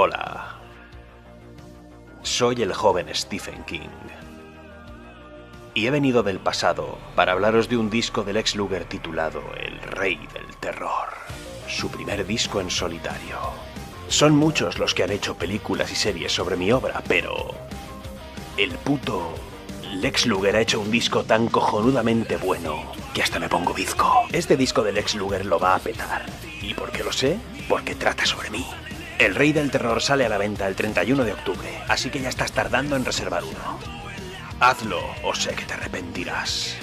Hola. 0.00 0.54
Soy 2.22 2.62
el 2.62 2.72
joven 2.72 3.08
Stephen 3.12 3.64
King. 3.64 3.88
Y 5.74 5.88
he 5.88 5.90
venido 5.90 6.22
del 6.22 6.38
pasado 6.38 6.98
para 7.16 7.32
hablaros 7.32 7.68
de 7.68 7.78
un 7.78 7.90
disco 7.90 8.22
del 8.22 8.36
ex 8.36 8.54
Luger 8.54 8.84
titulado 8.84 9.42
El 9.56 9.80
Rey 9.80 10.16
del 10.32 10.56
Terror. 10.60 11.08
Su 11.66 11.90
primer 11.90 12.24
disco 12.24 12.60
en 12.60 12.70
solitario. 12.70 13.38
Son 14.06 14.36
muchos 14.36 14.78
los 14.78 14.94
que 14.94 15.02
han 15.02 15.10
hecho 15.10 15.34
películas 15.34 15.90
y 15.90 15.96
series 15.96 16.30
sobre 16.30 16.54
mi 16.54 16.70
obra, 16.70 17.02
pero... 17.08 17.56
El 18.56 18.70
puto 18.74 19.34
Lex 19.94 20.26
Luger 20.26 20.54
ha 20.54 20.60
hecho 20.60 20.78
un 20.78 20.92
disco 20.92 21.24
tan 21.24 21.48
cojonudamente 21.48 22.36
bueno 22.36 22.92
que 23.12 23.24
hasta 23.24 23.40
me 23.40 23.48
pongo 23.48 23.74
bizco. 23.74 24.28
Este 24.30 24.56
disco 24.56 24.84
de 24.84 24.92
Lex 24.92 25.16
Luger 25.16 25.44
lo 25.44 25.58
va 25.58 25.74
a 25.74 25.80
petar. 25.80 26.24
¿Y 26.62 26.72
por 26.74 26.92
qué 26.92 27.02
lo 27.02 27.10
sé? 27.10 27.36
Porque 27.68 27.96
trata 27.96 28.24
sobre 28.24 28.50
mí. 28.50 28.64
El 29.18 29.34
Rey 29.34 29.52
del 29.52 29.70
Terror 29.70 30.00
sale 30.00 30.24
a 30.24 30.28
la 30.28 30.38
venta 30.38 30.68
el 30.68 30.76
31 30.76 31.24
de 31.24 31.32
octubre, 31.32 31.68
así 31.88 32.08
que 32.08 32.20
ya 32.20 32.28
estás 32.28 32.52
tardando 32.52 32.94
en 32.94 33.04
reservar 33.04 33.42
uno. 33.42 33.80
Hazlo 34.60 35.02
o 35.24 35.34
sé 35.34 35.54
que 35.54 35.64
te 35.64 35.74
arrepentirás. 35.74 36.76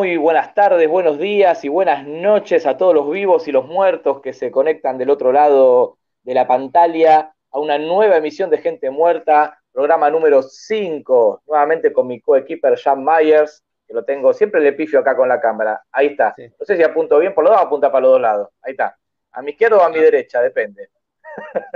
Muy, 0.00 0.16
buenas 0.16 0.54
tardes, 0.54 0.88
buenos 0.88 1.18
días 1.18 1.62
y 1.62 1.68
buenas 1.68 2.06
noches 2.06 2.64
a 2.64 2.78
todos 2.78 2.94
los 2.94 3.10
vivos 3.10 3.46
y 3.46 3.52
los 3.52 3.66
muertos 3.66 4.22
que 4.22 4.32
se 4.32 4.50
conectan 4.50 4.96
del 4.96 5.10
otro 5.10 5.30
lado 5.30 5.98
de 6.22 6.32
la 6.32 6.46
pantalla 6.46 7.34
a 7.50 7.58
una 7.58 7.76
nueva 7.76 8.16
emisión 8.16 8.48
de 8.48 8.56
Gente 8.56 8.88
Muerta, 8.88 9.60
programa 9.70 10.08
número 10.08 10.40
5, 10.42 11.42
nuevamente 11.46 11.92
con 11.92 12.06
mi 12.06 12.18
coequiper 12.18 12.78
Jan 12.78 13.04
Myers, 13.04 13.62
que 13.86 13.92
lo 13.92 14.02
tengo, 14.02 14.32
siempre 14.32 14.62
le 14.62 14.72
pifio 14.72 15.00
acá 15.00 15.14
con 15.14 15.28
la 15.28 15.38
cámara. 15.38 15.82
Ahí 15.92 16.06
está. 16.06 16.32
Sí. 16.34 16.48
No 16.58 16.64
sé 16.64 16.78
si 16.78 16.82
apunto 16.82 17.18
bien 17.18 17.34
por 17.34 17.44
los 17.44 17.52
dos 17.52 17.60
o 17.60 17.66
apunta 17.66 17.92
para 17.92 18.00
los 18.00 18.12
dos 18.12 18.22
lados. 18.22 18.48
Ahí 18.62 18.70
está. 18.70 18.96
A 19.32 19.42
mi 19.42 19.50
izquierda 19.50 19.76
o 19.76 19.82
a 19.82 19.90
mi 19.90 19.98
derecha, 19.98 20.40
depende. 20.40 20.88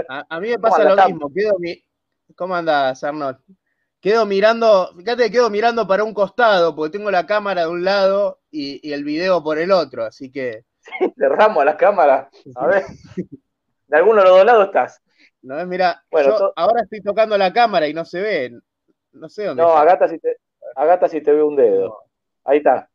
A, 0.08 0.24
a 0.30 0.40
mí 0.40 0.48
me 0.48 0.58
pasa 0.58 0.82
¿Cómo 0.82 0.96
lo 0.96 1.06
mismo. 1.08 1.30
Quedo 1.30 1.58
mi... 1.58 1.84
¿Cómo 2.34 2.54
andas, 2.54 3.04
Arnold? 3.04 3.36
Quedo 4.04 4.26
mirando, 4.26 4.90
fíjate, 4.94 5.30
quedo 5.30 5.48
mirando 5.48 5.88
para 5.88 6.04
un 6.04 6.12
costado, 6.12 6.76
porque 6.76 6.98
tengo 6.98 7.10
la 7.10 7.24
cámara 7.24 7.62
de 7.62 7.68
un 7.68 7.84
lado 7.84 8.40
y, 8.50 8.86
y 8.86 8.92
el 8.92 9.02
video 9.02 9.42
por 9.42 9.58
el 9.58 9.72
otro, 9.72 10.04
así 10.04 10.30
que, 10.30 10.64
Cerramos 11.18 11.62
a 11.62 11.64
la 11.64 11.74
cámara. 11.78 12.28
A 12.54 12.66
ver. 12.66 12.84
De 13.88 13.96
alguno 13.96 14.18
de 14.20 14.28
los 14.28 14.36
dos 14.36 14.44
lados 14.44 14.66
estás. 14.66 15.00
¿no? 15.40 15.64
Mira, 15.64 16.04
Bueno, 16.10 16.36
to- 16.36 16.52
ahora 16.54 16.82
estoy 16.82 17.00
tocando 17.00 17.38
la 17.38 17.50
cámara 17.50 17.88
y 17.88 17.94
no 17.94 18.04
se 18.04 18.20
ve. 18.20 18.50
No 19.12 19.30
sé 19.30 19.46
dónde 19.46 19.62
No, 19.62 19.70
está. 19.70 19.80
Agata 19.80 20.08
si 20.08 20.18
te, 20.18 20.36
Agata 20.76 21.08
si 21.08 21.22
te 21.22 21.32
veo 21.32 21.46
un 21.46 21.56
dedo. 21.56 21.96
Ahí 22.44 22.58
está. 22.58 22.90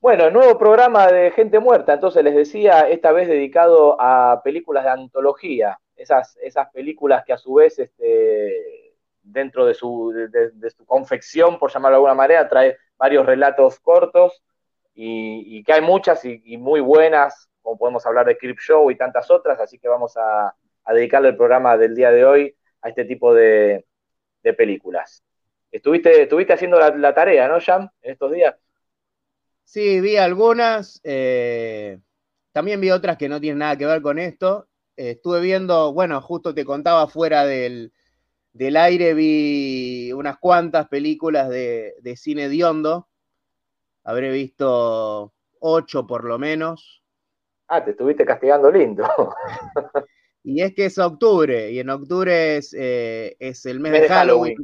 Bueno, 0.00 0.28
nuevo 0.30 0.58
programa 0.58 1.06
de 1.06 1.30
Gente 1.30 1.60
Muerta, 1.60 1.92
entonces 1.92 2.24
les 2.24 2.34
decía, 2.34 2.88
esta 2.88 3.12
vez 3.12 3.28
dedicado 3.28 3.96
a 4.00 4.42
películas 4.42 4.82
de 4.82 4.90
antología, 4.90 5.78
esas, 5.94 6.36
esas 6.42 6.68
películas 6.72 7.24
que 7.24 7.32
a 7.32 7.38
su 7.38 7.54
vez, 7.54 7.78
este, 7.78 8.79
dentro 9.22 9.66
de 9.66 9.74
su, 9.74 10.12
de, 10.12 10.70
su 10.70 10.84
confección, 10.86 11.58
por 11.58 11.72
llamarlo 11.72 11.96
de 11.96 11.98
alguna 11.98 12.14
manera, 12.14 12.48
trae 12.48 12.76
varios 12.96 13.26
relatos 13.26 13.80
cortos 13.80 14.42
y, 14.94 15.58
y 15.58 15.64
que 15.64 15.72
hay 15.72 15.80
muchas 15.80 16.24
y, 16.24 16.56
muy 16.56 16.80
buenas, 16.80 17.48
como 17.62 17.78
podemos 17.78 18.04
hablar 18.06 18.26
de 18.26 18.36
Crip 18.36 18.58
Show 18.58 18.90
y 18.90 18.96
tantas 18.96 19.30
otras, 19.30 19.60
así 19.60 19.78
que 19.78 19.88
vamos 19.88 20.16
a, 20.16 20.54
a 20.84 20.94
dedicarle 20.94 21.28
el 21.28 21.36
programa 21.36 21.76
del 21.76 21.94
día 21.94 22.10
de 22.10 22.24
hoy 22.24 22.56
a 22.82 22.88
este 22.88 23.04
tipo 23.04 23.34
de, 23.34 23.84
de 24.42 24.54
películas. 24.54 25.22
Estuviste, 25.70 26.22
estuviste 26.22 26.52
haciendo 26.52 26.78
la, 26.78 26.90
la 26.90 27.14
tarea, 27.14 27.46
¿no, 27.48 27.60
Jam, 27.60 27.88
en 28.02 28.12
estos 28.12 28.32
días? 28.32 28.56
Sí, 29.64 30.00
vi 30.00 30.16
algunas. 30.16 31.00
eh, 31.04 32.00
también 32.52 32.80
vi 32.80 32.90
otras 32.90 33.16
que 33.16 33.28
no 33.28 33.40
tienen 33.40 33.58
nada 33.58 33.76
que 33.76 33.86
ver 33.86 34.02
con 34.02 34.18
esto. 34.18 34.66
Estuve 34.96 35.40
viendo, 35.40 35.92
bueno, 35.92 36.20
justo 36.20 36.52
te 36.52 36.64
contaba 36.64 37.06
fuera 37.06 37.46
del, 37.46 37.92
del 38.52 38.76
aire, 38.76 39.14
vi 39.14 40.12
unas 40.12 40.38
cuantas 40.38 40.88
películas 40.88 41.48
de, 41.48 41.94
de 42.00 42.16
cine 42.16 42.48
diondo. 42.48 43.08
Habré 44.04 44.30
visto 44.30 45.32
ocho 45.60 46.06
por 46.06 46.24
lo 46.24 46.38
menos. 46.38 47.02
Ah, 47.68 47.84
te 47.84 47.92
estuviste 47.92 48.24
castigando 48.24 48.70
lindo. 48.70 49.04
Y 50.42 50.62
es 50.62 50.74
que 50.74 50.86
es 50.86 50.98
octubre, 50.98 51.70
y 51.70 51.80
en 51.80 51.90
octubre 51.90 52.56
es, 52.56 52.74
eh, 52.76 53.36
es 53.38 53.66
el 53.66 53.78
mes 53.78 53.92
Mes 53.92 54.00
de 54.02 54.08
de 54.08 54.14
Halloween. 54.14 54.56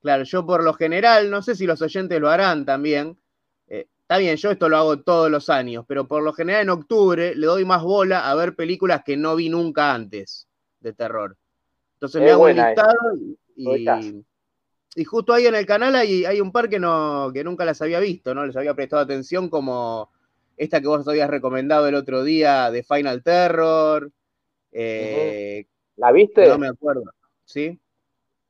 Claro, 0.00 0.22
yo 0.22 0.46
por 0.46 0.62
lo 0.62 0.74
general, 0.74 1.28
no 1.30 1.42
sé 1.42 1.56
si 1.56 1.66
los 1.66 1.82
oyentes 1.82 2.20
lo 2.20 2.30
harán 2.30 2.64
también. 2.64 3.18
eh, 3.66 3.88
está 4.02 4.18
bien, 4.18 4.36
yo 4.36 4.52
esto 4.52 4.68
lo 4.68 4.76
hago 4.76 5.02
todos 5.02 5.28
los 5.30 5.50
años, 5.50 5.84
pero 5.88 6.06
por 6.06 6.22
lo 6.22 6.32
general 6.32 6.62
en 6.62 6.70
octubre 6.70 7.34
le 7.34 7.46
doy 7.46 7.64
más 7.64 7.82
bola 7.82 8.30
a 8.30 8.34
ver 8.36 8.54
películas 8.54 9.02
que 9.04 9.16
no 9.16 9.34
vi 9.34 9.48
nunca 9.48 9.92
antes 9.92 10.48
de 10.78 10.92
terror. 10.92 11.36
Entonces 11.96 12.20
me 12.20 12.26
Es 12.28 12.32
hago 12.34 12.44
un 12.44 12.54
listado 12.54 12.94
y, 14.94 15.04
justo 15.04 15.32
ahí 15.32 15.46
en 15.46 15.54
el 15.54 15.66
canal 15.66 15.94
hay, 15.96 16.24
hay 16.24 16.40
un 16.40 16.52
par 16.52 16.68
que, 16.68 16.78
no, 16.78 17.30
que 17.32 17.42
nunca 17.44 17.64
las 17.64 17.80
había 17.82 18.00
visto, 18.00 18.34
no 18.34 18.46
les 18.46 18.56
había 18.56 18.74
prestado 18.74 19.02
atención, 19.02 19.48
como 19.48 20.10
esta 20.56 20.80
que 20.80 20.86
vos 20.88 21.06
habías 21.08 21.28
recomendado 21.30 21.86
el 21.88 21.94
otro 21.94 22.22
día 22.22 22.70
de 22.70 22.82
Final 22.82 23.22
Terror. 23.22 24.10
eh, 24.72 25.66
¿La 25.96 26.12
viste? 26.12 26.46
no 26.48 26.58
me 26.58 26.68
acuerdo. 26.68 27.04
¿Sí? 27.44 27.78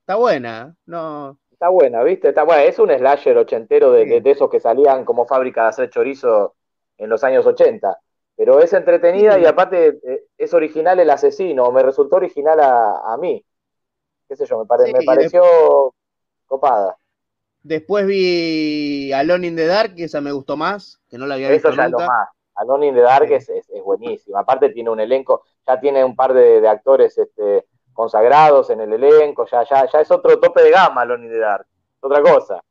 Está 0.00 0.16
buena, 0.16 0.74
no. 0.86 1.38
Está 1.52 1.68
buena, 1.68 2.02
¿viste? 2.02 2.28
Está 2.28 2.42
buena. 2.44 2.64
Es 2.64 2.78
un 2.78 2.90
slasher 2.90 3.36
ochentero 3.38 3.90
de, 3.92 4.04
Sí. 4.04 4.10
de- 4.10 4.20
de 4.20 4.30
esos 4.30 4.50
que 4.50 4.60
salían 4.60 5.04
como 5.04 5.26
fábrica 5.26 5.62
de 5.62 5.68
hacer 5.68 5.90
chorizo 5.90 6.54
en 6.98 7.08
los 7.10 7.22
años 7.24 7.46
80. 7.46 7.96
Pero 8.36 8.60
es 8.60 8.72
entretenida 8.72 9.38
y 9.38 9.46
aparte 9.46 9.98
eh, 10.04 10.24
es 10.36 10.52
original 10.52 11.00
el 11.00 11.08
asesino, 11.10 11.64
o 11.64 11.72
me 11.72 11.82
resultó 11.82 12.16
original 12.16 12.60
a, 12.60 13.12
a 13.12 13.16
mí. 13.16 13.44
¿Qué 14.28 14.36
sé 14.36 14.44
yo? 14.46 14.58
Me, 14.58 14.66
pare- 14.66 14.86
Sí, 14.86 14.92
me 14.92 15.04
pareció 15.04 15.42
copada. 16.46 16.96
Después 17.62 18.06
vi 18.06 19.12
Alone 19.12 19.46
in 19.48 19.56
the 19.56 19.66
Dark, 19.66 19.94
que 19.94 20.04
esa 20.04 20.20
me 20.20 20.32
gustó 20.32 20.56
más, 20.56 21.00
que 21.08 21.18
no 21.18 21.26
la 21.26 21.34
había 21.34 21.48
Eso 21.50 21.68
visto 21.68 21.70
ya 21.70 21.86
es 21.86 21.90
lo 21.90 21.98
nunca. 21.98 22.12
más. 22.12 22.28
Alone 22.56 22.86
in 22.88 22.94
the 22.94 23.00
Dark 23.00 23.26
Sí. 23.28 23.34
es, 23.34 23.48
es, 23.48 23.70
es 23.70 23.82
buenísima. 23.82 24.40
Aparte 24.40 24.70
tiene 24.70 24.90
un 24.90 25.00
elenco, 25.00 25.42
ya 25.66 25.80
tiene 25.80 26.04
un 26.04 26.14
par 26.14 26.32
de, 26.32 26.60
de 26.60 26.68
actores 26.68 27.16
este, 27.18 27.66
consagrados 27.92 28.70
en 28.70 28.80
el 28.82 28.92
elenco, 28.92 29.46
ya, 29.46 29.64
ya, 29.64 29.86
ya 29.90 30.00
es 30.00 30.10
otro 30.10 30.38
tope 30.38 30.62
de 30.62 30.70
gama 30.70 31.02
Alone 31.02 31.26
in 31.26 31.32
the 31.32 31.38
Dark. 31.38 31.66
Es 31.96 32.04
otra 32.04 32.22
cosa. 32.22 32.62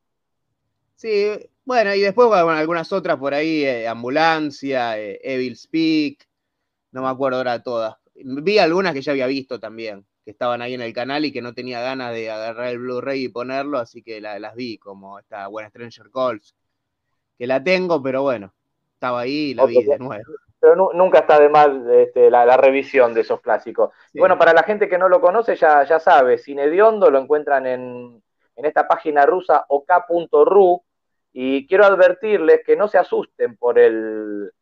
Sí, 0.95 1.49
bueno, 1.65 1.93
y 1.95 2.01
después 2.01 2.27
bueno, 2.27 2.51
algunas 2.51 2.91
otras 2.93 3.17
por 3.17 3.33
ahí, 3.33 3.63
eh, 3.63 3.87
Ambulancia, 3.87 4.99
eh, 4.99 5.19
Evil 5.23 5.55
Speak, 5.57 6.27
no 6.91 7.03
me 7.03 7.09
acuerdo 7.09 7.39
ahora 7.39 7.63
todas. 7.63 7.95
Vi 8.15 8.59
algunas 8.59 8.93
que 8.93 9.01
ya 9.01 9.11
había 9.13 9.27
visto 9.27 9.59
también, 9.59 10.05
que 10.25 10.31
estaban 10.31 10.61
ahí 10.61 10.75
en 10.75 10.81
el 10.81 10.93
canal 10.93 11.25
y 11.25 11.31
que 11.33 11.41
no 11.41 11.53
tenía 11.53 11.81
ganas 11.81 12.13
de 12.13 12.31
agarrar 12.31 12.67
el 12.69 12.79
Blu-ray 12.79 13.25
y 13.25 13.29
ponerlo, 13.29 13.79
así 13.79 14.03
que 14.03 14.21
la- 14.21 14.39
las 14.39 14.55
vi, 14.55 14.77
como 14.77 15.19
esta 15.19 15.47
buena 15.47 15.69
Stranger 15.69 16.11
Calls, 16.11 16.55
que 17.37 17.47
la 17.47 17.63
tengo, 17.63 18.01
pero 18.01 18.23
bueno, 18.23 18.53
estaba 18.93 19.21
ahí 19.21 19.51
y 19.51 19.53
la 19.53 19.65
vi 19.65 19.83
de 19.83 19.97
nuevo. 19.99 20.23
Pero 20.59 20.75
nu- 20.75 20.91
nunca 20.93 21.19
está 21.19 21.39
de 21.39 21.49
más 21.49 21.69
este, 21.91 22.31
la, 22.31 22.45
la 22.45 22.57
revisión 22.57 23.13
de 23.13 23.21
esos 23.21 23.41
clásicos. 23.41 23.91
Sí. 24.11 24.17
Y 24.17 24.19
bueno, 24.19 24.37
para 24.37 24.53
la 24.53 24.63
gente 24.63 24.89
que 24.89 24.97
no 24.97 25.09
lo 25.09 25.21
conoce, 25.21 25.55
ya, 25.55 25.83
ya 25.83 25.99
sabe, 25.99 26.37
Cine 26.37 26.69
de 26.69 26.81
Hondo 26.81 27.11
lo 27.11 27.19
encuentran 27.19 27.67
en, 27.67 28.23
en 28.55 28.65
esta 28.65 28.87
página 28.87 29.25
rusa 29.25 29.65
ok.ru 29.69 30.83
y 31.37 31.67
quiero 31.67 31.83
advertirles 31.85 32.61
que 32.65 32.77
no 32.77 32.87
se 32.87 32.97
asusten 32.97 33.57
por 33.57 33.77
el, 33.77 34.53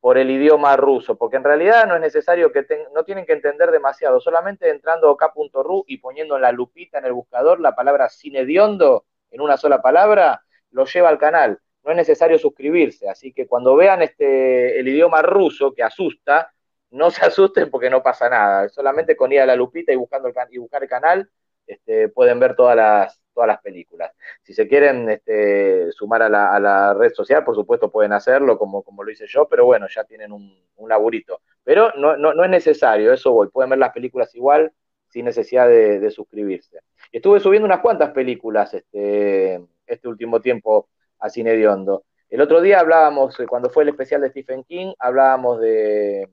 por 0.00 0.18
el 0.18 0.28
idioma 0.30 0.76
ruso, 0.76 1.16
porque 1.16 1.36
en 1.36 1.44
realidad 1.44 1.86
no 1.86 1.94
es 1.94 2.00
necesario 2.00 2.50
que 2.50 2.64
ten- 2.64 2.88
no 2.92 3.04
tienen 3.04 3.26
que 3.26 3.34
entender 3.34 3.70
demasiado, 3.70 4.20
solamente 4.20 4.68
entrando 4.70 5.06
a 5.08 5.12
ok.ru 5.12 5.84
y 5.86 5.98
poniendo 5.98 6.34
en 6.36 6.42
la 6.42 6.50
lupita 6.52 6.98
en 6.98 7.04
el 7.06 7.12
buscador 7.12 7.60
la 7.60 7.76
palabra 7.76 8.08
Cine 8.08 8.44
de 8.44 8.60
Hondo 8.60 9.06
en 9.30 9.40
una 9.40 9.56
sola 9.56 9.80
palabra, 9.80 10.42
lo 10.72 10.84
lleva 10.86 11.10
al 11.10 11.18
canal. 11.18 11.60
No 11.84 11.92
es 11.92 11.96
necesario 11.96 12.38
suscribirse, 12.40 13.08
así 13.08 13.32
que 13.32 13.46
cuando 13.46 13.76
vean 13.76 14.02
este, 14.02 14.80
el 14.80 14.88
idioma 14.88 15.22
ruso 15.22 15.72
que 15.74 15.84
asusta, 15.84 16.52
no 16.90 17.10
se 17.12 17.24
asusten 17.26 17.70
porque 17.70 17.88
no 17.88 18.02
pasa 18.02 18.28
nada. 18.28 18.68
Solamente 18.68 19.16
con 19.16 19.32
ir 19.32 19.40
a 19.42 19.46
la 19.46 19.54
lupita 19.54 19.92
y, 19.92 19.96
buscando 19.96 20.26
el 20.28 20.34
y 20.50 20.58
buscar 20.58 20.82
el 20.82 20.88
canal, 20.88 21.30
este, 21.68 22.08
pueden 22.08 22.40
ver 22.40 22.56
todas 22.56 22.76
las, 22.76 23.20
todas 23.36 23.48
las 23.48 23.60
películas. 23.60 24.12
Si 24.42 24.54
se 24.54 24.66
quieren 24.66 25.10
este, 25.10 25.92
sumar 25.92 26.22
a 26.22 26.28
la, 26.30 26.94
red 26.94 27.12
social, 27.12 27.44
por 27.44 27.54
supuesto 27.54 27.90
pueden 27.90 28.14
hacerlo 28.14 28.58
como, 28.58 28.82
lo 29.04 29.10
hice 29.10 29.26
yo, 29.28 29.46
pero 29.46 29.66
bueno, 29.66 29.86
ya 29.94 30.04
tienen 30.04 30.32
un, 30.32 30.56
laburito. 30.88 31.42
Pero 31.62 31.92
no, 31.96 32.44
es 32.44 32.50
necesario, 32.50 33.12
eso 33.12 33.32
voy, 33.32 33.48
pueden 33.48 33.70
ver 33.70 33.78
las 33.78 33.92
películas 33.92 34.34
igual 34.34 34.72
sin 35.08 35.26
necesidad 35.26 35.68
de, 35.68 36.10
suscribirse. 36.10 36.80
Estuve 37.12 37.40
subiendo 37.40 37.66
unas 37.66 37.80
cuantas 37.80 38.10
películas 38.12 38.72
este, 38.72 39.60
este 39.86 40.08
último 40.08 40.40
tiempo 40.40 40.88
a 41.18 41.28
Cine 41.28 41.52
de. 41.52 42.04
El 42.30 42.40
otro 42.40 42.62
día 42.62 42.80
hablábamos, 42.80 43.38
eh, 43.38 43.46
cuando 43.46 43.68
fue 43.68 43.82
el 43.82 43.90
especial 43.90 44.22
de 44.22 44.30
Stephen 44.30 44.64
King, 44.64 44.94
hablábamos 44.98 45.60
de, 45.60 46.30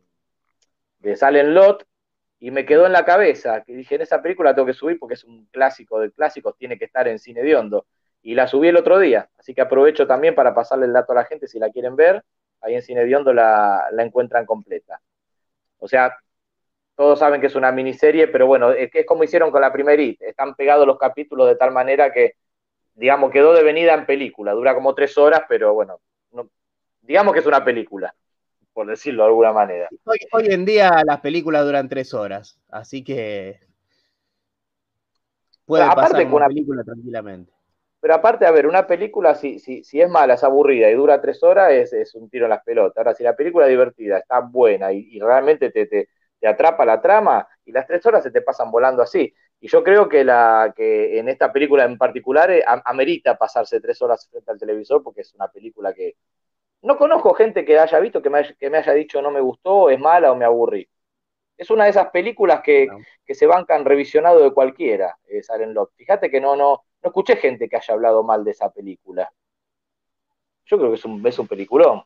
de 0.99 1.15
Silent 1.17 1.49
Lot, 1.49 1.85
y 2.43 2.51
me 2.51 2.65
quedó 2.65 2.85
en 2.85 2.91
la 2.91 3.05
cabeza, 3.05 3.63
que 3.63 3.73
dije, 3.73 3.95
en 3.95 4.01
esa 4.01 4.21
película 4.21 4.53
tengo 4.53 4.65
que 4.65 4.73
subir 4.73 4.99
porque 4.99 5.13
es 5.13 5.23
un 5.23 5.45
clásico 5.45 5.97
de 6.01 6.11
clásicos, 6.11 6.57
tiene 6.57 6.77
que 6.77 6.83
estar 6.83 7.07
en 7.07 7.17
cine 7.17 7.41
de 7.41 7.55
hondo. 7.55 7.85
Y 8.21 8.35
la 8.35 8.47
subí 8.47 8.67
el 8.67 8.75
otro 8.75 8.99
día, 8.99 9.29
así 9.37 9.53
que 9.53 9.61
aprovecho 9.61 10.05
también 10.07 10.35
para 10.35 10.53
pasarle 10.53 10.85
el 10.85 10.91
dato 10.91 11.13
a 11.13 11.15
la 11.15 11.23
gente 11.23 11.47
si 11.47 11.57
la 11.57 11.69
quieren 11.69 11.95
ver, 11.95 12.21
ahí 12.59 12.75
en 12.75 12.81
cine 12.81 13.05
de 13.05 13.15
hondo 13.15 13.33
la, 13.33 13.87
encuentran 13.97 14.45
completa. 14.45 14.99
O 15.79 15.87
sea, 15.87 16.17
todos 16.95 17.19
saben 17.19 17.39
que 17.39 17.47
es 17.47 17.55
una 17.55 17.71
miniserie, 17.71 18.27
pero 18.27 18.45
bueno, 18.45 18.71
es, 18.71 18.89
es 18.93 19.05
como 19.05 19.23
hicieron 19.23 19.49
con 19.49 19.61
la 19.61 19.71
primera 19.71 20.01
IT, 20.01 20.21
están 20.23 20.53
pegados 20.55 20.85
los 20.85 20.97
capítulos 20.97 21.47
de 21.47 21.55
tal 21.55 21.71
manera 21.71 22.11
que, 22.11 22.33
digamos, 22.95 23.31
quedó 23.31 23.53
devenida 23.53 23.93
en 23.93 24.05
película, 24.05 24.51
dura 24.51 24.75
como 24.75 24.93
tres 24.93 25.17
horas, 25.17 25.43
pero 25.47 25.73
bueno, 25.73 26.01
digamos 27.03 27.31
que 27.31 27.39
es 27.39 27.45
una 27.45 27.63
película 27.63 28.13
por 28.73 28.87
decirlo 28.87 29.23
de 29.23 29.29
alguna 29.29 29.53
manera. 29.53 29.87
Hoy, 30.31 30.47
en 30.47 30.65
día 30.65 31.01
las 31.05 31.19
películas 31.21 31.63
duran 31.63 31.87
tres 31.87 32.13
horas, 32.13 32.59
así 32.69 33.03
que 33.03 33.59
puede 35.65 35.85
pasar 35.95 36.25
una 36.25 36.47
película 36.47 36.83
tranquilamente. 36.83 37.53
Pero 38.03 38.15
aparte, 38.15 38.45
a 38.45 38.51
ver, 38.51 38.67
una 38.67 38.85
película, 38.85 39.33
si, 39.33 39.59
si, 39.59 39.81
si 39.85 40.01
es 40.01 40.09
mala, 40.09 40.33
es 40.33 40.43
aburrida 40.43 40.89
y 40.89 40.93
dura 40.93 41.21
tres 41.21 41.41
horas, 41.41 41.71
es, 41.71 42.13
un 42.15 42.29
tiro 42.29 42.47
en 42.47 42.49
las 42.49 42.61
pelotas. 42.61 42.97
Ahora, 42.97 43.13
si 43.13 43.23
la 43.23 43.33
película 43.33 43.65
es 43.65 43.69
divertida, 43.69 44.17
está 44.17 44.41
buena 44.41 44.91
y, 44.91 45.17
realmente 45.21 45.69
te, 45.69 45.85
te, 45.85 46.09
atrapa 46.45 46.83
la 46.83 46.99
trama, 46.99 47.47
y 47.63 47.71
las 47.71 47.87
tres 47.87 48.05
horas 48.05 48.21
se 48.21 48.31
te 48.31 48.41
pasan 48.41 48.69
volando 48.69 49.01
así. 49.01 49.33
Y 49.61 49.69
yo 49.69 49.81
creo 49.81 50.09
que, 50.09 50.25
la, 50.25 50.73
que 50.75 51.17
en 51.17 51.29
esta 51.29 51.53
película 51.53 51.85
en 51.85 51.97
particular 51.97 52.51
eh, 52.51 52.61
amerita 52.83 53.37
pasarse 53.37 53.79
tres 53.79 54.01
horas 54.01 54.27
frente 54.29 54.51
al 54.51 54.59
televisor 54.59 55.01
porque 55.01 55.21
es 55.21 55.33
una 55.33 55.47
película 55.47 55.93
que, 55.93 56.17
no 56.83 56.97
conozco 56.97 57.33
gente 57.33 57.65
que 57.65 57.79
haya 57.79 57.99
visto 57.99 58.21
que 58.21 58.29
me 58.29 58.77
haya, 58.77 58.93
dicho 58.93 59.21
no 59.21 59.31
me 59.31 59.39
gustó, 59.41 59.89
es 59.89 59.99
mala 59.99 60.31
o 60.31 60.35
me 60.35 60.45
aburrí. 60.45 60.87
Es 61.57 61.69
una 61.69 61.85
de 61.85 61.91
esas 61.91 62.09
películas 62.09 62.61
que, 62.61 62.87
se 63.27 63.45
bancan 63.47 63.85
revisionado 63.85 64.43
de 64.43 64.53
cualquiera, 64.53 65.17
eh, 65.27 65.41
Salen 65.41 65.75
Fíjate 65.95 66.29
que 66.29 66.41
no, 66.41 66.55
no, 66.55 66.83
no 67.01 67.09
escuché 67.09 67.37
gente 67.37 67.69
que 67.69 67.77
haya 67.77 67.93
hablado 67.93 68.23
mal 68.23 68.43
de 68.43 68.51
esa 68.51 68.71
película. 68.71 69.31
Yo 70.65 70.77
creo 70.77 70.89
que 70.89 70.95
es 70.95 71.05
un, 71.05 71.25
es 71.25 71.39
un 71.39 71.47
peliculón. 71.47 72.03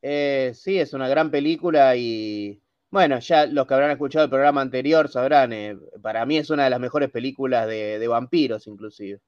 Eh, 0.00 0.52
sí, 0.54 0.78
es 0.78 0.94
una 0.94 1.08
gran 1.08 1.30
película 1.30 1.94
y 1.94 2.60
bueno, 2.90 3.18
ya 3.18 3.46
los 3.46 3.66
que 3.66 3.74
habrán 3.74 3.90
escuchado 3.90 4.24
el 4.24 4.30
programa 4.30 4.60
anterior 4.60 5.08
sabrán, 5.08 5.52
eh, 5.52 5.76
para 6.00 6.24
mí 6.26 6.38
es 6.38 6.50
una 6.50 6.64
de 6.64 6.70
las 6.70 6.80
mejores 6.80 7.10
películas 7.10 7.68
de 7.68 8.08
vampiros 8.08 8.66
inclusive 8.66 9.20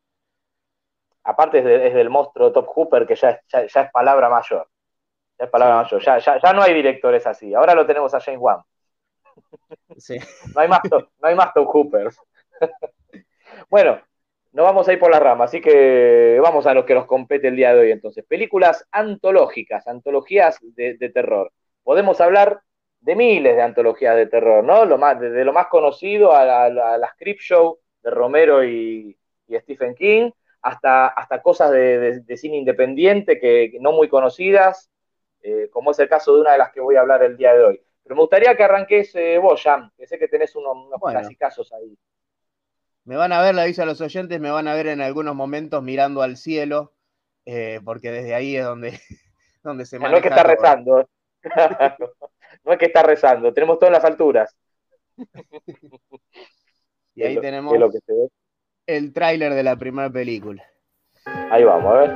aparte 1.24 1.58
es, 1.58 1.94
del 1.94 2.10
monstruo 2.10 2.52
Top 2.52 2.66
Hooper, 2.68 3.06
que 3.06 3.16
ya, 3.16 3.40
ya, 3.48 3.60
es 3.60 3.90
palabra 3.92 4.28
mayor. 4.28 4.68
Ya 5.38 5.46
es 5.46 5.50
palabra 5.50 5.76
mayor. 5.76 6.02
Ya, 6.02 6.18
ya, 6.18 6.52
no 6.52 6.62
hay 6.62 6.74
directores 6.74 7.26
así. 7.26 7.54
Ahora 7.54 7.74
lo 7.74 7.86
tenemos 7.86 8.14
a 8.14 8.20
James 8.20 8.40
Wan. 8.40 8.58
no, 10.54 10.60
hay 10.60 10.68
más, 10.68 10.80
no 10.90 11.28
hay 11.28 11.34
más 11.34 11.52
Top 11.54 11.68
Hoopers. 11.74 12.18
bueno, 13.70 14.00
nos 14.52 14.64
vamos 14.64 14.86
a 14.86 14.92
ir 14.92 15.00
por 15.00 15.10
la 15.10 15.18
rama, 15.18 15.46
así 15.46 15.60
que 15.60 16.38
vamos 16.40 16.66
a 16.66 16.74
lo 16.74 16.86
que 16.86 16.94
nos 16.94 17.06
compete 17.06 17.48
el 17.48 17.56
día 17.56 17.74
de 17.74 17.80
hoy 17.80 17.90
entonces. 17.90 18.24
Películas 18.24 18.86
antológicas, 18.92 19.88
antologías 19.88 20.58
de, 20.62 21.10
terror. 21.12 21.52
Podemos 21.82 22.20
hablar 22.20 22.60
de 23.00 23.16
miles 23.16 23.56
de 23.56 23.62
antologías 23.62 24.14
de 24.16 24.26
terror, 24.26 24.62
¿no? 24.62 24.84
Lo 24.84 24.98
más, 24.98 25.18
desde 25.18 25.44
lo 25.44 25.52
más 25.52 25.66
conocido 25.66 26.32
a 26.32 26.68
la, 26.68 27.10
Script 27.14 27.40
Show 27.40 27.78
de 28.02 28.10
Romero 28.10 28.64
y 28.64 29.18
Stephen 29.50 29.94
King, 29.94 30.30
hasta, 30.64 31.08
hasta 31.08 31.42
cosas 31.42 31.70
de, 31.70 32.36
cine 32.38 32.56
independiente 32.56 33.38
que, 33.38 33.76
no 33.80 33.92
muy 33.92 34.08
conocidas, 34.08 34.90
eh, 35.42 35.68
como 35.70 35.90
es 35.90 35.98
el 35.98 36.08
caso 36.08 36.34
de 36.34 36.40
una 36.40 36.52
de 36.52 36.58
las 36.58 36.72
que 36.72 36.80
voy 36.80 36.96
a 36.96 37.00
hablar 37.00 37.22
el 37.22 37.36
día 37.36 37.52
de 37.52 37.62
hoy. 37.62 37.82
Pero 38.02 38.16
me 38.16 38.22
gustaría 38.22 38.56
que 38.56 38.64
arranques 38.64 39.14
eh, 39.14 39.36
vos, 39.38 39.62
Jan, 39.62 39.92
que 39.94 40.06
sé 40.06 40.18
que 40.18 40.26
tenés 40.26 40.56
unos, 40.56 40.74
unos 40.86 40.98
clasicazos 41.02 41.70
ahí. 41.74 41.94
Me 43.04 43.16
van 43.16 43.32
a 43.32 43.42
ver, 43.42 43.54
le 43.54 43.60
aviso 43.60 43.82
a 43.82 43.86
los 43.86 44.00
oyentes, 44.00 44.40
me 44.40 44.50
van 44.50 44.66
a 44.66 44.74
ver 44.74 44.86
en 44.86 45.02
algunos 45.02 45.34
momentos 45.34 45.82
mirando 45.82 46.22
al 46.22 46.38
cielo, 46.38 46.94
eh, 47.44 47.80
porque 47.84 48.10
desde 48.10 48.34
ahí 48.34 48.56
es 48.56 48.64
donde, 48.64 48.98
donde 49.62 49.84
se 49.84 49.98
maneja. 49.98 50.12
No 50.12 50.16
es 50.16 50.22
que 50.22 50.28
está 50.30 50.42
rezando. 50.44 51.08
no 52.64 52.72
es 52.72 52.78
que 52.78 52.86
está 52.86 53.02
rezando, 53.02 53.52
tenemos 53.52 53.78
todas 53.78 53.92
las 53.92 54.04
alturas. 54.04 54.56
y 57.14 57.22
ahí 57.22 57.38
tenemos. 57.38 57.78
lo 57.78 57.90
que 57.90 57.98
se 57.98 58.14
ve? 58.14 58.28
El 58.86 59.12
tráiler 59.12 59.54
de 59.54 59.62
la 59.62 59.76
primera 59.76 60.10
película. 60.10 60.62
Ahí 61.50 61.64
vamos, 61.64 61.92
a 61.92 61.98
ver. 61.98 62.10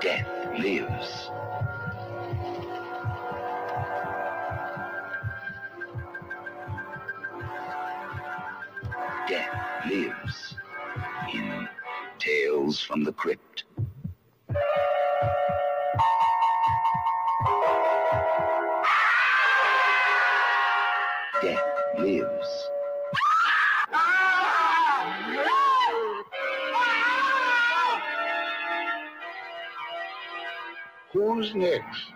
Death 0.00 0.58
lives. 0.58 1.30
Death 9.28 9.86
lives 9.86 10.54
in 11.34 11.68
Tales 12.18 12.80
from 12.80 13.04
the 13.04 13.12
Crypt. 13.12 13.64
Who's 31.38 31.54
next? 31.54 32.12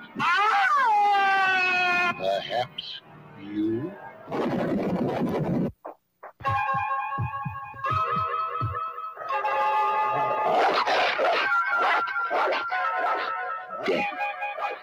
Perhaps 2.16 3.00
you? 3.40 3.92
Death 13.86 14.10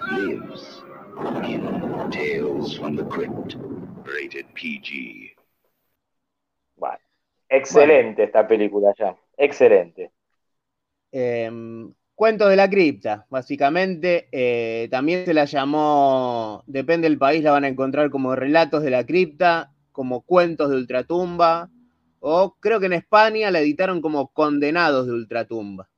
lives 0.09 0.83
in 1.43 2.09
Tales 2.09 2.77
from 2.77 2.95
the 2.95 3.03
Crypt. 3.03 3.57
Rated 4.05 4.45
PG. 4.53 5.35
Bueno, 6.77 6.97
excelente 7.49 8.23
esta 8.23 8.47
película 8.47 8.93
ya. 8.97 9.17
Excelente. 9.35 10.13
Eh, 11.11 11.51
Cuentos 12.19 12.49
de 12.49 12.57
la 12.57 12.69
cripta, 12.69 13.25
básicamente. 13.29 14.27
Eh, 14.33 14.89
también 14.91 15.23
se 15.23 15.33
la 15.33 15.45
llamó, 15.45 16.65
depende 16.67 17.07
del 17.07 17.17
país, 17.17 17.41
la 17.41 17.51
van 17.51 17.63
a 17.63 17.69
encontrar 17.69 18.09
como 18.09 18.35
relatos 18.35 18.83
de 18.83 18.89
la 18.89 19.05
cripta, 19.05 19.71
como 19.93 20.23
cuentos 20.23 20.69
de 20.69 20.75
ultratumba, 20.75 21.69
o 22.19 22.57
creo 22.59 22.81
que 22.81 22.87
en 22.87 22.91
España 22.91 23.51
la 23.51 23.61
editaron 23.61 24.01
como 24.01 24.33
condenados 24.33 25.07
de 25.07 25.13
ultratumba. 25.13 25.89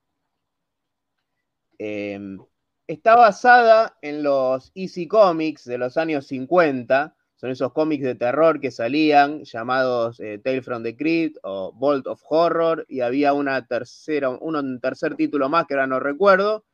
Em, 1.80 2.38
está 2.86 3.16
basada 3.16 3.98
en 4.04 4.22
los 4.22 4.72
Easy 4.76 5.08
Comics 5.08 5.66
de 5.66 5.80
los 5.80 5.98
años 5.98 6.28
50, 6.28 7.16
son 7.42 7.50
esos 7.50 7.74
cómics 7.74 8.04
de 8.04 8.14
terror 8.14 8.60
que 8.60 8.70
salían 8.70 9.44
llamados 9.46 10.20
eh, 10.20 10.38
Tale 10.38 10.62
from 10.62 10.84
the 10.84 10.96
Crypt 10.96 11.38
o 11.42 11.72
Bolt 11.74 12.06
of 12.06 12.22
Horror 12.30 12.86
y 12.88 13.02
había 13.02 13.34
una 13.34 13.66
tercera, 13.66 14.30
un 14.30 14.80
tercer 14.80 15.16
título 15.16 15.50
más 15.50 15.66
que 15.66 15.74
ahora 15.74 15.88
no 15.88 16.00
recuerdo. 16.00 16.66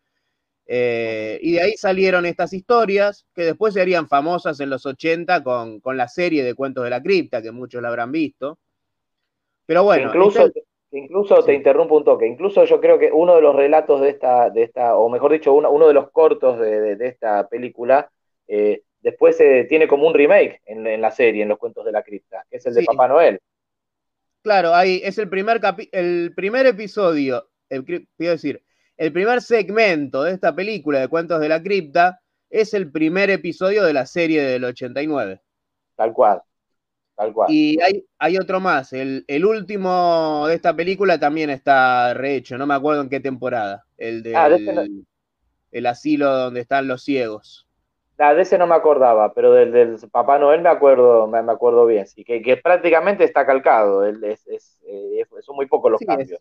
Eh, 0.65 1.39
y 1.41 1.53
de 1.53 1.62
ahí 1.62 1.77
salieron 1.77 2.25
estas 2.25 2.51
historias 2.51 3.25
que 3.33 3.43
después 3.43 3.75
se 3.75 3.81
harían 3.81 4.09
famosas 4.09 4.59
en 4.59 4.69
los 4.69 4.86
80 4.86 5.41
con, 5.41 5.79
la 5.95 6.09
serie 6.09 6.43
de 6.43 6.53
Cuentos 6.53 6.83
de 6.83 6.89
la 6.89 7.01
Cripta, 7.01 7.41
que 7.41 7.53
muchos 7.53 7.81
la 7.81 7.88
habrán 7.88 8.12
visto. 8.12 8.59
Pero 9.65 9.86
bueno. 9.86 10.07
Incluso, 10.07 10.51
incluso 10.91 11.43
te 11.45 11.53
interrumpo 11.53 11.95
un 11.95 12.03
toque. 12.03 12.27
Incluso 12.27 12.65
yo 12.65 12.81
creo 12.81 13.00
que 13.00 13.09
uno 13.09 13.38
de 13.38 13.41
los 13.41 13.55
relatos 13.55 14.01
de 14.01 14.09
esta, 14.09 14.50
de 14.50 14.63
esta 14.63 14.97
o 14.97 15.07
mejor 15.07 15.31
dicho, 15.31 15.53
uno, 15.53 15.71
uno 15.71 15.88
de 15.88 15.93
los 15.93 16.12
cortos 16.12 16.59
de, 16.59 16.97
esta 17.00 17.47
película, 17.47 18.12
eh, 18.50 18.81
Después 19.01 19.37
se 19.37 19.65
tiene 19.65 19.87
como 19.87 20.07
un 20.07 20.13
remake 20.13 20.61
en, 20.65 21.01
la 21.01 21.11
serie, 21.11 21.43
en 21.43 21.49
los 21.49 21.59
cuentos 21.59 21.85
de 21.85 21.91
la 21.91 22.03
cripta, 22.03 22.45
que 22.49 22.57
es 22.57 22.65
el 22.65 22.73
de 22.73 22.83
Papá 22.83 23.07
Noel. 23.07 23.39
Claro, 24.41 24.73
ahí 24.73 25.01
es 25.03 25.17
el 25.17 25.29
primer, 25.29 25.59
el 25.91 26.33
primer 26.35 26.65
episodio, 26.65 27.49
quiero 27.69 28.05
decir, 28.17 28.63
el 28.95 29.13
primer 29.13 29.41
segmento 29.41 30.23
de 30.23 30.33
esta 30.33 30.55
película 30.55 30.99
de 30.99 31.07
cuentos 31.07 31.39
de 31.39 31.49
la 31.49 31.61
cripta 31.61 32.21
es 32.49 32.73
el 32.73 32.91
primer 32.91 33.29
episodio 33.29 33.83
de 33.83 33.93
la 33.93 34.05
serie 34.05 34.41
del 34.41 34.63
89. 34.63 35.41
Tal 35.95 36.13
cual. 36.13 36.41
Tal 37.15 37.33
cual. 37.33 37.51
Y 37.51 37.79
hay, 37.81 38.05
hay 38.17 38.37
otro 38.37 38.59
más. 38.59 38.93
El, 38.93 39.25
el, 39.27 39.45
último 39.45 40.45
de 40.47 40.55
esta 40.55 40.75
película 40.75 41.19
también 41.19 41.49
está 41.49 42.13
rehecho. 42.13 42.57
No 42.57 42.65
me 42.65 42.73
acuerdo 42.75 43.01
en 43.01 43.09
qué 43.09 43.19
temporada. 43.19 43.85
El 43.97 44.23
de 44.23 44.35
Ah, 44.35 44.49
de 44.49 44.55
este 44.55 44.73
no- 44.73 44.83
el 45.71 45.85
asilo 45.85 46.35
donde 46.35 46.61
están 46.61 46.87
los 46.87 47.03
ciegos. 47.03 47.66
Ah, 48.19 48.33
de 48.33 48.41
ese 48.41 48.57
no 48.57 48.65
me 48.65 48.75
acordaba, 48.75 49.33
pero 49.33 49.51
del, 49.53 49.71
del 49.71 49.97
Papá 50.12 50.39
Noel 50.39 50.62
me 50.62 50.69
acuerdo, 50.69 51.27
me, 51.27 51.41
me 51.43 51.51
acuerdo 51.51 51.86
bien. 51.86 52.07
Sí, 52.07 52.24
que, 52.24 52.41
que 52.41 52.57
prácticamente 52.57 53.24
está 53.24 53.45
calcado. 53.45 54.05
él 54.05 54.24
Es, 54.24 54.47
es, 54.47 54.79
eh, 54.88 55.24
son 55.41 55.55
muy 55.55 55.67
pocos 55.67 55.91
los 55.91 56.00
Sí, 56.00 56.05
cambios. 56.05 56.39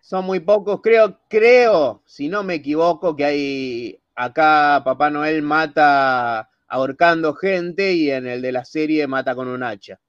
Son 0.00 0.24
muy 0.24 0.40
pocos. 0.40 0.80
Creo, 0.82 1.20
creo, 1.28 2.02
si 2.06 2.28
no 2.28 2.42
me 2.42 2.54
equivoco, 2.54 3.14
que 3.14 3.24
hay 3.24 4.02
acá 4.14 4.82
Papá 4.84 5.10
Noel 5.10 5.42
mata 5.42 6.50
ahorcando 6.66 7.34
gente 7.34 7.92
y 7.92 8.10
en 8.10 8.26
el 8.26 8.42
de 8.42 8.52
la 8.52 8.64
serie 8.64 9.06
mata 9.06 9.34
con 9.34 9.48
un 9.48 9.62
hacha. 9.62 10.00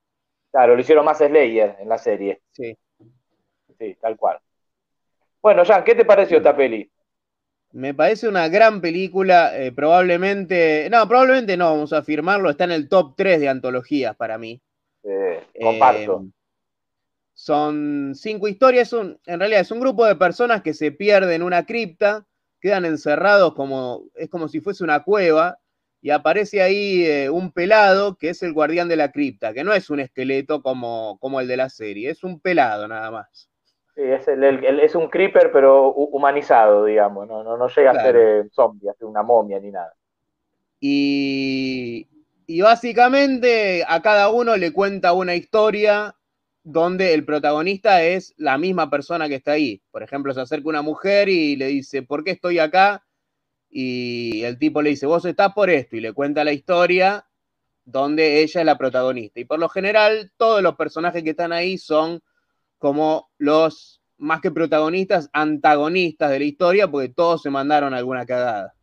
Claro, 0.51 0.75
lo 0.75 0.81
hicieron 0.81 1.05
más 1.05 1.17
Slayer 1.19 1.77
en 1.79 1.89
la 1.89 1.97
serie. 1.97 2.41
Sí. 2.51 2.77
Sí, 3.77 3.95
tal 4.01 4.17
cual. 4.17 4.39
Bueno, 5.41 5.63
Jan, 5.65 5.83
¿qué 5.83 5.95
te 5.95 6.05
pareció 6.05 6.37
esta 6.37 6.55
peli? 6.55 6.89
Me 7.71 7.93
parece 7.93 8.27
una 8.27 8.47
gran 8.47 8.81
película, 8.81 9.55
eh, 9.57 9.71
probablemente, 9.71 10.87
no, 10.89 11.07
probablemente 11.07 11.55
no, 11.55 11.71
vamos 11.71 11.93
a 11.93 11.99
afirmarlo, 11.99 12.49
está 12.49 12.63
en 12.63 12.71
el 12.71 12.89
top 12.89 13.13
3 13.15 13.39
de 13.39 13.49
antologías 13.49 14.15
para 14.15 14.37
mí. 14.37 14.59
Eh, 15.03 15.43
comparto. 15.61 16.23
Eh, 16.25 16.29
son 17.33 18.13
cinco 18.15 18.47
historias, 18.47 18.91
un- 18.93 19.19
en 19.25 19.39
realidad 19.39 19.61
es 19.61 19.71
un 19.71 19.79
grupo 19.79 20.05
de 20.05 20.15
personas 20.15 20.61
que 20.61 20.73
se 20.73 20.91
pierden 20.91 21.31
en 21.35 21.43
una 21.43 21.65
cripta, 21.65 22.25
quedan 22.59 22.85
encerrados 22.85 23.53
como, 23.53 24.03
es 24.15 24.29
como 24.29 24.47
si 24.49 24.59
fuese 24.59 24.83
una 24.83 25.03
cueva, 25.03 25.57
y 26.01 26.09
aparece 26.11 26.61
ahí 26.61 27.05
eh, 27.05 27.29
un 27.29 27.51
pelado 27.51 28.17
que 28.17 28.29
es 28.29 28.43
el 28.43 28.53
guardián 28.53 28.87
de 28.89 28.97
la 28.97 29.11
cripta, 29.11 29.53
que 29.53 29.63
no 29.63 29.73
es 29.73 29.89
un 29.89 29.99
esqueleto 30.01 30.61
como, 30.61 31.17
como 31.19 31.39
el 31.39 31.47
de 31.47 31.57
la 31.57 31.69
serie, 31.69 32.09
es 32.09 32.23
un 32.23 32.39
pelado 32.41 32.87
nada 32.87 33.11
más. 33.11 33.49
Sí, 33.99 34.05
es, 34.05 34.25
el- 34.29 34.43
el- 34.45 34.63
el- 34.63 34.79
es 34.79 34.95
un 34.95 35.09
creeper, 35.09 35.51
pero 35.51 35.93
hu- 35.93 36.07
humanizado, 36.13 36.85
digamos. 36.85 37.27
No, 37.27 37.43
no, 37.43 37.57
no 37.57 37.67
llega 37.67 37.91
a 37.91 38.01
ser 38.01 38.15
eh, 38.15 38.49
zombie, 38.49 38.89
a 38.89 38.93
ser 38.93 39.05
una 39.05 39.23
momia 39.23 39.59
ni 39.59 39.71
nada. 39.71 39.93
Y, 40.79 42.07
y 42.47 42.61
básicamente 42.61 43.83
a 43.85 44.01
cada 44.01 44.29
uno 44.29 44.55
le 44.55 44.71
cuenta 44.71 45.11
una 45.11 45.35
historia 45.35 46.15
donde 46.63 47.13
el 47.13 47.25
protagonista 47.25 48.01
es 48.03 48.33
la 48.37 48.57
misma 48.57 48.89
persona 48.89 49.27
que 49.27 49.35
está 49.35 49.51
ahí. 49.53 49.81
Por 49.91 50.01
ejemplo, 50.01 50.33
se 50.33 50.39
acerca 50.41 50.69
una 50.69 50.81
mujer 50.81 51.27
y 51.27 51.57
le 51.57 51.67
dice, 51.67 52.01
¿por 52.03 52.23
qué 52.23 52.31
estoy 52.31 52.59
acá? 52.59 53.05
Y 53.69 54.43
el 54.43 54.59
tipo 54.59 54.81
le 54.81 54.91
dice, 54.91 55.07
vos 55.07 55.25
estás 55.25 55.53
por 55.53 55.69
esto, 55.69 55.97
y 55.97 56.01
le 56.01 56.13
cuenta 56.13 56.43
la 56.45 56.53
historia 56.53 57.27
donde 57.85 58.41
ella 58.41 58.61
es 58.61 58.65
la 58.65 58.77
protagonista. 58.77 59.39
Y 59.39 59.45
por 59.45 59.59
lo 59.59 59.69
general, 59.69 60.31
todos 60.37 60.61
los 60.63 60.75
personajes 60.77 61.23
que 61.23 61.31
están 61.31 61.53
ahí 61.53 61.77
son 61.77 62.21
como 62.79 63.29
los, 63.37 64.01
más 64.17 64.41
que 64.41 64.51
protagonistas, 64.51 65.29
antagonistas 65.33 66.31
de 66.31 66.39
la 66.39 66.45
historia, 66.45 66.87
porque 66.87 67.09
todos 67.09 67.43
se 67.43 67.49
mandaron 67.49 67.93
alguna 67.93 68.25
cagada. 68.25 68.73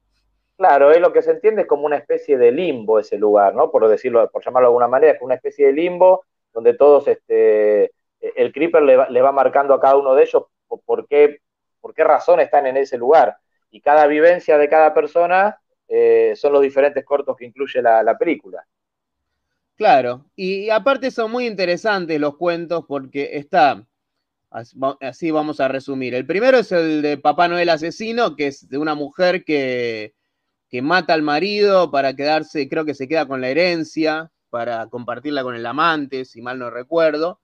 Claro, 0.57 0.91
es 0.91 1.01
lo 1.01 1.13
que 1.13 1.23
se 1.23 1.33
entiende 1.33 1.63
es 1.63 1.69
como 1.69 1.85
una 1.85 1.97
especie 1.97 2.39
de 2.39 2.53
limbo 2.53 2.99
ese 2.99 3.19
lugar, 3.19 3.55
¿no? 3.55 3.71
Por 3.71 3.87
decirlo, 3.89 4.31
por 4.31 4.45
llamarlo 4.45 4.69
de 4.69 4.71
alguna 4.71 4.89
manera, 4.89 5.13
es 5.13 5.21
una 5.21 5.35
especie 5.35 5.67
de 5.67 5.73
limbo 5.73 6.25
donde 6.53 6.73
todos, 6.75 7.09
este, 7.09 7.93
el 8.21 8.53
creeper 8.53 8.83
le 8.83 8.97
va, 8.97 9.09
le 9.11 9.21
va 9.21 9.33
marcando 9.33 9.75
a 9.75 9.81
cada 9.81 9.97
uno 9.97 10.15
de 10.15 10.23
ellos 10.23 10.45
por, 10.67 10.81
por 10.81 11.07
qué, 11.07 11.41
por 11.81 11.93
qué 11.93 12.05
razón 12.05 12.41
están 12.41 12.67
en 12.67 12.79
ese 12.79 12.97
lugar. 12.97 13.37
Y 13.71 13.83
cada 13.83 14.07
vivencia 14.07 14.57
de 14.57 14.69
cada 14.69 14.95
persona 14.95 15.59
eh, 15.89 16.33
son 16.37 16.53
los 16.53 16.63
diferentes 16.63 17.05
cortos 17.05 17.37
que 17.37 17.45
incluye 17.45 17.83
la, 17.83 18.03
la 18.03 18.17
película. 18.17 18.65
Claro, 19.77 20.25
y 20.35 20.71
aparte 20.71 21.11
son 21.11 21.31
muy 21.31 21.47
interesantes 21.47 22.19
los 22.19 22.37
cuentos 22.37 22.87
porque 22.89 23.37
está, 23.37 23.87
así 25.01 25.31
vamos 25.31 25.61
a 25.61 25.69
resumir. 25.69 26.15
El 26.15 26.27
primero 26.27 26.59
es 26.59 26.73
el 26.73 27.03
de 27.03 27.19
Papá 27.19 27.47
Noel 27.47 27.69
asesino, 27.69 28.37
que 28.37 28.47
es 28.47 28.69
de 28.71 28.79
una 28.79 28.95
mujer 28.95 29.45
que, 29.45 30.15
que 30.71 30.81
mata 30.81 31.13
al 31.13 31.21
marido 31.21 31.91
para 31.91 32.17
quedarse, 32.17 32.71
creo 32.71 32.87
que 32.87 32.95
se 32.95 33.07
queda 33.07 33.27
con 33.27 33.43
la 33.43 33.51
herencia, 33.51 34.33
para 34.49 34.87
compartirla 34.89 35.43
con 35.43 35.55
el 35.55 35.67
amante, 35.67 36.25
si 36.25 36.41
mal 36.41 36.59
no 36.59 36.71
recuerdo. 36.71 37.43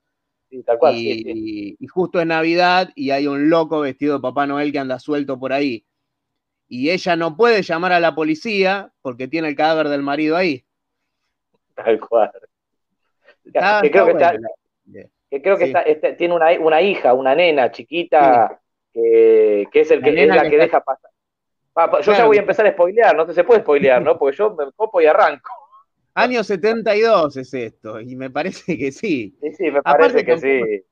Sí, 0.49 0.63
tal 0.63 0.79
cual, 0.79 0.95
y, 0.95 0.99
sí, 0.99 1.23
sí. 1.23 1.77
y 1.79 1.87
justo 1.87 2.19
es 2.19 2.25
Navidad 2.25 2.89
y 2.95 3.11
hay 3.11 3.27
un 3.27 3.49
loco 3.49 3.81
vestido 3.81 4.15
de 4.15 4.21
Papá 4.21 4.47
Noel 4.47 4.71
que 4.71 4.79
anda 4.79 4.97
suelto 4.97 5.39
por 5.39 5.53
ahí. 5.53 5.85
Y 6.67 6.89
ella 6.89 7.15
no 7.15 7.37
puede 7.37 7.61
llamar 7.61 7.91
a 7.91 7.99
la 7.99 8.15
policía 8.15 8.91
porque 9.03 9.27
tiene 9.27 9.49
el 9.49 9.55
cadáver 9.55 9.89
del 9.89 10.01
marido 10.01 10.35
ahí. 10.35 10.65
Tal 11.75 11.99
cual. 11.99 12.31
Que, 13.43 13.91
creo 13.91 14.05
que, 14.05 14.11
está 14.11 14.37
que 15.29 15.41
creo 15.41 15.57
que 15.57 15.63
Sí. 15.65 15.69
está- 15.71 15.81
está- 15.81 16.15
tiene 16.15 16.35
una, 16.35 16.51
una 16.59 16.81
hija, 16.81 17.13
una 17.13 17.33
nena 17.35 17.71
chiquita, 17.71 18.59
que, 18.93 19.65
que 19.71 19.79
es 19.81 19.91
el 19.91 20.01
La 20.01 20.05
que, 20.05 20.21
es 20.23 20.27
la 20.27 20.49
que 20.49 20.57
deja 20.57 20.79
pasar. 20.81 21.09
Ah, 21.75 21.89
pa- 21.89 22.01
yo 22.01 22.13
ya 22.13 22.25
voy 22.25 22.37
a 22.37 22.41
empezar 22.41 22.67
a 22.67 22.71
spoilear, 22.71 23.15
no 23.15 23.31
se 23.31 23.43
puede 23.43 23.61
spoilear, 23.61 24.01
¿no? 24.01 24.17
Porque 24.17 24.37
yo 24.37 24.53
me 24.53 24.71
copo 24.75 25.01
y 25.01 25.07
arranco. 25.07 25.49
Año 26.13 26.43
72 26.43 27.35
es 27.37 27.53
esto, 27.55 27.99
y 27.99 28.15
me 28.15 28.29
parece 28.29 28.77
que 28.77 28.91
sí. 28.91 29.35
Sí, 29.41 29.51
sí, 29.53 29.63
me 29.71 29.79
Aparte 29.79 29.99
parece 29.99 30.25
que 30.25 30.31
tampoco- 30.33 30.65
sí. 30.67 30.83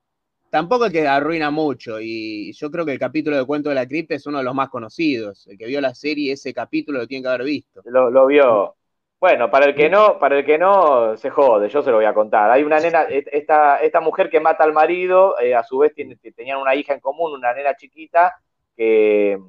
Tampoco 0.49 0.85
es 0.87 0.91
que 0.91 1.07
arruina 1.07 1.49
mucho, 1.51 2.01
y 2.01 2.51
yo 2.53 2.69
creo 2.71 2.85
que 2.85 2.91
el 2.93 2.99
capítulo 2.99 3.37
de 3.37 3.45
Cuento 3.45 3.69
de 3.69 3.75
la 3.75 3.87
Cripta 3.87 4.15
es 4.15 4.25
uno 4.25 4.39
de 4.39 4.43
los 4.43 4.53
más 4.55 4.67
conocidos. 4.69 5.47
El 5.47 5.57
que 5.57 5.65
vio 5.67 5.79
la 5.79 5.93
serie, 5.95 6.33
ese 6.33 6.53
capítulo 6.53 6.99
lo 6.99 7.07
tiene 7.07 7.21
que 7.23 7.29
haber 7.29 7.43
visto. 7.45 7.81
Lo, 7.85 8.09
lo 8.09 8.25
vio. 8.25 8.75
Bueno, 9.21 9.51
para 9.51 9.67
el 9.67 9.75
que 9.75 9.87
no, 9.87 10.17
para 10.17 10.39
el 10.39 10.45
que 10.45 10.57
no, 10.57 11.15
se 11.15 11.29
jode, 11.29 11.69
yo 11.69 11.83
se 11.83 11.91
lo 11.91 11.97
voy 11.97 12.05
a 12.05 12.13
contar. 12.13 12.49
Hay 12.49 12.63
una 12.63 12.79
nena, 12.79 13.03
esta, 13.03 13.77
esta 13.77 14.01
mujer 14.01 14.31
que 14.31 14.39
mata 14.39 14.63
al 14.63 14.73
marido, 14.73 15.39
eh, 15.39 15.53
a 15.53 15.61
su 15.63 15.77
vez 15.77 15.93
tiene- 15.93 16.15
tenían 16.35 16.57
una 16.59 16.73
hija 16.73 16.93
en 16.93 16.99
común, 17.01 17.31
una 17.33 17.53
nena 17.53 17.75
chiquita, 17.75 18.35
que, 18.75 19.39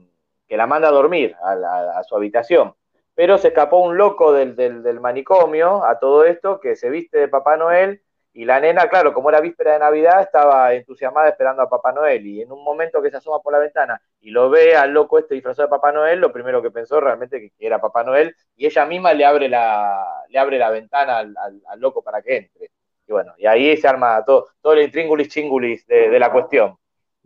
que 0.47 0.57
la 0.59 0.67
manda 0.67 0.89
a 0.89 0.91
dormir 0.93 1.35
a, 1.43 1.55
la- 1.55 1.99
a 1.99 2.03
su 2.05 2.15
habitación. 2.15 2.75
Pero 3.15 3.39
se 3.39 3.49
escapó 3.49 3.79
un 3.79 3.97
loco 3.97 4.33
del, 4.35 4.57
del- 4.57 4.83
del 4.83 5.01
manicomio 5.01 5.83
a 5.87 5.99
todo 5.99 6.25
esto, 6.27 6.61
que 6.61 6.77
se 6.77 6.91
viste 6.91 7.19
de 7.19 7.29
Papá 7.29 7.57
Noel, 7.57 8.03
y 8.35 8.47
la 8.47 8.61
nena, 8.61 8.89
claro, 8.89 9.13
como 9.13 9.29
era 9.29 9.41
víspera 9.41 9.75
de 9.75 9.79
Navidad, 9.81 10.23
estaba 10.23 10.73
entusiasmada 10.73 11.29
esperando 11.29 11.61
a 11.63 11.69
Papá 11.69 11.93
Noel, 11.93 12.27
y 12.27 12.41
en 12.41 12.51
un 12.51 12.65
momento 12.65 13.03
que 13.03 13.11
se 13.11 13.19
asoma 13.19 13.41
por 13.41 13.53
la 13.53 13.59
ventana 13.59 14.01
y 14.21 14.31
lo 14.31 14.49
ve 14.49 14.75
al 14.75 14.91
loco 14.91 15.19
este 15.19 15.35
disfrazado 15.35 15.69
de 15.69 15.71
Papá 15.71 15.93
Noel, 15.93 16.19
lo 16.19 16.33
primero 16.33 16.63
que 16.63 16.71
pensó 16.71 16.99
realmente 16.99 17.41
que, 17.41 17.53
era 17.59 17.79
Papá 17.79 18.05
Noel, 18.05 18.35
y 18.57 18.67
ella 18.67 18.87
misma 18.87 19.13
le 19.13 19.27
abre 19.27 19.51
la, 19.51 20.25
le 20.31 20.39
abre 20.39 20.59
la 20.59 20.71
ventana 20.71 21.19
al, 21.19 21.35
loco 21.77 22.03
para 22.03 22.23
que 22.23 22.37
entre. 22.39 22.71
Y 23.07 23.13
bueno, 23.13 23.35
y 23.37 23.47
ahí 23.47 23.77
se 23.77 23.87
arma 23.87 24.25
todo, 24.25 24.49
todo 24.63 24.73
el 24.73 24.85
intríngulis 24.85 25.29
chingulis 25.29 25.87
de, 25.87 26.19
la 26.19 26.33
cuestión. 26.33 26.77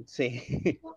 Sí. 0.04 0.80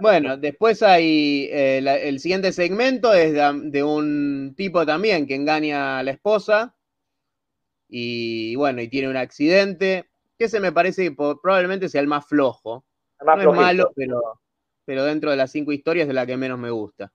Bueno, 0.00 0.36
después 0.36 0.82
hay 0.82 1.48
eh, 1.52 1.78
el 1.78 2.18
siguiente 2.18 2.52
segmento 2.52 3.12
es 3.12 3.34
de 3.34 3.82
un 3.82 4.54
tipo 4.56 4.84
también 4.86 5.26
que 5.26 5.34
engaña 5.34 5.98
a 5.98 6.02
la 6.02 6.12
esposa 6.12 6.74
y 7.96 8.56
bueno, 8.56 8.82
y 8.82 8.88
tiene 8.88 9.08
un 9.08 9.16
accidente, 9.16 10.06
que 10.36 10.46
ese 10.46 10.58
me 10.58 10.72
parece 10.72 11.04
que 11.04 11.12
probablemente 11.14 11.88
sea 11.88 12.00
el 12.00 12.08
más 12.08 12.26
flojo. 12.26 12.84
Más 13.24 13.36
no 13.36 13.42
flojito. 13.44 13.60
es 13.60 13.66
malo, 13.66 13.92
pero, 13.94 14.20
pero 14.84 15.04
dentro 15.04 15.30
de 15.30 15.36
las 15.36 15.52
cinco 15.52 15.70
historias 15.70 16.02
es 16.04 16.08
de 16.08 16.14
la 16.14 16.26
que 16.26 16.36
menos 16.36 16.58
me 16.58 16.70
gusta. 16.70 17.12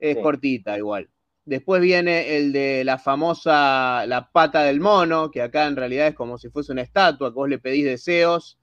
Es 0.00 0.16
Sí. 0.16 0.22
cortita 0.22 0.76
igual. 0.76 1.08
Después 1.44 1.80
viene 1.80 2.36
el 2.36 2.52
de 2.52 2.82
la 2.82 2.98
famosa 2.98 4.04
La 4.08 4.30
pata 4.32 4.64
del 4.64 4.80
mono, 4.80 5.30
que 5.30 5.42
acá 5.42 5.66
en 5.68 5.76
realidad 5.76 6.08
es 6.08 6.14
como 6.16 6.38
si 6.38 6.48
fuese 6.50 6.72
una 6.72 6.82
estatua, 6.82 7.30
que 7.30 7.34
vos 7.34 7.48
le 7.48 7.60
pedís 7.60 7.84
deseos 7.84 8.58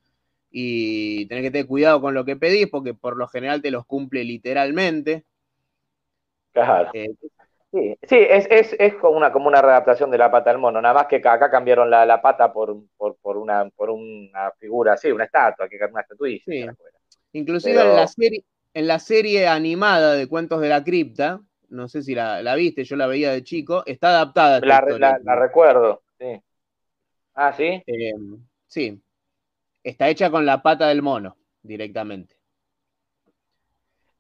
y 0.52 1.28
tenés 1.28 1.46
que 1.46 1.52
tener 1.52 1.68
cuidado 1.68 2.02
con 2.02 2.14
lo 2.14 2.26
que 2.26 2.36
pedís, 2.36 2.68
porque 2.68 2.94
por 2.94 3.16
lo 3.16 3.30
general 3.30 3.62
te 3.62 3.72
los 3.72 3.86
cumple 3.86 4.26
literalmente. 4.26 5.24
Claro. 6.52 6.92
Eh, 6.94 7.08
Sí, 7.72 7.98
sí, 8.04 8.18
es, 8.20 8.48
es, 8.52 8.76
es 8.78 8.96
como, 8.96 9.16
una, 9.16 9.32
como 9.32 9.48
una 9.48 9.62
readaptación 9.62 10.12
de 10.12 10.18
la 10.18 10.30
pata 10.30 10.50
del 10.50 10.60
mono, 10.60 10.82
nada 10.82 10.94
más 10.94 11.06
que 11.08 11.16
acá 11.18 11.50
cambiaron 11.50 11.90
la, 11.90 12.06
la 12.06 12.22
pata 12.22 12.52
por, 12.52 12.76
por, 12.98 13.16
por, 13.22 13.38
una, 13.38 13.70
por 13.70 13.90
una 13.90 14.52
figura, 14.60 14.98
sí, 14.98 15.10
una 15.10 15.24
estatua, 15.24 15.70
que 15.70 15.78
una 15.90 16.02
estatuilla. 16.02 16.42
Sí. 16.46 16.66
inclusive 17.32 17.76
Pero- 17.78 17.92
en, 17.92 17.96
la 17.96 18.08
serie, 18.08 18.44
en 18.74 18.88
la 18.88 19.00
serie 19.00 19.48
animada 19.48 20.14
de 20.16 20.28
Cuentos 20.28 20.60
de 20.60 20.68
la 20.68 20.84
Cripta, 20.84 21.40
no 21.70 21.88
sé 21.88 22.02
si 22.02 22.14
la, 22.14 22.42
la 22.44 22.56
viste, 22.56 22.84
yo 22.84 22.98
la 22.98 23.08
veía 23.08 23.32
de 23.32 23.44
chico, 23.44 23.84
está 23.86 24.10
adaptada. 24.10 24.60
La, 24.60 24.76
historia. 24.76 24.98
la, 25.00 25.20
la 25.24 25.36
recuerdo, 25.38 26.04
sí. 26.20 26.42
Ah, 27.36 27.54
sí. 27.54 27.82
Eh, 27.88 28.14
sí, 28.68 29.02
está 29.82 30.10
hecha 30.10 30.30
con 30.30 30.46
la 30.46 30.62
pata 30.62 30.90
del 30.90 31.02
mono 31.02 31.38
directamente. 31.64 32.36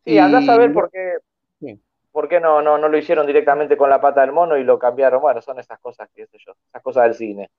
Sí, 0.05 0.17
andás 0.17 0.47
a 0.47 0.57
ver 0.57 0.69
Y- 0.69 0.73
por 0.73 0.89
qué, 0.89 1.15
Sí. 1.59 1.77
Por 2.11 2.27
qué 2.27 2.39
no, 2.39 2.61
no, 2.61 2.77
no 2.77 2.89
lo 2.89 2.97
hicieron 2.97 3.25
directamente 3.25 3.77
con 3.77 3.89
la 3.89 4.01
pata 4.01 4.21
del 4.21 4.31
mono 4.31 4.57
y 4.57 4.63
lo 4.63 4.77
cambiaron. 4.77 5.21
Bueno, 5.21 5.41
son 5.41 5.59
esas 5.59 5.79
cosas, 5.79 6.09
qué 6.13 6.27
sé 6.27 6.37
yo, 6.45 6.53
esas 6.69 6.81
cosas 6.81 7.03
del 7.03 7.15
cine. 7.15 7.49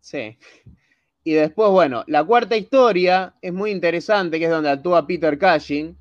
Sí. 0.00 0.38
Y 1.24 1.32
después, 1.32 1.70
bueno, 1.70 2.04
la 2.06 2.22
cuarta 2.22 2.56
historia 2.56 3.34
es 3.40 3.52
muy 3.52 3.70
interesante, 3.70 4.38
que 4.38 4.44
es 4.44 4.50
donde 4.50 4.68
actúa 4.70 5.06
Peter 5.06 5.38
Cushing, 5.38 5.96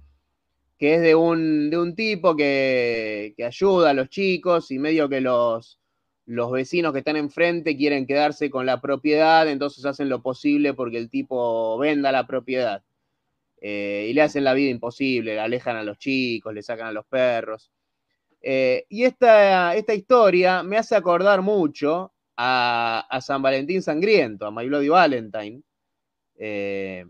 que 0.77 0.95
es 0.95 1.01
de 1.01 1.15
un, 1.15 1.69
de 1.69 1.77
un 1.77 1.95
tipo 1.95 2.35
que, 2.35 3.33
que, 3.37 3.45
ayuda 3.45 3.91
a 3.91 3.93
los 3.93 4.09
chicos 4.09 4.69
y 4.71 4.79
medio 4.79 5.07
que 5.07 5.21
los, 5.21 5.79
los 6.25 6.51
vecinos 6.51 6.91
que 6.91 6.99
están 6.99 7.15
enfrente 7.15 7.77
quieren 7.77 8.05
quedarse 8.05 8.49
con 8.49 8.65
la 8.65 8.81
propiedad, 8.81 9.47
entonces 9.47 9.85
hacen 9.85 10.09
lo 10.09 10.21
posible 10.21 10.73
porque 10.73 10.97
el 10.97 11.09
tipo 11.09 11.77
venda 11.77 12.11
la 12.11 12.27
propiedad. 12.27 12.83
Eh, 13.65 14.07
y 14.09 14.13
le 14.13 14.21
hacen 14.21 14.43
la 14.43 14.53
vida 14.53 14.69
imposible, 14.69 15.35
le 15.35 15.39
alejan 15.39 15.77
a 15.77 15.83
los 15.83 15.97
chicos, 15.97 16.53
le 16.53 16.61
sacan 16.61 16.87
a 16.87 16.91
los 16.91 17.05
perros. 17.05 17.71
Eh, 18.41 18.85
y 18.89 19.05
esta, 19.05 19.73
esta, 19.73 19.93
historia 19.93 20.63
me 20.63 20.77
hace 20.77 20.97
acordar 20.97 21.41
mucho 21.41 22.11
a, 22.35 23.07
a, 23.09 23.21
San 23.21 23.41
Valentín 23.41 23.81
Sangriento, 23.81 24.45
a 24.45 24.51
My 24.51 24.67
Bloody 24.67 24.89
Valentine. 24.89 25.61
Eh, 26.35 27.05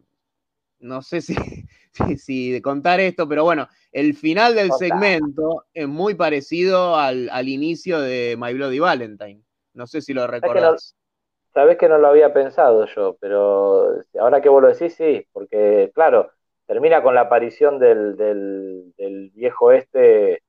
no 0.78 1.02
sé 1.02 1.22
si, 1.22 1.34
si, 1.92 2.18
si, 2.18 2.52
de 2.52 2.62
contar 2.62 3.00
esto, 3.00 3.28
pero 3.28 3.44
bueno, 3.44 3.68
el 3.92 4.14
final 4.14 4.54
del 4.54 4.72
segmento 4.74 5.66
es 5.74 5.88
muy 5.88 6.14
parecido 6.14 6.96
al, 6.98 7.32
al, 7.32 7.50
inicio 7.50 8.00
de 8.00 8.38
My 8.38 8.54
Bloody 8.54 8.78
Valentine. 8.78 9.42
No 9.74 9.88
sé 9.88 10.04
si 10.04 10.14
lo 10.14 10.28
recordás. 10.28 10.96
Sabes 11.52 11.80
que 11.80 11.90
no 11.90 11.98
lo 11.98 12.10
había 12.10 12.32
pensado 12.32 12.86
yo, 12.96 13.18
pero 13.20 14.04
ahora 14.20 14.40
que 14.40 14.50
vos 14.50 14.62
lo 14.62 14.68
decís, 14.68 14.94
sí, 14.94 15.26
porque 15.32 15.92
claro, 15.96 16.32
termina 16.66 17.02
con 17.04 17.16
la 17.16 17.22
aparición 17.22 17.80
del, 17.80 18.16
del, 18.16 18.94
del 18.98 19.30
viejo 19.32 19.72
este, 19.72 20.44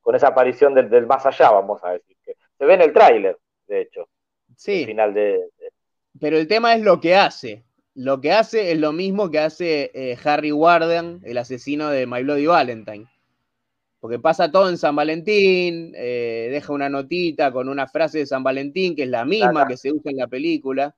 con 0.00 0.14
esa 0.14 0.28
aparición 0.28 0.74
del, 0.74 0.90
del, 0.90 1.06
más 1.06 1.24
allá, 1.26 1.50
vamos 1.50 1.82
a 1.84 1.92
decir. 1.92 2.16
Que 2.24 2.36
se 2.58 2.64
ve 2.64 2.74
en 2.74 2.82
el 2.82 2.92
tráiler, 2.92 3.38
de 3.66 3.82
hecho. 3.82 4.08
Sí. 4.56 4.80
El 4.80 4.86
final 4.86 5.14
de, 5.14 5.22
de, 5.58 5.72
Pero 6.20 6.36
el 6.36 6.46
tema 6.46 6.74
es 6.74 6.82
lo 6.82 7.00
que 7.00 7.16
hace. 7.16 7.64
Lo 7.94 8.20
que 8.20 8.32
hace 8.32 8.72
es 8.72 8.78
lo 8.78 8.92
mismo 8.92 9.30
que 9.30 9.38
hace 9.38 9.90
eh, 9.94 10.18
Harry 10.24 10.52
Warden, 10.52 11.20
el 11.24 11.38
asesino 11.38 11.90
de 11.90 12.06
My 12.06 12.22
Bloody 12.22 12.46
Valentine. 12.46 13.06
Porque 14.00 14.18
pasa 14.18 14.50
todo 14.50 14.68
en 14.68 14.76
San 14.76 14.94
Valentín, 14.96 15.94
eh, 15.96 16.48
deja 16.50 16.72
una 16.74 16.90
notita 16.90 17.50
con 17.52 17.68
una 17.68 17.86
frase 17.86 18.18
de 18.18 18.26
San 18.26 18.42
Valentín, 18.42 18.94
que 18.94 19.04
es 19.04 19.08
la 19.08 19.24
misma 19.24 19.66
que 19.66 19.78
se 19.78 19.90
usa 19.90 20.10
en 20.10 20.18
la 20.18 20.26
película. 20.26 20.94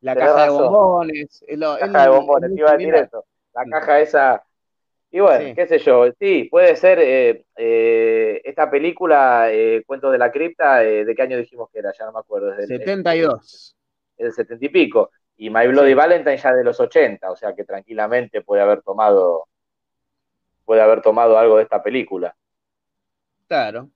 La 0.00 0.14
caja 0.14 0.44
de 0.44 0.50
bombones. 0.50 1.44
Es 1.46 1.58
lo, 1.58 1.78
la 1.78 1.90
caja 1.90 2.02
de 2.02 2.08
bombones, 2.10 2.50
iba 2.54 2.70
a 2.70 2.76
decir 2.76 2.94
eso. 2.94 3.24
La 3.64 3.80
caja 3.80 4.00
esa. 4.00 4.44
Y 5.10 5.20
bueno, 5.20 5.48
sí. 5.48 5.54
qué 5.54 5.66
sé 5.66 5.78
yo, 5.78 6.04
sí, 6.18 6.44
puede 6.50 6.76
ser 6.76 6.98
eh, 7.00 7.44
eh, 7.56 8.42
esta 8.44 8.70
película, 8.70 9.50
eh, 9.50 9.82
Cuentos 9.86 10.12
de 10.12 10.18
la 10.18 10.30
Cripta, 10.30 10.80
¿de 10.80 11.14
qué 11.16 11.22
año 11.22 11.38
dijimos 11.38 11.70
que 11.72 11.78
era? 11.78 11.92
Ya 11.98 12.04
no 12.04 12.12
me 12.12 12.18
acuerdo. 12.18 12.50
Desde 12.50 12.76
72. 12.76 13.74
El, 14.18 14.26
el 14.26 14.32
70 14.32 14.64
y 14.66 14.68
pico. 14.68 15.10
Y 15.38 15.48
My 15.48 15.66
Bloody 15.66 15.90
sí. 15.90 15.94
Valentine 15.94 16.36
ya 16.36 16.52
de 16.52 16.64
los 16.64 16.78
80, 16.78 17.30
o 17.30 17.36
sea 17.36 17.54
que 17.54 17.64
tranquilamente 17.64 18.42
puede 18.42 18.60
haber 18.60 18.82
tomado 18.82 19.46
puede 20.64 20.82
haber 20.82 21.00
tomado 21.00 21.38
algo 21.38 21.56
de 21.56 21.62
esta 21.62 21.82
película. 21.82 22.36
Claro. 23.46 23.88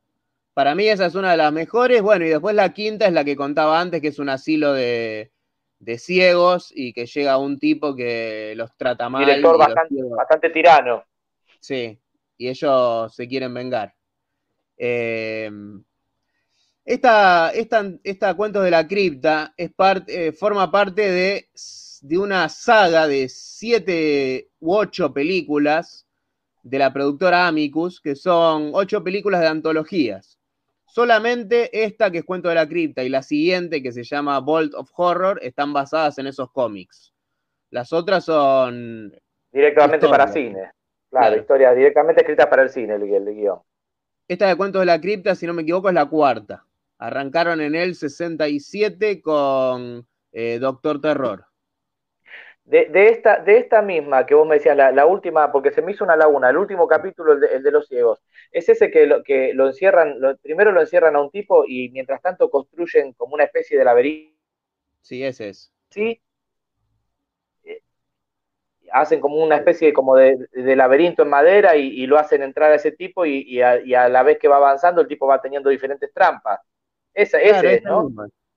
Para 0.55 0.75
mí 0.75 0.89
esa 0.89 1.05
es 1.05 1.15
una 1.15 1.33
de 1.33 1.37
las 1.37 1.53
mejores. 1.53 2.01
Bueno, 2.01 2.25
y 2.25 2.31
después 2.31 2.55
la 2.55 2.73
quinta 2.73 3.07
es 3.07 3.13
la 3.13 3.25
que 3.25 3.37
contaba 3.37 3.79
antes, 3.79 4.01
que 4.01 4.09
es 4.09 4.19
un 4.19 4.31
asilo 4.31 4.73
de, 4.73 5.31
de 5.83 5.99
ciegos 5.99 6.73
y 6.73 6.93
que 6.93 7.07
llega 7.07 7.39
un 7.39 7.59
tipo 7.59 7.97
que 7.97 8.55
los 8.57 8.77
trata 8.77 9.09
mal. 9.09 9.27
Director 9.27 9.59
bastante, 9.59 9.95
bastante, 10.17 10.51
tirano. 10.51 11.05
Sí, 11.59 11.99
y 12.39 12.49
ellos 12.49 13.13
se 13.13 13.27
quieren 13.27 13.53
vengar. 13.53 13.93
Eh, 14.77 15.51
esta, 16.85 17.51
esta, 17.51 17.85
esta 18.05 18.35
Cuentos 18.35 18.63
de 18.63 18.71
la 18.71 18.87
Cripta 18.87 19.55
es 19.57 19.73
parte, 19.73 20.29
eh, 20.29 20.33
forma 20.33 20.71
parte 20.71 21.03
de, 21.03 21.49
de, 22.01 22.19
una 22.19 22.49
saga 22.49 23.09
de 23.09 23.29
siete 23.29 24.51
u 24.61 24.75
ocho 24.75 25.13
películas 25.13 26.07
de 26.63 26.79
la 26.79 26.93
productora 26.93 27.49
Amicus, 27.49 28.01
que 28.01 28.15
son 28.15 28.71
ocho 28.73 29.03
películas 29.03 29.41
de 29.41 29.49
antologías. 29.49 30.39
Solamente 30.93 31.85
esta 31.85 32.11
que 32.11 32.19
es 32.19 32.25
Cuento 32.27 32.51
de 32.51 32.55
la 32.55 32.69
Cripta 32.69 33.03
y 33.03 33.09
la 33.09 33.23
siguiente 33.23 33.83
que 33.83 33.93
se 33.93 34.05
llama 34.05 34.41
Bolt 34.41 34.75
of 34.75 34.91
Horror 34.95 35.39
están 35.41 35.73
basadas 35.73 36.19
en 36.19 36.27
esos 36.27 36.53
cómics. 36.53 37.15
Las 37.71 37.95
otras 37.95 38.27
son... 38.27 39.11
Directamente 39.51 40.05
historias. 40.05 40.19
para 40.19 40.31
cine. 40.31 40.53
Claro, 40.53 40.73
claro, 41.09 41.37
historias 41.37 41.77
directamente 41.77 42.21
escritas 42.21 42.47
para 42.47 42.65
el 42.65 42.69
cine, 42.69 42.97
el, 42.97 43.05
el, 43.05 43.25
guion. 43.25 43.61
Esta 44.29 44.47
de 44.49 44.55
Cuentos 44.55 44.83
de 44.83 44.87
la 44.87 45.01
Cripta, 45.01 45.35
si 45.35 45.47
no 45.47 45.55
me 45.55 45.63
equivoco, 45.63 45.89
es 45.89 45.95
la 45.95 46.11
cuarta. 46.11 46.67
Arrancaron 46.99 47.63
en 47.63 47.75
el 47.75 47.95
67 47.95 49.23
con 49.23 50.07
eh, 50.33 50.59
Doctor 50.59 51.01
Terror. 51.01 51.47
De, 52.65 52.87
de, 52.87 53.09
esta, 53.09 53.41
de 53.41 53.59
esta 53.59 53.83
misma 53.83 54.25
que 54.25 54.35
vos 54.35 54.47
me 54.47 54.55
decías, 54.55 54.77
la, 54.77 54.93
la, 54.93 55.05
última, 55.05 55.51
porque 55.51 55.73
se 55.73 55.83
me 55.83 55.93
hizo 55.93 56.05
una 56.05 56.17
laguna, 56.17 56.49
el 56.49 56.57
último 56.57 56.87
capítulo, 56.87 57.33
el 57.33 57.41
de, 57.41 57.47
el 57.49 57.63
de 57.63 57.71
los 57.73 57.89
ciegos, 57.89 58.23
es 58.53 58.69
ese 58.69 58.91
que 58.91 59.07
lo, 59.07 59.25
que 59.25 59.53
lo 59.53 59.67
encierran, 59.67 60.21
lo, 60.21 60.37
primero 60.37 60.71
lo 60.71 60.81
encierran 60.81 61.17
a 61.17 61.21
un 61.21 61.31
tipo 61.31 61.65
y 61.67 61.91
mientras 61.91 62.23
tanto 62.23 62.51
construyen 62.51 63.15
como 63.15 63.35
una 63.35 63.45
especie 63.45 63.77
de 63.77 63.85
laberinto. 63.85 64.39
Sí, 65.01 65.25
ese 65.25 65.49
es. 65.49 65.73
Sí. 65.91 66.23
Eh, 67.65 67.83
hacen 68.93 69.21
como 69.21 69.43
una 69.43 69.57
especie 69.57 69.89
de, 69.89 69.93
como 69.93 70.15
de, 70.15 70.49
de 70.53 70.77
laberinto 70.77 71.25
en 71.25 71.31
madera 71.31 71.77
y, 71.77 71.89
y, 71.89 72.07
lo 72.07 72.17
hacen 72.17 72.43
entrar 72.43 72.71
a 72.71 72.77
ese 72.77 72.93
tipo 72.93 73.27
y, 73.27 73.41
y, 73.41 73.61
a, 73.61 73.81
y, 73.81 73.95
a, 73.95 74.09
la 74.09 74.23
vez 74.23 74.39
que 74.39 74.47
va 74.47 74.57
avanzando 74.57 75.01
el 75.01 75.09
tipo 75.09 75.27
va 75.27 75.43
teniendo 75.43 75.69
diferentes 75.69 76.13
trampas. 76.15 76.61
Esa, 77.13 77.41
claro, 77.41 77.69
ese, 77.69 77.81
¿no? 77.83 78.09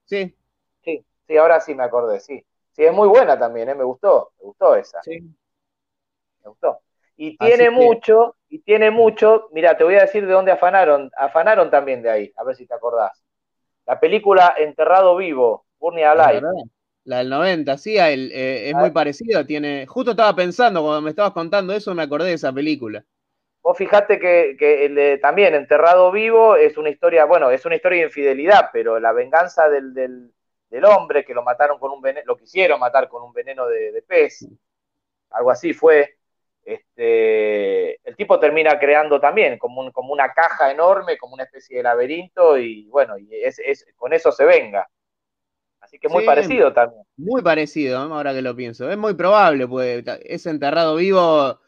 Sí. 0.06 0.36
Sí, 0.84 1.04
sí, 1.28 1.38
ahora 1.38 1.60
sí 1.60 1.74
me 1.74 1.84
acordé, 1.84 2.20
sí. 2.20 2.46
Sí, 2.76 2.84
es 2.84 2.94
muy 2.94 3.08
buena 3.08 3.40
también, 3.40 3.70
¿eh? 3.70 3.76
me 3.76 3.86
gustó, 3.86 4.32
me 4.38 4.48
gustó 4.48 4.76
esa. 4.76 5.02
Sí. 5.02 5.22
Me 5.22 6.50
gustó. 6.50 6.80
Y 7.16 7.38
tiene 7.38 7.70
mucho, 7.70 8.36
y 8.50 8.60
tiene 8.60 8.92
mucho, 8.92 9.48
mira, 9.54 9.78
te 9.78 9.86
voy 9.86 9.96
a 9.96 10.02
decir 10.02 10.28
de 10.28 10.34
dónde 10.34 10.52
afanaron, 10.52 11.10
afanaron 11.18 11.72
también 11.72 12.02
de 12.02 12.10
ahí, 12.10 12.34
a 12.36 12.44
ver 12.44 12.56
si 12.58 12.68
te 12.68 12.74
acordás. 12.74 13.24
La 13.86 13.98
película 13.98 14.56
Enterrado 14.58 15.16
Vivo, 15.16 15.66
Burning 15.80 16.04
Alive. 16.04 16.42
La, 17.06 17.20
del 17.20 17.30
90, 17.30 17.78
sí, 17.78 17.98
el, 17.98 18.32
eh, 18.34 18.70
es 18.70 18.76
muy 18.76 18.92
parecida, 18.92 19.46
tiene, 19.46 19.86
justo 19.86 20.12
estaba 20.12 20.36
pensando, 20.36 20.82
cuando 20.82 21.02
me 21.02 21.12
estabas 21.12 21.32
contando 21.32 21.72
eso, 21.72 21.96
me 21.96 22.04
acordé 22.04 22.28
de 22.28 22.34
esa 22.34 22.52
película. 22.52 23.06
Vos 23.62 23.78
fijate 23.78 24.20
que, 24.20 24.58
que 24.60 24.86
el, 24.86 25.22
también 25.22 25.56
Enterrado 25.56 26.12
Vivo 26.12 26.58
es 26.58 26.78
una 26.78 26.90
historia, 26.90 27.24
bueno, 27.24 27.52
es 27.52 27.66
una 27.66 27.76
historia 27.76 28.00
de 28.00 28.06
infidelidad, 28.08 28.70
pero 28.74 29.00
la 29.00 29.14
venganza 29.14 29.70
del, 29.70 29.94
del 29.94 30.35
del 30.70 30.86
hombre 30.86 31.24
que 31.24 31.34
lo 31.34 31.44
mataron 31.44 31.80
con 31.80 31.92
un 31.92 32.02
veneno, 32.02 32.26
lo 32.26 32.38
quisieron 32.38 32.80
matar 32.80 33.08
con 33.08 33.24
un 33.24 33.34
veneno 33.34 33.68
de, 33.68 33.92
de 33.92 34.02
pez, 34.02 34.48
algo 35.32 35.52
así 35.52 35.74
fue. 35.74 36.18
Este, 36.64 37.96
el 38.08 38.16
tipo 38.16 38.40
termina 38.40 38.80
creando 38.80 39.20
también 39.20 39.60
como, 39.60 39.82
un, 39.82 39.92
como 39.92 40.12
una 40.12 40.34
caja 40.34 40.72
enorme, 40.72 41.18
como 41.18 41.36
una 41.36 41.44
especie 41.44 41.78
de 41.78 41.84
laberinto, 41.84 42.58
y 42.58 42.88
bueno, 42.88 43.18
y 43.18 43.28
es, 43.32 43.60
es 43.60 43.86
con 43.96 44.14
eso 44.14 44.32
se 44.32 44.46
venga. 44.46 44.90
Así 45.80 46.00
que 46.00 46.10
muy 46.10 46.22
sí, 46.22 46.26
parecido 46.26 46.74
también. 46.74 47.04
Muy 47.16 47.44
parecido, 47.44 48.00
ahora 48.00 48.34
que 48.34 48.42
lo 48.42 48.56
pienso. 48.56 48.90
Es 48.90 48.98
muy 48.98 49.14
probable, 49.14 49.68
pues 49.68 50.04
ese 50.24 50.50
enterrado 50.50 50.96
vivo 50.96 51.60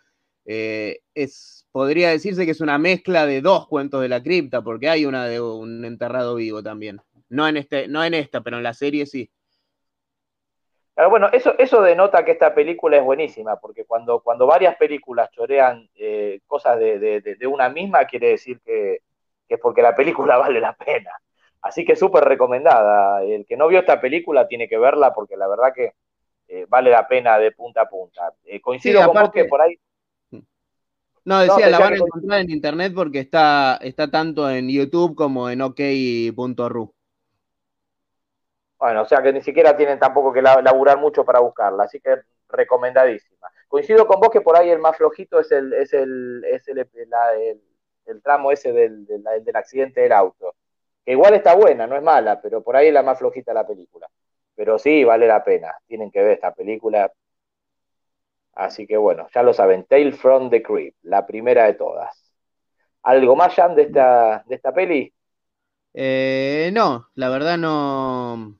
eh, 0.45 1.01
es, 1.13 1.67
podría 1.71 2.10
decirse 2.10 2.45
que 2.45 2.51
es 2.51 2.62
una 2.62 2.79
mezcla 2.79 3.27
de 3.27 3.41
dos 3.41 3.67
cuentos 3.67 4.01
de 4.01 4.10
la 4.10 4.23
cripta, 4.23 4.63
porque 4.63 4.89
hay 4.89 5.05
una 5.05 5.27
de 5.27 5.39
un 5.39 5.86
enterrado 5.86 6.33
vivo 6.33 6.63
también. 6.63 6.99
No 7.29 7.47
en, 7.47 7.57
este, 7.57 7.87
no 7.87 8.03
en 8.03 8.13
esta, 8.13 8.41
pero 8.41 8.57
en 8.57 8.63
la 8.63 8.73
serie 8.73 9.05
sí. 9.05 9.29
Pero 10.97 11.11
bueno, 11.11 11.29
eso, 11.31 11.53
eso 11.59 11.81
denota 11.83 12.25
que 12.25 12.31
esta 12.31 12.55
película 12.55 12.97
es 12.97 13.03
buenísima, 13.03 13.57
porque 13.57 13.85
cuando, 13.85 14.21
cuando 14.21 14.47
varias 14.47 14.75
películas 14.77 15.29
chorean 15.29 15.87
eh, 15.93 16.39
cosas 16.47 16.79
de, 16.79 16.97
de, 16.97 17.21
de, 17.21 17.47
una 17.47 17.69
misma, 17.69 18.05
quiere 18.05 18.29
decir 18.29 18.59
que, 18.65 19.01
que, 19.47 19.55
es 19.55 19.59
porque 19.59 19.83
la 19.83 19.95
película 19.95 20.37
vale 20.37 20.59
la 20.59 20.73
pena. 20.73 21.11
Así 21.61 21.85
que 21.85 21.95
súper 21.95 22.23
recomendada. 22.23 23.23
El 23.23 23.45
que 23.45 23.57
no 23.57 23.67
vio 23.67 23.79
esta 23.79 24.01
película 24.01 24.47
tiene 24.47 24.67
que 24.67 24.79
verla, 24.79 25.13
porque 25.13 25.37
la 25.37 25.47
verdad 25.47 25.71
que 25.75 25.93
eh, 26.47 26.65
vale 26.67 26.89
la 26.89 27.07
pena 27.07 27.37
de 27.37 27.51
punta 27.51 27.81
a 27.81 27.89
punta. 27.89 28.33
Eh, 28.45 28.59
coincido 28.59 28.99
sí, 28.99 29.03
aparte, 29.03 29.19
con 29.19 29.23
vos 29.23 29.31
que 29.33 29.45
por 29.45 29.61
ahí. 29.61 29.79
No, 31.25 31.41
decía, 31.41 31.65
no, 31.65 31.71
la 31.71 31.79
van 31.79 31.93
a 31.93 31.97
encontrar 31.97 32.39
en 32.39 32.49
internet 32.49 32.93
porque 32.95 33.19
está, 33.19 33.77
está 33.81 34.09
tanto 34.09 34.49
en 34.49 34.69
YouTube 34.69 35.13
como 35.13 35.49
en 35.49 35.61
ok.ru. 35.61 36.95
Bueno, 38.79 39.01
o 39.01 39.05
sea 39.05 39.21
que 39.21 39.33
ni 39.33 39.41
siquiera 39.41 39.75
tienen 39.75 39.99
tampoco 39.99 40.31
que 40.31 40.41
laburar 40.41 40.99
mucho 40.99 41.25
para 41.25 41.39
buscarla, 41.39 41.83
así 41.85 41.99
que 41.99 42.21
recomendadísima. 42.49 43.47
Coincido 43.67 44.07
con 44.07 44.19
vos 44.19 44.29
que 44.29 44.41
por 44.41 44.55
ahí 44.55 44.69
el 44.69 44.79
más 44.79 44.95
flojito 44.97 45.39
es 45.39 45.51
el, 45.51 45.73
es 45.73 45.93
el, 45.93 46.43
es 46.45 46.67
el, 46.67 46.87
el 48.05 48.21
tramo 48.21 48.51
ese 48.51 48.71
del, 48.71 49.05
del, 49.05 49.23
del, 49.43 49.55
accidente 49.55 50.01
del 50.01 50.11
auto. 50.11 50.55
Que 51.03 51.13
igual 51.13 51.33
está 51.33 51.55
buena, 51.55 51.87
no 51.87 51.95
es 51.95 52.03
mala, 52.03 52.39
pero 52.41 52.61
por 52.63 52.75
ahí 52.75 52.87
es 52.87 52.93
la 52.93 53.03
más 53.03 53.17
flojita 53.19 53.53
la 53.53 53.65
película. 53.65 54.07
Pero 54.55 54.77
sí, 54.79 55.03
vale 55.03 55.27
la 55.27 55.43
pena. 55.43 55.73
Tienen 55.87 56.11
que 56.11 56.21
ver 56.21 56.31
esta 56.31 56.53
película. 56.53 57.11
Así 58.53 58.87
que 58.87 58.97
bueno, 58.97 59.27
ya 59.33 59.43
lo 59.43 59.53
saben. 59.53 59.85
Tale 59.85 60.11
from 60.13 60.49
the 60.49 60.61
Creep, 60.63 60.95
la 61.03 61.25
primera 61.25 61.65
de 61.65 61.73
todas. 61.73 62.33
¿Algo 63.03 63.35
más, 63.35 63.53
Jan, 63.53 63.75
de 63.75 63.83
esta, 63.83 64.43
de 64.47 64.55
esta 64.55 64.73
peli? 64.73 65.13
Eh, 65.93 66.71
no, 66.73 67.09
la 67.15 67.29
verdad 67.29 67.57
no, 67.57 68.59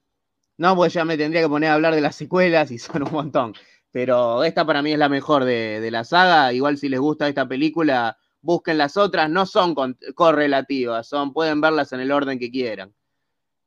no, 0.58 0.76
pues 0.76 0.94
ya 0.94 1.06
me 1.06 1.18
tendría 1.18 1.42
que 1.42 1.50
poner 1.50 1.70
a 1.70 1.76
hablar 1.76 1.94
de 1.94 2.02
las 2.02 2.16
secuelas 2.16 2.72
y 2.72 2.78
son 2.80 3.04
un 3.04 3.12
montón. 3.12 3.54
pero 3.92 4.44
esta 4.44 4.66
para 4.66 4.82
mí 4.82 4.92
es 4.92 5.00
la 5.00 5.10
mejor 5.10 5.46
de, 5.46 5.88
la 5.92 6.04
saga. 6.04 6.54
Igual 6.54 6.78
si 6.78 6.90
les 6.90 7.00
gusta 7.00 7.28
esta 7.28 7.48
película, 7.48 8.18
busquen 8.42 8.78
las 8.78 8.98
otras, 8.98 9.30
no 9.30 9.46
son 9.46 9.76
correlativas, 10.16 11.08
son, 11.08 11.34
pueden 11.34 11.62
verlas 11.62 11.94
en 11.94 12.00
el 12.02 12.12
orden 12.12 12.40
que 12.40 12.52
quieran. 12.52 12.94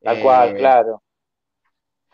Tal 0.01 0.21
cual, 0.21 0.49
eh, 0.49 0.55
claro. 0.55 1.01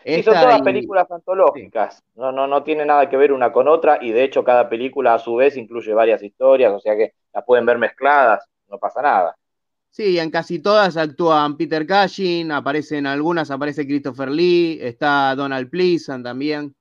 Y 0.04 0.24
son 0.24 0.36
todas 0.36 0.62
películas 0.62 1.12
antológicas, 1.12 2.02
no, 2.16 2.32
no, 2.32 2.48
no 2.48 2.64
tiene 2.64 2.86
nada 2.86 3.10
que 3.10 3.18
ver 3.18 3.34
una 3.34 3.52
con 3.52 3.68
otra, 3.68 3.98
y 4.02 4.12
de 4.12 4.24
hecho 4.24 4.44
cada 4.44 4.70
película 4.70 5.14
a 5.14 5.20
su 5.20 5.36
vez 5.36 5.58
incluye 5.58 5.94
varias 5.94 6.24
historias, 6.24 6.72
o 6.72 6.80
sea 6.80 6.96
que 6.96 7.14
las 7.34 7.44
pueden 7.44 7.66
ver 7.66 7.78
mezcladas, 7.78 8.48
no 8.70 8.78
pasa 8.78 9.02
nada. 9.02 9.37
Sí, 9.98 10.20
en 10.20 10.30
casi 10.30 10.62
todas 10.62 10.96
actúan 10.96 11.58
Peter 11.58 11.88
Cushing, 11.88 12.52
aparecen 12.52 13.08
algunas, 13.08 13.50
aparece 13.50 13.88
Christopher 13.88 14.30
Lee, 14.30 14.78
está 14.80 15.34
Donald 15.34 15.72
Pleasant 15.72 16.24
también. 16.24 16.76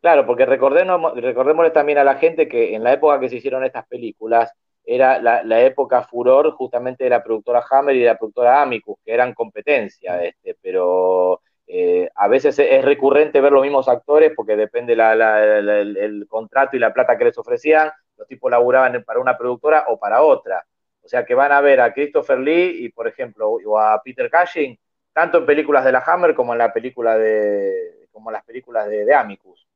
Claro, 0.00 0.24
porque 0.24 0.46
recordemos, 0.46 1.12
recordémosle 1.14 1.72
también 1.72 1.98
a 1.98 2.04
la 2.04 2.14
gente 2.14 2.48
que 2.48 2.74
en 2.74 2.84
la 2.84 2.94
época 2.94 3.20
que 3.20 3.28
se 3.28 3.36
hicieron 3.36 3.64
estas 3.64 3.86
películas, 3.86 4.50
era 4.82 5.20
la, 5.20 5.60
época 5.60 6.00
furor 6.00 6.52
justamente 6.52 7.04
de 7.04 7.10
la 7.10 7.22
productora 7.22 7.62
Hammer 7.70 7.94
y 7.94 8.00
de 8.00 8.06
la 8.06 8.16
productora 8.16 8.62
Amicus, 8.62 8.96
que 9.04 9.12
eran 9.12 9.34
competencia, 9.34 10.24
este, 10.24 10.56
pero 10.62 11.42
eh, 11.66 12.08
a 12.14 12.28
veces 12.28 12.58
es 12.60 12.82
recurrente 12.82 13.42
ver 13.42 13.52
los 13.52 13.62
mismos 13.62 13.88
actores 13.88 14.32
porque 14.34 14.56
depende 14.56 14.94
el, 14.94 16.26
contrato 16.30 16.78
y 16.78 16.80
la 16.80 16.94
plata 16.94 17.18
que 17.18 17.26
les 17.26 17.36
ofrecían, 17.36 17.90
los 18.16 18.26
tipos 18.26 18.50
laburaban 18.50 19.04
para 19.04 19.20
una 19.20 19.36
productora 19.36 19.84
o 19.88 19.98
para 19.98 20.22
otra. 20.22 20.64
O 21.10 21.16
sea 21.18 21.26
que 21.26 21.34
van 21.34 21.50
a 21.50 21.60
ver 21.60 21.80
a 21.80 21.92
Christopher 21.92 22.38
Lee 22.38 22.84
y, 22.84 22.88
por 22.90 23.08
ejemplo, 23.08 23.50
o 23.50 23.76
a 23.76 24.00
Peter 24.00 24.30
Cushing, 24.30 24.78
tanto 25.12 25.38
en 25.38 25.46
películas 25.46 25.84
de 25.84 25.90
la 25.90 26.04
Hammer 26.06 26.36
como 26.36 26.52
en 26.52 26.58
la 26.58 26.72
película 26.72 27.18
de 27.18 28.06
como 28.12 28.30
las 28.30 28.44
películas 28.44 28.88
de 28.88 29.12
Amicus. 29.12 29.66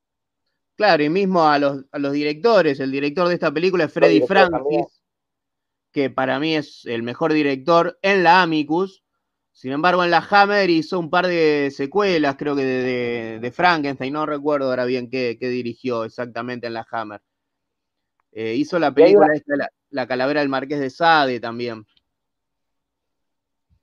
Claro, 0.76 1.02
y 1.02 1.08
mismo 1.08 1.44
a 1.44 1.58
los, 1.58 2.12
directores. 2.12 2.78
El 2.78 2.92
director 2.92 3.26
de 3.26 3.34
esta 3.34 3.50
película 3.50 3.82
es 3.82 3.92
Freddy 3.92 4.20
Francis, 4.20 5.02
que 5.90 6.08
para 6.08 6.38
mí 6.38 6.54
es 6.54 6.86
el 6.86 7.02
mejor 7.02 7.32
director 7.32 7.98
en 8.00 8.22
la 8.22 8.42
Amicus. 8.42 9.02
Sin 9.50 9.72
embargo, 9.72 10.04
en 10.04 10.12
la 10.12 10.24
Hammer 10.30 10.70
hizo 10.70 11.00
un 11.00 11.10
par 11.10 11.26
de 11.26 11.72
secuelas, 11.74 12.36
creo 12.36 12.54
que 12.54 12.64
de, 12.64 13.50
Frankenstein, 13.50 14.12
no 14.12 14.24
recuerdo 14.24 14.70
ahora 14.70 14.84
bien 14.84 15.10
qué, 15.10 15.36
dirigió 15.40 16.04
exactamente 16.04 16.68
en 16.68 16.74
la 16.74 16.86
Hammer. 16.88 17.22
Eh, 18.30 18.54
hizo 18.54 18.78
la 18.78 18.94
película 18.94 19.26
la, 19.46 19.68
calavera 20.06 20.40
del 20.40 20.48
Marqués 20.48 20.80
de 20.80 20.90
Sade 20.90 21.40
también. 21.40 21.84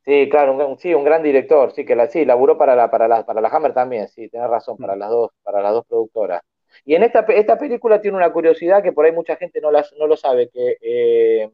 Sí, 0.04 0.28
claro, 0.30 0.54
un, 0.54 0.78
sí, 0.80 0.94
un 0.94 1.04
gran 1.04 1.22
director, 1.22 1.72
sí, 1.74 1.86
que 1.86 1.96
la, 1.96 2.08
sí, 2.08 2.26
laburó 2.26 2.58
para 2.58 2.76
la, 2.76 2.90
para 2.90 3.08
la, 3.08 3.26
para 3.26 3.40
la 3.40 3.50
Hammer 3.50 3.74
también, 3.74 4.08
sí, 4.08 4.30
tenés 4.30 4.50
razón, 4.50 4.78
para 4.78 4.96
mm. 4.96 5.00
las 5.00 5.10
dos, 5.10 5.32
para 5.44 5.62
las 5.62 5.74
dos 5.74 5.86
productoras. 5.86 6.42
Y 6.86 6.96
en 6.96 7.04
esta, 7.04 7.20
esta 7.30 7.58
película 7.58 8.02
tiene 8.02 8.18
una 8.18 8.32
curiosidad 8.32 8.82
que 8.82 8.94
por 8.94 9.06
ahí 9.06 9.12
mucha 9.12 9.36
gente 9.36 9.62
no, 9.62 9.70
no 9.72 10.08
lo 10.08 10.18
sabe, 10.18 10.50
que 10.50 10.78
eh, 10.82 11.52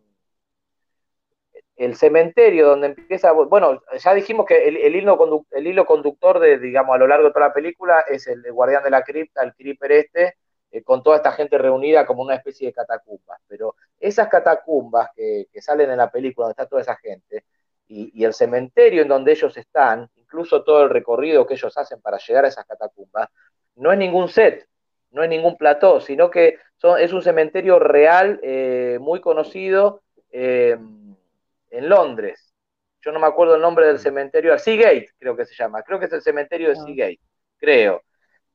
el 1.75 1.95
cementerio 1.95 2.67
donde 2.67 2.87
empieza, 2.87 3.31
bueno, 3.33 3.81
ya 3.99 4.13
dijimos 4.13 4.45
que 4.45 4.67
el, 4.67 4.95
hilo, 4.95 5.45
el 5.51 5.67
hilo 5.67 5.85
conductor 5.85 6.39
de, 6.39 6.57
digamos, 6.57 6.95
a 6.95 6.99
lo 6.99 7.07
largo 7.07 7.27
de 7.27 7.33
toda 7.33 7.47
la 7.47 7.53
película 7.53 8.03
es 8.09 8.27
el 8.27 8.43
guardián 8.51 8.83
de 8.83 8.89
la 8.91 9.03
cripta, 9.03 9.43
el 9.43 9.53
creeper 9.53 9.91
este, 9.91 10.35
eh, 10.71 10.83
con 10.83 11.03
toda 11.03 11.17
esta 11.17 11.31
gente 11.31 11.57
reunida 11.57 12.05
como 12.05 12.23
una 12.23 12.35
especie 12.35 12.67
de 12.67 12.73
catacumbas. 12.73 13.39
Pero 13.47 13.75
esas 13.99 14.27
catacumbas 14.27 15.09
que, 15.15 15.47
salen 15.61 15.91
en 15.91 15.97
la 15.97 16.11
película, 16.11 16.45
donde 16.45 16.53
está 16.53 16.67
toda 16.67 16.81
esa 16.81 16.95
gente, 16.95 17.45
y, 17.87 18.11
y, 18.21 18.25
el 18.25 18.33
cementerio 18.33 19.01
en 19.01 19.07
donde 19.07 19.31
ellos 19.31 19.55
están, 19.55 20.09
incluso 20.15 20.63
todo 20.63 20.83
el 20.83 20.89
recorrido 20.89 21.47
que 21.47 21.53
ellos 21.53 21.77
hacen 21.77 22.01
para 22.01 22.17
llegar 22.17 22.43
a 22.43 22.49
esas 22.49 22.65
catacumbas, 22.65 23.29
no 23.75 23.93
es 23.93 23.97
ningún 23.97 24.27
set, 24.27 24.67
no 25.11 25.23
es 25.23 25.29
ningún 25.29 25.57
plató, 25.57 26.01
sino 26.01 26.29
que 26.29 26.57
es 26.99 27.13
un 27.13 27.21
cementerio 27.21 27.79
real 27.79 28.39
eh, 28.43 28.97
muy 29.01 29.19
conocido 29.19 30.03
eh, 30.31 30.77
en 31.69 31.89
Londres. 31.89 32.53
Yo 33.01 33.11
no 33.11 33.19
me 33.19 33.27
acuerdo 33.27 33.55
el 33.55 33.61
nombre 33.61 33.87
del 33.87 33.95
mm. 33.95 33.99
cementerio, 33.99 34.59
Seagate 34.59 35.09
creo 35.17 35.35
que 35.35 35.45
se 35.45 35.55
llama, 35.55 35.81
creo 35.83 35.99
que 35.99 36.05
es 36.05 36.13
el 36.13 36.21
cementerio 36.21 36.67
de 36.69 36.73
ah. 36.73 36.83
Seagate, 36.85 37.19
creo. 37.57 38.03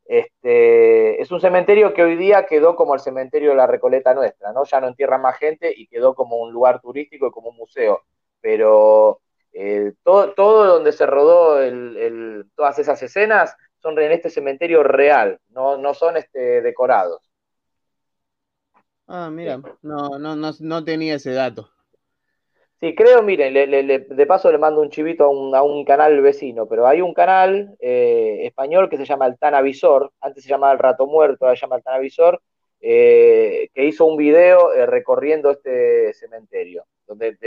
Este, 0.05 1.21
es 1.23 1.31
un 1.31 1.41
cementerio 1.41 1.95
que 1.95 2.03
hoy 2.03 2.17
día 2.17 2.47
quedó 2.47 2.77
como 2.77 2.95
el 2.95 3.01
cementerio 3.01 3.51
de 3.51 3.57
la 3.57 3.67
Recoleta 3.67 4.15
nuestra, 4.15 4.53
¿no? 4.53 4.65
Ya 4.65 4.81
no 4.81 4.89
entierra 4.89 5.19
más 5.19 5.39
gente 5.39 5.73
y 5.75 5.87
quedó 5.87 6.15
como 6.15 6.37
un 6.37 6.53
lugar 6.53 6.81
turístico 6.81 7.29
y 7.29 7.31
como 7.31 7.51
un 7.51 7.57
museo. 7.57 8.03
Pero 8.41 9.21
eh, 9.53 9.93
todo, 10.03 10.33
todo 10.33 10.67
donde 10.67 10.93
se 10.93 11.07
rodó 11.07 11.59
todas 12.57 12.79
esas 12.79 13.03
escenas 13.03 13.55
son 13.79 13.99
en 13.99 14.13
este 14.13 14.31
cementerio 14.31 14.83
real, 14.83 15.41
no, 15.49 15.77
no 15.77 15.93
son 15.93 16.17
este, 16.17 16.63
decorados. 16.63 17.31
Ah, 19.07 19.29
mira, 19.31 19.61
no, 19.83 20.19
no, 20.19 20.37
no, 20.37 20.85
tenía 20.85 21.17
ese 21.17 21.33
dato. 21.33 21.69
Sí, 22.83 22.97
creo, 22.97 23.23
miren, 23.23 23.55
de 23.55 24.27
paso 24.27 24.51
le 24.51 24.59
mando 24.59 24.81
un 24.81 24.91
chivito 24.91 25.23
a 25.55 25.63
un, 25.63 25.85
canal 25.85 26.21
vecino, 26.21 26.67
pero 26.67 26.85
hay 26.85 27.01
un 27.01 27.15
canal 27.15 27.77
eh, 27.79 28.41
español 28.43 28.91
que 28.91 28.97
se 28.97 29.05
llama 29.05 29.27
El 29.27 29.39
Tanavisor, 29.39 30.11
antes 30.21 30.43
se 30.43 30.51
llamaba 30.51 30.73
El 30.73 30.81
Rato 30.81 31.07
Muerto, 31.07 31.45
ahora 31.45 31.55
se 31.55 31.61
llama 31.61 31.77
El 31.77 31.85
Tanavisor, 31.85 32.43
eh, 32.81 33.69
que 33.73 33.85
hizo 33.85 34.05
un 34.05 34.17
video 34.17 34.73
eh, 34.73 34.85
recorriendo 34.87 35.53
este 35.53 36.13
cementerio, 36.15 36.85
donde 37.07 37.39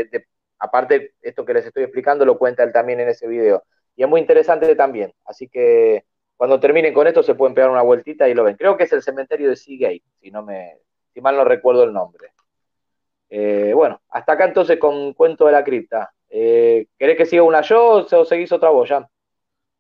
aparte 0.58 1.16
esto 1.22 1.44
que 1.44 1.54
les 1.54 1.66
estoy 1.66 1.84
explicando 1.84 2.24
lo 2.24 2.38
cuenta 2.38 2.64
él 2.64 2.72
también 2.72 3.02
en 3.02 3.10
ese 3.10 3.28
video. 3.28 3.64
Y 3.98 4.04
es 4.04 4.10
muy 4.10 4.22
interesante 4.22 4.74
también, 4.74 5.12
así 5.26 5.50
que 5.50 6.06
cuando 6.38 6.62
terminen 6.62 6.94
con 6.94 7.08
esto 7.08 7.24
se 7.24 7.36
pueden 7.36 7.56
pegar 7.56 7.72
una 7.72 7.82
vueltita 7.82 8.30
y 8.30 8.34
lo 8.34 8.46
ven. 8.46 8.56
Creo 8.56 8.78
que 8.78 8.86
es 8.86 8.94
el 8.94 9.04
cementerio 9.04 9.50
de 9.50 9.58
Seagate, 9.58 10.04
si 10.22 10.32
no 10.32 10.44
me, 10.44 10.80
si 11.14 11.20
mal 11.20 11.36
no 11.36 11.44
recuerdo 11.44 11.84
el 11.84 11.92
nombre. 11.92 12.35
Eh, 13.30 13.72
bueno, 13.74 14.02
hasta 14.10 14.34
acá 14.34 14.46
entonces 14.46 14.78
con 14.80 15.14
Cuento 15.14 15.46
de 15.46 15.52
la 15.52 15.64
Cripta. 15.64 16.14
Eh, 16.30 16.88
¿Querés 16.98 17.18
que 17.18 17.26
siga 17.26 17.44
una 17.44 17.62
yo 17.62 18.06
o 18.12 18.26
seguís 18.26 18.52
otra 18.52 18.70
vos 18.70 18.90
ya? 18.90 19.08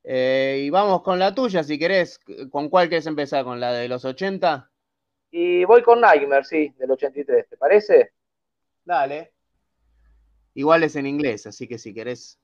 Eh, 0.03 0.63
y 0.65 0.69
vamos 0.69 1.01
con 1.01 1.17
la 1.17 1.33
tuya, 1.33 1.63
si 1.63 1.79
querés. 1.79 2.19
¿Con 2.51 2.69
cuál 2.69 2.89
querés 2.89 3.07
empezar? 3.07 3.43
¿Con 3.43 3.59
la 3.59 3.73
de 3.73 3.87
los 3.87 4.05
80? 4.05 4.69
Y 5.31 5.65
voy 5.65 5.81
con 5.81 5.99
Nightmare, 5.99 6.43
sí, 6.45 6.73
del 6.77 6.91
83. 6.91 7.49
¿Te 7.49 7.57
parece? 7.57 8.11
Dale. 8.83 9.33
Igual 10.53 10.83
es 10.83 10.95
en 10.95 11.07
inglés, 11.07 11.47
así 11.47 11.67
que 11.67 11.77
si 11.77 11.93
querés. 11.93 12.39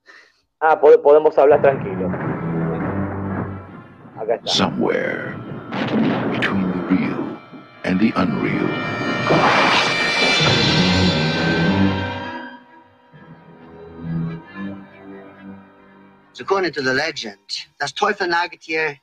Ah, 0.59 0.79
podemos 0.79 1.37
hablar 1.37 1.61
tranquilo. 1.61 2.09
Somewhere 4.43 5.35
between 6.31 6.71
the 6.71 6.95
real 6.95 7.37
and 7.85 7.99
the 7.99 8.11
unreal. 8.15 9.00
According 16.41 16.73
to 16.73 16.81
the 16.81 16.95
legend, 16.95 17.37
das 17.79 17.93
Teufelnagetier 17.93 18.97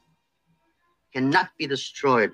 cannot 1.12 1.51
be 1.57 1.68
destroyed. 1.68 2.33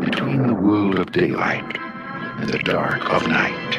Between 0.00 0.48
the 0.48 0.58
world 0.60 0.98
of 0.98 1.12
daylight 1.12 1.78
and 2.40 2.50
the 2.50 2.58
dark 2.58 3.08
of 3.08 3.28
night. 3.28 3.78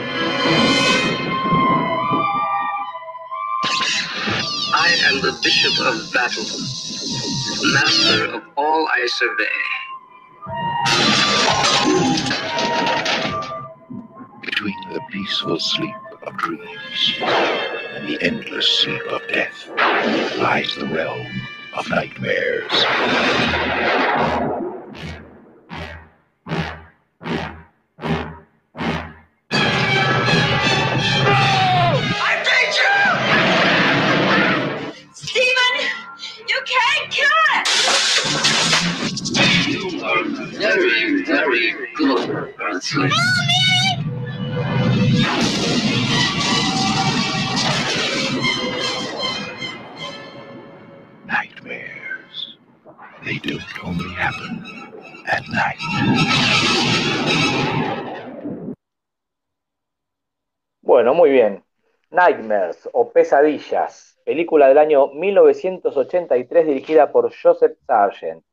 I 4.74 4.98
am 5.08 5.20
the 5.20 5.38
Bishop 5.44 5.78
of 5.86 6.14
Battle, 6.14 6.46
master 7.74 8.34
of 8.36 8.44
all 8.56 8.88
I 8.88 9.06
survey. 9.08 9.60
Between 14.40 14.94
the 14.94 15.02
peaceful 15.12 15.60
sleep 15.60 15.96
of 16.26 16.38
dreams 16.38 17.81
and 17.94 18.08
the 18.08 18.22
endless 18.22 18.68
sleep 18.68 19.02
of 19.10 19.22
death 19.28 19.68
lies 20.38 20.76
the 20.76 20.88
realm 20.88 21.28
of. 21.74 21.90
Nightmares. 21.90 22.72
Muy 61.14 61.32
bien. 61.32 61.64
Nightmares 62.10 62.90
o 62.92 63.12
Pesadillas, 63.12 64.20
película 64.26 64.68
del 64.68 64.78
año 64.78 65.08
1983 65.08 66.68
dirigida 66.68 67.12
por 67.12 67.32
Joseph 67.34 67.78
Sargent. 67.88 68.44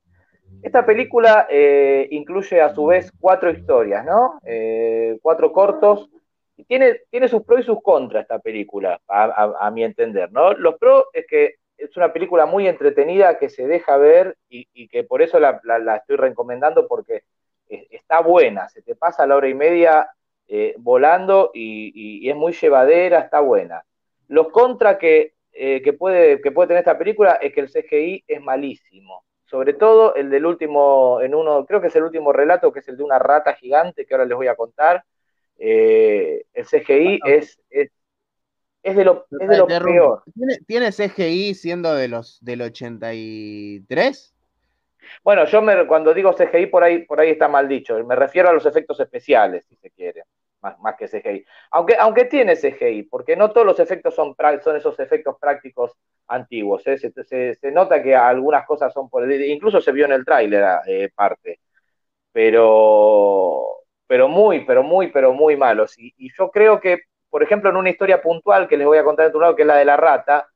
Esta 0.62 0.86
película 0.86 1.46
eh, 1.50 2.08
incluye 2.10 2.60
a 2.60 2.74
su 2.74 2.86
vez 2.86 3.12
cuatro 3.20 3.50
historias, 3.50 4.04
¿no? 4.04 4.40
Eh, 4.44 5.18
cuatro 5.20 5.52
cortos. 5.52 6.08
Y 6.56 6.64
tiene, 6.64 7.02
tiene 7.10 7.28
sus 7.28 7.42
pros 7.44 7.60
y 7.60 7.62
sus 7.64 7.82
contras 7.82 8.22
esta 8.22 8.40
película, 8.40 9.00
a, 9.06 9.70
mi 9.72 9.84
entender, 9.84 10.32
¿no? 10.32 10.54
Los 10.54 10.76
pros 10.76 11.04
es 11.12 11.24
que 11.28 11.54
es 11.76 11.96
una 11.96 12.12
película 12.12 12.46
muy 12.46 12.66
entretenida 12.66 13.38
que 13.38 13.48
se 13.48 13.68
deja 13.68 13.96
ver 13.96 14.36
y, 14.48 14.88
que 14.88 15.04
por 15.04 15.22
eso 15.22 15.38
la, 15.38 15.60
estoy 15.96 16.16
recomendando 16.16 16.88
porque 16.88 17.22
está 17.68 18.20
buena, 18.22 18.68
se 18.68 18.82
te 18.82 18.96
pasa 18.96 19.24
la 19.24 19.36
hora 19.36 19.48
y 19.48 19.54
media 19.54 20.08
eh, 20.48 20.74
volando 20.78 21.50
y, 21.54 22.28
es 22.28 22.37
muy 22.37 22.52
llevadera, 22.52 23.20
está 23.20 23.40
buena. 23.40 23.84
Los 24.28 24.48
contras 24.48 24.98
que, 24.98 25.34
que, 25.52 25.92
puede, 25.92 26.40
que 26.40 26.52
puede 26.52 26.68
tener 26.68 26.80
esta 26.80 26.98
película 26.98 27.38
es 27.40 27.52
que 27.52 27.61
el 27.61 27.68
CGI 27.68 28.24
es 28.26 28.40
malísimo 28.42 29.24
sobre 29.48 29.72
todo 29.72 30.14
el 30.14 30.28
del 30.28 30.44
último, 30.44 31.20
en 31.22 31.34
uno, 31.34 31.64
creo 31.64 31.80
que 31.80 31.87
es 31.87 31.96
el 31.96 32.02
último 32.02 32.32
relato, 32.32 32.70
que 32.70 32.80
es 32.80 32.88
el 32.88 32.98
de 32.98 33.02
una 33.02 33.18
rata 33.18 33.54
gigante, 33.54 34.04
que 34.04 34.14
ahora 34.14 34.26
les 34.26 34.37
voy 34.37 34.46
a 34.46 34.56
contar. 34.56 35.04
Eh, 35.58 36.44
el 36.52 36.66
CGI 36.66 37.20
ah, 37.24 37.30
es, 37.30 37.58
es, 37.70 37.90
de 38.82 39.04
lo, 39.04 39.26
es 39.40 39.48
de 39.48 39.56
lo 39.56 39.66
peor. 39.66 40.22
¿Tiene, 40.66 40.92
CGI 40.92 41.54
siendo 41.54 41.94
de 41.94 42.08
los 42.08 42.38
del 42.44 42.61
83? 42.61 44.34
Bueno, 45.24 45.46
yo 45.46 45.62
me, 45.62 45.87
cuando 45.87 46.12
digo 46.12 46.34
CGI 46.34 46.66
por 46.66 46.84
ahí, 46.84 47.06
por 47.06 47.18
ahí 47.18 47.30
está 47.30 47.48
mal 47.48 47.66
dicho, 47.66 47.98
me 48.04 48.16
refiero 48.16 48.50
a 48.50 48.52
los 48.52 48.66
efectos 48.66 49.00
especiales, 49.00 49.64
si 49.66 49.76
se 49.76 49.90
quiere, 49.90 50.24
más, 50.60 50.78
más 50.80 50.96
que 50.96 51.08
CGI. 51.08 51.44
Aunque, 51.70 51.96
aunque 51.98 52.24
tiene 52.24 52.56
CGI, 52.56 53.04
porque 53.04 53.36
no 53.36 53.50
todos 53.50 53.66
los 53.66 53.80
efectos 53.80 54.14
son, 54.14 54.34
son 54.62 54.76
esos 54.76 54.98
efectos 55.00 55.36
prácticos 55.40 55.92
antiguos. 56.28 56.86
¿eh? 56.86 56.98
Se, 56.98 57.70
nota 57.72 58.02
que 58.02 58.14
algunas 58.14 58.66
cosas 58.66 58.92
son 58.92 59.08
por 59.08 59.30
incluso 59.30 59.80
se 59.80 59.92
vio 59.92 60.06
en 60.06 60.12
el 60.12 60.24
tráiler 60.24 60.64
eh, 60.86 61.10
parte, 61.14 61.60
pero, 62.32 63.66
pero 64.06 64.28
muy, 64.28 64.64
pero 64.64 64.82
muy, 64.82 65.08
pero 65.10 65.32
muy 65.32 65.56
malos. 65.56 65.98
Y, 65.98 66.14
yo 66.36 66.50
creo 66.50 66.80
que, 66.80 67.02
por 67.30 67.42
ejemplo, 67.42 67.70
en 67.70 67.76
una 67.76 67.90
historia 67.90 68.22
puntual 68.22 68.68
que 68.68 68.76
les 68.76 68.86
voy 68.86 68.98
a 68.98 69.04
contar 69.04 69.26
en 69.26 69.32
tu 69.32 69.40
lado, 69.40 69.56
que 69.56 69.62
es 69.62 69.68
la 69.68 69.76
de 69.76 69.84
la 69.84 69.96
rata, 69.96 70.48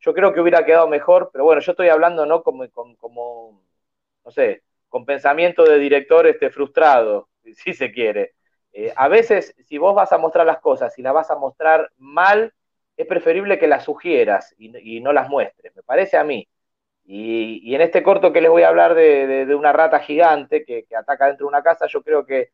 yo 0.00 0.14
creo 0.14 0.32
que 0.32 0.40
hubiera 0.40 0.64
quedado 0.64 0.88
mejor, 0.88 1.30
pero 1.32 1.44
bueno, 1.44 1.60
yo 1.60 1.72
estoy 1.72 1.88
hablando, 1.88 2.26
¿no? 2.26 2.42
Como, 2.42 2.68
como, 2.70 3.62
no 4.24 4.30
sé, 4.30 4.62
con 4.88 5.04
pensamiento 5.04 5.64
de 5.64 5.78
director 5.78 6.26
este, 6.26 6.50
frustrado, 6.50 7.28
si 7.54 7.74
se 7.74 7.92
quiere. 7.92 8.34
Eh, 8.72 8.92
a 8.96 9.08
veces, 9.08 9.54
si 9.66 9.78
vos 9.78 9.94
vas 9.94 10.12
a 10.12 10.18
mostrar 10.18 10.46
las 10.46 10.60
cosas 10.60 10.98
y 10.98 11.02
las 11.02 11.14
vas 11.14 11.30
a 11.30 11.36
mostrar 11.36 11.90
mal, 11.98 12.52
es 12.96 13.06
preferible 13.06 13.58
que 13.58 13.66
las 13.66 13.84
sugieras 13.84 14.54
y, 14.58 15.00
no 15.00 15.12
las 15.12 15.28
muestres, 15.28 15.74
me 15.74 15.82
parece 15.82 16.16
a 16.16 16.24
mí. 16.24 16.48
Y, 17.04 17.74
en 17.74 17.80
este 17.80 18.02
corto 18.02 18.32
que 18.32 18.40
les 18.40 18.50
voy 18.50 18.62
a 18.62 18.68
hablar 18.68 18.94
de, 18.94 19.54
una 19.54 19.72
rata 19.72 20.00
gigante 20.00 20.64
que, 20.64 20.86
ataca 20.96 21.26
dentro 21.26 21.46
de 21.46 21.48
una 21.48 21.62
casa, 21.62 21.86
yo 21.86 22.02
creo 22.02 22.24
que 22.26 22.50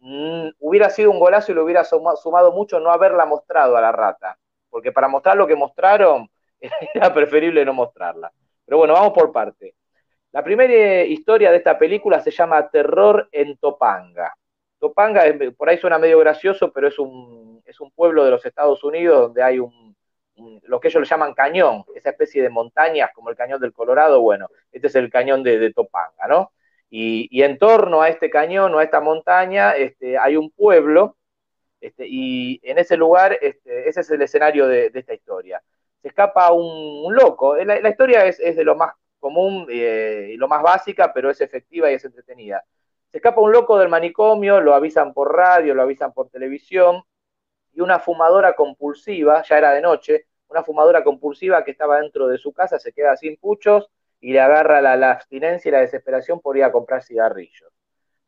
mm, 0.00 0.50
hubiera 0.60 0.90
sido 0.90 1.10
un 1.10 1.18
golazo 1.20 1.52
y 1.52 1.54
le 1.54 1.62
hubiera 1.62 1.84
sumado 1.84 2.52
mucho 2.52 2.80
no 2.80 2.90
haberla 2.90 3.26
mostrado 3.26 3.76
a 3.76 3.80
la 3.80 3.92
rata, 3.92 4.38
porque 4.70 4.92
para 4.92 5.08
mostrar 5.08 5.36
lo 5.36 5.46
que 5.46 5.56
mostraron 5.56 6.30
era 6.94 7.12
preferible 7.12 7.64
no 7.64 7.74
mostrarla. 7.74 8.32
Pero 8.64 8.78
bueno, 8.78 8.94
vamos 8.94 9.12
por 9.12 9.32
parte. 9.32 9.74
La 10.32 10.44
primera 10.44 11.02
historia 11.04 11.50
de 11.50 11.56
esta 11.58 11.76
película 11.76 12.20
se 12.20 12.30
llama 12.30 12.68
Terror 12.70 13.28
en 13.32 13.56
Topanga. 13.56 14.32
Topanga, 14.80 15.22
por 15.56 15.68
ahí 15.68 15.78
suena 15.78 15.98
medio 15.98 16.18
gracioso, 16.18 16.72
pero 16.72 16.88
es 16.88 16.98
un, 16.98 17.62
es 17.66 17.80
un 17.80 17.90
pueblo 17.92 18.24
de 18.24 18.30
los 18.30 18.44
Estados 18.44 18.82
Unidos 18.82 19.20
donde 19.20 19.42
hay 19.42 19.60
un, 19.60 19.94
lo 20.64 20.80
que 20.80 20.88
ellos 20.88 21.02
le 21.02 21.08
llaman 21.08 21.34
cañón, 21.34 21.84
esa 21.94 22.10
especie 22.10 22.42
de 22.42 22.48
montañas 22.48 23.10
como 23.14 23.30
el 23.30 23.36
cañón 23.36 23.60
del 23.60 23.72
Colorado, 23.72 24.20
bueno, 24.20 24.48
este 24.72 24.86
es 24.88 24.94
el 24.96 25.10
cañón 25.10 25.42
de, 25.42 25.72
Topanga, 25.72 26.26
¿no? 26.28 26.52
Y, 26.88 27.42
en 27.42 27.58
torno 27.58 28.02
a 28.02 28.08
este 28.08 28.30
cañón 28.30 28.74
o 28.74 28.78
a 28.78 28.84
esta 28.84 29.00
montaña 29.00 29.72
este, 29.72 30.18
hay 30.18 30.36
un 30.36 30.50
pueblo, 30.50 31.16
este, 31.80 32.06
y 32.08 32.60
en 32.62 32.78
ese 32.78 32.96
lugar, 32.96 33.38
este, 33.40 33.88
ese 33.88 34.00
es 34.00 34.10
el 34.10 34.22
escenario 34.22 34.66
de, 34.66 34.90
esta 34.94 35.14
historia. 35.14 35.62
Se 36.02 36.08
escapa 36.08 36.52
un, 36.52 37.14
loco, 37.14 37.56
la, 37.56 37.88
historia 37.88 38.24
es, 38.26 38.38
de 38.38 38.64
lo 38.64 38.74
más 38.74 38.94
común 39.18 39.66
eh, 39.70 40.30
y 40.32 40.36
lo 40.36 40.48
más 40.48 40.62
básica, 40.62 41.12
pero 41.12 41.30
es 41.30 41.40
efectiva 41.40 41.90
y 41.90 41.94
es 41.94 42.04
entretenida. 42.04 42.64
Se 43.10 43.18
escapa 43.18 43.40
un 43.40 43.50
loco 43.50 43.78
del 43.78 43.88
manicomio, 43.88 44.60
lo 44.60 44.74
avisan 44.74 45.12
por 45.12 45.34
radio, 45.34 45.74
lo 45.74 45.82
avisan 45.82 46.12
por 46.12 46.30
televisión, 46.30 47.02
y 47.72 47.80
una 47.80 47.98
fumadora 47.98 48.54
compulsiva, 48.54 49.42
ya 49.42 49.58
era 49.58 49.72
de 49.72 49.80
noche, 49.80 50.26
una 50.48 50.62
fumadora 50.62 51.02
compulsiva 51.02 51.64
que 51.64 51.72
estaba 51.72 52.00
dentro 52.00 52.26
de 52.28 52.38
su 52.38 52.52
casa 52.52 52.78
se 52.78 52.92
queda 52.92 53.16
sin 53.16 53.36
puchos 53.36 53.90
y 54.20 54.32
le 54.32 54.40
agarra 54.40 54.80
la, 54.80 55.12
abstinencia 55.12 55.68
y 55.68 55.72
la 55.72 55.80
desesperación 55.80 56.40
por 56.40 56.56
ir 56.56 56.64
a 56.64 56.72
comprar 56.72 57.02
cigarrillos. 57.02 57.72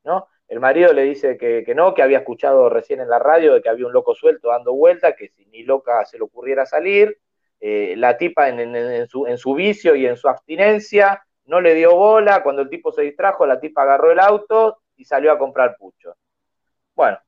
¿no? 0.05 0.29
El 0.49 0.61
marido 0.61 0.93
le 0.93 1.03
dice 1.03 1.37
que, 1.37 1.75
no, 1.75 1.95
que 1.95 2.03
había 2.03 2.19
escuchado 2.19 2.69
recién 2.69 3.01
en 3.01 3.09
la 3.09 3.19
radio 3.19 3.55
de 3.55 3.63
que 3.63 3.69
había 3.69 3.87
un 3.87 3.93
loco 3.93 4.15
suelto 4.15 4.49
dando 4.49 4.73
vuelta, 4.73 5.15
que 5.15 5.29
si 5.29 5.47
ni 5.47 5.65
loca 5.65 6.05
se 6.05 6.19
le 6.19 6.25
ocurriera 6.25 6.67
salir. 6.67 7.19
Eh, 7.61 7.95
la 7.97 8.17
tipa 8.17 8.49
en, 8.49 9.07
su, 9.07 9.27
en 9.27 9.39
su 9.39 9.55
vicio 9.55 9.95
y 9.95 10.07
en 10.07 10.17
su 10.17 10.29
abstinencia 10.29 11.25
no 11.47 11.61
le 11.61 11.75
dio 11.75 11.95
bola, 11.95 12.43
cuando 12.43 12.63
el 12.63 12.71
tipo 12.71 12.93
se 12.93 13.03
distrajo, 13.03 13.47
la 13.47 13.61
tipa 13.61 13.83
agarró 13.83 14.11
el 14.11 14.21
auto 14.21 14.83
y 14.97 15.05
salió 15.05 15.33
a 15.33 15.39
comprar 15.39 15.77
pucho. 15.77 16.17
Bueno, 16.95 17.19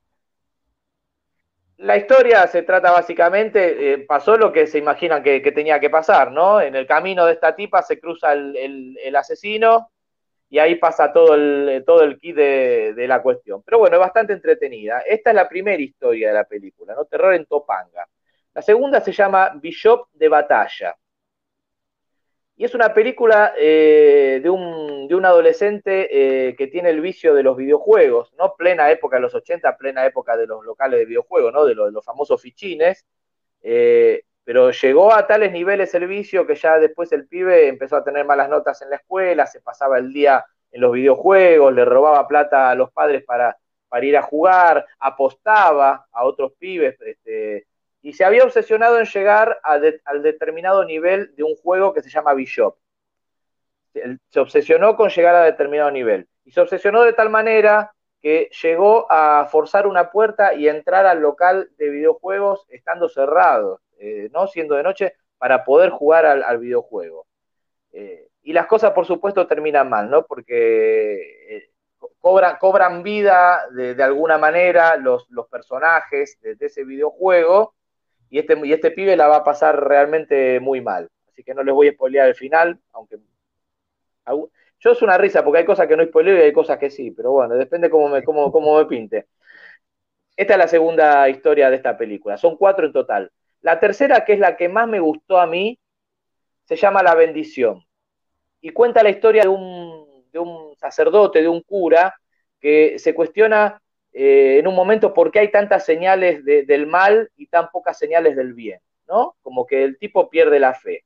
la 1.77 1.97
historia 1.97 2.47
se 2.47 2.63
trata 2.63 2.91
básicamente, 2.91 3.93
eh, 3.93 3.97
pasó 3.99 4.37
lo 4.37 4.51
que 4.51 4.65
se 4.67 4.77
imaginan 4.77 5.21
que, 5.21 5.39
tenía 5.51 5.79
que 5.79 5.89
pasar, 5.89 6.31
¿no? 6.31 6.61
En 6.61 6.75
el 6.75 6.87
camino 6.87 7.25
de 7.25 7.33
esta 7.33 7.55
tipa 7.55 7.81
se 7.81 7.99
cruza 7.99 8.33
el, 8.33 9.15
asesino 9.15 9.91
y 10.49 10.59
ahí 10.59 10.75
pasa 10.75 11.11
todo 11.11 11.35
el, 11.35 11.83
todo 11.85 12.03
el 12.03 12.17
kit 12.17 12.35
de, 12.35 12.93
de, 12.95 13.07
la 13.07 13.21
cuestión. 13.21 13.61
Pero 13.63 13.79
bueno, 13.79 13.97
es 13.97 13.99
bastante 13.99 14.33
entretenida. 14.33 15.01
Esta 15.01 15.31
es 15.31 15.35
la 15.35 15.49
primera 15.49 15.81
historia 15.81 16.29
de 16.29 16.33
la 16.35 16.45
película, 16.45 16.95
¿no? 16.95 17.05
Terror 17.05 17.33
en 17.33 17.45
Topanga. 17.45 18.07
La 18.53 18.61
segunda 18.61 19.01
se 19.01 19.11
llama 19.11 19.51
Bishop 19.55 20.07
de 20.13 20.29
Batalla. 20.29 20.95
Y 22.57 22.63
es 22.63 22.73
una 22.73 22.93
película 22.93 23.53
eh, 23.57 24.39
de, 24.41 24.49
un, 24.49 25.09
de, 25.09 25.15
un, 25.15 25.25
adolescente 25.25 26.47
eh, 26.47 26.55
que 26.55 26.67
tiene 26.67 26.89
el 26.89 27.01
vicio 27.01 27.33
de 27.33 27.43
los 27.43 27.57
videojuegos, 27.57 28.33
¿no? 28.37 28.55
Plena 28.55 28.89
época 28.91 29.17
de 29.17 29.23
los 29.23 29.35
80, 29.35 29.75
plena 29.77 30.05
época 30.05 30.37
de 30.37 30.47
los 30.47 30.63
locales 30.63 30.99
de 30.99 31.05
videojuegos, 31.05 31.51
¿no? 31.51 31.65
De, 31.65 31.75
los 31.75 32.05
famosos 32.05 32.41
fichines. 32.41 33.05
Eh, 33.61 34.23
pero 34.45 34.71
llegó 34.71 35.13
a 35.13 35.27
tales 35.27 35.51
niveles 35.51 35.93
el 35.95 36.07
vicio 36.07 36.47
que 36.47 36.55
ya 36.55 36.77
después 36.77 37.11
el 37.11 37.27
pibe 37.27 37.67
empezó 37.67 37.97
a 37.97 38.03
tener 38.03 38.25
malas 38.25 38.47
notas 38.47 38.81
en 38.83 38.91
la 38.91 38.97
escuela, 38.97 39.47
se 39.47 39.59
pasaba 39.59 39.97
el 39.97 40.13
día 40.13 40.45
en 40.71 40.81
los 40.81 40.93
videojuegos, 40.93 41.73
le 41.73 41.83
robaba 41.83 42.27
plata 42.27 42.69
a 42.69 42.75
los 42.75 42.91
padres 42.91 43.23
para, 43.23 43.57
para 43.89 44.05
ir 44.05 44.15
a 44.15 44.21
jugar, 44.21 44.85
apostaba 44.99 46.05
a 46.11 46.23
otros 46.23 46.53
pibes, 46.59 46.95
este, 47.01 47.65
y 48.05 48.13
se 48.13 48.23
había 48.23 48.43
obsesionado 48.43 48.99
en 48.99 49.05
llegar 49.05 49.59
al 49.63 50.21
determinado 50.21 50.85
nivel 50.85 51.35
de 51.35 51.41
un 51.41 51.55
juego 51.55 51.91
que 51.91 52.03
se 52.03 52.11
llama 52.11 52.35
Bishop. 52.35 52.77
Se 54.29 54.39
obsesionó 54.39 54.95
con 54.95 55.09
llegar 55.09 55.33
a 55.33 55.43
determinado 55.43 55.89
nivel. 55.89 56.27
Y 56.43 56.51
se 56.51 56.61
obsesionó 56.61 57.01
de 57.01 57.13
tal 57.13 57.31
manera 57.31 57.95
que 58.21 58.51
llegó 58.61 59.11
a 59.11 59.47
forzar 59.49 59.87
una 59.87 60.11
puerta 60.11 60.53
y 60.53 60.67
entrar 60.67 61.07
al 61.07 61.19
local 61.19 61.71
de 61.79 61.89
videojuegos 61.89 62.67
estando 62.69 63.09
cerrado, 63.09 63.81
eh, 63.97 64.29
no 64.31 64.45
siendo 64.45 64.75
de 64.75 64.83
noche, 64.83 65.13
para 65.39 65.63
poder 65.63 65.89
jugar 65.89 66.27
al, 66.27 66.59
videojuego. 66.59 67.25
Eh, 67.91 68.27
y 68.43 68.53
las 68.53 68.67
cosas, 68.67 68.91
por 68.91 69.07
supuesto, 69.07 69.47
terminan 69.47 69.89
mal, 69.89 70.11
¿no? 70.11 70.27
Porque 70.27 71.55
eh, 71.57 71.69
cobran, 72.19 73.01
vida 73.01 73.65
de, 73.71 74.03
alguna 74.03 74.37
manera 74.37 74.95
los 74.95 75.25
personajes 75.49 76.37
de, 76.39 76.55
ese 76.59 76.83
videojuego 76.83 77.73
y 78.29 78.39
este, 78.39 78.59
y 78.63 78.73
este 78.73 78.91
pibe 78.91 79.15
la 79.15 79.27
va 79.27 79.37
a 79.37 79.43
pasar 79.43 79.87
realmente 79.87 80.59
muy 80.59 80.81
mal. 80.81 81.09
Así 81.27 81.43
que 81.43 81.53
no 81.53 81.63
les 81.63 81.73
voy 81.73 81.89
a 81.89 81.93
spoilear 81.93 82.27
el 82.27 82.35
final, 82.35 82.79
aunque... 82.93 83.17
Yo 84.79 84.91
es 84.91 85.01
una 85.01 85.17
risa 85.17 85.43
porque 85.43 85.59
hay 85.59 85.65
cosas 85.65 85.87
que 85.87 85.95
no 85.95 86.03
spoileo 86.03 86.37
y 86.37 86.41
hay 86.41 86.53
cosas 86.53 86.77
que 86.77 86.89
sí, 86.89 87.11
pero 87.11 87.31
bueno, 87.31 87.55
depende 87.55 87.89
cómo 87.89 88.09
me, 88.09 88.23
cómo, 88.23 88.51
cómo 88.51 88.77
me 88.77 88.85
pinte. 88.85 89.27
Esta 90.35 90.53
es 90.53 90.59
la 90.59 90.67
segunda 90.67 91.29
historia 91.29 91.69
de 91.69 91.77
esta 91.77 91.97
película, 91.97 92.37
son 92.37 92.57
cuatro 92.57 92.85
en 92.85 92.93
total. 92.93 93.31
La 93.61 93.79
tercera, 93.79 94.25
que 94.25 94.33
es 94.33 94.39
la 94.39 94.57
que 94.57 94.69
más 94.69 94.87
me 94.87 94.99
gustó 94.99 95.39
a 95.39 95.47
mí, 95.47 95.79
se 96.65 96.75
llama 96.75 97.03
La 97.03 97.15
bendición. 97.15 97.85
Y 98.61 98.71
cuenta 98.71 99.03
la 99.03 99.09
historia 99.09 99.43
de 99.43 99.49
un, 99.49 100.25
de 100.31 100.39
un 100.39 100.75
sacerdote, 100.75 101.41
de 101.41 101.47
un 101.47 101.61
cura, 101.61 102.15
que 102.59 102.99
se 102.99 103.13
cuestiona 103.13 103.81
eh, 104.17 104.59
en 104.59 104.67
un 104.67 104.75
momento 104.75 105.13
por 105.13 105.29
qué 105.29 105.39
hay 105.39 105.51
tantas 105.51 105.83
señales 105.83 106.45
del 106.45 106.87
mal 106.87 107.29
y 107.35 107.47
tan 107.47 107.69
pocas 107.69 107.97
señales 107.97 108.37
del 108.37 108.53
bien, 108.53 108.79
¿no? 109.09 109.35
Como 109.41 109.67
que 109.67 109.83
el 109.83 109.97
tipo 109.97 110.29
pierde 110.29 110.57
la 110.57 110.73
fe. 110.73 111.03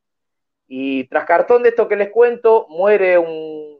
Y 0.67 1.05
tras 1.05 1.25
cartón 1.25 1.63
de 1.63 1.69
esto 1.69 1.87
que 1.87 1.95
les 1.95 2.11
cuento, 2.11 2.67
muere 2.69 3.17
un, 3.17 3.79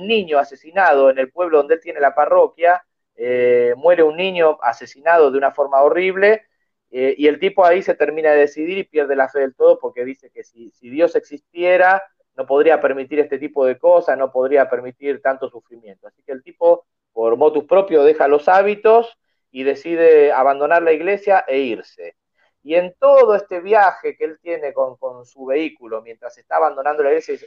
niño 0.00 0.38
asesinado 0.38 1.10
en 1.10 1.18
el 1.18 1.30
pueblo 1.30 1.58
donde 1.58 1.74
él 1.74 1.80
tiene 1.80 2.00
la 2.00 2.14
parroquia, 2.14 2.82
eh, 3.14 3.74
muere 3.76 4.02
un 4.02 4.16
niño 4.16 4.58
asesinado 4.62 5.30
de 5.30 5.36
una 5.36 5.52
forma 5.52 5.82
horrible, 5.82 6.46
eh, 6.90 7.14
y 7.18 7.26
el 7.26 7.38
tipo 7.38 7.66
ahí 7.66 7.82
se 7.82 7.94
termina 7.94 8.30
de 8.30 8.38
decidir 8.38 8.78
y 8.78 8.84
pierde 8.84 9.16
la 9.16 9.28
fe 9.28 9.40
del 9.40 9.54
todo 9.54 9.78
porque 9.78 10.04
dice 10.04 10.30
que 10.30 10.44
si, 10.44 10.72
Dios 10.80 11.14
existiera, 11.14 12.02
no 12.36 12.46
podría 12.46 12.80
permitir 12.80 13.20
este 13.20 13.38
tipo 13.38 13.66
de 13.66 13.78
cosas, 13.78 14.16
no 14.16 14.32
podría 14.32 14.68
permitir 14.70 15.20
tanto 15.20 15.50
sufrimiento. 15.50 16.06
Así 16.06 16.22
que 16.22 16.32
el 16.32 16.42
tipo, 16.42 16.86
por 17.12 17.36
motus 17.36 17.64
propio, 17.64 18.04
deja 18.04 18.28
los 18.28 18.48
hábitos 18.48 19.18
y 19.50 19.64
decide 19.64 20.32
abandonar 20.32 20.82
la 20.82 20.92
iglesia 20.92 21.44
e 21.46 21.58
irse. 21.58 22.16
Y 22.64 22.76
en 22.76 22.94
todo 22.98 23.34
este 23.34 23.60
viaje 23.60 24.16
que 24.16 24.24
él 24.24 24.38
tiene 24.40 24.72
con, 24.72 24.96
su 25.26 25.46
vehículo, 25.46 26.00
mientras 26.00 26.38
está 26.38 26.56
abandonando 26.56 27.02
la 27.02 27.10
iglesia, 27.10 27.38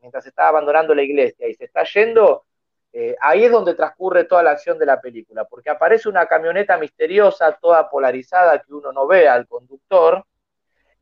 mientras 0.00 0.24
está 0.26 0.48
abandonando 0.48 0.94
la 0.94 1.02
iglesia 1.02 1.48
y 1.48 1.54
se 1.54 1.64
está 1.64 1.82
yendo, 1.84 2.44
eh, 2.92 3.16
ahí 3.20 3.44
es 3.44 3.50
donde 3.50 3.74
transcurre 3.74 4.24
toda 4.24 4.42
la 4.42 4.52
acción 4.52 4.78
de 4.78 4.86
la 4.86 5.00
película, 5.00 5.46
porque 5.46 5.70
aparece 5.70 6.08
una 6.08 6.26
camioneta 6.26 6.76
misteriosa, 6.76 7.58
toda 7.60 7.90
polarizada, 7.90 8.62
que 8.62 8.72
uno 8.72 8.92
no 8.92 9.06
ve 9.06 9.28
al 9.28 9.48
conductor, 9.48 10.24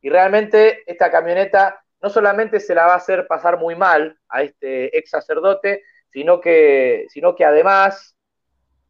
y 0.00 0.08
realmente 0.08 0.82
esta 0.90 1.10
camioneta 1.10 1.84
no 2.00 2.08
solamente 2.08 2.60
se 2.60 2.74
la 2.74 2.86
va 2.86 2.94
a 2.94 2.96
hacer 2.96 3.26
pasar 3.26 3.58
muy 3.58 3.74
mal 3.74 4.18
a 4.28 4.42
este 4.42 4.96
ex 4.96 5.10
sacerdote, 5.10 5.82
sino 6.12 6.40
que, 6.40 7.06
sino 7.08 7.34
que 7.34 7.44
además 7.44 8.16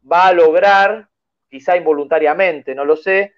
va 0.09 0.27
a 0.27 0.33
lograr, 0.33 1.09
quizá 1.49 1.77
involuntariamente, 1.77 2.75
no 2.75 2.85
lo 2.85 2.95
sé, 2.95 3.33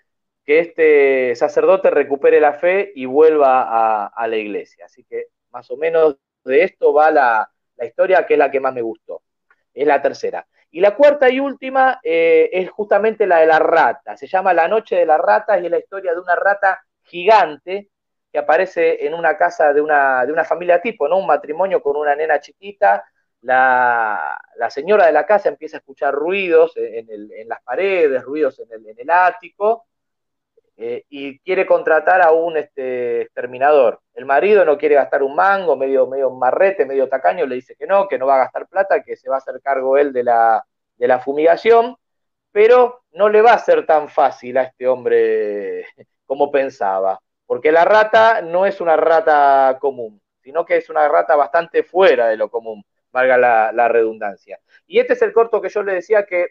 que 0.45 0.59
este 0.59 1.35
sacerdote 1.35 1.89
recupere 1.89 2.39
la 2.39 2.53
fe 2.53 2.91
y 2.95 3.05
vuelva 3.05 4.07
a, 4.07 4.27
la 4.27 4.35
iglesia. 4.35 4.85
Así 4.85 5.03
que 5.05 5.27
más 5.51 5.69
o 5.71 5.77
menos 5.77 6.17
de 6.43 6.63
esto 6.63 6.93
va 6.93 7.11
la, 7.11 7.49
historia, 7.81 8.25
que 8.25 8.33
es 8.33 8.39
la 8.39 8.51
que 8.51 8.59
más 8.59 8.73
me 8.73 8.81
gustó. 8.81 9.21
Es 9.73 9.87
la 9.87 10.01
tercera. 10.01 10.45
Y 10.71 10.79
la 10.81 10.95
cuarta 10.95 11.29
y 11.29 11.39
última 11.39 11.99
eh, 12.03 12.49
es 12.51 12.69
justamente 12.71 13.27
la 13.27 13.39
de 13.39 13.45
la 13.45 13.59
rata. 13.59 14.17
Se 14.17 14.27
llama 14.27 14.53
La 14.53 14.67
Noche 14.67 14.95
de 14.95 15.05
la 15.05 15.17
Rata 15.17 15.59
y 15.59 15.65
es 15.65 15.71
la 15.71 15.79
historia 15.79 16.13
de 16.13 16.19
una 16.19 16.35
rata 16.35 16.83
gigante 17.03 17.89
que 18.31 18.39
aparece 18.39 19.05
en 19.05 19.13
una 19.13 19.37
casa 19.37 19.71
de 19.73 19.81
una, 19.81 20.25
de 20.25 20.33
una 20.33 20.43
familia 20.43 20.81
tipo, 20.81 21.07
¿no? 21.07 21.19
Un 21.19 21.27
matrimonio 21.27 21.81
con 21.81 21.95
una 21.95 22.15
nena 22.15 22.39
chiquita. 22.39 23.05
La, 23.43 24.39
señora 24.69 25.05
de 25.05 25.11
la 25.11 25.25
casa 25.25 25.49
empieza 25.49 25.77
a 25.77 25.79
escuchar 25.79 26.13
ruidos 26.13 26.73
en, 26.75 27.47
las 27.47 27.61
paredes, 27.61 28.23
ruidos 28.23 28.59
en 28.59 28.97
el, 28.97 29.09
ático, 29.09 29.85
eh, 30.75 31.05
y 31.09 31.39
quiere 31.39 31.65
contratar 31.65 32.21
a 32.21 32.31
un 32.31 32.57
este, 32.57 33.21
exterminador. 33.21 34.01
El 34.15 34.25
marido 34.25 34.65
no 34.65 34.77
quiere 34.77 34.95
gastar 34.95 35.23
un 35.23 35.35
mango, 35.35 35.75
medio, 35.75 36.07
marrete, 36.31 36.85
medio 36.85 37.07
tacaño, 37.07 37.45
le 37.45 37.55
dice 37.55 37.75
que 37.75 37.85
no, 37.85 38.07
que 38.07 38.17
no 38.17 38.25
va 38.25 38.35
a 38.35 38.45
gastar 38.45 38.67
plata, 38.67 39.03
que 39.03 39.15
se 39.15 39.29
va 39.29 39.35
a 39.35 39.39
hacer 39.39 39.61
cargo 39.61 39.97
él 39.97 40.11
de 40.11 40.23
la 40.23 41.19
fumigación, 41.23 41.97
pero 42.53 43.03
no 43.13 43.29
le 43.29 43.41
va 43.41 43.53
a 43.53 43.59
ser 43.59 43.85
tan 43.85 44.07
fácil 44.07 44.57
a 44.57 44.63
este 44.63 44.87
hombre 44.87 45.85
como 46.25 46.51
pensaba, 46.51 47.19
porque 47.45 47.71
la 47.71 47.83
rata 47.83 48.41
no 48.41 48.65
es 48.65 48.79
una 48.79 48.95
rata 48.95 49.77
común, 49.81 50.21
sino 50.41 50.65
que 50.65 50.77
es 50.77 50.89
una 50.89 51.07
rata 51.09 51.35
bastante 51.35 51.83
fuera 51.83 52.27
de 52.27 52.37
lo 52.37 52.49
común, 52.49 52.85
valga 53.13 53.37
la, 53.37 53.87
redundancia. 53.87 54.59
Y 54.87 54.99
este 54.99 55.13
es 55.13 55.21
el 55.21 55.31
corto 55.31 55.61
que 55.61 55.69
yo 55.69 55.83
le 55.83 55.93
decía 55.93 56.25
que 56.25 56.47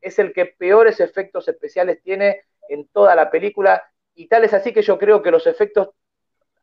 es 0.00 0.18
el 0.18 0.32
que 0.32 0.46
peores 0.46 0.98
efectos 0.98 1.46
especiales 1.46 2.02
tiene 2.02 2.40
en 2.68 2.88
toda 2.88 3.14
la 3.14 3.30
película 3.30 3.84
y 4.14 4.26
tal 4.26 4.44
es 4.44 4.54
así 4.54 4.72
que 4.72 4.82
yo 4.82 4.98
creo 4.98 5.22
que 5.22 5.30
los 5.30 5.46
efectos 5.46 5.90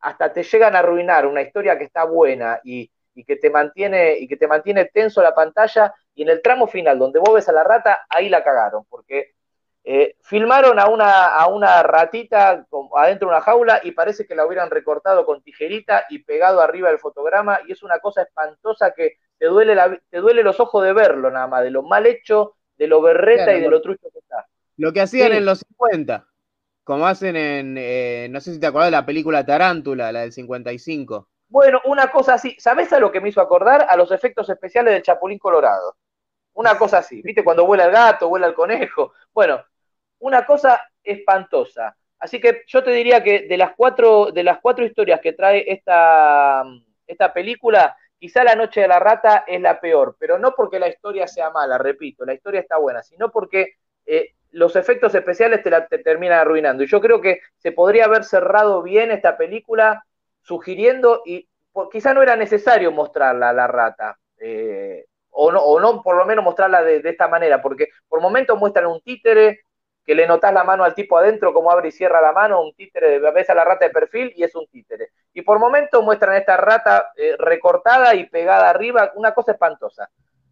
hasta 0.00 0.32
te 0.32 0.42
llegan 0.42 0.76
a 0.76 0.80
arruinar 0.80 1.26
una 1.26 1.40
historia 1.40 1.78
que 1.78 1.84
está 1.84 2.04
buena 2.04 2.60
y, 2.62 2.90
que 3.26 3.36
te 3.36 3.48
mantiene 3.48 4.18
y 4.18 4.26
que 4.26 4.36
te 4.36 4.48
mantiene 4.48 4.86
tenso 4.86 5.22
la 5.22 5.34
pantalla 5.34 5.94
y 6.16 6.22
en 6.22 6.30
el 6.30 6.42
tramo 6.42 6.66
final 6.66 6.98
donde 6.98 7.20
vos 7.20 7.32
ves 7.34 7.48
a 7.48 7.52
la 7.52 7.62
rata 7.62 8.06
ahí 8.08 8.28
la 8.28 8.42
cagaron 8.42 8.84
porque 8.86 9.34
eh, 9.86 10.16
filmaron 10.22 10.78
a 10.78 10.88
una, 10.88 11.26
a 11.26 11.46
una 11.48 11.82
ratita 11.82 12.66
adentro 12.96 13.28
de 13.28 13.34
una 13.34 13.42
jaula 13.42 13.80
y 13.84 13.90
parece 13.92 14.26
que 14.26 14.34
la 14.34 14.46
hubieran 14.46 14.70
recortado 14.70 15.26
con 15.26 15.42
tijerita 15.42 16.06
y 16.08 16.20
pegado 16.20 16.62
arriba 16.62 16.88
del 16.88 16.98
fotograma 16.98 17.60
y 17.68 17.72
es 17.72 17.82
una 17.82 17.98
cosa 17.98 18.22
espantosa 18.22 18.94
que 18.94 19.18
te 19.38 19.44
duele, 19.44 19.74
la, 19.74 20.00
te 20.08 20.18
duele 20.18 20.42
los 20.42 20.58
ojos 20.58 20.82
de 20.82 20.94
verlo 20.94 21.30
nada 21.30 21.46
más, 21.48 21.62
de 21.62 21.70
lo 21.70 21.82
mal 21.82 22.06
hecho, 22.06 22.56
de 22.78 22.86
lo 22.86 23.02
berreta 23.02 23.54
y 23.54 23.60
de 23.60 23.68
lo 23.68 23.82
trucho 23.82 24.08
que 24.10 24.20
está. 24.20 24.46
Lo 24.78 24.90
que 24.94 25.02
hacían 25.02 25.32
en 25.32 25.44
los 25.44 25.58
50, 25.58 26.26
como 26.82 27.06
hacen 27.06 27.36
en, 27.36 27.76
eh, 27.78 28.28
no 28.30 28.40
sé 28.40 28.54
si 28.54 28.60
te 28.60 28.66
acordás 28.66 28.86
de 28.86 28.92
la 28.92 29.04
película 29.04 29.44
Tarántula, 29.44 30.10
la 30.12 30.20
del 30.22 30.32
55. 30.32 31.28
Bueno, 31.48 31.82
una 31.84 32.10
cosa 32.10 32.34
así, 32.34 32.56
¿sabés 32.58 32.90
a 32.94 32.98
lo 32.98 33.12
que 33.12 33.20
me 33.20 33.28
hizo 33.28 33.42
acordar? 33.42 33.86
A 33.90 33.96
los 33.98 34.10
efectos 34.12 34.48
especiales 34.48 34.94
del 34.94 35.02
Chapulín 35.02 35.38
Colorado. 35.38 35.96
Una 36.54 36.78
cosa 36.78 36.98
así, 36.98 37.20
¿viste? 37.20 37.44
Cuando 37.44 37.66
vuela 37.66 37.84
el 37.84 37.92
gato, 37.92 38.30
vuela 38.30 38.46
el 38.46 38.54
conejo. 38.54 39.12
Bueno, 39.32 39.62
una 40.24 40.46
cosa 40.46 40.80
espantosa. 41.02 41.94
Así 42.18 42.40
que 42.40 42.62
yo 42.66 42.82
te 42.82 42.90
diría 42.92 43.22
que 43.22 43.46
de 43.46 43.56
las 43.58 43.74
cuatro, 43.76 44.32
de 44.32 44.42
las 44.42 44.58
cuatro 44.58 44.82
historias 44.82 45.20
que 45.20 45.34
trae 45.34 45.70
esta, 45.70 46.64
esta 47.06 47.32
película, 47.34 47.94
quizá 48.18 48.42
La 48.42 48.54
Noche 48.54 48.80
de 48.80 48.88
la 48.88 48.98
Rata 48.98 49.44
es 49.46 49.60
la 49.60 49.78
peor, 49.78 50.16
pero 50.18 50.38
no 50.38 50.54
porque 50.54 50.78
la 50.78 50.88
historia 50.88 51.28
sea 51.28 51.50
mala, 51.50 51.76
repito, 51.76 52.24
la 52.24 52.32
historia 52.32 52.60
está 52.60 52.78
buena, 52.78 53.02
sino 53.02 53.30
porque 53.30 53.74
eh, 54.06 54.30
los 54.52 54.76
efectos 54.76 55.14
especiales 55.14 55.62
te, 55.62 55.68
la, 55.68 55.86
terminan 55.88 56.38
arruinando. 56.38 56.82
Y 56.82 56.86
yo 56.86 57.02
creo 57.02 57.20
que 57.20 57.40
se 57.58 57.72
podría 57.72 58.06
haber 58.06 58.24
cerrado 58.24 58.82
bien 58.82 59.10
esta 59.10 59.36
película 59.36 60.06
sugiriendo, 60.40 61.20
y 61.26 61.46
quizá 61.92 62.14
no 62.14 62.22
era 62.22 62.34
necesario 62.34 62.92
mostrarla 62.92 63.50
a 63.50 63.52
la 63.52 63.66
rata, 63.66 64.18
eh, 64.38 65.04
o, 65.28 65.52
no, 65.52 65.60
o 65.60 65.78
no 65.80 66.00
por 66.02 66.16
lo 66.16 66.24
menos 66.24 66.42
mostrarla 66.42 66.82
de, 66.82 67.02
esta 67.04 67.28
manera, 67.28 67.60
porque 67.60 67.88
por 68.08 68.22
momentos 68.22 68.58
muestran 68.58 68.86
un 68.86 69.02
títere, 69.02 69.64
que 70.04 70.14
le 70.14 70.26
notas 70.26 70.52
la 70.52 70.64
mano 70.64 70.84
al 70.84 70.94
tipo 70.94 71.16
adentro, 71.16 71.54
como 71.54 71.70
abre 71.70 71.88
y 71.88 71.92
cierra 71.92 72.20
la 72.20 72.32
mano, 72.32 72.62
un 72.62 72.74
títere, 72.74 73.18
ves 73.18 73.48
a 73.50 73.54
la 73.54 73.64
rata 73.64 73.86
de 73.86 73.90
perfil 73.90 74.32
y 74.36 74.44
es 74.44 74.54
un 74.54 74.66
títere. 74.66 75.10
Y 75.32 75.42
por 75.42 75.58
momentos 75.58 76.04
muestran 76.04 76.36
esta 76.36 76.56
rata 76.56 77.12
eh, 77.16 77.36
recortada 77.38 78.14
y 78.14 78.28
pegada 78.28 78.68
arriba, 78.68 79.12
una 79.14 79.32
cosa 79.32 79.52
espantosa. 79.52 80.10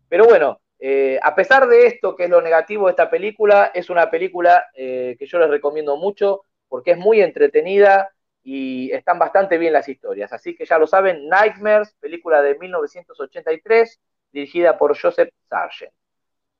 Pero 0.08 0.24
bueno, 0.24 0.60
eh, 0.78 1.18
a 1.22 1.34
pesar 1.34 1.68
de 1.68 1.86
esto, 1.86 2.16
que 2.16 2.24
es 2.24 2.30
lo 2.30 2.40
negativo 2.40 2.86
de 2.86 2.90
esta 2.90 3.10
película, 3.10 3.70
es 3.74 3.90
una 3.90 4.10
película 4.10 4.66
eh, 4.74 5.16
que 5.18 5.26
yo 5.26 5.38
les 5.38 5.50
recomiendo 5.50 5.96
mucho 5.96 6.44
porque 6.68 6.92
es 6.92 6.98
muy 6.98 7.20
entretenida 7.20 8.10
y 8.42 8.90
están 8.92 9.18
bastante 9.18 9.58
bien 9.58 9.74
las 9.74 9.88
historias. 9.88 10.32
Así 10.32 10.56
que 10.56 10.64
ya 10.64 10.78
lo 10.78 10.86
saben, 10.86 11.28
Nightmares, 11.28 11.94
película 12.00 12.42
de 12.42 12.58
1983, 12.58 14.00
dirigida 14.32 14.78
por 14.78 14.98
Joseph 15.00 15.28
Sargent. 15.48 15.92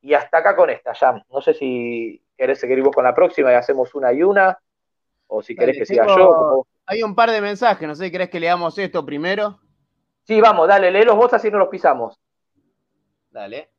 Y 0.03 0.15
hasta 0.15 0.39
acá 0.39 0.55
con 0.55 0.71
esta, 0.71 0.93
ya. 0.93 1.25
No 1.31 1.41
sé 1.41 1.55
si 1.55 2.23
querés 2.43 2.59
seguir 2.59 2.83
vos 2.83 2.93
con 2.93 3.05
la 3.05 3.15
próxima 3.15 3.53
y 3.53 3.55
hacemos 3.55 3.95
una 3.95 4.13
y 4.13 4.25
una, 4.25 4.59
o 5.29 5.43
si 5.43 5.55
querés 5.55 5.79
que 5.79 5.87
siga 5.87 6.07
yo. 6.09 6.67
Hay 6.87 7.05
un 7.05 7.15
par 7.15 7.31
de 7.31 7.41
mensajes, 7.41 7.87
no 7.87 7.95
sé 7.95 8.11
querés 8.11 8.31
que 8.31 8.41
leamos 8.41 8.77
esto 8.79 9.07
primero. 9.07 9.61
Sí, 10.25 10.41
vamos, 10.41 10.67
dale, 10.67 10.91
léelos 10.91 11.17
vos 11.17 11.33
así 11.33 11.53
no 11.53 11.59
los 11.59 11.69
pisamos. 11.69 12.19
Dale 13.31 13.71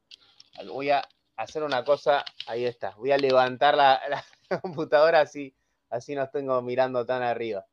voy 0.68 0.92
a 0.92 1.02
hacer 1.36 1.64
una 1.64 1.84
cosa, 1.84 2.24
ahí 2.48 2.66
está, 2.66 2.92
voy 2.96 3.12
a 3.12 3.18
levantar 3.18 3.76
la, 3.76 4.00
computadora 4.62 5.22
así, 5.22 5.54
así 5.90 6.16
no 6.16 6.30
tengo 6.30 6.62
mirando 6.62 7.06
tan 7.06 7.24
arriba. 7.24 7.66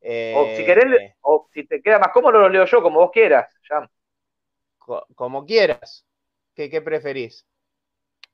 o 0.00 0.46
si 0.56 0.64
querés, 0.64 1.00
eh, 1.00 1.14
o 1.20 1.48
si 1.52 1.64
te 1.66 1.80
queda 1.82 1.98
más 1.98 2.12
cómodo, 2.12 2.40
lo 2.40 2.48
leo 2.48 2.64
yo, 2.64 2.82
como 2.82 3.00
vos 3.00 3.10
quieras, 3.12 3.52
como 5.14 5.44
quieras. 5.44 6.06
¿Qué, 6.54 6.80
preferís? 6.80 7.46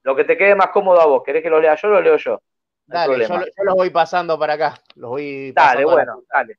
Lo 0.03 0.17
que 0.17 0.25
te 0.25 0.37
quede 0.37 0.55
más 0.55 0.69
cómodo 0.69 1.01
a 1.01 1.07
vos. 1.07 1.23
¿Querés 1.25 1.43
que 1.43 1.51
lo 1.51 1.61
lea 1.61 1.77
yo 1.77 1.89
o 1.89 1.93
lo 1.93 2.01
leo 2.01 2.17
yo? 2.17 2.41
dale, 2.87 3.27
yo, 3.27 3.65
los 3.65 3.75
voy 3.75 3.91
pasando 3.91 4.39
para 4.39 4.55
acá. 4.55 4.75
Los 4.97 5.11
voy 5.11 5.53
dale, 5.53 5.85
bueno, 5.85 6.23
dale. 6.33 6.59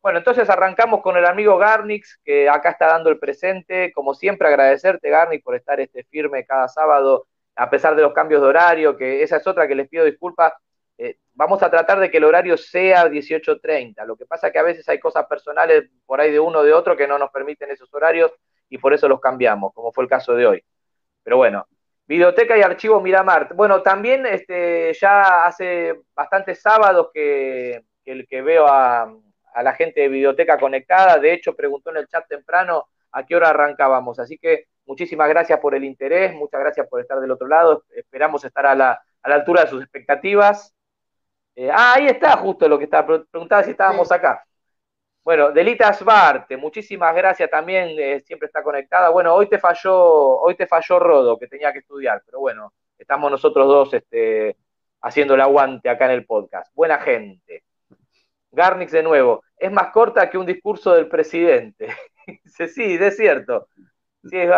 Bueno, 0.00 0.18
entonces 0.18 0.50
arrancamos 0.50 1.00
con 1.00 1.16
el 1.16 1.24
amigo 1.24 1.56
Garnix, 1.56 2.20
que 2.22 2.48
acá 2.48 2.70
está 2.70 2.88
dando 2.88 3.08
el 3.08 3.18
presente. 3.18 3.92
Como 3.92 4.14
siempre, 4.14 4.48
agradecerte, 4.48 5.08
Garnix, 5.08 5.42
por 5.42 5.54
estar 5.54 5.80
este 5.80 6.04
firme 6.04 6.44
cada 6.44 6.68
sábado, 6.68 7.26
a 7.56 7.70
pesar 7.70 7.96
de 7.96 8.02
los 8.02 8.12
cambios 8.12 8.42
de 8.42 8.48
horario, 8.48 8.96
que 8.96 9.22
esa 9.22 9.36
es 9.36 9.46
otra 9.46 9.66
que 9.66 9.74
les 9.74 9.88
pido 9.88 10.04
disculpas. 10.04 10.52
Eh, 10.98 11.16
vamos 11.32 11.62
a 11.62 11.70
tratar 11.70 11.98
de 12.00 12.10
que 12.10 12.18
el 12.18 12.24
horario 12.24 12.56
sea 12.56 13.06
18.30. 13.06 14.04
Lo 14.04 14.16
que 14.16 14.26
pasa 14.26 14.48
es 14.48 14.52
que 14.52 14.58
a 14.58 14.62
veces 14.62 14.88
hay 14.88 15.00
cosas 15.00 15.26
personales 15.26 15.88
por 16.04 16.20
ahí 16.20 16.30
de 16.30 16.40
uno 16.40 16.58
o 16.58 16.62
de 16.62 16.72
otro 16.72 16.96
que 16.96 17.08
no 17.08 17.18
nos 17.18 17.30
permiten 17.30 17.70
esos 17.70 17.92
horarios 17.94 18.30
y 18.68 18.78
por 18.78 18.92
eso 18.92 19.08
los 19.08 19.20
cambiamos, 19.20 19.72
como 19.72 19.92
fue 19.92 20.04
el 20.04 20.10
caso 20.10 20.34
de 20.34 20.46
hoy. 20.46 20.64
Pero 21.22 21.38
bueno, 21.38 21.66
Videoteca 22.06 22.56
y 22.56 22.62
Archivo 22.62 23.00
Miramar. 23.00 23.54
Bueno, 23.54 23.82
también 23.82 24.26
este, 24.26 24.92
ya 24.94 25.44
hace 25.44 26.00
bastantes 26.14 26.60
sábados 26.60 27.08
que, 27.12 27.84
que 28.04 28.42
veo 28.42 28.66
a, 28.66 29.10
a 29.54 29.62
la 29.62 29.72
gente 29.72 30.02
de 30.02 30.08
Biblioteca 30.08 30.58
Conectada. 30.58 31.18
De 31.18 31.32
hecho, 31.32 31.54
preguntó 31.54 31.90
en 31.90 31.98
el 31.98 32.08
chat 32.08 32.26
temprano 32.28 32.88
a 33.12 33.24
qué 33.24 33.36
hora 33.36 33.50
arrancábamos. 33.50 34.18
Así 34.18 34.36
que 34.36 34.66
muchísimas 34.84 35.28
gracias 35.28 35.58
por 35.60 35.74
el 35.74 35.84
interés, 35.84 36.34
muchas 36.34 36.60
gracias 36.60 36.86
por 36.88 37.00
estar 37.00 37.20
del 37.20 37.30
otro 37.30 37.46
lado. 37.46 37.84
Esperamos 37.94 38.44
estar 38.44 38.66
a 38.66 38.74
la, 38.74 39.00
altura 39.22 39.62
de 39.62 39.70
sus 39.70 39.82
expectativas. 39.82 40.74
Eh, 41.54 41.70
ah, 41.70 41.94
ahí 41.96 42.06
está 42.06 42.36
justo 42.36 42.68
lo 42.68 42.76
que 42.76 42.84
estaba 42.84 43.06
preguntando 43.30 43.64
si 43.64 43.70
estábamos 43.70 44.10
acá. 44.12 44.44
Bueno, 45.24 45.52
Delitas 45.52 46.04
Barte, 46.04 46.56
muchísimas 46.58 47.14
gracias 47.16 47.48
también, 47.50 47.96
eh, 47.98 48.20
siempre 48.20 48.46
está 48.46 48.62
conectada. 48.62 49.08
Bueno, 49.08 49.34
hoy 49.34 49.48
te 49.48 49.58
falló, 49.58 49.96
hoy 49.96 50.54
te 50.54 50.66
falló 50.66 50.98
Rodo, 50.98 51.38
que 51.38 51.46
tenía 51.46 51.72
que 51.72 51.78
estudiar, 51.78 52.22
pero 52.26 52.40
bueno, 52.40 52.74
estamos 52.98 53.30
nosotros 53.30 53.66
dos 53.66 53.94
este, 53.94 54.54
haciendo 55.00 55.34
el 55.34 55.40
aguante 55.40 55.88
acá 55.88 56.04
en 56.04 56.10
el 56.10 56.26
podcast. 56.26 56.70
Buena 56.74 56.98
gente. 56.98 57.64
Garnix 58.52 58.92
de 58.92 59.02
nuevo, 59.02 59.42
es 59.56 59.72
más 59.72 59.90
corta 59.92 60.28
que 60.28 60.36
un 60.36 60.46
discurso 60.46 60.92
del 60.94 61.08
presidente. 61.08 61.88
Sí, 62.46 62.96
es 62.98 63.16
cierto. 63.18 63.68
Sí, 64.22 64.38
es 64.38 64.50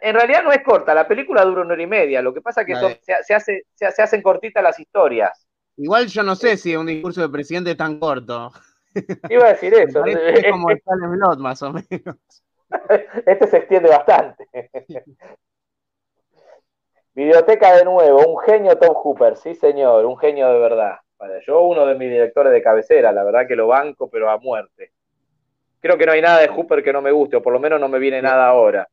En 0.00 0.14
realidad 0.14 0.42
no 0.42 0.52
es 0.52 0.62
corta, 0.62 0.94
la 0.94 1.06
película 1.06 1.44
dura 1.44 1.60
una 1.60 1.74
hora 1.74 1.82
y 1.82 1.86
media. 1.86 2.22
Lo 2.22 2.32
que 2.32 2.40
pasa 2.40 2.62
es 2.62 2.66
que 2.66 2.76
son- 2.76 2.96
se, 3.02 3.22
se 3.24 3.34
hace, 3.34 3.64
se, 3.74 3.90
se 3.90 4.02
hacen 4.02 4.22
cortitas 4.22 4.62
las 4.62 4.80
historias. 4.80 5.46
Igual 5.76 6.06
yo 6.06 6.22
no 6.22 6.34
sé 6.34 6.56
si 6.56 6.74
un 6.76 6.86
discurso 6.86 7.20
de 7.20 7.28
presidente 7.28 7.72
es 7.72 7.76
tan 7.76 7.98
corto. 7.98 8.50
Iba 9.30 9.46
a 9.46 9.48
decir 9.50 9.74
eso. 9.74 10.04
es 10.04 10.50
como 10.50 10.70
el 10.70 10.80
Lot, 11.18 11.38
más 11.38 11.62
o 11.62 11.72
menos. 11.72 12.16
Este 13.26 13.48
se 13.48 13.56
extiende 13.58 13.88
bastante. 13.88 14.46
Videoteca 17.14 17.76
de 17.76 17.84
nuevo, 17.84 18.24
un 18.24 18.38
genio 18.44 18.78
Tom 18.78 18.94
Hooper, 18.94 19.36
sí 19.36 19.56
señor, 19.56 20.04
un 20.06 20.16
genio 20.16 20.48
de 20.52 20.58
verdad. 20.60 20.98
Para 21.16 21.40
yo 21.44 21.62
uno 21.62 21.84
de 21.84 21.96
mis 21.96 22.08
directores 22.08 22.52
de 22.52 22.62
cabecera, 22.62 23.10
la 23.12 23.24
verdad 23.24 23.48
que 23.48 23.56
lo 23.56 23.66
banco, 23.66 24.08
pero 24.08 24.30
a 24.30 24.38
muerte. 24.38 24.92
Creo 25.80 25.98
que 25.98 26.06
no 26.06 26.12
hay 26.12 26.22
nada 26.22 26.38
de 26.40 26.48
Hooper 26.48 26.84
que 26.84 26.92
no 26.92 27.02
me 27.02 27.10
guste, 27.10 27.36
o 27.36 27.42
por 27.42 27.52
lo 27.52 27.58
menos 27.58 27.80
no 27.80 27.88
me 27.88 27.98
viene 27.98 28.22
nada 28.22 28.46
ahora. 28.46 28.88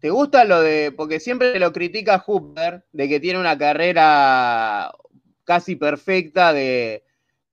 ¿Te 0.00 0.10
gusta 0.10 0.44
lo 0.44 0.60
de.? 0.60 0.92
Porque 0.94 1.18
siempre 1.18 1.58
lo 1.58 1.72
critica 1.72 2.18
Hooper, 2.18 2.84
de 2.92 3.08
que 3.08 3.20
tiene 3.20 3.40
una 3.40 3.56
carrera 3.56 4.92
casi 5.44 5.76
perfecta 5.76 6.52
de, 6.52 7.03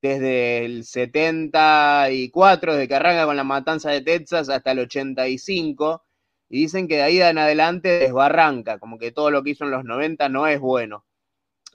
desde 0.02 0.66
el 0.66 0.86
74, 0.86 2.74
desde 2.74 2.88
que 2.88 2.96
arranca 2.96 3.26
con 3.26 3.38
la 3.38 3.44
matanza 3.44 3.92
de 3.92 4.02
Texas 4.02 4.50
hasta 4.50 4.72
el 4.72 4.80
85. 4.80 6.04
Y 6.50 6.62
dicen 6.64 6.88
que 6.88 6.98
de 6.98 7.04
ahí 7.04 7.22
en 7.22 7.38
adelante 7.38 7.90
desbarranca, 8.00 8.80
como 8.80 8.98
que 9.00 9.12
todo 9.12 9.32
lo 9.32 9.44
que 9.44 9.52
hizo 9.52 9.64
en 9.66 9.72
los 9.72 9.86
90 9.86 10.28
no 10.30 10.48
es 10.48 10.60
bueno. 10.60 11.06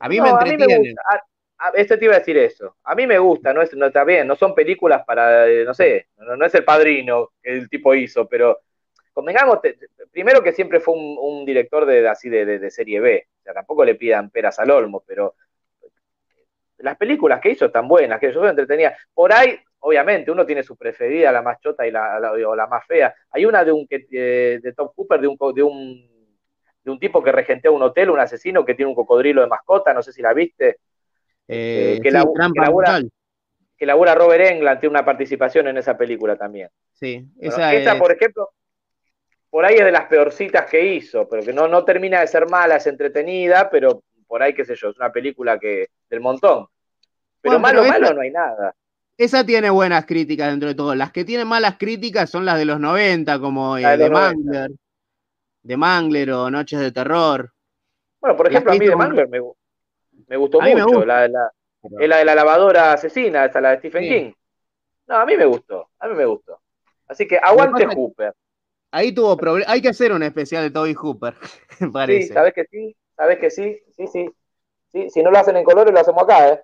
A 0.01 0.09
mí 0.09 0.20
me 0.22 0.29
No, 0.29 0.37
a 0.39 0.47
mí 0.47 0.57
me 0.57 0.66
entretiene. 0.66 0.66
gusta. 0.66 1.01
A- 1.11 1.68
a- 1.68 1.70
este 1.74 1.97
te 1.99 2.05
iba 2.07 2.14
a 2.14 2.18
decir 2.18 2.37
eso. 2.39 2.77
A 2.85 2.95
mí 2.95 3.07
me 3.07 3.18
gusta, 3.18 3.53
no, 3.53 3.62
es, 3.62 3.74
no 3.74 3.87
está 3.87 4.05
bien, 4.05 4.27
no 4.27 4.37
son 4.37 4.55
películas 4.55 5.05
para, 5.07 5.49
eh, 5.49 5.64
no 5.64 5.74
sé, 5.74 6.09
no, 6.18 6.37
no 6.37 6.47
es 6.47 6.55
el 6.55 6.64
padrino 6.64 7.33
que 7.43 7.53
el 7.53 7.68
tipo 7.68 7.95
hizo, 7.95 8.29
pero 8.29 8.61
convengamos, 9.12 9.61
te- 9.62 9.74
te- 9.74 9.89
primero 10.11 10.43
que 10.43 10.53
siempre 10.53 10.81
fue 10.81 10.95
un, 10.95 11.16
un 11.20 11.45
director 11.45 11.87
de 11.87 12.09
así 12.09 12.29
de, 12.29 12.45
de- 12.47 12.59
de 12.59 12.70
serie 12.70 13.01
B, 13.01 13.29
o 13.41 13.43
sea, 13.43 13.55
tampoco 13.55 13.85
le 13.85 13.95
pidan 13.97 14.31
peras 14.31 14.59
al 14.59 14.70
olmo, 14.70 15.03
pero 15.07 15.35
las 16.79 16.97
películas 16.97 17.41
que 17.41 17.51
hizo 17.51 17.66
están 17.66 17.89
buenas, 17.89 18.20
que 18.20 18.33
yo 18.33 18.41
soy 18.41 18.51
entretenida. 18.51 18.97
Por 19.14 19.33
ahí, 19.33 19.59
obviamente, 19.81 20.31
uno 20.31 20.45
tiene 20.47 20.62
su 20.62 20.77
preferida, 20.77 21.33
la 21.33 21.43
más 21.43 21.61
chota 21.61 21.87
y 21.87 21.91
la, 21.91 22.18
la- 22.20 22.33
o 22.33 22.55
la 22.57 22.66
más 22.66 22.87
fea. 22.87 23.14
Hay 23.31 23.45
una 23.47 23.64
de 23.64 23.72
un 23.72 23.87
eh, 23.91 24.61
de 24.62 24.72
Top 24.72 24.95
Cooper, 24.95 25.20
de 25.20 25.29
un, 25.29 25.37
de 25.55 25.62
un 25.62 26.16
de 26.85 26.91
un 26.93 27.01
tipo 27.01 27.22
que 27.22 27.33
regentea 27.33 27.70
un 27.72 27.83
hotel, 27.83 28.11
un 28.11 28.20
asesino 28.20 28.64
que 28.64 28.74
tiene 28.74 28.89
un 28.91 28.95
cocodrilo 28.95 29.41
de 29.41 29.49
mascota, 29.49 29.93
no 29.93 30.03
sé 30.03 30.12
si 30.12 30.22
la 30.22 30.33
viste, 30.33 30.79
Eh, 31.49 31.99
que 32.03 32.11
sí, 32.11 32.16
labu- 32.16 32.35
que 32.53 32.61
labura- 32.61 33.01
que 33.77 33.87
labura 33.87 34.14
Robert 34.14 34.45
England, 34.45 34.81
tiene 34.81 34.93
una 34.93 35.05
participación 35.05 35.68
en 35.68 35.79
esa 35.79 35.97
película 35.97 36.37
también. 36.37 36.68
Sí, 36.93 37.27
Bueno, 37.37 37.49
esa 37.59 37.72
esta, 37.74 37.93
es- 37.93 37.99
por 37.99 38.12
ejemplo, 38.12 38.51
por 39.51 39.64
ahí 39.64 39.77
es 39.77 39.85
de 39.85 39.93
las 39.93 40.07
peorcitas 40.07 40.66
que 40.66 40.85
hizo, 40.95 41.29
pero 41.29 41.43
que 41.43 41.53
no, 41.53 41.68
no 41.68 41.85
termina 41.85 42.20
de 42.20 42.27
ser 42.27 42.47
mala, 42.49 42.77
es 42.77 42.87
entretenida, 42.87 43.70
pero 43.70 44.03
por 44.27 44.43
ahí, 44.43 44.55
qué 44.55 44.64
sé 44.64 44.74
yo, 44.77 44.91
es 44.91 44.97
una 44.97 45.12
película 45.12 45.59
que 45.59 45.89
del 46.11 46.20
montón. 46.20 46.66
Pero 47.41 47.59
Bueno, 47.59 47.61
malo, 47.61 47.81
pero 47.83 47.93
malo 47.93 48.05
esta- 48.05 48.14
no 48.14 48.20
hay 48.22 48.31
nada. 48.31 48.74
Esa 49.18 49.47
tiene 49.47 49.70
buenas 49.70 50.05
críticas 50.05 50.51
dentro 50.51 50.68
de 50.68 50.74
todo. 50.74 50.95
Las 50.95 51.11
que 51.11 51.24
tienen 51.24 51.47
malas 51.49 51.77
críticas 51.79 52.29
son 52.29 52.45
las 52.45 52.59
de 52.59 52.66
los 52.66 52.79
90, 52.81 53.39
como 53.41 53.79
eh, 53.79 53.83
de 53.83 53.97
de 53.97 54.09
los 54.11 54.20
90. 54.20 54.51
Mangler, 54.53 54.70
de 55.62 55.77
Mangler 55.77 56.31
o 56.33 56.51
Noches 56.51 56.81
de 56.81 56.93
Terror. 56.93 57.51
Bueno, 58.20 58.37
por 58.37 58.49
ejemplo, 58.49 58.72
a 58.72 58.74
mí 58.77 58.87
de 58.87 58.95
Mangler 58.97 59.29
me, 59.29 59.41
gu- 59.41 59.55
me 60.27 60.37
gustó 60.37 60.61
mí 60.61 60.74
me 60.74 60.83
mucho. 60.83 60.97
gusta. 60.99 61.29
La, 61.29 61.53
es 62.01 62.09
la 62.09 62.16
de 62.18 62.24
la 62.24 62.35
lavadora 62.35 62.93
asesina, 62.93 63.45
esa 63.47 63.61
la 63.61 63.70
de 63.70 63.79
Stephen 63.79 64.03
Sí. 64.03 64.09
King. 64.09 64.33
No, 65.07 65.16
a 65.16 65.24
mí 65.27 65.37
me 65.37 65.47
gustó, 65.47 65.89
a 66.01 66.09
mí 66.09 66.14
me 66.14 66.24
gustó. 66.27 66.61
Así 67.07 67.27
que 67.29 67.39
aguante 67.41 67.85
pasa- 67.85 67.97
Hooper. 67.97 68.35
Ahí 68.91 69.12
tuvo 69.12 69.37
problemas. 69.37 69.72
Hay 69.72 69.81
que 69.81 69.89
hacer 69.89 70.12
un 70.12 70.22
especial 70.24 70.62
de 70.64 70.70
Toby 70.70 70.95
Hooper, 70.95 71.35
me 71.81 71.87
Sí, 71.87 71.93
parece. 71.93 72.35
¿sabes 72.35 72.53
que 72.55 72.64
sí? 72.66 72.97
¿Sabes 73.16 73.39
que 73.39 73.51
sí? 73.51 73.81
Sí, 73.97 74.07
sí. 74.07 74.30
Sí, 74.92 75.11
si 75.11 75.22
no 75.22 75.30
lo 75.30 75.38
hacen 75.38 75.57
en 75.57 75.64
colores, 75.64 75.92
lo 75.92 76.01
hacemos 76.01 76.22
acá, 76.22 76.49
¿eh? 76.51 76.62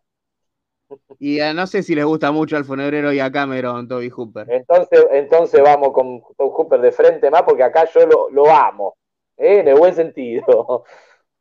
Y 1.19 1.41
eh, 1.41 1.55
no 1.55 1.67
sé 1.67 1.83
si 1.83 1.95
les 1.95 2.05
gusta 2.05 2.33
mucho 2.33 2.57
al 2.57 2.65
funebrero 2.65 3.13
y 3.13 3.21
a 3.21 3.31
Cameron 3.31 3.89
Toby 3.89 4.11
Hooper. 4.11 4.51
Entonces, 4.51 5.07
entonces 5.13 5.63
vamos 5.63 5.93
con 5.93 6.23
Tom 6.37 6.51
Hooper 6.51 6.81
de 6.81 6.93
frente 6.93 7.31
más, 7.31 7.43
porque 7.43 7.63
acá 7.63 7.89
yo 7.93 8.07
lo, 8.07 8.31
lo 8.31 8.51
amo, 8.51 8.97
¿eh? 9.37 9.61
en 9.61 9.69
el 9.69 9.75
buen 9.75 9.95
sentido. 9.95 10.85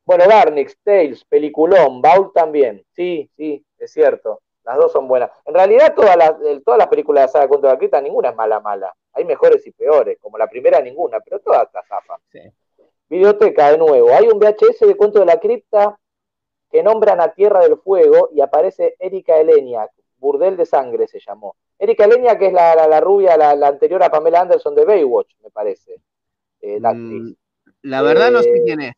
Bueno, 0.03 0.25
Garnix, 0.27 0.75
Tales, 0.83 1.23
Peliculón, 1.25 2.01
Baul 2.01 2.31
también. 2.33 2.83
Sí, 2.91 3.29
sí, 3.37 3.63
es 3.77 3.93
cierto. 3.93 4.41
Las 4.63 4.75
dos 4.77 4.91
son 4.91 5.07
buenas. 5.07 5.29
En 5.45 5.53
realidad, 5.53 5.93
todas 5.95 6.17
las, 6.17 6.33
todas 6.65 6.79
las 6.79 6.87
películas 6.87 7.27
de 7.27 7.31
saga 7.31 7.47
contra 7.47 7.71
la 7.71 7.77
cripta, 7.77 8.01
ninguna 8.01 8.29
es 8.29 8.35
mala, 8.35 8.59
mala. 8.59 8.93
Hay 9.13 9.25
mejores 9.25 9.65
y 9.67 9.71
peores, 9.71 10.17
como 10.19 10.39
la 10.39 10.47
primera, 10.47 10.81
ninguna, 10.81 11.19
pero 11.19 11.39
todas 11.39 11.67
las 11.71 11.87
zafan. 11.87 12.19
Sí. 12.31 12.39
Videoteca, 13.11 13.71
de 13.71 13.77
nuevo. 13.77 14.09
Hay 14.13 14.27
un 14.29 14.39
VHS 14.39 14.85
de 14.87 14.95
Cuento 14.95 15.19
de 15.19 15.25
la 15.25 15.37
Cripta 15.37 15.99
que 16.71 16.81
nombran 16.81 17.19
a 17.19 17.33
Tierra 17.33 17.59
del 17.59 17.77
Fuego 17.77 18.29
y 18.33 18.39
aparece 18.39 18.95
Erika 18.99 19.35
Eleniak, 19.37 19.91
Burdel 20.17 20.55
de 20.55 20.65
Sangre 20.65 21.07
se 21.07 21.19
llamó. 21.19 21.57
Erika 21.77 22.05
Eleniak 22.05 22.39
que 22.39 22.47
es 22.47 22.53
la, 22.53 22.73
la- 22.73 22.87
la 22.87 23.01
rubia, 23.01 23.35
la, 23.35 23.53
la 23.55 23.67
anterior 23.67 24.01
a 24.01 24.09
Pamela 24.09 24.39
Anderson 24.41 24.73
de 24.75 24.85
Baywatch, 24.85 25.35
me 25.43 25.49
parece. 25.51 25.95
eh, 26.61 26.79
la 26.79 26.89
actriz. 26.91 27.21
Mm, 27.21 27.33
la 27.81 28.01
verdad 28.01 28.31
no 28.31 28.41
sé 28.43 28.49
Eh, 28.49 28.61
quién 28.65 28.79
es. 28.81 28.93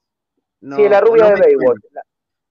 No- 0.61 0.75
sí, 0.75 0.87
la 0.87 0.99
rubia 1.01 1.29
no 1.29 1.35
de. 1.35 1.41
Baywatch. 1.41 1.79
La- 1.91 2.03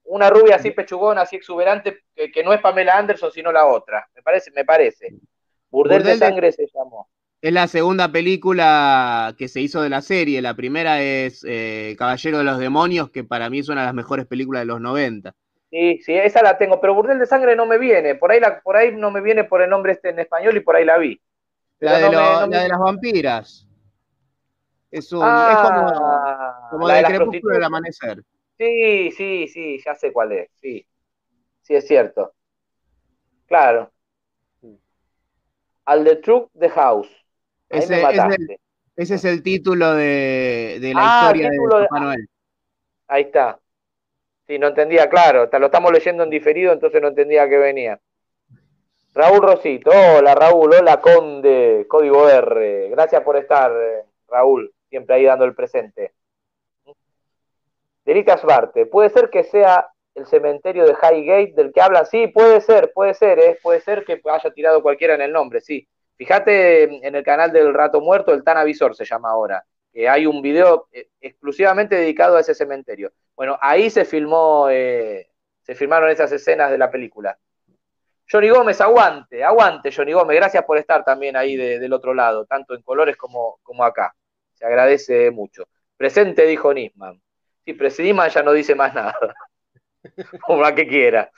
una 0.04 0.30
rubia 0.30 0.56
así 0.56 0.72
pechugona, 0.72 1.20
así 1.22 1.36
exuberante, 1.36 2.00
que, 2.14 2.32
que 2.32 2.42
no 2.42 2.52
es 2.52 2.60
Pamela 2.60 2.98
Anderson, 2.98 3.30
sino 3.30 3.52
la 3.52 3.66
otra. 3.68 4.04
Me 4.16 4.22
parece, 4.22 4.50
me 4.50 4.64
parece. 4.64 5.10
Burdel, 5.70 5.98
Burdel 5.98 6.02
de 6.02 6.10
de- 6.10 6.18
Sangre 6.18 6.50
se 6.52 6.66
llamó. 6.74 7.08
Es 7.42 7.52
la 7.52 7.68
segunda 7.68 8.10
película 8.10 9.34
que 9.36 9.48
se 9.48 9.60
hizo 9.60 9.82
de 9.82 9.90
la 9.90 10.00
serie. 10.00 10.40
La 10.40 10.54
primera 10.54 11.02
es 11.02 11.44
eh, 11.46 11.94
Caballero 11.98 12.38
de 12.38 12.44
los 12.44 12.58
Demonios, 12.58 13.10
que 13.10 13.22
para 13.24 13.50
mí 13.50 13.58
es 13.58 13.68
una 13.68 13.80
de 13.82 13.86
las 13.88 13.94
mejores 13.94 14.26
películas 14.26 14.62
de 14.62 14.66
los 14.66 14.80
90. 14.80 15.34
Sí, 15.70 15.98
sí, 16.02 16.12
esa 16.14 16.42
la 16.42 16.58
tengo, 16.58 16.80
pero 16.80 16.94
Burdel 16.94 17.18
de 17.18 17.26
Sangre 17.26 17.56
no 17.56 17.64
me 17.66 17.78
viene. 17.78 18.14
Por 18.14 18.30
ahí, 18.30 18.40
la, 18.40 18.60
por 18.60 18.76
ahí 18.76 18.94
no 18.94 19.10
me 19.10 19.22
viene 19.22 19.44
por 19.44 19.62
el 19.62 19.70
nombre 19.70 19.92
este 19.92 20.10
en 20.10 20.18
español 20.18 20.56
y 20.56 20.60
por 20.60 20.76
ahí 20.76 20.84
la 20.84 20.98
vi. 20.98 21.20
La, 21.80 21.98
de, 21.98 22.02
no 22.04 22.10
me- 22.10 22.16
lo- 22.16 22.40
no 22.40 22.46
me- 22.48 22.56
la 22.56 22.62
de 22.62 22.68
las 22.68 22.78
vampiras. 22.78 23.66
Es, 24.92 25.12
un, 25.12 25.24
Ah, 25.24 25.48
es 25.48 25.58
como, 25.58 25.88
como 26.68 26.86
la 26.86 26.94
de 26.96 27.04
Crepúsculo 27.04 27.54
del 27.54 27.64
Amanecer. 27.64 28.22
Sí, 28.58 29.10
sí, 29.12 29.48
sí, 29.48 29.78
ya 29.84 29.94
sé 29.94 30.12
cuál 30.12 30.32
es, 30.32 30.50
sí. 30.60 30.86
Sí, 31.62 31.74
es 31.76 31.86
cierto. 31.88 32.34
Claro. 33.46 33.92
Al 35.86 36.02
The 36.02 36.16
Truth 36.16 36.50
the 36.58 36.68
House. 36.70 37.21
Ese- 37.78 37.96
es 37.96 38.02
mataste. 38.02 38.60
Ese 38.94 39.14
es 39.14 39.24
el 39.24 39.42
título 39.42 39.94
de, 39.94 40.78
de 40.80 40.92
la 40.94 41.00
Ah, 41.02 41.20
historia 41.34 41.50
de 41.50 41.56
Noel. 42.00 42.28
Ahí 43.08 43.22
está. 43.22 43.58
Sí, 44.46 44.58
no 44.58 44.68
entendía, 44.68 45.08
claro. 45.08 45.48
Lo 45.50 45.66
estamos 45.66 45.92
leyendo 45.92 46.22
en 46.24 46.30
diferido, 46.30 46.72
entonces 46.72 47.00
no 47.00 47.08
entendía 47.08 47.48
que 47.48 47.56
venía. 47.56 47.98
Raúl 49.14 49.40
Rosito. 49.42 49.90
Hola, 49.90 50.34
Raúl. 50.34 50.74
Hola, 50.74 51.00
Conde. 51.00 51.86
Código 51.88 52.28
R. 52.28 52.90
Gracias 52.90 53.22
por 53.22 53.36
estar, 53.36 53.70
eh, 53.72 54.04
Raúl. 54.28 54.72
Siempre 54.90 55.16
ahí 55.16 55.24
dando 55.24 55.44
el 55.46 55.54
presente. 55.54 56.12
Derita 58.04 58.36
Svarte. 58.36 58.86
¿Puede 58.86 59.10
ser 59.10 59.30
que 59.30 59.44
sea 59.44 59.86
el 60.14 60.26
cementerio 60.26 60.84
de 60.86 60.92
Highgate 60.94 61.52
del 61.56 61.72
que 61.72 61.80
hablan? 61.80 62.04
Sí, 62.06 62.26
puede 62.26 62.60
ser, 62.60 62.92
puede 62.92 63.14
ser, 63.14 63.38
¿eh? 63.38 63.58
Puede 63.62 63.80
ser 63.80 64.04
que 64.04 64.20
haya 64.30 64.50
tirado 64.50 64.82
cualquiera 64.82 65.14
en 65.14 65.22
el 65.22 65.32
nombre, 65.32 65.60
sí. 65.60 65.86
Fíjate 66.22 66.84
en 67.04 67.16
el 67.16 67.24
canal 67.24 67.50
del 67.50 67.74
Rato 67.74 68.00
Muerto, 68.00 68.32
el 68.32 68.44
Tan 68.44 68.56
Avisor 68.56 68.94
se 68.94 69.04
llama 69.04 69.30
ahora, 69.30 69.64
que 69.92 70.08
hay 70.08 70.24
un 70.24 70.40
video 70.40 70.86
eh, 70.92 71.08
exclusivamente 71.20 71.96
dedicado 71.96 72.36
a 72.36 72.40
ese 72.40 72.54
cementerio. 72.54 73.12
Bueno, 73.34 73.58
ahí 73.60 73.90
se 73.90 74.04
filmó, 74.04 74.68
eh, 74.70 75.28
se 75.62 75.74
filmaron 75.74 76.10
esas 76.10 76.30
escenas 76.30 76.70
de 76.70 76.78
la 76.78 76.92
película. 76.92 77.36
Johnny 78.30 78.50
Gómez, 78.50 78.80
aguante, 78.80 79.42
aguante, 79.42 79.90
Johnny 79.90 80.12
Gómez, 80.12 80.36
gracias 80.36 80.64
por 80.64 80.78
estar 80.78 81.04
también 81.04 81.36
ahí 81.36 81.56
de- 81.56 81.80
del 81.80 81.92
otro 81.92 82.14
lado, 82.14 82.46
tanto 82.46 82.76
en 82.76 82.82
colores 82.82 83.16
como, 83.16 83.58
como 83.64 83.82
acá. 83.82 84.14
Se 84.54 84.64
agradece 84.64 85.32
mucho. 85.32 85.64
Presente, 85.96 86.46
dijo 86.46 86.72
Nisman. 86.72 87.20
Sí, 87.64 87.72
Presidima 87.74 88.28
ya 88.28 88.44
no 88.44 88.52
dice 88.52 88.76
más 88.76 88.94
nada. 88.94 89.16
Como 90.46 90.62
la 90.62 90.74
que 90.74 90.86
quiera. 90.86 91.30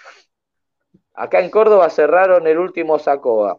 Acá 1.14 1.40
en 1.40 1.50
Córdoba 1.50 1.88
cerraron 1.90 2.46
el 2.46 2.58
último 2.58 2.98
Sacoa. 2.98 3.58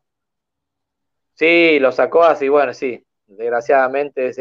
Sí, 1.36 1.79
los 1.79 1.95
Sacoas, 1.95 2.41
y 2.41 2.49
bueno, 2.49 2.73
sí. 2.73 3.01
Desgraciadamente, 3.27 4.31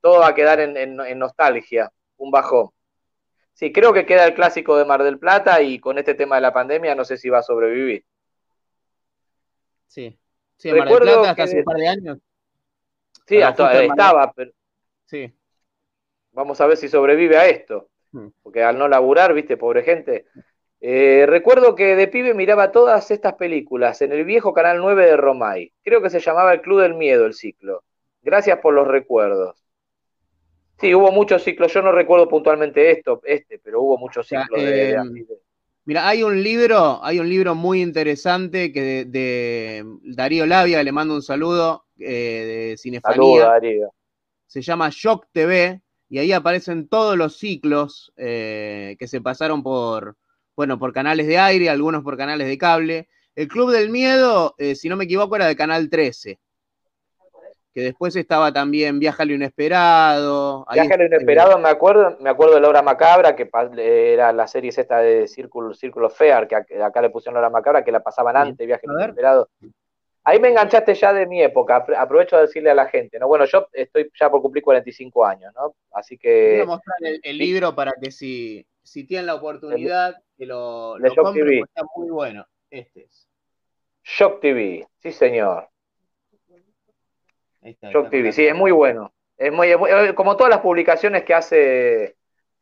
todo 0.00 0.20
va 0.20 0.28
a 0.28 0.34
quedar 0.34 0.60
en, 0.60 0.76
en- 0.76 1.00
en 1.00 1.18
nostalgia, 1.18 1.90
un 2.16 2.30
bajón. 2.30 2.70
Sí, 3.52 3.72
creo 3.72 3.92
que 3.92 4.04
queda 4.04 4.24
el 4.26 4.34
clásico 4.34 4.76
de 4.76 4.84
Mar 4.84 5.02
del 5.02 5.18
Plata 5.18 5.62
y 5.62 5.78
con 5.78 5.96
este 5.98 6.14
tema 6.14 6.34
de 6.36 6.42
la 6.42 6.52
pandemia 6.52 6.94
no 6.94 7.04
sé 7.04 7.16
si 7.16 7.28
va 7.30 7.38
a 7.38 7.42
sobrevivir. 7.42 8.04
Sí. 9.86 10.18
Sí, 10.56 10.72
Mar 10.72 10.88
del 10.88 10.98
Plata 10.98 11.30
hasta 11.30 11.42
hace 11.44 11.58
un 11.58 11.64
par 11.64 11.76
de 11.76 11.88
años. 11.88 12.18
Sí, 13.26 13.40
hasta 13.42 13.82
estaba, 13.82 14.32
pero 14.32 14.50
Sí. 15.06 15.32
vamos 16.32 16.60
a 16.60 16.66
ver 16.66 16.76
si 16.76 16.88
sobrevive 16.88 17.36
a 17.36 17.46
esto. 17.46 17.88
Hmm. 18.12 18.28
Porque 18.42 18.62
al 18.62 18.78
no 18.78 18.88
laburar, 18.88 19.32
viste, 19.34 19.56
pobre 19.56 19.82
gente. 19.82 20.26
Eh, 20.88 21.26
recuerdo 21.26 21.74
que 21.74 21.96
de 21.96 22.06
pibe 22.06 22.32
miraba 22.32 22.70
todas 22.70 23.10
estas 23.10 23.34
películas 23.34 24.00
en 24.02 24.12
el 24.12 24.24
viejo 24.24 24.54
Canal 24.54 24.78
9 24.78 25.04
de 25.06 25.16
Romay. 25.16 25.72
Creo 25.82 26.00
que 26.00 26.10
se 26.10 26.20
llamaba 26.20 26.52
El 26.54 26.60
Club 26.60 26.80
del 26.80 26.94
Miedo 26.94 27.26
el 27.26 27.34
ciclo. 27.34 27.82
Gracias 28.22 28.60
por 28.60 28.72
los 28.72 28.86
recuerdos. 28.86 29.56
Sí, 30.78 30.94
hubo 30.94 31.10
muchos 31.10 31.42
ciclos, 31.42 31.72
yo 31.74 31.82
no 31.82 31.90
recuerdo 31.90 32.28
puntualmente 32.28 32.88
esto, 32.92 33.20
este, 33.24 33.58
pero 33.58 33.82
hubo 33.82 33.98
muchos 33.98 34.28
ciclos 34.28 34.62
de, 34.62 34.90
eh, 34.90 34.92
de- 34.92 35.24
de- 35.24 35.26
Mira, 35.86 36.06
hay 36.06 36.22
un 36.22 36.40
libro, 36.40 37.00
hay 37.02 37.18
un 37.18 37.28
libro 37.28 37.56
muy 37.56 37.82
interesante 37.82 38.72
que 38.72 38.80
de, 38.82 39.04
de 39.06 39.84
Darío 40.04 40.46
Labia, 40.46 40.84
le 40.84 40.92
mando 40.92 41.14
un 41.14 41.22
saludo, 41.22 41.86
eh, 41.98 42.70
de 42.70 42.76
Cinefanía. 42.78 43.16
Saludos, 43.16 43.40
Darío. 43.48 43.92
se 44.46 44.62
llama 44.62 44.88
Shock 44.92 45.26
TV 45.32 45.80
y 46.08 46.18
ahí 46.18 46.30
aparecen 46.30 46.86
todos 46.86 47.16
los 47.16 47.38
ciclos 47.38 48.12
que 48.16 48.96
se 49.04 49.20
pasaron 49.20 49.64
por, 49.64 50.16
bueno, 50.56 50.78
por 50.78 50.92
canales 50.92 51.26
de 51.26 51.38
aire, 51.38 51.68
algunos 51.68 52.02
por 52.02 52.16
canales 52.16 52.46
de 52.48 52.56
cable. 52.58 53.08
El 53.34 53.48
Club 53.48 53.70
del 53.70 53.90
Miedo, 53.90 54.54
eh, 54.56 54.74
si 54.74 54.88
no 54.88 54.96
me 54.96 55.04
equivoco, 55.04 55.36
era 55.36 55.46
de 55.46 55.54
Canal 55.54 55.90
13. 55.90 56.38
Que 57.74 57.82
después 57.82 58.16
estaba 58.16 58.50
también 58.50 58.98
Viaja 58.98 59.22
al 59.22 59.32
Inesperado. 59.32 60.64
ahí 60.66 60.80
Viaje 60.80 60.94
a 60.94 60.96
lo 60.96 61.04
inesperado, 61.04 61.58
me 61.58 61.68
acuerdo, 61.68 62.16
me 62.20 62.30
acuerdo 62.30 62.54
de 62.54 62.62
la 62.62 62.70
hora 62.70 62.80
macabra, 62.80 63.36
que 63.36 63.50
era 63.76 64.32
la 64.32 64.46
serie 64.46 64.70
esta 64.70 65.00
de 65.00 65.28
Círculo, 65.28 65.74
Círculo 65.74 66.08
Fair, 66.08 66.48
que 66.48 66.56
ac- 66.56 66.82
acá 66.82 67.02
le 67.02 67.10
pusieron 67.10 67.34
la 67.34 67.40
hora 67.40 67.50
macabra, 67.50 67.84
que 67.84 67.92
la 67.92 68.00
pasaban 68.02 68.34
Bien. 68.34 68.46
antes, 68.48 68.66
Viaje 68.66 68.86
a 68.86 68.90
A 68.90 68.94
lo 68.94 69.02
inesperado. 69.02 69.50
Ahí 70.24 70.40
me 70.40 70.48
enganchaste 70.48 70.94
ya 70.94 71.12
de 71.12 71.26
mi 71.26 71.42
época, 71.42 71.86
apro- 71.86 71.96
aprovecho 71.98 72.36
de 72.36 72.42
decirle 72.42 72.70
a 72.70 72.74
la 72.74 72.86
gente, 72.86 73.18
¿no? 73.18 73.28
Bueno, 73.28 73.44
yo 73.44 73.68
estoy 73.72 74.10
ya 74.18 74.30
por 74.30 74.40
cumplir 74.40 74.64
45 74.64 75.24
años, 75.26 75.52
¿no? 75.54 75.74
Así 75.92 76.16
Voy 76.16 76.20
que 76.22 76.62
a 76.62 76.64
mostrar 76.64 76.96
el, 77.02 77.20
el 77.22 77.38
libro 77.38 77.74
para 77.74 77.92
que 78.00 78.10
si, 78.10 78.66
si 78.86 79.04
tienen 79.04 79.26
la 79.26 79.34
oportunidad, 79.34 80.16
que 80.36 80.46
lo, 80.46 80.98
lo 80.98 81.14
compren, 81.14 81.64
está 81.64 81.82
muy 81.96 82.08
bueno. 82.10 82.46
Este 82.70 83.04
es. 83.04 83.28
Shock 84.04 84.40
TV, 84.40 84.86
sí 84.98 85.12
señor, 85.12 85.68
Ahí 87.62 87.72
está, 87.72 87.90
Shock 87.90 88.10
TV, 88.10 88.32
sí, 88.32 88.46
es 88.46 88.54
muy 88.54 88.70
bueno. 88.70 89.12
Es 89.36 89.52
muy, 89.52 89.68
es 89.70 89.78
muy- 89.78 89.90
eh, 89.90 90.14
como 90.14 90.36
todas 90.36 90.50
las 90.50 90.60
publicaciones 90.60 91.24
que 91.24 91.34
hace 91.34 92.16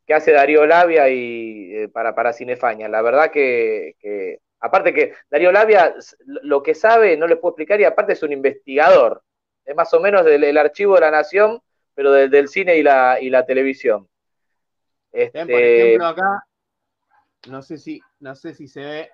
que 0.06 0.12
hace 0.14 0.32
Darío 0.32 0.66
Labia 0.66 1.08
y 1.08 1.74
eh, 1.74 1.88
para, 1.88 2.14
para 2.14 2.32
Cinefaña. 2.34 2.88
La 2.88 3.00
verdad 3.00 3.30
que, 3.30 3.96
que- 3.98 4.40
aparte 4.60 4.92
que 4.92 5.14
Darío 5.30 5.50
Labia 5.50 5.94
lo 6.26 6.62
que 6.62 6.74
sabe 6.74 7.16
no 7.16 7.26
les 7.26 7.38
puedo 7.38 7.52
explicar 7.52 7.80
y 7.80 7.84
aparte 7.84 8.12
es 8.14 8.22
un 8.22 8.32
investigador. 8.32 9.22
Es 9.64 9.74
más 9.74 9.92
o 9.94 10.00
menos 10.00 10.24
del, 10.26 10.44
el 10.44 10.58
archivo 10.58 10.94
de 10.94 11.00
la 11.02 11.10
nación, 11.10 11.60
pero 11.94 12.12
del, 12.12 12.30
del 12.30 12.48
cine 12.48 12.76
y 12.76 12.82
la, 12.82 13.18
y 13.20 13.30
la 13.30 13.46
televisión. 13.46 14.06
Ven, 15.32 15.50
por 15.50 15.64
Este, 15.64 15.66
ejemplo, 15.66 16.06
acá, 16.06 16.46
no 17.48 17.62
sé 17.62 17.78
si, 17.78 18.00
no 18.20 18.34
sé 18.34 18.54
si 18.54 18.68
se 18.68 18.80
ve, 18.80 19.10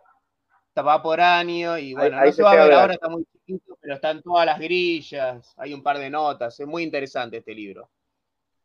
va 0.87 1.03
por 1.03 1.21
año 1.21 1.79
y 1.79 1.95
bueno, 1.95 2.19
ahí 2.19 2.27
no 2.27 2.33
se 2.33 2.43
se 2.43 2.43
va 2.43 2.53
a 2.53 2.57
ver 2.57 2.71
ver. 2.71 2.73
ahora, 2.73 2.95
está 2.95 3.09
muy 3.09 3.25
chiquito, 3.27 3.77
pero 3.81 3.95
están 3.95 4.23
todas 4.23 4.47
las 4.47 4.59
grillas, 4.59 5.55
hay 5.59 5.75
un 5.75 5.83
par 5.83 5.99
de 5.99 6.11
notas, 6.11 6.59
es 6.61 6.67
muy 6.67 6.83
interesante 6.83 7.39
este 7.39 7.55
libro. 7.55 7.91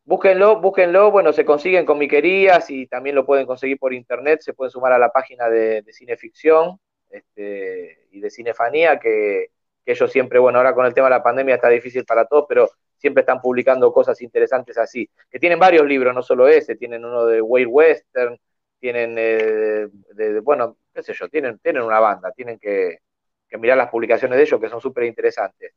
Búsquenlo, 0.03 0.61
búsquenlo, 0.61 1.09
bueno, 1.11 1.33
se 1.33 1.45
consiguen 1.45 1.83
con 1.85 1.97
miquerías 1.97 2.69
y 2.69 2.85
también 2.87 3.15
lo 3.15 3.25
pueden 3.25 3.47
conseguir 3.47 3.79
por 3.79 3.91
internet, 3.93 4.41
se 4.41 4.53
pueden 4.53 4.69
sumar 4.71 4.93
a 4.93 4.99
la 4.99 5.11
página 5.11 5.49
de, 5.49 5.81
de 5.81 5.93
Cineficción 5.93 6.79
este, 7.09 8.07
y 8.11 8.19
de 8.19 8.29
Cinefanía, 8.29 8.99
que, 8.99 9.47
que 9.83 9.91
ellos 9.93 10.11
siempre, 10.11 10.37
bueno, 10.37 10.59
ahora 10.59 10.75
con 10.75 10.85
el 10.85 10.93
tema 10.93 11.07
de 11.07 11.15
la 11.15 11.23
pandemia 11.23 11.55
está 11.55 11.69
difícil 11.69 12.05
para 12.05 12.25
todos, 12.27 12.45
pero 12.47 12.69
siempre 13.05 13.21
están 13.21 13.41
publicando 13.41 13.91
cosas 13.93 14.21
interesantes 14.21 14.77
así, 14.77 15.09
que 15.29 15.39
tienen 15.39 15.59
varios 15.59 15.85
libros, 15.85 16.13
no 16.15 16.21
solo 16.23 16.47
ese, 16.47 16.75
tienen 16.75 17.05
uno 17.05 17.25
de 17.25 17.41
Wade 17.41 17.65
Western, 17.67 18.37
tienen, 18.79 19.15
eh, 19.17 19.87
de- 20.13 20.39
bueno, 20.41 20.77
qué 20.93 21.03
sé 21.03 21.13
yo, 21.13 21.29
tienen, 21.29 21.59
tienen 21.59 21.83
una 21.83 21.99
banda, 21.99 22.31
tienen 22.31 22.59
que, 22.59 22.99
que 23.47 23.57
mirar 23.57 23.77
las 23.77 23.89
publicaciones 23.89 24.37
de 24.37 24.43
ellos 24.43 24.59
que 24.61 24.69
son 24.69 24.81
súper 24.81 25.05
interesantes. 25.05 25.73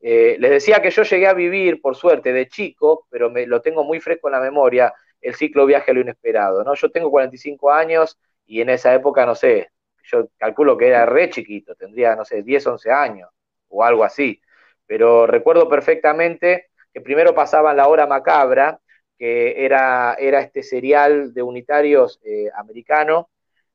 Eh, 0.00 0.36
les 0.38 0.50
decía 0.50 0.82
que 0.82 0.90
yo 0.90 1.02
llegué 1.02 1.26
a 1.26 1.32
vivir, 1.34 1.80
por 1.80 1.96
suerte, 1.96 2.32
de 2.32 2.46
chico, 2.48 3.06
pero 3.10 3.30
me, 3.30 3.46
lo 3.46 3.62
tengo 3.62 3.84
muy 3.84 4.00
fresco 4.00 4.28
en 4.28 4.32
la 4.32 4.40
memoria, 4.40 4.92
el 5.20 5.34
ciclo 5.34 5.64
Viaje 5.66 5.90
a 5.92 5.94
lo 5.94 6.00
Inesperado, 6.02 6.62
¿no? 6.64 6.74
Yo 6.74 6.90
tengo 6.90 7.10
45 7.10 7.72
años 7.72 8.18
y 8.46 8.60
en 8.60 8.68
esa 8.70 8.94
época, 8.94 9.24
no 9.24 9.34
sé, 9.34 9.70
yo 10.04 10.28
calculo 10.36 10.76
que 10.76 10.88
era 10.88 11.06
re 11.06 11.30
chiquito, 11.30 11.74
tendría, 11.74 12.14
no 12.16 12.24
sé, 12.26 12.42
10, 12.42 12.66
11 12.66 12.90
años 12.90 13.30
o 13.68 13.82
algo 13.82 14.04
así, 14.04 14.40
pero 14.86 15.26
recuerdo 15.26 15.68
perfectamente 15.68 16.68
que 16.92 17.00
primero 17.00 17.34
pasaban 17.34 17.76
la 17.76 17.88
hora 17.88 18.06
macabra, 18.06 18.80
que 19.18 19.64
era, 19.64 20.14
era 20.18 20.40
este 20.40 20.62
serial 20.62 21.32
de 21.34 21.42
unitarios 21.42 22.20
eh, 22.24 22.50
americano 22.56 23.30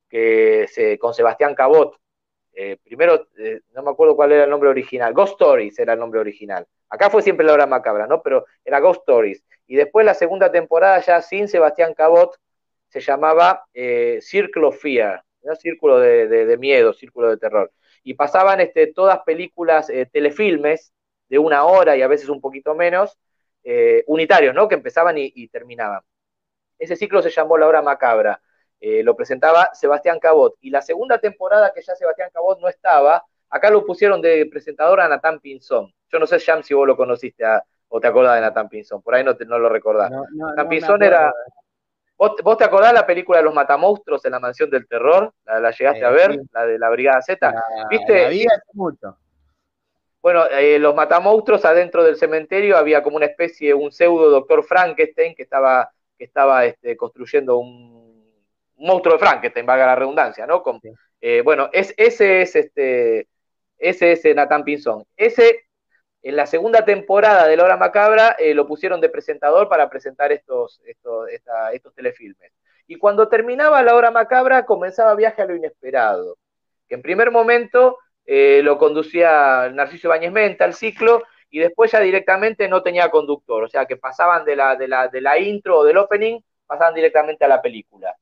que 0.10 0.98
con 1.00 1.14
Sebastián 1.14 1.54
Cabot, 1.56 2.00
eh, 2.62 2.78
primero, 2.84 3.28
eh, 3.38 3.62
no 3.74 3.84
me 3.84 3.92
acuerdo 3.92 4.18
cuál 4.18 4.34
era 4.34 4.44
el 4.44 4.50
nombre 4.50 4.70
original, 4.70 5.14
Ghost 5.14 5.34
Stories 5.34 5.80
era 5.80 5.94
el 5.94 6.00
nombre 6.00 6.20
original. 6.20 6.68
Acá 6.90 7.10
fue 7.10 7.22
siempre 7.22 7.46
la 7.46 7.54
hora 7.54 7.66
macabra, 7.68 8.06
¿no? 8.06 8.22
Pero 8.22 8.46
era 8.66 8.80
Ghost 8.82 9.02
Stories. 9.02 9.44
Y 9.68 9.78
después 9.78 10.06
la 10.06 10.14
segunda 10.14 10.52
temporada, 10.52 11.00
ya 11.00 11.22
sin 11.22 11.48
Sebastián 11.48 11.94
Cabot, 11.94 12.36
se 12.90 13.00
llamaba 13.00 13.66
eh, 13.74 14.20
Circle 14.22 14.66
of 14.66 14.82
Fear, 14.82 15.24
¿no? 15.44 15.56
Círculo 15.56 16.00
de, 16.00 16.28
de, 16.28 16.58
miedo, 16.58 16.92
Círculo 16.92 17.30
de 17.30 17.38
terror. 17.38 17.72
Y 18.04 18.16
pasaban 18.16 18.60
este, 18.60 18.88
todas 18.88 19.20
películas, 19.20 19.92
telefilmes 20.12 20.92
de 21.30 21.40
una 21.40 21.64
hora 21.64 21.96
y 21.96 22.02
a 22.02 22.08
veces 22.08 22.30
un 22.30 22.42
poquito 22.42 22.76
menos, 22.76 23.18
eh, 23.64 24.04
unitarios, 24.08 24.56
¿no? 24.56 24.68
Que 24.68 24.76
empezaban 24.76 25.18
y, 25.18 25.32
y, 25.36 25.48
terminaban. 25.48 26.02
Ese 26.78 26.96
ciclo 26.96 27.22
se 27.22 27.30
llamó 27.30 27.58
La 27.58 27.68
Hora 27.68 27.82
Macabra. 27.82 28.42
Eh, 28.80 29.04
lo 29.04 29.16
presentaba 29.16 29.70
Sebastián 29.74 30.20
Cabot. 30.20 30.56
Y 30.62 30.70
la 30.70 30.82
segunda 30.82 31.20
temporada 31.20 31.74
que 31.74 31.82
ya 31.82 31.96
Sebastián 31.96 32.30
Cabot 32.34 32.60
no 32.60 32.70
estaba, 32.70 33.24
acá 33.50 33.70
lo 33.70 33.86
pusieron 33.86 34.22
de 34.22 34.46
presentador 34.46 35.02
a 35.02 35.08
Nathan 35.08 35.40
Pinzón. 35.40 35.94
Yo 36.12 36.20
no 36.20 36.26
sé, 36.26 36.40
Jam, 36.40 36.64
si 36.64 36.74
vos 36.74 36.88
lo 36.88 36.96
conociste 36.96 37.46
a, 37.46 37.64
o 37.90 38.00
te 38.00 38.08
acordás 38.08 38.36
de 38.36 38.42
Nathan 38.42 38.70
Pinzón. 38.70 39.02
Por 39.02 39.16
ahí 39.16 39.24
no, 39.24 39.36
te, 39.36 39.46
no 39.46 39.60
lo 39.60 39.70
recordás. 39.70 40.10
No, 40.10 40.26
no 40.56 40.70
Pinzón 40.70 41.04
era. 41.04 41.34
¿Vos, 42.18 42.34
¿Vos, 42.44 42.58
te 42.58 42.66
acordás 42.66 42.94
la 42.94 43.06
película 43.06 43.38
de 43.38 43.46
los 43.46 43.54
matamonstruos 43.54 44.24
en 44.26 44.32
la 44.32 44.40
mansión 44.40 44.70
del 44.70 44.88
terror? 44.88 45.34
¿La, 45.46 45.60
la 45.60 45.72
llegaste 45.72 46.02
eh, 46.02 46.06
a 46.06 46.10
ver? 46.10 46.34
Sí. 46.34 46.40
La 46.52 46.66
de 46.66 46.80
la 46.80 46.90
Brigada 46.90 47.22
Z. 47.22 47.52
La, 47.52 47.88
¿Viste? 47.90 48.24
La 48.24 48.30
vi 48.30 48.46
hace 48.46 48.72
mucho. 48.74 49.18
Bueno, 50.22 50.46
eh, 50.48 50.80
los 50.80 50.94
matamonstruos 50.96 51.64
adentro 51.64 52.04
del 52.04 52.18
cementerio 52.18 52.78
había 52.78 53.02
como 53.02 53.16
una 53.16 53.26
especie, 53.26 53.74
un 53.74 53.92
pseudo 53.92 54.30
doctor 54.30 54.64
Frankenstein 54.64 55.34
que 55.34 55.44
estaba, 55.44 55.92
que 56.18 56.26
estaba 56.26 56.66
este, 56.66 56.98
construyendo 56.98 57.58
un, 57.58 58.34
un, 58.76 58.88
monstruo 58.88 59.14
de 59.14 59.20
Frankenstein, 59.20 59.66
valga 59.66 59.86
la 59.86 59.96
redundancia, 59.96 60.46
¿no? 60.46 60.62
Con, 60.62 60.82
eh, 61.22 61.42
bueno, 61.42 61.70
es, 61.72 61.94
ese 61.96 62.42
es 62.42 62.56
este, 62.56 63.28
ese 63.78 64.12
es 64.12 64.36
Nathan 64.36 64.66
Pinzón. 64.66 65.06
Ese, 65.16 65.68
en 66.22 66.36
la 66.36 66.46
segunda 66.46 66.84
temporada 66.84 67.48
de 67.48 67.56
La 67.56 67.64
Hora 67.64 67.78
Macabra, 67.78 68.36
eh, 68.40 68.54
lo 68.54 68.68
pusieron 68.68 69.00
de 69.00 69.10
presentador 69.10 69.70
para 69.70 69.90
presentar 69.90 70.34
estos, 70.34 70.82
estos, 70.86 71.30
esta, 71.30 71.72
estos 71.72 71.94
telefilmes. 71.96 72.52
Y 72.88 72.98
cuando 72.98 73.30
terminaba 73.30 73.82
La 73.84 73.96
Hora 73.96 74.12
Macabra, 74.12 74.66
comenzaba 74.66 75.16
Viaje 75.16 75.42
a 75.42 75.46
lo 75.46 75.56
Inesperado, 75.56 76.38
que 76.90 76.96
en 76.96 77.02
primer 77.02 77.32
momento 77.32 77.98
eh, 78.32 78.62
lo 78.62 78.78
conducía 78.78 79.72
Narciso 79.74 80.08
Ibáñez 80.08 80.32
Menta, 80.32 80.64
el 80.64 80.76
ciclo, 80.76 81.24
y 81.50 81.58
después 81.58 81.92
ya 81.92 82.00
directamente 82.00 82.70
no 82.70 82.84
tenía 82.84 83.10
conductor, 83.10 83.64
o 83.64 83.68
sea 83.68 83.88
que 83.88 83.98
pasaban 83.98 84.46
de 84.46 84.56
la, 84.56 84.76
de 84.76 84.88
la, 84.88 85.08
de 85.08 85.20
la 85.20 85.40
intro 85.40 85.80
o 85.80 85.84
del 85.84 85.98
opening, 85.98 86.40
pasaban 86.68 86.94
directamente 86.94 87.44
a 87.44 87.48
la 87.48 87.60
película. 87.60 88.16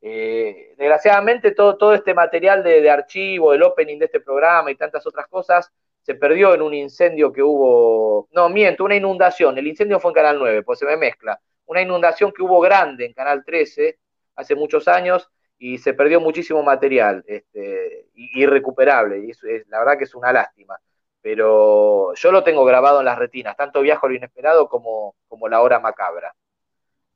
Eh, 0.00 0.74
desgraciadamente 0.76 1.52
todo, 1.52 1.76
todo 1.76 1.94
este 1.94 2.12
material 2.12 2.64
de, 2.64 2.80
de, 2.80 2.90
archivo, 2.90 3.54
el 3.54 3.62
opening 3.62 4.00
de 4.00 4.06
este 4.06 4.18
programa 4.18 4.72
y 4.72 4.74
tantas 4.74 5.06
otras 5.06 5.28
cosas, 5.28 5.72
se 6.02 6.16
perdió 6.16 6.52
en 6.52 6.62
un 6.62 6.74
incendio 6.74 7.32
que 7.32 7.42
hubo, 7.44 8.28
no, 8.32 8.48
miento, 8.48 8.82
una 8.82 8.96
inundación, 8.96 9.56
el 9.58 9.68
incendio 9.68 10.00
fue 10.00 10.10
en 10.10 10.14
Canal 10.16 10.40
9, 10.40 10.64
pues 10.64 10.80
se 10.80 10.86
me 10.86 10.96
mezcla, 10.96 11.40
una 11.66 11.82
inundación 11.82 12.32
que 12.32 12.42
hubo 12.42 12.60
grande 12.60 13.06
en 13.06 13.12
Canal 13.12 13.44
13 13.44 13.96
hace 14.34 14.56
muchos 14.56 14.88
años, 14.88 15.30
y 15.58 15.78
se 15.78 15.94
perdió 15.94 16.20
muchísimo 16.20 16.62
material, 16.62 17.24
este, 17.26 18.08
irrecuperable, 18.14 19.20
y 19.20 19.30
es, 19.30 19.42
la 19.68 19.78
verdad 19.78 19.98
que 19.98 20.04
es 20.04 20.14
una 20.14 20.32
lástima. 20.32 20.78
Pero 21.22 22.14
yo 22.14 22.30
lo 22.32 22.44
tengo 22.44 22.64
grabado 22.64 23.00
en 23.00 23.06
las 23.06 23.18
retinas, 23.18 23.56
tanto 23.56 23.80
Viajo 23.80 24.08
lo 24.08 24.14
Inesperado 24.14 24.68
como, 24.68 25.16
como 25.28 25.48
La 25.48 25.60
Hora 25.60 25.80
Macabra. 25.80 26.34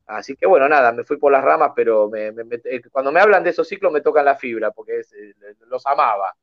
Así 0.07 0.35
que 0.35 0.47
bueno, 0.47 0.69
nada, 0.69 0.91
me 0.93 1.05
fui 1.05 1.19
por 1.19 1.31
las 1.31 1.45
ramas, 1.45 1.73
pero 1.77 2.09
me, 2.09 2.33
cuando 2.91 3.13
me 3.13 3.21
hablan 3.21 3.45
de 3.45 3.51
esos 3.51 3.69
ciclos 3.69 3.93
me 3.93 4.01
tocan 4.01 4.25
la 4.25 4.35
fibra, 4.35 4.73
porque 4.73 5.01
eh, 5.01 5.35
los 5.67 5.87
amaba. 5.87 6.35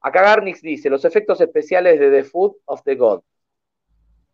Acá 0.00 0.22
Garnix 0.22 0.60
dice, 0.62 0.90
los 0.90 1.04
efectos 1.04 1.40
especiales 1.40 1.98
de 1.98 2.10
The 2.10 2.24
Food 2.24 2.56
of 2.66 2.82
the 2.84 2.94
God. 2.94 3.22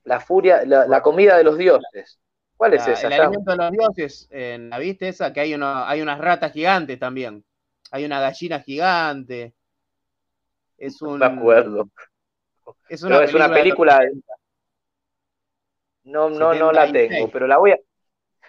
La 0.04 0.20
furia, 0.20 0.64
la 0.64 1.02
comida 1.02 1.36
de 1.36 1.44
los 1.44 1.56
dioses. 1.56 2.18
¿Cuál 2.60 2.74
es 2.74 2.86
la, 2.86 2.92
esa? 2.92 3.06
El 3.06 3.14
alimento 3.14 3.50
de 3.52 3.56
los 3.56 3.72
dioses, 3.72 4.28
en 4.30 4.68
¿la 4.68 4.78
viste 4.78 5.08
esa? 5.08 5.32
Que 5.32 5.40
hay, 5.40 5.54
una, 5.54 5.88
hay 5.88 6.02
unas 6.02 6.18
ratas 6.18 6.52
gigantes 6.52 6.98
también. 6.98 7.42
Hay 7.90 8.04
una 8.04 8.20
gallina 8.20 8.60
gigante. 8.60 9.54
Es 10.76 11.00
un. 11.00 11.18
No 11.18 11.30
me 11.30 11.38
acuerdo. 11.38 11.88
Es 12.86 13.02
una, 13.02 13.24
es 13.24 13.32
una 13.32 13.48
película. 13.48 14.02
No, 16.04 16.28
no, 16.28 16.52
no 16.52 16.70
la 16.70 16.92
tengo, 16.92 17.30
pero 17.30 17.46
la 17.46 17.56
voy 17.56 17.70
a. 17.70 17.78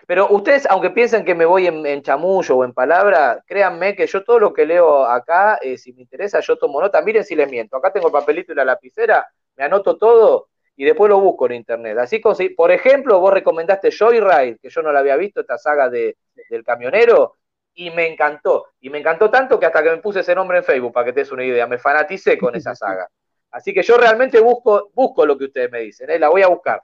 Pero 0.05 0.28
ustedes, 0.32 0.66
aunque 0.66 0.89
piensen 0.89 1.24
que 1.24 1.34
me 1.34 1.45
voy 1.45 1.68
en, 1.68 1.86
en 1.86 2.01
chamullo 2.01 2.57
o 2.57 2.66
en 2.66 2.74
palabra, 2.74 3.41
créanme 3.47 3.95
que 3.95 4.07
yo 4.07 4.26
todo 4.26 4.39
lo 4.39 4.51
que 4.51 4.66
leo 4.66 5.05
acá, 5.05 5.57
eh, 5.62 5.78
si 5.78 5.93
me 5.93 6.01
interesa, 6.01 6.41
yo 6.41 6.57
tomo 6.57 6.82
nota. 6.82 7.01
Miren 7.01 7.24
si 7.24 7.34
les 7.34 7.49
miento. 7.49 7.78
Acá 7.78 7.93
tengo 7.93 8.07
el 8.07 8.14
papelito 8.14 8.51
y 8.51 8.55
la 8.55 8.66
lapicera, 8.66 9.26
me 9.55 9.64
anoto 9.64 9.95
todo 9.95 10.49
y 10.76 10.86
después 10.86 11.09
lo 11.09 11.19
busco 11.19 11.45
en 11.47 11.53
internet. 11.53 11.97
Así 11.97 12.22
conseguí, 12.22 12.55
por 12.55 12.72
ejemplo, 12.72 13.19
vos 13.19 13.34
recomendaste 13.34 13.91
Joyride, 13.91 14.57
que 14.61 14.69
yo 14.69 14.82
no 14.82 14.91
la 14.91 14.99
había 14.99 15.15
visto, 15.15 15.41
esta 15.41 15.57
saga 15.57 15.89
de, 15.89 16.17
del 16.49 16.63
camionero, 16.63 17.36
y 17.74 17.91
me 17.91 18.07
encantó. 18.07 18.67
Y 18.80 18.89
me 18.89 18.99
encantó 18.99 19.30
tanto 19.30 19.59
que 19.59 19.65
hasta 19.65 19.84
que 19.84 19.91
me 19.91 19.97
puse 19.97 20.22
ese 20.22 20.36
nombre 20.36 20.57
en 20.57 20.63
Facebook, 20.63 20.93
para 20.93 21.05
que 21.05 21.13
te 21.13 21.22
des 21.22 21.32
una 21.32 21.45
idea, 21.45 21.67
me 21.67 21.78
fanaticé 21.78 22.38
con 22.38 22.55
esa 22.55 22.76
saga. 22.76 23.07
Así 23.51 23.74
que 23.74 23.84
yo 23.84 23.97
realmente 23.97 24.39
busco, 24.39 24.91
busco 24.93 25.26
lo 25.26 25.38
que 25.38 25.45
ustedes 25.45 25.72
me 25.72 25.82
dicen, 25.82 26.09
¿eh? 26.09 26.19
la 26.19 26.30
voy 26.30 26.41
a 26.41 26.47
buscar. 26.47 26.82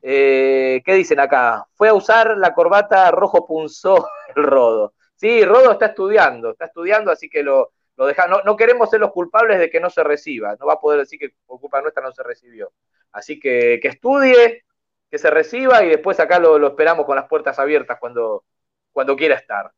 Eh, 0.00 0.82
¿Qué 0.84 0.94
dicen 0.94 1.20
acá? 1.20 1.66
Fue 1.74 1.88
a 1.88 1.94
usar 1.94 2.36
la 2.36 2.54
corbata 2.54 3.10
rojo 3.10 3.46
punzó 3.46 4.08
el 4.36 4.42
Rodo. 4.42 4.94
Sí, 5.16 5.44
Rodo 5.44 5.72
está 5.72 5.86
estudiando, 5.86 6.50
está 6.50 6.66
estudiando, 6.66 7.12
así 7.12 7.28
que 7.28 7.42
lo, 7.42 7.72
lo 7.96 8.06
deja. 8.06 8.26
No, 8.26 8.42
no, 8.42 8.56
queremos 8.56 8.90
ser 8.90 9.00
los 9.00 9.12
culpables 9.12 9.58
de 9.58 9.70
que 9.70 9.80
no 9.80 9.90
se 9.90 10.02
reciba. 10.02 10.56
No 10.58 10.66
va 10.66 10.74
a 10.74 10.80
poder 10.80 11.00
decir 11.00 11.18
que 11.18 11.34
por 11.46 11.60
culpa 11.60 11.80
nuestra 11.80 12.02
no 12.02 12.12
se 12.12 12.22
recibió. 12.22 12.72
Así 13.12 13.38
que 13.38 13.78
que 13.80 13.88
estudie, 13.88 14.64
que 15.10 15.18
se 15.18 15.30
reciba 15.30 15.84
y 15.84 15.88
después 15.88 16.18
acá 16.20 16.38
lo, 16.38 16.58
lo 16.58 16.68
esperamos 16.68 17.06
con 17.06 17.16
las 17.16 17.28
puertas 17.28 17.58
abiertas 17.58 17.98
cuando, 18.00 18.44
cuando 18.92 19.16
quiera 19.16 19.34
estar. 19.36 19.72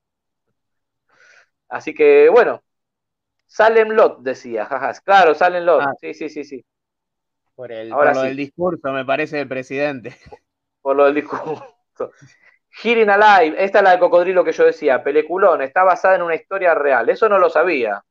Así 1.69 1.95
que 1.95 2.29
bueno, 2.29 2.63
Salem 3.47 3.91
Lot 3.91 4.21
decía, 4.21 4.65
jajas. 4.67 5.01
Claro, 5.01 5.35
Salem 5.35 5.65
Lot. 5.65 5.83
Ah, 5.83 5.93
sí, 6.01 6.15
sí, 6.15 6.29
sí, 6.29 6.45
sí. 6.45 6.65
Por, 7.55 7.71
el, 7.71 7.93
Ahora 7.93 8.11
por 8.11 8.17
lo 8.17 8.23
sí. 8.23 8.29
del 8.29 8.37
discurso, 8.37 8.93
me 8.93 9.05
parece, 9.05 9.37
del 9.37 9.49
presidente. 9.49 10.17
Por 10.83 10.97
lo 10.97 11.05
del 11.05 11.15
discurso. 11.15 11.65
Hearing 12.83 13.11
Alive, 13.11 13.63
esta 13.63 13.79
es 13.79 13.85
la 13.85 13.93
de 13.93 13.99
cocodrilo 13.99 14.45
que 14.45 14.53
yo 14.53 14.65
decía, 14.65 15.03
peliculón, 15.03 15.63
está 15.63 15.85
basada 15.85 16.17
en 16.17 16.23
una 16.23 16.35
historia 16.35 16.75
real. 16.75 17.09
Eso 17.09 17.29
no 17.29 17.39
lo 17.39 17.49
sabía. 17.49 18.05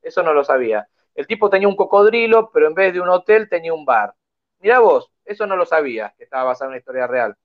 Eso 0.00 0.22
no 0.22 0.32
lo 0.32 0.44
sabía. 0.44 0.86
El 1.14 1.26
tipo 1.26 1.50
tenía 1.50 1.68
un 1.68 1.76
cocodrilo, 1.76 2.50
pero 2.52 2.68
en 2.68 2.74
vez 2.74 2.92
de 2.92 3.00
un 3.00 3.08
hotel 3.08 3.48
tenía 3.48 3.72
un 3.74 3.84
bar. 3.84 4.14
Mirá 4.60 4.78
vos, 4.78 5.10
eso 5.24 5.46
no 5.46 5.56
lo 5.56 5.66
sabía, 5.66 6.14
que 6.16 6.24
estaba 6.24 6.44
basada 6.44 6.66
en 6.66 6.70
una 6.70 6.78
historia 6.78 7.06
real. 7.06 7.36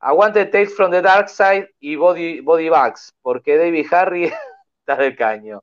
Aguante 0.00 0.46
Tales 0.46 0.76
from 0.76 0.90
the 0.90 1.02
Dark 1.02 1.28
Side 1.28 1.74
y 1.80 1.96
Body, 1.96 2.40
Body 2.40 2.68
Bags, 2.68 3.14
porque 3.20 3.56
David 3.56 3.86
Harry 3.92 4.24
está 4.80 4.96
del 4.96 5.16
caño. 5.16 5.62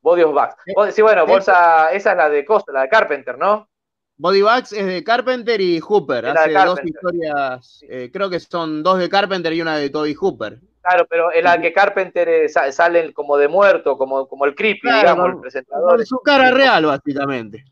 Body 0.00 0.22
of 0.22 0.34
Bags. 0.34 0.56
Sí, 0.94 1.02
bueno, 1.02 1.26
bolsa, 1.26 1.92
esa 1.92 2.10
es 2.12 2.16
la 2.16 2.28
de 2.28 2.44
Costa, 2.44 2.72
la 2.72 2.82
de 2.82 2.88
Carpenter, 2.88 3.36
¿no? 3.38 3.68
Body 4.16 4.42
Bags 4.42 4.72
es 4.72 4.86
de 4.86 5.02
Carpenter 5.02 5.60
y 5.60 5.80
Hooper. 5.80 6.26
Hace 6.26 6.52
dos 6.52 6.78
historias, 6.84 7.80
eh, 7.88 8.10
creo 8.12 8.30
que 8.30 8.40
son 8.40 8.82
dos 8.82 8.98
de 8.98 9.08
Carpenter 9.08 9.52
y 9.52 9.62
una 9.62 9.76
de 9.76 9.90
Toby 9.90 10.14
Hooper. 10.14 10.60
Claro, 10.82 11.06
pero 11.08 11.32
en 11.32 11.44
la 11.44 11.60
que 11.60 11.72
Carpenter 11.72 12.28
eh, 12.28 12.48
sale 12.48 13.12
como 13.14 13.36
de 13.36 13.48
muerto, 13.48 13.96
como, 13.96 14.28
como 14.28 14.44
el 14.44 14.54
creepy, 14.54 14.80
claro, 14.80 15.00
digamos, 15.00 15.34
el 15.34 15.40
presentador. 15.40 15.96
Con 15.96 16.06
su 16.06 16.18
cara 16.20 16.50
real, 16.50 16.86
básicamente. 16.86 17.64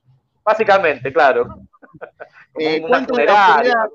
Básicamente, 0.42 1.12
claro. 1.12 1.46
eh, 2.58 2.82
la 2.88 3.90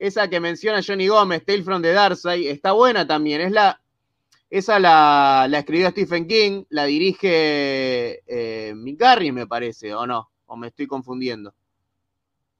esa 0.00 0.28
que 0.28 0.40
menciona 0.40 0.80
Johnny 0.82 1.08
Gómez, 1.08 1.44
Tale 1.44 1.62
from 1.62 1.82
the 1.82 1.92
Dark 1.92 2.16
Side, 2.16 2.50
está 2.50 2.72
buena 2.72 3.06
también. 3.06 3.42
Es 3.42 3.52
la, 3.52 3.80
esa 4.48 4.80
la, 4.80 5.46
la 5.48 5.58
escribió 5.58 5.90
Stephen 5.90 6.26
King, 6.26 6.64
la 6.70 6.86
dirige 6.86 8.22
eh, 8.26 8.72
Mick 8.74 8.98
Garry, 8.98 9.30
me 9.30 9.46
parece, 9.46 9.94
¿o 9.94 10.06
no? 10.06 10.29
¿O 10.50 10.56
me 10.56 10.66
estoy 10.66 10.88
confundiendo? 10.88 11.54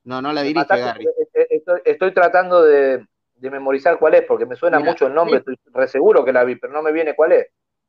No, 0.04 0.22
no 0.22 0.32
la 0.32 0.42
dirige 0.42 0.64
Garry. 0.68 1.08
Estoy, 1.34 1.80
estoy 1.84 2.14
tratando 2.14 2.62
de, 2.62 3.04
de, 3.34 3.50
memorizar 3.50 3.98
cuál 3.98 4.14
es, 4.14 4.22
porque 4.22 4.46
me 4.46 4.54
suena 4.54 4.78
mucho 4.78 5.08
el 5.08 5.14
nombre, 5.14 5.38
estoy 5.38 5.56
re 5.72 5.88
seguro 5.88 6.24
que 6.24 6.32
la 6.32 6.44
vi, 6.44 6.54
pero 6.54 6.72
no 6.72 6.82
me 6.82 6.92
viene 6.92 7.16
cuál 7.16 7.32
es. 7.32 7.48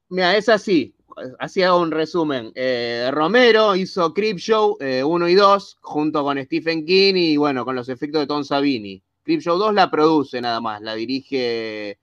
Mira, 0.10 0.36
es 0.36 0.50
así, 0.50 0.96
así 1.38 1.62
hago 1.62 1.80
un 1.80 1.92
resumen. 1.92 2.52
Eh, 2.56 3.10
Romero 3.14 3.76
hizo 3.76 4.12
Creepshow 4.12 4.78
1 4.80 5.28
eh, 5.28 5.32
y 5.32 5.36
2 5.36 5.78
junto 5.82 6.24
con 6.24 6.44
Stephen 6.44 6.84
King 6.84 7.14
y 7.16 7.38
bueno, 7.38 7.64
con 7.64 7.76
los 7.76 7.88
efectos 7.88 8.22
de 8.22 8.28
Tom 8.28 8.44
Savini. 8.44 9.04
Creepshow 9.24 9.60
2 9.60 9.76
la 9.76 9.92
produce 9.92 10.42
nada 10.42 10.60
más, 10.62 10.82
la 10.82 10.96
dirige, 10.96 12.00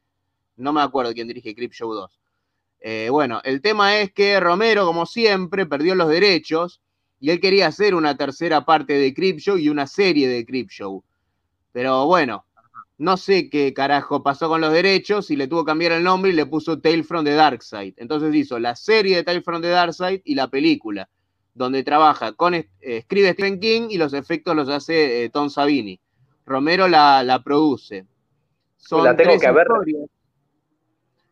no 0.55 0.72
me 0.72 0.82
acuerdo 0.82 1.12
quién 1.14 1.26
dirige 1.26 1.53
Creepshow 1.53 1.92
2. 1.92 2.20
Eh, 2.78 3.09
bueno, 3.11 3.40
el 3.42 3.61
tema 3.61 3.99
es 3.99 4.12
que 4.12 4.38
Romero, 4.38 4.86
como 4.86 5.05
siempre, 5.05 5.66
perdió 5.66 5.96
los 5.96 6.09
derechos 6.09 6.80
y 7.21 7.31
él 7.31 7.41
quería 7.41 7.66
hacer 7.66 7.95
una 7.95 8.16
tercera 8.16 8.64
parte 8.64 8.95
de 8.95 9.12
Creepshow 9.12 9.59
y 9.59 9.69
una 9.69 9.87
serie 9.87 10.29
de 10.29 10.45
Creepshow. 10.45 11.03
Pero 11.73 12.07
bueno, 12.07 12.45
no 12.97 13.16
sé 13.16 13.51
qué 13.51 13.73
carajo 13.75 14.23
pasó 14.23 14.49
con 14.49 14.61
los 14.61 14.73
derechos 14.73 15.31
y 15.31 15.37
le 15.37 15.49
tuvo 15.49 15.64
que 15.64 15.71
cambiar 15.71 15.93
el 15.93 16.05
nombre 16.05 16.31
y 16.31 16.35
le 16.35 16.47
puso 16.47 16.81
Tale 16.81 17.03
from 17.03 17.25
the 17.25 17.35
Dark 17.35 17.62
Side. 17.62 17.95
Entonces 17.97 18.35
hizo 18.35 18.59
la 18.59 18.77
serie 18.77 19.16
de 19.16 19.25
Tale 19.25 19.43
from 19.43 19.62
the 19.62 19.69
Dark 19.69 19.95
Side 19.95 20.23
y 20.25 20.35
la 20.35 20.49
película, 20.49 21.09
donde 21.55 21.83
trabaja 21.83 22.33
con, 22.33 22.55
eh, 22.55 22.69
escribe 22.81 23.33
Stephen 23.33 23.61
King 23.61 23.89
y 23.91 23.99
los 23.99 24.12
efectos 24.12 24.55
los 24.55 24.69
hace 24.69 25.25
eh, 25.25 25.31
Tom 25.31 25.51
Savini. 25.51 26.01
Romero 26.47 26.89
la, 26.89 27.23
la 27.23 27.43
produce. 27.43 28.07
Son 28.77 29.05
la 29.05 29.16
tengo 29.16 29.39
que 29.39 29.51
ver. 29.51 29.66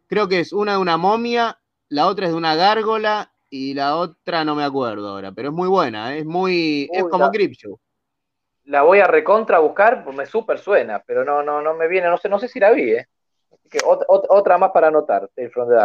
Creo 0.09 0.28
que 0.28 0.41
es 0.41 0.53
una 0.53 0.72
de 0.72 0.78
una 0.78 0.97
momia, 0.97 1.59
la 1.89 2.07
otra 2.07 2.26
es 2.26 2.32
de 2.32 2.37
una 2.37 2.55
gárgola 2.55 3.32
y 3.51 3.74
la 3.74 3.97
otra 3.97 4.44
no 4.44 4.55
me 4.55 4.64
acuerdo 4.64 5.09
ahora, 5.09 5.32
pero 5.32 5.49
es 5.49 5.55
muy 5.55 5.68
buena, 5.68 6.14
¿eh? 6.14 6.20
es 6.20 6.26
muy, 6.26 6.88
Uy, 6.90 6.99
es 6.99 7.05
como 7.05 7.30
Creepshow 7.30 7.78
la 8.66 8.82
voy 8.82 8.99
a 8.99 9.07
recontra 9.07 9.61
buscar, 9.61 10.05
pues 10.05 10.16
me 10.16 10.26
súper 10.26 10.59
suena, 10.59 11.03
pero 11.07 11.24
no, 11.24 11.42
no, 11.42 11.62
no 11.62 11.74
me 11.74 11.88
viene, 11.88 12.09
no 12.09 12.18
sé, 12.18 12.28
no 12.28 12.38
sé 12.38 12.49
si 12.49 12.61
la 12.61 12.72
vi, 12.72 12.92
¿eh? 12.92 13.07
Que 13.70 13.78
otra, 13.84 14.07
otra 14.09 14.59
más 14.59 14.70
para 14.72 14.88
anotar. 14.88 15.28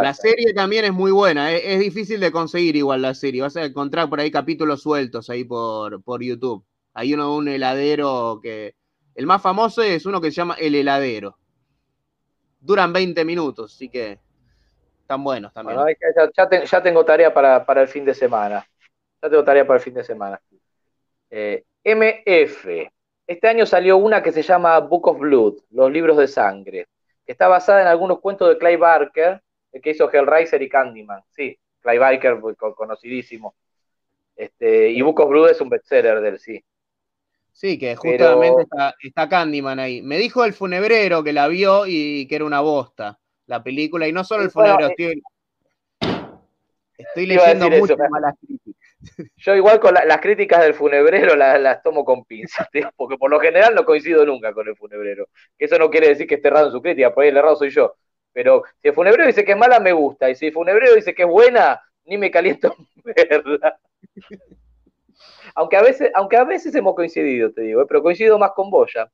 La 0.02 0.14
serie 0.14 0.52
también 0.54 0.84
es 0.84 0.92
muy 0.92 1.10
buena, 1.10 1.52
es, 1.52 1.62
es, 1.64 1.80
difícil 1.80 2.20
de 2.20 2.30
conseguir 2.30 2.76
igual 2.76 3.02
la 3.02 3.14
serie, 3.14 3.42
vas 3.42 3.56
a 3.56 3.64
encontrar 3.64 4.08
por 4.08 4.20
ahí 4.20 4.30
capítulos 4.30 4.82
sueltos 4.82 5.30
ahí 5.30 5.44
por, 5.44 6.02
por 6.02 6.22
YouTube. 6.22 6.64
Hay 6.94 7.14
uno 7.14 7.30
de 7.30 7.38
un 7.38 7.48
heladero 7.48 8.40
que, 8.42 8.74
el 9.14 9.26
más 9.26 9.42
famoso 9.42 9.82
es 9.82 10.06
uno 10.06 10.20
que 10.20 10.30
se 10.30 10.36
llama 10.36 10.56
El 10.58 10.74
heladero. 10.74 11.38
Duran 12.60 12.92
20 12.92 13.24
minutos, 13.24 13.74
así 13.74 13.88
que 13.88 14.18
están 15.12 15.24
buenos 15.24 15.52
también. 15.52 15.78
Bueno, 15.78 15.96
ya, 16.16 16.30
ya, 16.34 16.48
te, 16.48 16.66
ya, 16.66 16.82
tengo 16.82 17.04
tarea 17.04 17.32
para, 17.32 17.66
para, 17.66 17.82
el 17.82 17.88
fin 17.88 18.04
de 18.04 18.14
semana. 18.14 18.66
Ya 19.22 19.28
tengo 19.28 19.44
tarea 19.44 19.66
para 19.66 19.78
el 19.78 19.84
fin 19.84 19.94
de 19.94 20.04
semana. 20.04 20.40
Eh, 21.30 21.64
MF. 21.84 22.90
Este 23.26 23.48
año 23.48 23.66
salió 23.66 23.98
una 23.98 24.22
que 24.22 24.32
se 24.32 24.42
llama 24.42 24.78
Book 24.80 25.08
of 25.08 25.18
Blood, 25.18 25.54
los 25.70 25.90
libros 25.90 26.16
de 26.16 26.26
sangre, 26.26 26.88
que 27.24 27.32
está 27.32 27.46
basada 27.46 27.82
en 27.82 27.88
algunos 27.88 28.20
cuentos 28.20 28.48
de 28.48 28.58
Clay 28.58 28.76
Barker, 28.76 29.42
que 29.82 29.90
hizo 29.90 30.10
Hellraiser 30.10 30.60
y 30.62 30.68
Candyman. 30.68 31.22
Sí, 31.30 31.58
Clay 31.80 31.98
Barker, 31.98 32.40
conocidísimo. 32.74 33.54
Este, 34.34 34.90
y 34.90 35.02
Book 35.02 35.20
of 35.20 35.30
Blood 35.30 35.50
es 35.50 35.60
un 35.60 35.68
bestseller 35.68 36.20
del 36.20 36.38
sí. 36.38 36.64
Sí, 37.52 37.78
que 37.78 37.94
justamente 37.96 38.46
Pero... 38.46 38.60
está, 38.60 38.94
está, 39.02 39.28
Candyman 39.28 39.78
ahí. 39.78 40.00
Me 40.00 40.16
dijo 40.16 40.44
el 40.44 40.54
funebrero 40.54 41.22
que 41.22 41.34
la 41.34 41.48
vio 41.48 41.84
y 41.86 42.26
que 42.26 42.36
era 42.36 42.46
una 42.46 42.60
bosta 42.60 43.18
la 43.46 43.62
película, 43.62 44.08
y 44.08 44.12
no 44.12 44.24
solo 44.24 44.42
el 44.42 44.50
funebrero, 44.50 44.88
bueno, 44.88 44.94
estoy, 44.96 45.22
estoy 46.96 47.26
leyendo 47.26 47.70
muchas 47.70 47.98
malas 48.10 48.34
críticas. 48.38 48.82
Yo 49.36 49.54
igual 49.54 49.80
con 49.80 49.94
la, 49.94 50.04
las 50.04 50.20
críticas 50.20 50.62
del 50.62 50.74
funebrero 50.74 51.34
las, 51.34 51.60
las 51.60 51.82
tomo 51.82 52.04
con 52.04 52.24
pinzas, 52.24 52.68
porque 52.96 53.16
por 53.18 53.30
lo 53.30 53.40
general 53.40 53.74
no 53.74 53.84
coincido 53.84 54.24
nunca 54.24 54.52
con 54.52 54.68
el 54.68 54.76
funebrero. 54.76 55.28
Eso 55.58 55.78
no 55.78 55.90
quiere 55.90 56.08
decir 56.08 56.26
que 56.26 56.36
esté 56.36 56.48
errado 56.48 56.66
en 56.66 56.72
su 56.72 56.82
crítica, 56.82 57.12
por 57.12 57.24
ahí 57.24 57.30
el 57.30 57.36
errado 57.36 57.56
soy 57.56 57.70
yo. 57.70 57.96
Pero 58.32 58.62
si 58.80 58.88
el 58.88 58.94
funebrero 58.94 59.26
dice 59.26 59.44
que 59.44 59.52
es 59.52 59.58
mala, 59.58 59.78
me 59.78 59.92
gusta. 59.92 60.30
Y 60.30 60.34
si 60.34 60.46
el 60.46 60.52
funebrero 60.52 60.94
dice 60.94 61.14
que 61.14 61.22
es 61.22 61.28
buena, 61.28 61.82
ni 62.04 62.16
me 62.16 62.30
caliento 62.30 62.74
verla. 63.04 63.78
aunque, 65.54 65.76
a 65.76 65.82
veces, 65.82 66.10
aunque 66.14 66.36
a 66.36 66.44
veces 66.44 66.74
hemos 66.74 66.94
coincidido, 66.94 67.52
te 67.52 67.62
digo, 67.62 67.82
¿eh? 67.82 67.86
pero 67.86 68.02
coincido 68.02 68.38
más 68.38 68.52
con 68.52 68.70
vos 68.70 68.90
ya. 68.94 69.10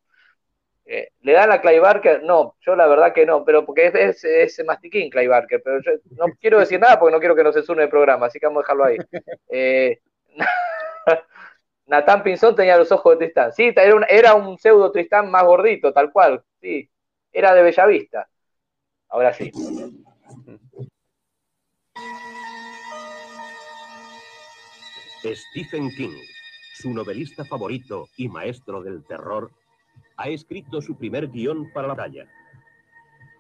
Eh, 0.90 1.10
¿Le 1.20 1.32
dan 1.34 1.52
a 1.52 1.60
Clay 1.60 1.78
Barker? 1.78 2.22
No, 2.22 2.56
yo 2.60 2.74
la 2.74 2.86
verdad 2.86 3.12
que 3.12 3.26
no, 3.26 3.44
pero 3.44 3.66
porque 3.66 3.88
es, 3.88 3.94
es, 3.94 4.24
es 4.24 4.64
mastiquín 4.64 5.10
Clay 5.10 5.26
Barker, 5.26 5.60
pero 5.62 5.82
yo 5.82 5.92
no 6.16 6.32
quiero 6.40 6.58
decir 6.58 6.80
nada 6.80 6.98
porque 6.98 7.12
no 7.12 7.20
quiero 7.20 7.36
que 7.36 7.44
nos 7.44 7.54
censuren 7.54 7.82
el 7.82 7.90
programa, 7.90 8.26
así 8.26 8.40
que 8.40 8.46
vamos 8.46 8.60
a 8.60 8.64
dejarlo 8.64 8.84
ahí. 8.84 8.96
Eh, 9.50 9.98
Natán 11.86 12.22
Pinzón 12.22 12.54
tenía 12.54 12.78
los 12.78 12.90
ojos 12.90 13.12
de 13.12 13.26
Tristán. 13.26 13.52
Sí, 13.52 13.72
era 13.74 13.94
un, 13.94 14.04
era 14.08 14.34
un 14.34 14.56
pseudo 14.56 14.90
Tristán 14.90 15.30
más 15.30 15.44
gordito, 15.44 15.92
tal 15.92 16.10
cual, 16.10 16.42
sí. 16.60 16.88
Era 17.32 17.54
de 17.54 17.62
Bellavista. 17.62 18.28
Ahora 19.08 19.32
sí. 19.32 19.50
Stephen 25.22 25.90
King, 25.90 26.16
su 26.74 26.92
novelista 26.94 27.44
favorito 27.44 28.06
y 28.16 28.28
maestro 28.28 28.82
del 28.82 29.04
terror, 29.04 29.50
ha 30.18 30.28
escrito 30.28 30.82
su 30.82 30.96
primer 30.96 31.28
guion 31.28 31.70
para 31.72 31.88
la 31.88 31.94
batalla. 31.94 32.28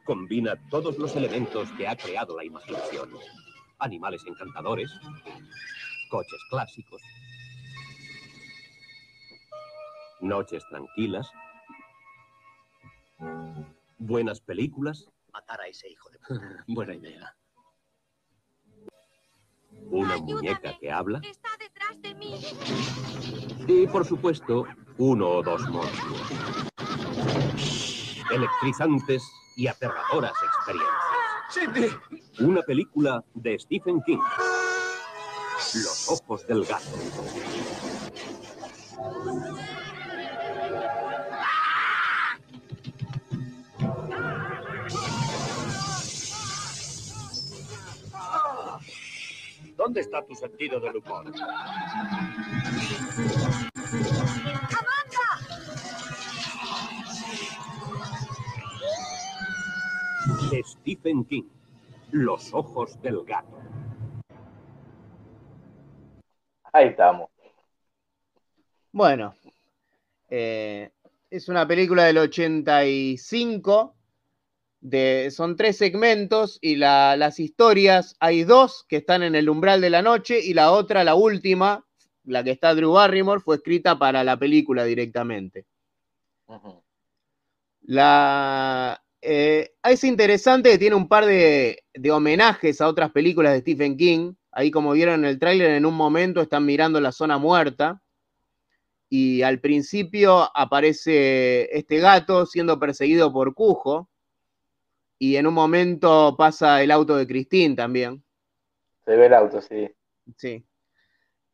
Combina 0.04 0.56
todos 0.70 0.96
los 0.96 1.14
elementos 1.16 1.70
que 1.72 1.86
ha 1.86 1.96
creado 1.96 2.36
la 2.36 2.44
imaginación. 2.44 3.10
Animales 3.80 4.24
encantadores, 4.26 4.90
coches 6.08 6.40
clásicos, 6.50 7.02
noches 10.20 10.64
tranquilas, 10.70 11.30
buenas 13.98 14.40
películas. 14.40 15.08
Matar 15.32 15.60
a 15.60 15.66
ese 15.66 15.90
hijo 15.90 16.08
de 16.10 16.18
puta. 16.20 16.64
Buena 16.68 16.94
idea. 16.94 17.36
Una 19.90 20.16
muñeca 20.18 20.76
que 20.78 20.90
habla. 20.90 21.20
Está 21.22 21.50
detrás 21.58 21.78
detrás 21.78 22.02
de 22.02 22.14
mí. 22.14 22.34
Y 23.66 23.86
por 23.86 24.04
supuesto, 24.04 24.66
uno 24.98 25.28
o 25.28 25.42
dos 25.42 25.68
monstruos. 25.68 26.22
Electrizantes 28.30 29.22
y 29.56 29.66
aterradoras 29.68 30.32
experiencias. 30.42 32.40
Una 32.40 32.62
película 32.62 33.24
de 33.34 33.58
Stephen 33.58 34.02
King. 34.02 34.18
Los 35.74 36.08
ojos 36.08 36.46
del 36.46 36.64
gato. 36.64 36.84
¿Dónde 49.76 50.00
está 50.00 50.24
tu 50.26 50.34
sentido 50.34 50.80
del 50.80 50.96
humor? 50.96 51.32
Stephen 60.98 61.24
King. 61.24 61.44
Los 62.10 62.52
ojos 62.54 63.00
del 63.02 63.22
gato. 63.24 63.58
Ahí 66.72 66.88
estamos. 66.88 67.28
Bueno, 68.92 69.34
eh, 70.28 70.90
es 71.30 71.48
una 71.48 71.66
película 71.66 72.04
del 72.04 72.18
85. 72.18 73.94
De, 74.80 75.30
son 75.32 75.56
tres 75.56 75.76
segmentos 75.76 76.58
y 76.60 76.76
la- 76.76 77.16
las 77.16 77.40
historias, 77.40 78.14
hay 78.20 78.44
dos 78.44 78.84
que 78.88 78.98
están 78.98 79.24
en 79.24 79.34
el 79.34 79.48
umbral 79.48 79.80
de 79.80 79.90
la 79.90 80.02
noche 80.02 80.38
y 80.40 80.54
la 80.54 80.70
otra, 80.70 81.02
la 81.02 81.16
última, 81.16 81.84
la 82.24 82.44
que 82.44 82.52
está 82.52 82.74
Drew 82.76 82.92
Barrymore, 82.92 83.40
fue 83.40 83.56
escrita 83.56 83.98
para 83.98 84.22
la 84.22 84.36
película 84.38 84.84
directamente. 84.84 85.66
La, 87.82 89.02
eh, 89.20 89.72
es 89.82 90.04
interesante 90.04 90.70
que 90.70 90.78
tiene 90.78 90.96
un 90.96 91.08
par 91.08 91.26
de, 91.26 91.84
de 91.94 92.10
homenajes 92.10 92.80
a 92.80 92.88
otras 92.88 93.10
películas 93.10 93.52
de 93.52 93.60
Stephen 93.60 93.96
King. 93.96 94.34
Ahí, 94.52 94.70
como 94.70 94.92
vieron 94.92 95.20
en 95.20 95.26
el 95.26 95.38
tráiler, 95.38 95.70
en 95.70 95.86
un 95.86 95.94
momento 95.94 96.40
están 96.40 96.64
mirando 96.64 97.00
la 97.00 97.12
zona 97.12 97.38
muerta. 97.38 98.02
Y 99.10 99.42
al 99.42 99.60
principio 99.60 100.50
aparece 100.54 101.76
este 101.76 101.98
gato 101.98 102.44
siendo 102.46 102.78
perseguido 102.78 103.32
por 103.32 103.54
Cujo. 103.54 104.08
Y 105.18 105.36
en 105.36 105.46
un 105.46 105.54
momento 105.54 106.36
pasa 106.36 106.82
el 106.82 106.90
auto 106.90 107.16
de 107.16 107.26
Christine 107.26 107.74
también. 107.74 108.22
Se 109.04 109.16
ve 109.16 109.26
el 109.26 109.34
auto, 109.34 109.60
sí. 109.60 109.88
Sí. 110.36 110.67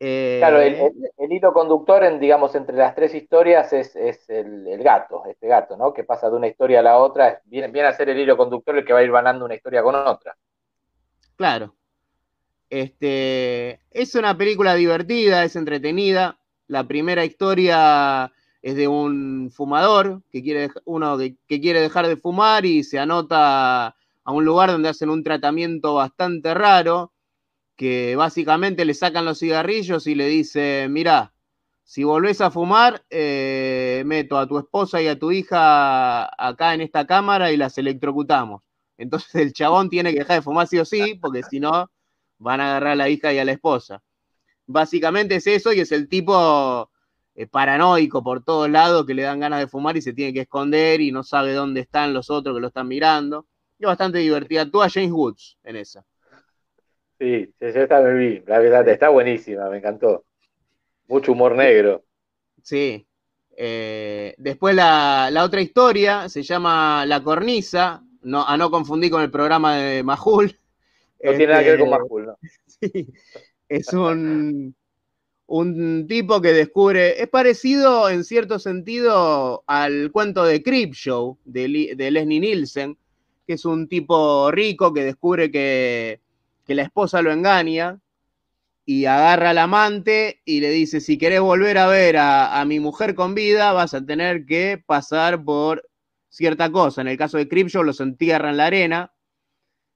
Eh, 0.01 0.41
Claro, 0.41 0.61
el, 0.61 0.75
el- 0.75 1.11
el 1.17 1.33
hilo 1.33 1.53
conductor, 1.53 2.05
en, 2.05 2.21
digamos, 2.21 2.55
entre 2.55 2.77
las 2.77 2.95
tres 2.95 3.15
historias 3.15 3.73
es, 3.73 3.97
es 3.97 4.29
el, 4.31 4.67
el 4.69 4.83
gato, 4.83 5.25
este 5.27 5.47
gato, 5.49 5.77
¿no? 5.77 5.93
Que 5.95 6.05
pasa 6.05 6.29
de 6.31 6.37
una 6.37 6.49
historia 6.49 6.81
a 6.81 6.83
la 6.83 6.99
otra, 6.99 7.41
viene, 7.47 7.69
viene 7.69 7.89
a 7.89 7.93
ser 7.95 8.09
el 8.11 8.19
hilo 8.19 8.37
conductor 8.37 8.77
el 8.77 8.85
que 8.85 8.93
va 8.93 8.99
a 9.01 9.03
ir 9.05 9.13
ganando 9.13 9.45
una 9.45 9.55
historia 9.55 9.83
con 9.83 9.95
otra. 9.95 10.37
Claro. 11.37 11.77
Este, 12.71 13.81
es 13.93 14.17
una 14.17 14.39
película 14.39 14.75
divertida, 14.77 15.45
es 15.45 15.57
entretenida. 15.57 16.41
La 16.69 16.89
primera 16.89 17.25
historia 17.27 18.33
es 18.63 18.77
de 18.77 18.89
un 18.89 19.51
fumador 19.53 20.23
que 20.33 20.43
quiere, 20.43 20.71
uno 20.87 21.19
que, 21.19 21.37
que 21.49 21.61
quiere 21.63 21.83
dejar 21.83 22.09
de 22.09 22.19
fumar 22.19 22.67
y 22.67 22.85
se 22.85 23.01
anota 23.01 23.89
a 23.89 24.33
un 24.33 24.45
lugar 24.47 24.73
donde 24.73 24.91
hacen 24.91 25.11
un 25.11 25.25
tratamiento 25.25 25.97
bastante 25.97 26.55
raro, 26.55 27.14
que 27.77 28.17
básicamente 28.17 28.85
le 28.85 28.95
sacan 28.95 29.25
los 29.25 29.39
cigarrillos 29.41 30.07
y 30.07 30.15
le 30.15 30.27
dice, 30.29 30.87
mira, 30.89 31.35
si 31.83 32.03
volvés 32.05 32.41
a 32.41 32.51
fumar, 32.51 33.05
eh, 33.11 34.03
meto 34.07 34.39
a 34.39 34.47
tu 34.49 34.59
esposa 34.59 35.03
y 35.03 35.09
a 35.09 35.19
tu 35.19 35.33
hija 35.33 36.25
acá 36.43 36.75
en 36.75 36.81
esta 36.81 37.07
cámara 37.07 37.53
y 37.53 37.57
las 37.57 37.77
electrocutamos. 37.79 38.63
Entonces 38.97 39.35
el 39.35 39.53
chabón 39.53 39.91
tiene 39.91 40.13
que 40.13 40.21
dejar 40.21 40.37
de 40.37 40.43
fumar 40.43 40.67
sí 40.67 40.79
o 40.79 40.85
sí, 40.85 41.15
porque 41.21 41.43
si 41.43 41.61
no, 41.61 41.91
van 42.39 42.61
a 42.61 42.71
agarrar 42.71 42.93
a 42.93 42.97
la 42.97 43.09
hija 43.09 43.33
y 43.33 43.39
a 43.39 43.45
la 43.45 43.53
esposa. 43.53 44.03
Básicamente 44.67 45.37
es 45.37 45.47
eso 45.47 45.73
y 45.73 45.81
es 45.81 45.93
el 45.93 46.09
tipo 46.09 46.91
eh, 47.35 47.47
paranoico 47.47 48.23
por 48.23 48.43
todos 48.43 48.71
lados 48.71 49.05
que 49.05 49.15
le 49.15 49.23
dan 49.23 49.41
ganas 49.41 49.61
de 49.61 49.69
fumar 49.69 49.97
y 49.97 50.03
se 50.03 50.13
tiene 50.13 50.33
que 50.33 50.43
esconder 50.43 51.01
y 51.01 51.13
no 51.13 51.23
sabe 51.23 51.53
dónde 51.53 51.81
están 51.81 52.15
los 52.15 52.31
otros 52.31 52.57
que 52.57 52.61
lo 52.61 52.69
están 52.69 52.89
mirando. 52.89 53.47
Es 53.79 53.87
bastante 53.87 54.19
divertida. 54.19 54.63
Actúa 54.63 54.89
James 54.89 55.13
Woods 55.13 55.59
en 55.65 55.77
esa. 55.77 56.07
Sí, 57.25 57.55
esta 57.59 58.03
me 58.03 58.15
vi, 58.15 58.43
la 58.47 58.59
verdad, 58.59 58.87
está 58.87 59.09
buenísima, 59.09 59.71
me 59.71 59.79
encantó. 59.79 60.27
Mucho 61.09 61.33
humor 61.33 61.57
negro. 61.57 62.05
Sí. 62.63 63.07
Eh, 63.57 64.35
después 64.37 64.75
la, 64.75 65.31
la 65.33 65.45
otra 65.45 65.63
historia 65.63 66.29
se 66.29 66.43
llama 66.43 67.07
La 67.07 67.23
Cornisa, 67.23 68.05
no, 68.21 68.47
a 68.47 68.59
no 68.59 68.71
confundir 68.71 69.11
con 69.11 69.23
el 69.23 69.31
programa 69.31 69.77
de 69.79 70.03
Majul. 70.03 70.59
No 71.23 71.31
tiene 71.31 71.47
nada 71.47 71.65
que 71.65 71.71
ver 71.71 71.79
con 71.79 71.89
Este, 71.89 71.99
Majul, 71.99 72.27
¿no? 72.27 72.39
Sí, 72.67 73.09
es 73.71 73.93
un, 73.95 74.75
un 75.47 76.07
tipo 76.07 76.43
que 76.43 76.53
descubre, 76.53 77.23
es 77.23 77.29
parecido 77.29 78.11
en 78.11 78.25
cierto 78.25 78.59
sentido 78.59 79.65
al 79.67 80.13
cuento 80.13 80.45
de 80.45 80.63
Creepshow 80.63 81.39
de, 81.47 81.95
de 81.97 82.11
Leslie 82.11 82.41
Nielsen, 82.41 82.99
que 83.47 83.55
es 83.55 83.65
un 83.65 83.89
tipo 83.89 84.51
rico 84.51 84.93
que 84.93 85.05
descubre 85.05 85.51
que, 85.51 86.21
que 86.65 86.75
la 86.75 86.83
esposa 86.83 87.23
lo 87.23 87.33
engaña 87.33 88.01
y 88.87 89.07
agarra 89.07 89.51
al 89.51 89.59
amante 89.59 90.43
y 90.45 90.61
le 90.61 90.71
dice, 90.71 91.01
si 91.01 91.19
querés 91.19 91.41
volver 91.41 91.79
a 91.79 91.87
ver 91.87 92.17
a, 92.17 92.61
a 92.61 92.65
mi 92.65 92.81
mujer 92.81 93.15
con 93.15 93.35
vida, 93.35 93.73
vas 93.73 93.95
a 93.95 94.05
tener 94.05 94.45
que 94.47 94.83
pasar 94.85 95.43
por 95.45 95.89
cierta 96.29 96.71
cosa. 96.71 97.01
En 97.01 97.09
el 97.09 97.17
caso 97.17 97.39
de 97.39 97.49
Creepshow 97.49 97.83
los 97.83 98.01
entierra 98.01 98.51
en 98.51 98.57
la 98.59 98.67
arena. 98.67 99.13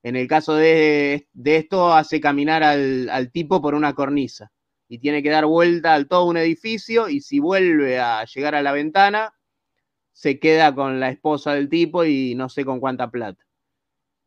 En 0.02 0.16
el 0.16 0.28
caso 0.28 0.54
de, 0.54 1.28
de 1.32 1.56
esto, 1.56 1.92
hace 1.92 2.20
caminar 2.20 2.62
al, 2.62 3.10
al 3.10 3.30
tipo 3.32 3.60
por 3.60 3.74
una 3.74 3.94
cornisa 3.94 4.52
y 4.88 4.98
tiene 4.98 5.22
que 5.22 5.30
dar 5.30 5.44
vuelta 5.44 5.94
al 5.94 6.08
todo 6.08 6.24
un 6.24 6.36
edificio 6.36 7.08
y 7.08 7.20
si 7.20 7.40
vuelve 7.40 7.98
a 7.98 8.24
llegar 8.24 8.54
a 8.54 8.62
la 8.62 8.72
ventana, 8.72 9.34
se 10.12 10.38
queda 10.40 10.74
con 10.74 10.98
la 10.98 11.10
esposa 11.10 11.52
del 11.52 11.68
tipo 11.68 12.04
y 12.04 12.34
no 12.34 12.48
sé 12.48 12.64
con 12.64 12.80
cuánta 12.80 13.10
plata. 13.10 13.44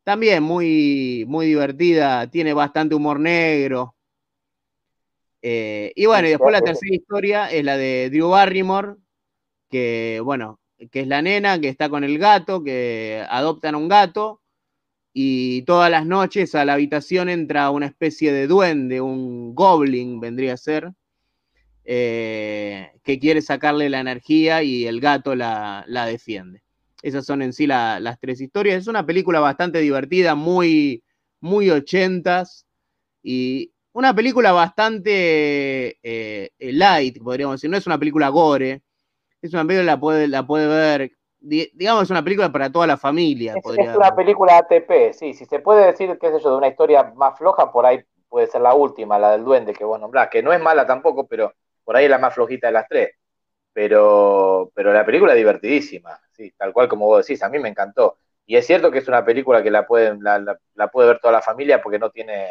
También 0.03 0.41
muy, 0.41 1.25
muy 1.27 1.47
divertida, 1.47 2.29
tiene 2.29 2.53
bastante 2.53 2.95
humor 2.95 3.19
negro. 3.19 3.95
Eh, 5.41 5.91
y 5.95 6.05
bueno, 6.05 6.27
y 6.27 6.31
después 6.31 6.51
la 6.51 6.61
tercera 6.61 6.95
historia 6.95 7.51
es 7.51 7.63
la 7.63 7.77
de 7.77 8.09
Drew 8.11 8.29
Barrymore, 8.29 8.95
que 9.69 10.21
bueno, 10.23 10.59
que 10.91 11.01
es 11.01 11.07
la 11.07 11.21
nena 11.21 11.59
que 11.59 11.69
está 11.69 11.89
con 11.89 12.03
el 12.03 12.17
gato, 12.17 12.63
que 12.63 13.23
adoptan 13.29 13.75
a 13.75 13.77
un 13.77 13.87
gato 13.87 14.41
y 15.13 15.63
todas 15.63 15.91
las 15.91 16.05
noches 16.05 16.55
a 16.55 16.65
la 16.65 16.73
habitación 16.73 17.29
entra 17.29 17.69
una 17.69 17.85
especie 17.87 18.31
de 18.31 18.47
duende, 18.47 19.01
un 19.01 19.53
goblin 19.55 20.19
vendría 20.19 20.53
a 20.53 20.57
ser, 20.57 20.93
eh, 21.83 22.91
que 23.03 23.19
quiere 23.19 23.41
sacarle 23.41 23.89
la 23.89 23.99
energía 23.99 24.63
y 24.63 24.85
el 24.85 25.01
gato 25.01 25.35
la, 25.35 25.83
la 25.87 26.05
defiende. 26.05 26.63
Esas 27.01 27.25
son 27.25 27.41
en 27.41 27.53
sí 27.53 27.67
la- 27.67 27.99
las 27.99 28.19
tres 28.19 28.41
historias. 28.41 28.77
Es 28.81 28.87
una 28.87 29.05
película 29.05 29.39
bastante 29.39 29.79
divertida, 29.79 30.35
muy, 30.35 31.03
muy 31.39 31.69
ochentas 31.69 32.65
y 33.23 33.71
una 33.93 34.13
película 34.15 34.51
bastante 34.51 35.97
eh, 36.03 36.51
light, 36.59 37.21
podríamos 37.21 37.55
decir. 37.57 37.69
No 37.69 37.77
es 37.77 37.87
una 37.87 37.97
película 37.99 38.29
gore, 38.29 38.81
es 39.41 39.53
una 39.53 39.65
película 39.65 39.85
la 39.93 39.99
puede, 39.99 40.27
la 40.27 40.45
puede 40.45 40.67
ver, 40.67 41.11
di- 41.39 41.69
digamos, 41.73 42.03
es 42.03 42.09
una 42.09 42.23
película 42.23 42.51
para 42.51 42.71
toda 42.71 42.87
la 42.87 42.97
familia. 42.97 43.55
Es, 43.55 43.63
podría- 43.63 43.91
es 43.91 43.97
una 43.97 44.15
película 44.15 44.57
ATP, 44.57 45.13
sí, 45.13 45.33
si 45.33 45.45
se 45.45 45.59
puede 45.59 45.85
decir, 45.87 46.17
qué 46.19 46.31
sé 46.31 46.39
yo, 46.39 46.51
de 46.51 46.57
una 46.57 46.67
historia 46.67 47.11
más 47.15 47.37
floja, 47.37 47.71
por 47.71 47.85
ahí 47.85 48.01
puede 48.29 48.47
ser 48.47 48.61
la 48.61 48.73
última, 48.73 49.19
la 49.19 49.31
del 49.31 49.43
duende 49.43 49.73
que 49.73 49.83
vos 49.83 49.99
nombrás, 49.99 50.29
que 50.29 50.41
no 50.43 50.53
es 50.53 50.61
mala 50.61 50.85
tampoco, 50.85 51.27
pero 51.27 51.53
por 51.83 51.95
ahí 51.97 52.05
es 52.05 52.11
la 52.11 52.19
más 52.19 52.33
flojita 52.33 52.67
de 52.67 52.73
las 52.73 52.87
tres. 52.87 53.09
Pero, 53.73 54.71
pero 54.75 54.93
la 54.93 55.05
película 55.05 55.33
es 55.33 55.37
divertidísima, 55.37 56.19
sí, 56.45 56.51
tal 56.57 56.73
cual 56.73 56.87
como 56.89 57.05
vos 57.07 57.25
decís, 57.25 57.43
a 57.43 57.49
mí 57.49 57.59
me 57.59 57.69
encantó. 57.69 58.17
Y 58.45 58.55
es 58.57 58.65
cierto 58.67 58.91
que 58.91 58.99
es 58.99 59.07
una 59.07 59.23
película 59.25 59.63
que 59.63 59.71
la 59.71 59.85
pueden, 59.87 60.23
la, 60.23 60.39
la- 60.75 60.87
puede 60.91 61.09
ver 61.09 61.19
toda 61.19 61.33
la 61.33 61.41
familia 61.41 61.81
porque 61.81 61.99
no 61.99 62.09
tiene, 62.11 62.49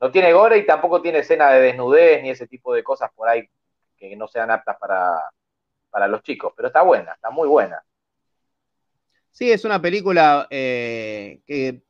no 0.00 0.10
tiene 0.10 0.32
gore 0.32 0.58
y 0.58 0.66
tampoco 0.66 1.00
tiene 1.00 1.18
escena 1.20 1.50
de 1.50 1.60
desnudez 1.60 2.22
ni 2.22 2.30
ese 2.30 2.46
tipo 2.48 2.74
de 2.74 2.82
cosas 2.82 3.10
por 3.14 3.28
ahí 3.28 3.44
que 3.96 4.16
no 4.16 4.26
sean 4.28 4.50
aptas 4.50 4.76
para, 4.78 5.30
para 5.90 6.08
los 6.08 6.22
chicos. 6.22 6.52
Pero 6.56 6.68
está 6.68 6.82
buena, 6.82 7.12
está 7.14 7.30
muy 7.30 7.48
buena. 7.48 7.82
Sí, 9.30 9.50
es 9.50 9.64
una 9.64 9.80
película 9.80 10.46
eh, 10.50 11.40
que 11.46 11.82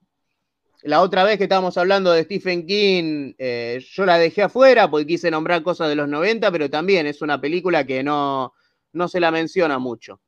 la 0.83 1.03
otra 1.03 1.25
vez 1.25 1.39
que 1.39 1.45
estábamos 1.45 1.79
hablando 1.79 2.13
de 2.13 2.25
Stephen 2.25 2.67
King, 2.67 3.35
eh, 3.39 3.81
yo 3.93 4.07
la 4.07 4.19
dejé 4.19 4.43
afuera 4.43 4.91
porque 4.91 5.07
quise 5.07 5.31
nombrar 5.31 5.63
cosas 5.63 5.89
de 5.89 5.97
los 5.97 6.09
90, 6.09 6.53
pero 6.53 6.71
también 6.71 7.07
es 7.07 7.23
una 7.23 7.41
película 7.41 7.87
que 7.87 8.03
no, 8.03 8.55
no 8.93 9.09
se 9.09 9.21
la 9.21 9.31
menciona 9.31 9.79
mucho. 9.79 10.21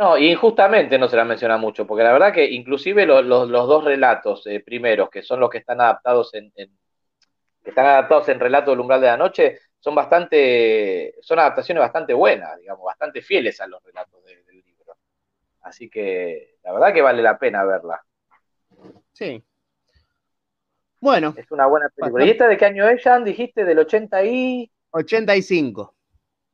No, 0.00 0.16
y 0.16 0.30
injustamente 0.32 0.98
no 0.98 1.08
se 1.08 1.16
la 1.18 1.26
menciona 1.26 1.58
mucho, 1.58 1.86
porque 1.86 2.02
la 2.02 2.12
verdad 2.14 2.32
que 2.32 2.46
inclusive 2.50 3.04
lo- 3.04 3.20
lo- 3.20 3.44
los 3.44 3.68
dos 3.68 3.84
relatos 3.84 4.46
eh, 4.46 4.60
primeros, 4.60 5.10
que 5.10 5.20
son 5.22 5.40
los 5.40 5.50
que 5.50 5.58
están 5.58 5.78
adaptados 5.78 6.32
en, 6.32 6.50
en- 6.56 6.70
que 7.62 7.68
están 7.68 7.84
adaptados 7.84 8.26
en 8.30 8.40
Relato 8.40 8.70
del 8.70 8.80
Umbral 8.80 9.02
de 9.02 9.08
la 9.08 9.18
Noche, 9.18 9.58
son 9.78 9.94
bastante, 9.94 11.16
son 11.20 11.38
adaptaciones 11.38 11.82
bastante 11.82 12.14
buenas, 12.14 12.58
digamos, 12.58 12.82
bastante 12.86 13.20
fieles 13.20 13.60
a 13.60 13.66
los 13.66 13.82
relatos 13.84 14.24
del 14.24 14.42
libro. 14.64 14.96
Así 15.60 15.90
que 15.90 16.54
la 16.64 16.72
verdad 16.72 16.94
que 16.94 17.02
vale 17.02 17.20
la 17.22 17.38
pena 17.38 17.62
verla. 17.64 18.02
Sí. 19.12 19.44
Bueno. 20.98 21.34
Es 21.36 21.50
una 21.50 21.66
buena 21.66 21.90
película. 21.90 22.24
¿Y 22.24 22.30
esta 22.30 22.48
de 22.48 22.56
qué 22.56 22.64
año 22.64 22.88
es, 22.88 23.02
Jan? 23.02 23.22
Dijiste 23.22 23.66
del 23.66 23.78
80 23.80 24.24
y... 24.24 24.72
85. 24.92 25.94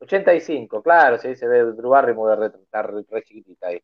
85, 0.06 0.82
claro, 0.82 1.18
sí, 1.18 1.34
se 1.34 1.46
ve 1.46 1.64
Drew 1.72 1.90
Barrymore, 1.90 2.46
está 2.46 2.82
re, 2.82 3.04
re 3.08 3.22
chiquitita 3.22 3.68
ahí. 3.68 3.80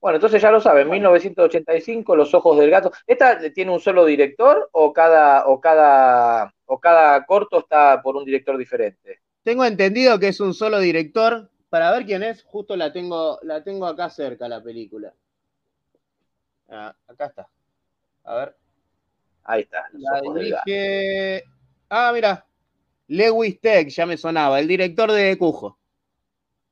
Bueno, 0.00 0.16
entonces 0.16 0.42
ya 0.42 0.50
lo 0.50 0.60
saben, 0.60 0.90
1985, 0.90 2.16
Los 2.16 2.34
Ojos 2.34 2.58
del 2.58 2.70
Gato. 2.70 2.90
¿Esta 3.06 3.38
tiene 3.52 3.70
un 3.70 3.78
solo 3.80 4.04
director 4.04 4.68
o 4.72 4.92
cada, 4.92 5.46
o 5.46 5.60
cada, 5.60 6.52
o 6.66 6.80
cada 6.80 7.24
corto 7.24 7.60
está 7.60 8.02
por 8.02 8.16
un 8.16 8.24
director 8.24 8.58
diferente? 8.58 9.20
Tengo 9.44 9.64
entendido 9.64 10.18
que 10.18 10.28
es 10.28 10.40
un 10.40 10.54
solo 10.54 10.80
director. 10.80 11.48
Para 11.70 11.90
ver 11.92 12.04
quién 12.04 12.22
es, 12.24 12.42
justo 12.42 12.76
la 12.76 12.92
tengo, 12.92 13.38
la 13.42 13.62
tengo 13.62 13.86
acá 13.86 14.10
cerca, 14.10 14.48
la 14.48 14.62
película. 14.62 15.14
Ah, 16.68 16.94
acá 17.06 17.26
está. 17.26 17.48
A 18.24 18.34
ver. 18.34 18.56
Ahí 19.44 19.62
está. 19.62 19.88
Los 19.92 20.02
La 20.02 20.20
Ojos 20.20 20.34
del 20.34 20.50
Gato. 20.50 20.62
dirige. 20.66 21.44
Ah, 21.88 22.10
mira. 22.12 22.44
Lewis 23.12 23.60
Tech, 23.60 23.88
ya 23.88 24.06
me 24.06 24.16
sonaba, 24.16 24.58
el 24.58 24.66
director 24.66 25.12
de 25.12 25.36
Cujo. 25.36 25.78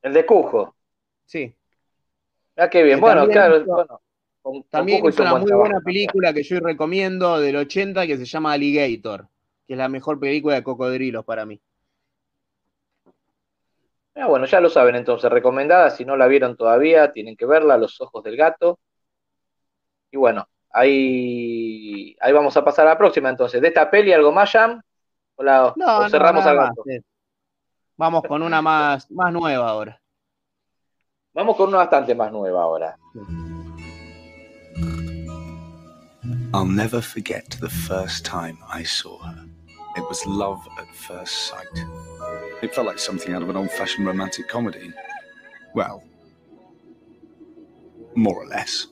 El 0.02 0.14
de 0.14 0.24
Cujo. 0.26 0.74
Sí. 1.26 1.54
Ah, 2.56 2.68
qué 2.70 2.82
bien. 2.82 2.96
Que 2.96 3.02
Bueno, 3.02 3.28
claro, 3.28 3.56
hizo- 3.58 3.66
bueno. 3.74 4.00
con- 4.42 4.54
con 4.54 4.70
También 4.70 4.98
hizo 5.06 5.22
un 5.22 5.26
una 5.26 5.34
muy 5.34 5.50
trabajo 5.50 5.60
buena 5.60 5.80
película 5.80 6.32
que 6.32 6.42
yo 6.42 6.60
recomiendo 6.60 7.38
del 7.40 7.56
80 7.56 8.06
que 8.06 8.16
se 8.16 8.24
llama 8.24 8.52
Alligator, 8.52 9.28
que 9.66 9.74
es 9.74 9.78
la 9.78 9.88
mejor 9.88 10.18
película 10.18 10.54
de 10.54 10.62
cocodrilos 10.62 11.24
para 11.26 11.44
mí. 11.44 11.60
Ah, 14.14 14.26
bueno, 14.26 14.46
ya 14.46 14.60
lo 14.60 14.68
saben 14.70 14.96
entonces, 14.96 15.30
recomendada, 15.30 15.90
si 15.90 16.04
no 16.04 16.16
la 16.16 16.26
vieron 16.26 16.56
todavía, 16.56 17.12
tienen 17.12 17.36
que 17.36 17.46
verla, 17.46 17.76
Los 17.78 18.00
Ojos 18.00 18.22
del 18.24 18.36
Gato. 18.36 18.78
Y 20.10 20.16
bueno, 20.16 20.48
ahí, 20.70 22.16
ahí 22.20 22.32
vamos 22.32 22.56
a 22.56 22.64
pasar 22.64 22.86
a 22.86 22.90
la 22.90 22.98
próxima 22.98 23.28
entonces. 23.30 23.60
¿De 23.60 23.68
esta 23.68 23.90
peli 23.90 24.12
algo 24.12 24.32
más, 24.32 24.50
Jam? 24.50 24.80
¿O, 25.40 25.42
la- 25.42 25.72
No, 25.74 25.96
o 25.98 26.02
no, 26.02 26.08
cerramos 26.10 26.40
nada 26.44 26.50
al 26.50 26.56
más, 26.58 26.68
gato? 26.76 26.82
eh. 26.90 27.00
Vamos 27.96 28.22
con 28.28 28.42
una 28.42 28.60
más, 28.60 29.10
más 29.10 29.32
nueva 29.32 29.70
ahora. 29.70 29.98
Vamos 31.32 31.56
con 31.56 31.68
una 31.68 31.78
bastante 31.78 32.14
más 32.14 32.30
nueva 32.30 32.62
ahora. 32.62 32.98
I'll 36.52 36.66
never 36.66 37.00
forget 37.00 37.56
the 37.60 37.70
first 37.70 38.24
time 38.26 38.58
I 38.68 38.82
saw 38.84 39.18
her. 39.22 39.46
It 39.96 40.04
was 40.08 40.26
love 40.26 40.60
at 40.78 40.88
first 40.94 41.48
sight. 41.48 41.86
It 42.62 42.74
felt 42.74 42.86
like 42.86 42.98
something 42.98 43.32
out 43.34 43.42
of 43.42 43.48
an 43.48 43.56
old 43.56 43.70
fashioned 43.70 44.06
romantic 44.06 44.46
comedy. 44.48 44.92
Well, 45.74 46.02
more 48.14 48.36
or 48.42 48.46
less. 48.46 48.86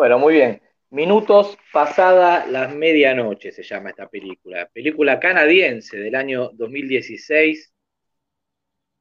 Bueno, 0.00 0.18
muy 0.18 0.32
bien. 0.32 0.62
Minutos 0.88 1.58
pasada 1.74 2.46
las 2.46 2.74
medianoche 2.74 3.52
se 3.52 3.62
llama 3.62 3.90
esta 3.90 4.08
película. 4.08 4.66
Película 4.72 5.20
canadiense 5.20 5.98
del 5.98 6.14
año 6.14 6.48
2016 6.54 7.70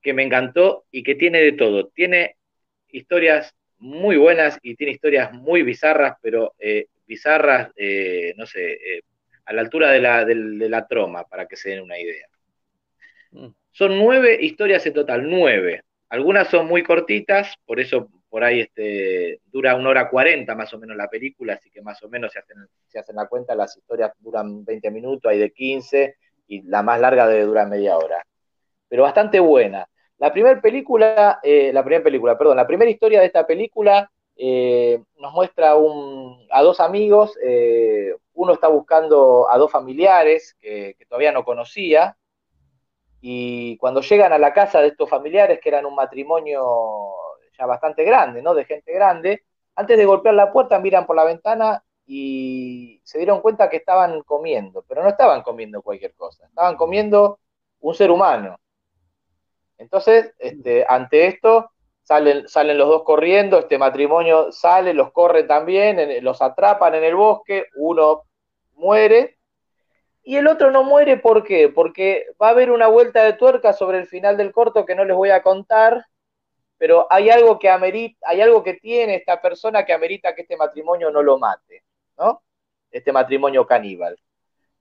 que 0.01 0.13
me 0.13 0.23
encantó 0.23 0.85
y 0.91 1.03
que 1.03 1.15
tiene 1.15 1.39
de 1.41 1.53
todo. 1.53 1.87
Tiene 1.89 2.35
historias 2.89 3.55
muy 3.77 4.17
buenas 4.17 4.59
y 4.61 4.75
tiene 4.75 4.91
historias 4.93 5.31
muy 5.33 5.63
bizarras, 5.63 6.17
pero 6.21 6.53
eh, 6.59 6.87
bizarras, 7.07 7.71
eh, 7.77 8.33
no 8.37 8.45
sé, 8.45 8.73
eh, 8.73 9.01
a 9.45 9.53
la 9.53 9.61
altura 9.61 9.91
de 9.91 10.01
la, 10.01 10.25
del- 10.25 10.59
de 10.59 10.69
la 10.69 10.85
troma, 10.87 11.23
para 11.25 11.47
que 11.47 11.55
se 11.55 11.69
den 11.69 11.81
una 11.83 11.97
idea. 11.97 12.27
Son 13.71 13.97
nueve 13.97 14.37
historias 14.39 14.85
en 14.85 14.93
total, 14.93 15.27
nueve. 15.29 15.81
Algunas 16.09 16.47
son 16.49 16.67
muy 16.67 16.83
cortitas, 16.83 17.55
por 17.65 17.79
eso 17.79 18.09
por 18.29 18.43
ahí 18.43 18.61
este, 18.61 19.41
dura 19.45 19.75
una 19.75 19.89
hora 19.89 20.09
cuarenta 20.09 20.55
más 20.55 20.73
o 20.73 20.77
menos 20.77 20.95
la 20.95 21.09
película, 21.09 21.53
así 21.53 21.69
que 21.71 21.81
más 21.81 22.01
o 22.03 22.09
menos 22.09 22.31
se 22.31 22.39
hacen, 22.39 22.57
se 22.87 22.99
hacen 22.99 23.15
la 23.15 23.27
cuenta, 23.27 23.55
las 23.55 23.75
historias 23.75 24.11
duran 24.19 24.63
20 24.63 24.91
minutos, 24.91 25.31
hay 25.31 25.39
de 25.39 25.51
15 25.51 26.15
y 26.47 26.61
la 26.63 26.83
más 26.83 26.99
larga 26.99 27.27
debe 27.27 27.45
durar 27.45 27.67
media 27.67 27.97
hora. 27.97 28.23
Pero 28.87 29.03
bastante 29.03 29.39
buena. 29.39 29.87
La 30.17 30.31
primera 30.31 30.61
película, 30.61 31.39
eh, 31.41 31.71
la 31.73 31.83
primera 31.83 32.03
película, 32.03 32.37
perdón, 32.37 32.57
la 32.57 32.67
primera 32.67 32.91
historia 32.91 33.19
de 33.21 33.27
esta 33.27 33.47
película 33.47 34.11
eh, 34.35 35.01
nos 35.17 35.33
muestra 35.33 35.71
a 35.71 36.61
dos 36.61 36.79
amigos, 36.79 37.37
eh, 37.43 38.13
uno 38.33 38.53
está 38.53 38.67
buscando 38.67 39.49
a 39.49 39.57
dos 39.57 39.71
familiares 39.71 40.55
que 40.61 40.95
todavía 41.07 41.31
no 41.31 41.43
conocía, 41.43 42.15
y 43.21 43.77
cuando 43.77 44.01
llegan 44.01 44.31
a 44.31 44.37
la 44.37 44.53
casa 44.53 44.81
de 44.81 44.87
estos 44.87 45.09
familiares, 45.09 45.59
que 45.61 45.69
eran 45.69 45.85
un 45.85 45.95
matrimonio 45.95 46.61
bastante 47.65 48.03
grande, 48.03 48.41
¿no? 48.41 48.53
De 48.53 48.65
gente 48.65 48.93
grande, 48.93 49.43
antes 49.75 49.97
de 49.97 50.05
golpear 50.05 50.35
la 50.35 50.51
puerta 50.51 50.79
miran 50.79 51.05
por 51.05 51.15
la 51.15 51.23
ventana 51.23 51.83
y 52.05 53.01
se 53.03 53.19
dieron 53.19 53.41
cuenta 53.41 53.69
que 53.69 53.77
estaban 53.77 54.21
comiendo, 54.23 54.83
pero 54.87 55.03
no 55.03 55.09
estaban 55.09 55.41
comiendo 55.43 55.81
cualquier 55.81 56.13
cosa, 56.15 56.47
estaban 56.47 56.75
comiendo 56.75 57.39
un 57.81 57.93
ser 57.93 58.11
humano. 58.11 58.57
Entonces, 59.77 60.33
este, 60.39 60.85
ante 60.87 61.27
esto, 61.27 61.71
salen, 62.03 62.47
salen 62.47 62.77
los 62.77 62.89
dos 62.89 63.03
corriendo, 63.03 63.59
este 63.59 63.77
matrimonio 63.77 64.51
sale, 64.51 64.93
los 64.93 65.11
corre 65.11 65.43
también, 65.43 66.23
los 66.23 66.41
atrapan 66.41 66.95
en 66.95 67.03
el 67.03 67.15
bosque, 67.15 67.65
uno 67.75 68.23
muere 68.73 69.39
y 70.23 70.37
el 70.37 70.47
otro 70.47 70.69
no 70.71 70.83
muere, 70.83 71.17
¿por 71.17 71.43
qué? 71.43 71.69
Porque 71.69 72.27
va 72.41 72.47
a 72.47 72.51
haber 72.51 72.71
una 72.71 72.87
vuelta 72.87 73.23
de 73.23 73.33
tuerca 73.33 73.73
sobre 73.73 73.97
el 73.97 74.07
final 74.07 74.37
del 74.37 74.51
corto 74.51 74.85
que 74.85 74.95
no 74.95 75.05
les 75.05 75.15
voy 75.15 75.29
a 75.29 75.41
contar, 75.41 76.05
pero 76.79 77.07
hay 77.11 77.29
algo 77.31 77.59
que 77.59 77.69
amerita, 77.69 78.19
hay 78.29 78.41
algo 78.41 78.63
que 78.63 78.75
tiene 78.75 79.17
esta 79.17 79.41
persona 79.41 79.85
que 79.85 79.93
amerita 79.93 80.35
que 80.35 80.43
este 80.43 80.57
matrimonio 80.57 81.11
no 81.11 81.23
lo 81.23 81.39
mate, 81.39 81.83
¿no? 82.19 82.43
Este 82.91 83.13
matrimonio 83.13 83.67
caníbal. 83.67 84.17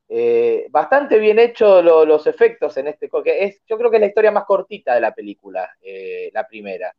Eh, 0.09 0.67
bastante 0.71 1.19
bien 1.19 1.39
hecho 1.39 1.83
lo- 1.83 2.05
los 2.07 2.27
efectos 2.27 2.77
en 2.79 2.89
este, 2.89 3.09
porque 3.09 3.45
es, 3.45 3.63
yo 3.67 3.77
creo 3.79 3.91
que 3.91 3.97
es 3.99 4.01
la 4.03 4.07
historia 4.09 4.31
más 4.33 4.45
cortita 4.45 4.95
de 4.95 5.01
la 5.03 5.15
película, 5.15 5.71
eh, 5.83 6.31
la 6.33 6.47
primera. 6.49 6.95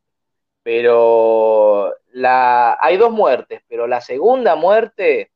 Pero 0.64 1.94
la, 2.14 2.78
hay 2.82 2.98
dos 2.98 3.12
muertes, 3.12 3.62
pero 3.68 3.88
la 3.88 4.02
segunda 4.02 4.56
muerte 4.56 5.32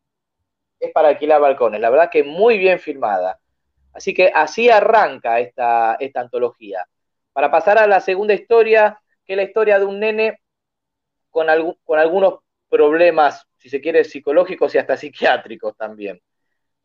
es 0.79 0.91
para 0.91 1.09
alquilar 1.09 1.41
balcones. 1.41 1.79
La 1.81 1.89
verdad 1.89 2.09
que 2.11 2.23
muy 2.23 2.57
bien 2.57 2.79
filmada. 2.79 3.39
Así 3.93 4.13
que 4.15 4.31
así 4.35 4.69
arranca 4.71 5.39
esta, 5.41 5.95
esta 5.99 6.21
antología. 6.21 6.87
Para 7.33 7.51
pasar 7.51 7.79
a 7.79 7.87
la 7.87 8.01
segunda 8.01 8.35
historia, 8.35 9.01
que 9.25 9.35
la 9.35 9.43
historia 9.43 9.79
de 9.79 9.85
un 9.85 9.99
nene 9.99 10.39
con, 11.29 11.47
algu- 11.47 11.77
con 11.83 11.99
algunos 11.99 12.39
problemas, 12.69 13.47
si 13.57 13.69
se 13.69 13.81
quiere, 13.81 14.03
psicológicos 14.03 14.73
y 14.75 14.77
hasta 14.77 14.97
psiquiátricos 14.97 15.75
también. 15.77 16.21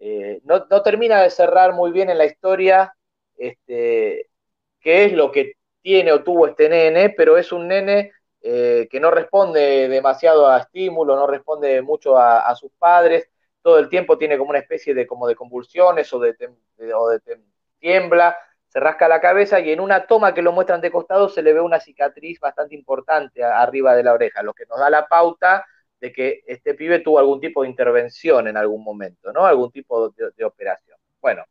Eh, 0.00 0.40
no, 0.44 0.66
no 0.70 0.82
termina 0.82 1.22
de 1.22 1.30
cerrar 1.30 1.74
muy 1.74 1.92
bien 1.92 2.10
en 2.10 2.18
la 2.18 2.26
historia, 2.26 2.94
este, 3.36 4.30
qué 4.80 5.04
es 5.06 5.12
lo 5.12 5.32
que 5.32 5.54
tiene 5.82 6.12
o 6.12 6.22
tuvo 6.22 6.46
este 6.46 6.68
nene, 6.68 7.10
pero 7.10 7.36
es 7.36 7.52
un 7.52 7.68
nene 7.68 8.12
eh, 8.42 8.88
que 8.90 9.00
no 9.00 9.10
responde 9.10 9.88
demasiado 9.88 10.48
a 10.48 10.58
estímulo, 10.58 11.16
no 11.16 11.26
responde 11.26 11.82
mucho 11.82 12.16
a, 12.16 12.54
sus 12.54 12.70
padres, 12.78 13.28
todo 13.62 13.78
el 13.78 13.88
tiempo 13.88 14.16
tiene 14.16 14.38
como 14.38 14.50
una 14.50 14.60
especie 14.60 14.94
de, 14.94 15.06
como 15.06 15.26
de 15.26 15.34
convulsiones 15.34 16.12
o 16.12 16.20
de, 16.20 16.34
o 16.94 17.08
de 17.08 17.20
tiembla, 17.80 18.36
se 18.68 18.80
rasca 18.80 19.08
la 19.08 19.20
cabeza 19.20 19.60
y 19.60 19.70
en 19.70 19.80
una 19.80 20.06
toma 20.06 20.34
que 20.34 20.42
lo 20.42 20.52
muestran 20.52 20.80
de 20.80 20.90
costado 20.90 21.28
se 21.28 21.42
le 21.42 21.52
ve 21.52 21.60
una 21.60 21.80
cicatriz 21.80 22.38
bastante 22.38 22.74
importante 22.74 23.42
arriba 23.42 23.96
de 23.96 24.02
la 24.02 24.12
oreja, 24.12 24.42
lo 24.42 24.54
que 24.54 24.66
nos 24.66 24.78
da 24.78 24.90
la 24.90 25.06
pauta 25.06 25.64
de 26.00 26.12
que 26.12 26.42
este 26.46 26.74
pibe 26.74 27.00
tuvo 27.00 27.18
algún 27.18 27.40
tipo 27.40 27.62
de 27.62 27.68
intervención 27.68 28.46
en 28.46 28.56
algún 28.56 28.84
momento, 28.84 29.32
¿no? 29.32 29.46
Algún 29.46 29.72
tipo 29.72 30.10
de, 30.10 30.44
operación. 30.44 30.98
Bueno, 31.20 31.44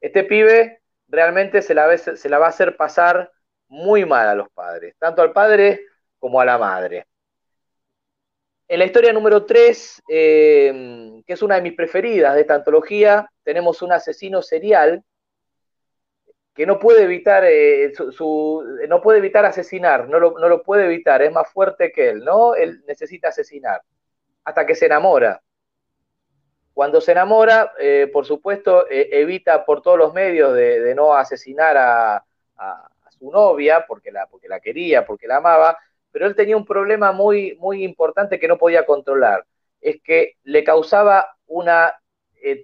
este 0.00 0.24
pibe 0.24 0.82
realmente 1.08 1.62
se 1.62 1.74
la, 1.74 1.96
se 1.98 2.28
la 2.28 2.38
va 2.38 2.46
a 2.46 2.50
hacer 2.50 2.76
pasar 2.76 3.32
muy 3.68 4.04
mal 4.04 4.28
a 4.28 4.34
los 4.34 4.50
padres, 4.50 4.94
tanto 4.98 5.22
al 5.22 5.32
padre 5.32 5.80
como 6.18 6.40
a 6.40 6.44
la 6.44 6.58
madre. 6.58 7.06
En 8.68 8.78
la 8.78 8.84
historia 8.84 9.12
número 9.12 9.44
3, 9.44 10.02
eh, 10.08 11.22
que 11.26 11.32
es 11.32 11.42
una 11.42 11.56
de 11.56 11.62
mis 11.62 11.74
preferidas 11.74 12.34
de 12.34 12.42
esta 12.42 12.54
antología, 12.54 13.28
tenemos 13.42 13.82
un 13.82 13.90
asesino 13.90 14.42
serial 14.42 15.02
que 16.60 16.66
no 16.66 16.78
puede 16.78 17.04
evitar, 17.04 17.42
eh, 17.46 17.90
su, 17.94 18.62
no 18.86 19.00
puede 19.00 19.16
evitar 19.16 19.46
asesinar, 19.46 20.06
no 20.10 20.20
lo, 20.20 20.38
no 20.38 20.46
lo, 20.46 20.62
puede 20.62 20.84
evitar, 20.84 21.22
es 21.22 21.32
más 21.32 21.50
fuerte 21.50 21.90
que 21.90 22.10
él, 22.10 22.22
¿no? 22.22 22.54
Él 22.54 22.84
necesita 22.86 23.28
asesinar, 23.28 23.80
hasta 24.44 24.66
que 24.66 24.74
se 24.74 24.84
enamora. 24.84 25.40
Cuando 26.74 27.00
se 27.00 27.12
enamora, 27.12 27.72
eh, 27.80 28.10
por 28.12 28.26
supuesto, 28.26 28.86
eh, 28.90 29.08
evita 29.10 29.64
por 29.64 29.80
todos 29.80 29.96
los 29.96 30.12
medios 30.12 30.52
de, 30.52 30.94
no 30.94 31.14
asesinar 31.14 31.78
a, 31.78 32.16
a, 32.58 32.90
su 33.18 33.30
novia, 33.30 33.86
porque 33.88 34.12
la, 34.12 34.26
porque 34.26 34.46
la 34.46 34.60
quería, 34.60 35.06
porque 35.06 35.26
la 35.26 35.38
amaba, 35.38 35.78
pero 36.12 36.26
él 36.26 36.36
tenía 36.36 36.58
un 36.58 36.66
problema 36.66 37.10
muy, 37.10 37.56
muy 37.58 37.82
importante 37.82 38.38
que 38.38 38.48
no 38.48 38.58
podía 38.58 38.84
controlar, 38.84 39.46
es 39.80 40.02
que 40.02 40.34
le 40.42 40.62
causaba 40.62 41.38
una 41.46 41.94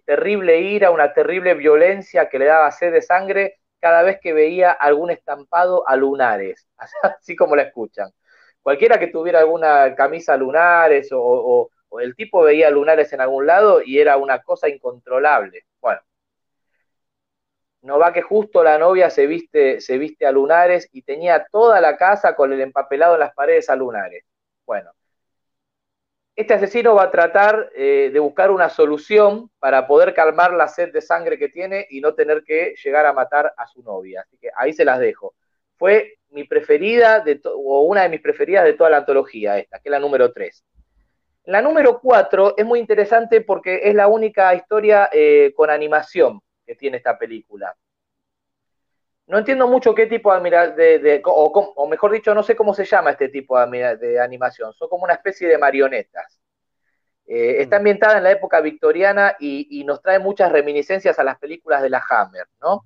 terrible 0.04 0.60
ira, 0.60 0.90
una 0.90 1.14
terrible 1.14 1.54
violencia 1.54 2.28
que 2.28 2.38
le 2.38 2.44
daba 2.44 2.70
sed 2.72 2.92
de 2.92 3.00
sangre 3.00 3.56
cada 3.80 4.02
vez 4.02 4.18
que 4.20 4.32
veía 4.32 4.72
algún 4.72 5.10
estampado 5.10 5.88
a 5.88 5.96
lunares, 5.96 6.66
así 7.02 7.36
como 7.36 7.56
la 7.56 7.62
escuchan. 7.62 8.10
Cualquiera 8.62 8.98
que 8.98 9.08
tuviera 9.08 9.40
alguna 9.40 9.94
camisa 9.94 10.36
lunares 10.36 11.12
o, 11.12 11.20
o, 11.22 11.70
o, 11.88 12.00
el 12.00 12.16
tipo 12.16 12.42
veía 12.42 12.70
lunares 12.70 13.12
en 13.12 13.20
algún 13.20 13.46
lado 13.46 13.80
y 13.82 13.98
era 13.98 14.16
una 14.16 14.42
cosa 14.42 14.68
incontrolable. 14.68 15.64
Bueno, 15.80 16.00
no 17.82 17.98
va 17.98 18.12
que 18.12 18.22
justo 18.22 18.62
la 18.64 18.78
novia 18.78 19.10
se 19.10 19.26
viste, 19.26 19.80
se 19.80 19.98
viste 19.98 20.26
a 20.26 20.32
lunares 20.32 20.88
y 20.92 21.02
tenía 21.02 21.46
toda 21.50 21.80
la 21.80 21.96
casa 21.96 22.34
con 22.34 22.52
el 22.52 22.60
empapelado 22.60 23.14
en 23.14 23.20
las 23.20 23.34
paredes 23.34 23.70
a 23.70 23.76
lunares. 23.76 24.24
Bueno, 24.66 24.90
este 26.36 26.52
asesino 26.52 26.94
va 26.94 27.04
a 27.04 27.10
tratar 27.10 27.70
eh, 27.74 28.10
de 28.12 28.20
buscar 28.20 28.50
una 28.50 28.68
solución 28.68 29.50
para 29.58 29.86
poder 29.86 30.12
calmar 30.12 30.52
la 30.52 30.68
sed 30.68 30.92
de 30.92 31.00
sangre 31.00 31.38
que 31.38 31.48
tiene 31.48 31.86
y 31.88 32.02
no 32.02 32.14
tener 32.14 32.44
que 32.44 32.74
llegar 32.84 33.06
a 33.06 33.14
matar 33.14 33.54
a 33.56 33.66
su 33.66 33.82
novia. 33.82 34.20
Así 34.20 34.36
que 34.36 34.50
ahí 34.54 34.74
se 34.74 34.84
las 34.84 35.00
dejo. 35.00 35.34
Fue 35.76 36.18
mi 36.30 36.44
preferida, 36.44 37.20
de 37.20 37.40
o 37.44 37.82
una 37.82 38.02
de 38.02 38.10
mis 38.10 38.20
preferidas 38.20 38.64
de 38.64 38.74
toda 38.74 38.90
la 38.90 38.98
antología, 38.98 39.58
esta, 39.58 39.78
que 39.78 39.88
es 39.88 39.90
la 39.90 39.98
número 39.98 40.30
3. 40.30 40.62
La 41.44 41.62
número 41.62 42.00
4 42.00 42.54
es 42.58 42.66
muy 42.66 42.80
interesante 42.80 43.40
porque 43.40 43.80
es 43.84 43.94
la 43.94 44.06
única 44.06 44.54
historia 44.54 45.08
eh, 45.10 45.54
con 45.56 45.70
animación 45.70 46.40
que 46.66 46.74
tiene 46.74 46.98
esta 46.98 47.18
película. 47.18 47.74
No 49.26 49.38
entiendo 49.38 49.66
mucho 49.66 49.94
qué 49.94 50.06
tipo 50.06 50.38
de, 50.38 50.50
de, 50.50 50.98
de 51.00 51.22
o, 51.24 51.44
o, 51.76 51.88
mejor 51.88 52.12
dicho, 52.12 52.34
no 52.34 52.42
sé 52.42 52.54
cómo 52.54 52.74
se 52.74 52.84
llama 52.84 53.10
este 53.10 53.28
tipo 53.28 53.58
de, 53.58 53.96
de 53.96 54.20
animación. 54.20 54.72
Son 54.74 54.88
como 54.88 55.04
una 55.04 55.14
especie 55.14 55.48
de 55.48 55.58
marionetas. 55.58 56.40
Eh, 57.26 57.60
está 57.60 57.76
ambientada 57.76 58.18
en 58.18 58.24
la 58.24 58.30
época 58.30 58.60
victoriana 58.60 59.36
y, 59.40 59.80
y, 59.80 59.84
nos 59.84 60.00
trae 60.00 60.20
muchas 60.20 60.52
reminiscencias 60.52 61.18
a 61.18 61.24
las 61.24 61.38
películas 61.38 61.82
de 61.82 61.90
la 61.90 62.00
Hammer, 62.08 62.46
¿no? 62.60 62.84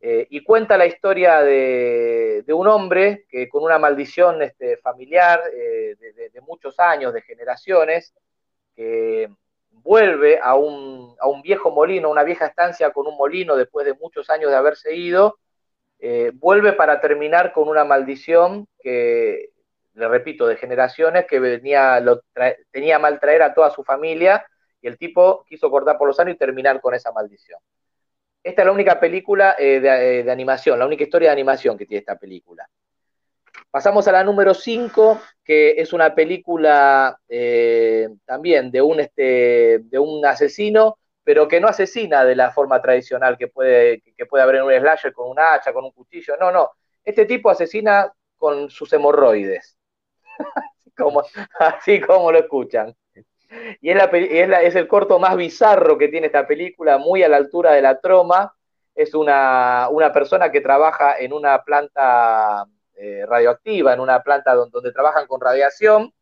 Eh, 0.00 0.26
y 0.30 0.42
cuenta 0.42 0.76
la 0.76 0.86
historia 0.86 1.42
de, 1.42 2.44
un 2.48 2.66
hombre 2.66 3.24
que 3.28 3.48
con 3.48 3.62
una 3.62 3.78
maldición 3.78 4.42
este, 4.42 4.78
familiar 4.78 5.40
eh, 5.54 5.94
de, 5.96 6.30
de, 6.30 6.40
muchos 6.40 6.80
años, 6.80 7.14
de 7.14 7.22
generaciones, 7.22 8.12
que 8.74 9.30
vuelve 9.70 10.40
a 10.42 10.56
un, 10.56 11.14
a 11.20 11.28
un 11.28 11.40
viejo 11.40 11.70
molino, 11.70 12.10
una 12.10 12.24
vieja 12.24 12.46
estancia 12.46 12.90
con 12.90 13.06
un 13.06 13.16
molino 13.16 13.54
después 13.54 13.86
de 13.86 13.94
muchos 13.94 14.28
años 14.28 14.50
de 14.50 14.56
haberse 14.56 14.92
ido, 14.96 15.38
eh, 16.04 16.32
vuelve 16.34 16.72
para 16.72 17.00
terminar 17.00 17.52
con 17.52 17.68
una 17.68 17.84
maldición 17.84 18.66
que, 18.80 19.50
le 19.94 20.08
repito, 20.08 20.48
de 20.48 20.56
generaciones 20.56 21.26
que 21.26 21.38
venía, 21.38 22.00
lo 22.00 22.22
tenía 22.72 22.98
mal 22.98 23.20
traer 23.20 23.42
a 23.44 23.54
toda 23.54 23.70
su 23.70 23.84
familia 23.84 24.44
y 24.80 24.88
el 24.88 24.98
tipo 24.98 25.44
quiso 25.48 25.70
cortar 25.70 25.96
por 25.98 26.08
los 26.08 26.18
años 26.18 26.34
y 26.34 26.38
terminar 26.38 26.80
con 26.80 26.92
esa 26.92 27.12
maldición. 27.12 27.60
Esta 28.42 28.62
es 28.62 28.66
la 28.66 28.72
única 28.72 28.98
película 28.98 29.54
eh, 29.56 29.78
de, 29.78 30.18
eh, 30.18 30.22
de, 30.24 30.32
animación, 30.32 30.76
la 30.76 30.86
única 30.86 31.04
historia 31.04 31.28
de 31.28 31.34
animación 31.34 31.78
que 31.78 31.86
tiene 31.86 32.00
esta 32.00 32.18
película. 32.18 32.68
Pasamos 33.70 34.08
a 34.08 34.12
la 34.12 34.24
número 34.24 34.54
5, 34.54 35.22
que 35.44 35.80
es 35.80 35.92
una 35.92 36.16
película 36.16 37.16
también 38.24 38.72
de 38.72 38.82
un, 38.82 38.98
este, 38.98 39.78
de 39.84 39.98
un 40.00 40.26
asesino 40.26 40.98
pero 41.24 41.46
que 41.48 41.60
no 41.60 41.68
asesina 41.68 42.24
de 42.24 42.34
la 42.34 42.50
forma 42.50 42.80
tradicional 42.82 43.38
que 43.38 43.48
puede, 43.48 44.02
que 44.16 44.26
puede 44.26 44.42
haber 44.42 44.56
en 44.56 44.62
un 44.62 44.72
slasher 44.72 45.12
con 45.12 45.30
un 45.30 45.38
hacha, 45.38 45.72
con 45.72 45.84
un 45.84 45.92
cuchillo. 45.92 46.36
No, 46.38 46.50
no. 46.50 46.70
Este 47.04 47.26
tipo 47.26 47.50
asesina 47.50 48.12
con 48.36 48.70
sus 48.70 48.92
hemorroides. 48.92 49.76
así, 51.58 52.00
como, 52.00 52.32
lo 52.32 52.38
escuchan. 52.38 52.94
Y, 53.80 53.90
es, 53.90 53.96
la, 53.96 54.04
es, 54.04 54.48
la, 54.48 54.62
es, 54.62 54.74
el 54.74 54.88
corto 54.88 55.18
más 55.18 55.36
bizarro 55.36 55.98
que 55.98 56.08
tiene 56.08 56.26
esta 56.26 56.46
película, 56.46 56.98
muy 56.98 57.22
a 57.22 57.28
la 57.28 57.36
altura 57.36 57.72
de 57.72 57.82
la 57.82 58.00
troma. 58.00 58.54
Es 58.94 59.14
una, 59.14 59.88
una 59.90 60.12
persona 60.12 60.50
que 60.50 60.60
trabaja 60.60 61.18
en 61.18 61.32
una 61.32 61.62
planta 61.62 62.66
eh, 62.94 63.24
radioactiva, 63.26 63.92
en 63.92 64.00
una 64.00 64.22
planta 64.22 64.54
donde, 64.54 64.92
trabajan 64.92 65.26
con 65.26 65.40
radiación. 65.40 66.12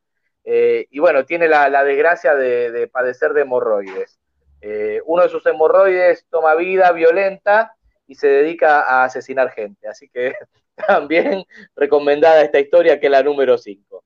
Eh, 0.44 0.86
y 0.90 0.98
bueno, 0.98 1.24
tiene 1.24 1.48
la, 1.48 1.68
la 1.68 1.84
desgracia 1.84 2.34
de, 2.34 2.70
de 2.70 2.88
padecer 2.88 3.32
de 3.32 3.42
hemorroides. 3.42 4.20
Eh, 4.61 5.01
uno 5.07 5.23
de 5.23 5.29
sus 5.29 5.45
hemorroides 5.47 6.27
toma 6.29 6.55
vida 6.55 6.93
violenta 6.93 7.75
y 8.07 8.15
se 8.15 8.29
dedica 8.29 8.83
a 8.83 9.05
asesinar 9.05 9.51
gente. 9.51 9.89
Así 9.89 10.09
que 10.09 10.35
también 10.87 11.45
recomendada 11.75 12.43
esta 12.43 12.59
historia 12.59 12.99
que 12.99 13.07
es 13.07 13.13
la 13.13 13.23
número 13.23 13.57
5. 13.57 14.05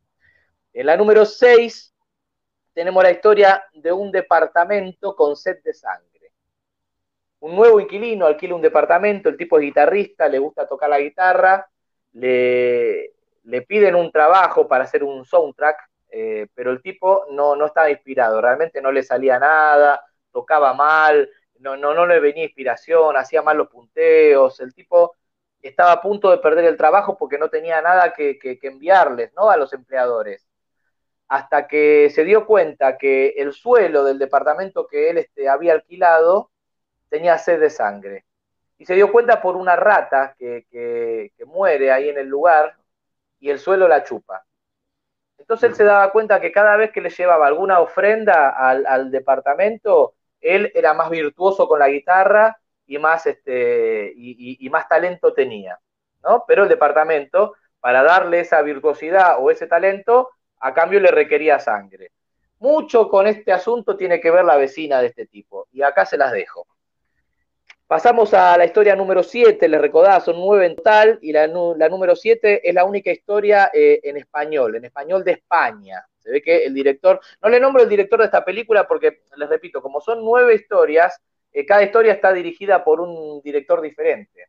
En 0.73 0.87
la 0.87 0.97
número 0.97 1.25
6 1.25 1.95
tenemos 2.73 3.03
la 3.03 3.13
historia 3.13 3.65
de 3.73 3.93
un 3.93 4.11
departamento 4.11 5.15
con 5.15 5.37
sed 5.37 5.63
de 5.63 5.73
sangre. 5.73 6.33
Un 7.41 7.55
nuevo 7.55 7.79
inquilino 7.79 8.27
alquila 8.27 8.55
un 8.55 8.63
departamento, 8.63 9.29
el 9.29 9.37
tipo 9.37 9.59
es 9.59 9.63
guitarrista, 9.63 10.29
le 10.29 10.39
gusta 10.39 10.67
tocar 10.67 10.89
la 10.91 10.99
guitarra, 10.99 11.69
le, 12.13 13.13
le 13.45 13.63
piden 13.63 13.95
un 13.95 14.11
trabajo 14.11 14.67
para 14.67 14.85
hacer 14.85 15.05
un 15.05 15.25
soundtrack, 15.25 15.77
eh, 16.11 16.47
pero 16.55 16.71
el 16.71 16.81
tipo 16.81 17.27
no, 17.31 17.55
no 17.55 17.67
estaba 17.67 17.91
inspirado, 17.91 18.41
realmente 18.41 18.81
no 18.81 18.91
le 18.91 19.03
salía 19.03 19.39
nada, 19.39 20.03
tocaba 20.35 20.74
mal, 20.74 21.30
no, 21.61 21.76
no, 21.76 21.95
no 21.95 22.07
le 22.07 22.20
venía 22.20 22.45
inspiración, 22.45 23.16
hacía 23.16 23.41
mal 23.41 23.57
los 23.57 23.68
punteos, 23.68 24.61
el 24.61 24.74
tipo 24.74 25.14
estaba 25.62 25.93
a 25.93 26.03
punto 26.03 26.30
de 26.30 26.39
perder 26.39 26.66
el 26.66 26.76
trabajo 26.76 27.16
porque 27.16 27.39
no 27.39 27.49
tenía 27.49 27.80
nada 27.80 28.12
que, 28.12 28.39
que, 28.39 28.59
que 28.59 28.66
enviarles 28.66 29.32
¿no? 29.35 29.49
a 29.49 29.57
los 29.57 29.72
empleadores. 29.72 30.47
Hasta 31.28 31.66
que 31.66 32.11
se 32.11 32.24
dio 32.24 32.47
cuenta 32.47 32.99
que 32.99 33.28
el 33.39 33.53
suelo 33.55 34.05
del 34.05 34.18
departamento 34.18 34.87
que 34.87 35.11
él 35.11 35.18
este, 35.18 35.49
había 35.49 35.72
alquilado 35.72 36.51
tenía 37.09 37.39
sed 37.39 37.61
de 37.61 37.70
sangre. 37.70 38.26
Y 38.76 38.85
se 38.85 38.95
dio 38.95 39.11
cuenta 39.11 39.41
por 39.41 39.57
una 39.57 39.76
rata 39.76 40.35
que, 40.39 40.66
que, 40.70 41.32
que 41.37 41.45
muere 41.47 41.91
ahí 41.93 42.11
en 42.11 42.18
el 42.18 42.26
lugar 42.26 42.76
y 43.41 43.49
el 43.49 43.59
suelo 43.59 43.89
la 43.89 44.05
chupa. 44.05 44.45
Entonces 45.39 45.70
él 45.70 45.76
se 45.76 45.85
daba 45.85 46.12
cuenta 46.12 46.41
que 46.41 46.53
cada 46.53 46.76
vez 46.76 46.91
que 46.91 47.01
le 47.01 47.11
llevaba 47.11 47.47
alguna 47.47 47.80
ofrenda 47.80 48.51
al, 48.51 48.87
al 48.87 49.11
departamento, 49.11 50.14
él 50.45 50.70
era 50.74 50.92
más 50.95 51.11
virtuoso 51.11 51.66
con 51.66 51.78
la 51.78 51.88
guitarra 51.88 52.57
y 52.86 52.99
más, 52.99 53.26
este, 53.26 54.12
y, 54.14 54.68
más 54.68 54.86
talento 54.86 55.32
tenía, 55.32 55.78
¿no? 56.22 56.45
Pero 56.47 56.64
el 56.64 56.68
departamento, 56.68 57.55
para 57.80 58.03
darle 58.03 58.40
esa 58.40 58.61
virtuosidad 58.61 59.36
o 59.40 59.51
ese 59.51 59.66
talento, 59.66 60.30
a 60.61 60.74
cambio 60.74 61.01
le 61.01 61.11
requería 61.11 61.59
sangre. 61.59 62.12
Mucho 62.59 63.09
con 63.09 63.26
este 63.26 63.53
asunto 63.53 63.97
tiene 63.97 64.20
que 64.20 64.30
ver 64.30 64.45
la 64.45 64.57
vecina 64.57 65.01
de 65.01 65.09
este 65.09 65.26
tipo, 65.26 65.66
y 65.72 65.82
acá 65.82 66.05
se 66.05 66.18
las 66.18 66.32
dejo. 66.32 66.66
Pasamos 67.86 68.34
a 68.34 68.57
la 68.57 68.66
historia 68.66 68.97
número 68.97 69.22
7, 69.22 69.66
les 69.66 69.80
recordaba, 69.80 70.20
son 70.20 70.36
nueve 70.36 70.66
en 70.66 70.76
total, 70.76 71.18
y 71.22 71.32
la, 71.32 71.47
la 71.47 71.88
número 71.88 72.16
7 72.16 72.68
es 72.68 72.74
la 72.74 72.84
única 72.84 73.11
historia 73.11 73.70
eh, 73.72 74.01
en 74.03 74.18
español, 74.18 74.76
en 74.76 74.84
español 74.84 75.24
de 75.24 75.32
España. 75.32 76.07
Se 76.25 76.31
ve 76.31 76.43
que 76.43 76.64
el 76.64 76.72
director, 76.72 77.20
no 77.43 77.51
le 77.51 77.61
nombro 77.61 77.83
el 77.83 77.89
director 77.89 78.18
de 78.18 78.25
esta 78.25 78.45
película 78.45 78.89
porque, 78.89 79.22
les 79.37 79.49
repito, 79.49 79.83
como 79.83 80.01
son 80.01 80.25
nueve 80.25 80.55
historias, 80.55 81.20
eh, 81.53 81.66
cada 81.66 81.83
historia 81.83 82.14
está 82.14 82.33
dirigida 82.33 82.83
por 82.83 83.01
un 83.01 83.43
director 83.43 83.83
diferente. 83.83 84.49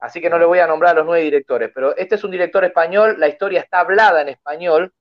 Así 0.00 0.20
que 0.20 0.28
no 0.28 0.38
le 0.38 0.44
voy 0.44 0.58
a 0.58 0.66
nombrar 0.66 0.92
a 0.92 0.98
los 0.98 1.06
nueve 1.06 1.24
directores, 1.24 1.70
pero 1.72 1.96
este 1.96 2.16
es 2.16 2.24
un 2.24 2.32
director 2.32 2.64
español, 2.64 3.16
la 3.18 3.28
historia 3.28 3.60
está 3.60 3.80
hablada 3.80 4.20
en 4.20 4.28
español 4.28 4.92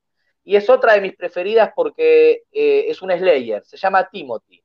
y 0.46 0.56
es 0.56 0.70
otra 0.70 0.94
de 0.94 1.02
mis 1.02 1.16
preferidas 1.16 1.72
porque 1.76 2.44
eh, 2.52 2.86
es 2.88 3.02
un 3.02 3.12
Slayer, 3.12 3.66
se 3.66 3.76
llama 3.76 4.08
Timothy. 4.08 4.64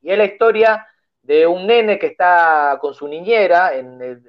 Y 0.00 0.10
es 0.10 0.18
la 0.18 0.24
historia 0.24 0.86
de 1.22 1.46
un 1.46 1.66
nene 1.66 1.98
que 1.98 2.06
está 2.06 2.78
con 2.80 2.94
su 2.94 3.06
niñera 3.06 3.74
en, 3.74 4.24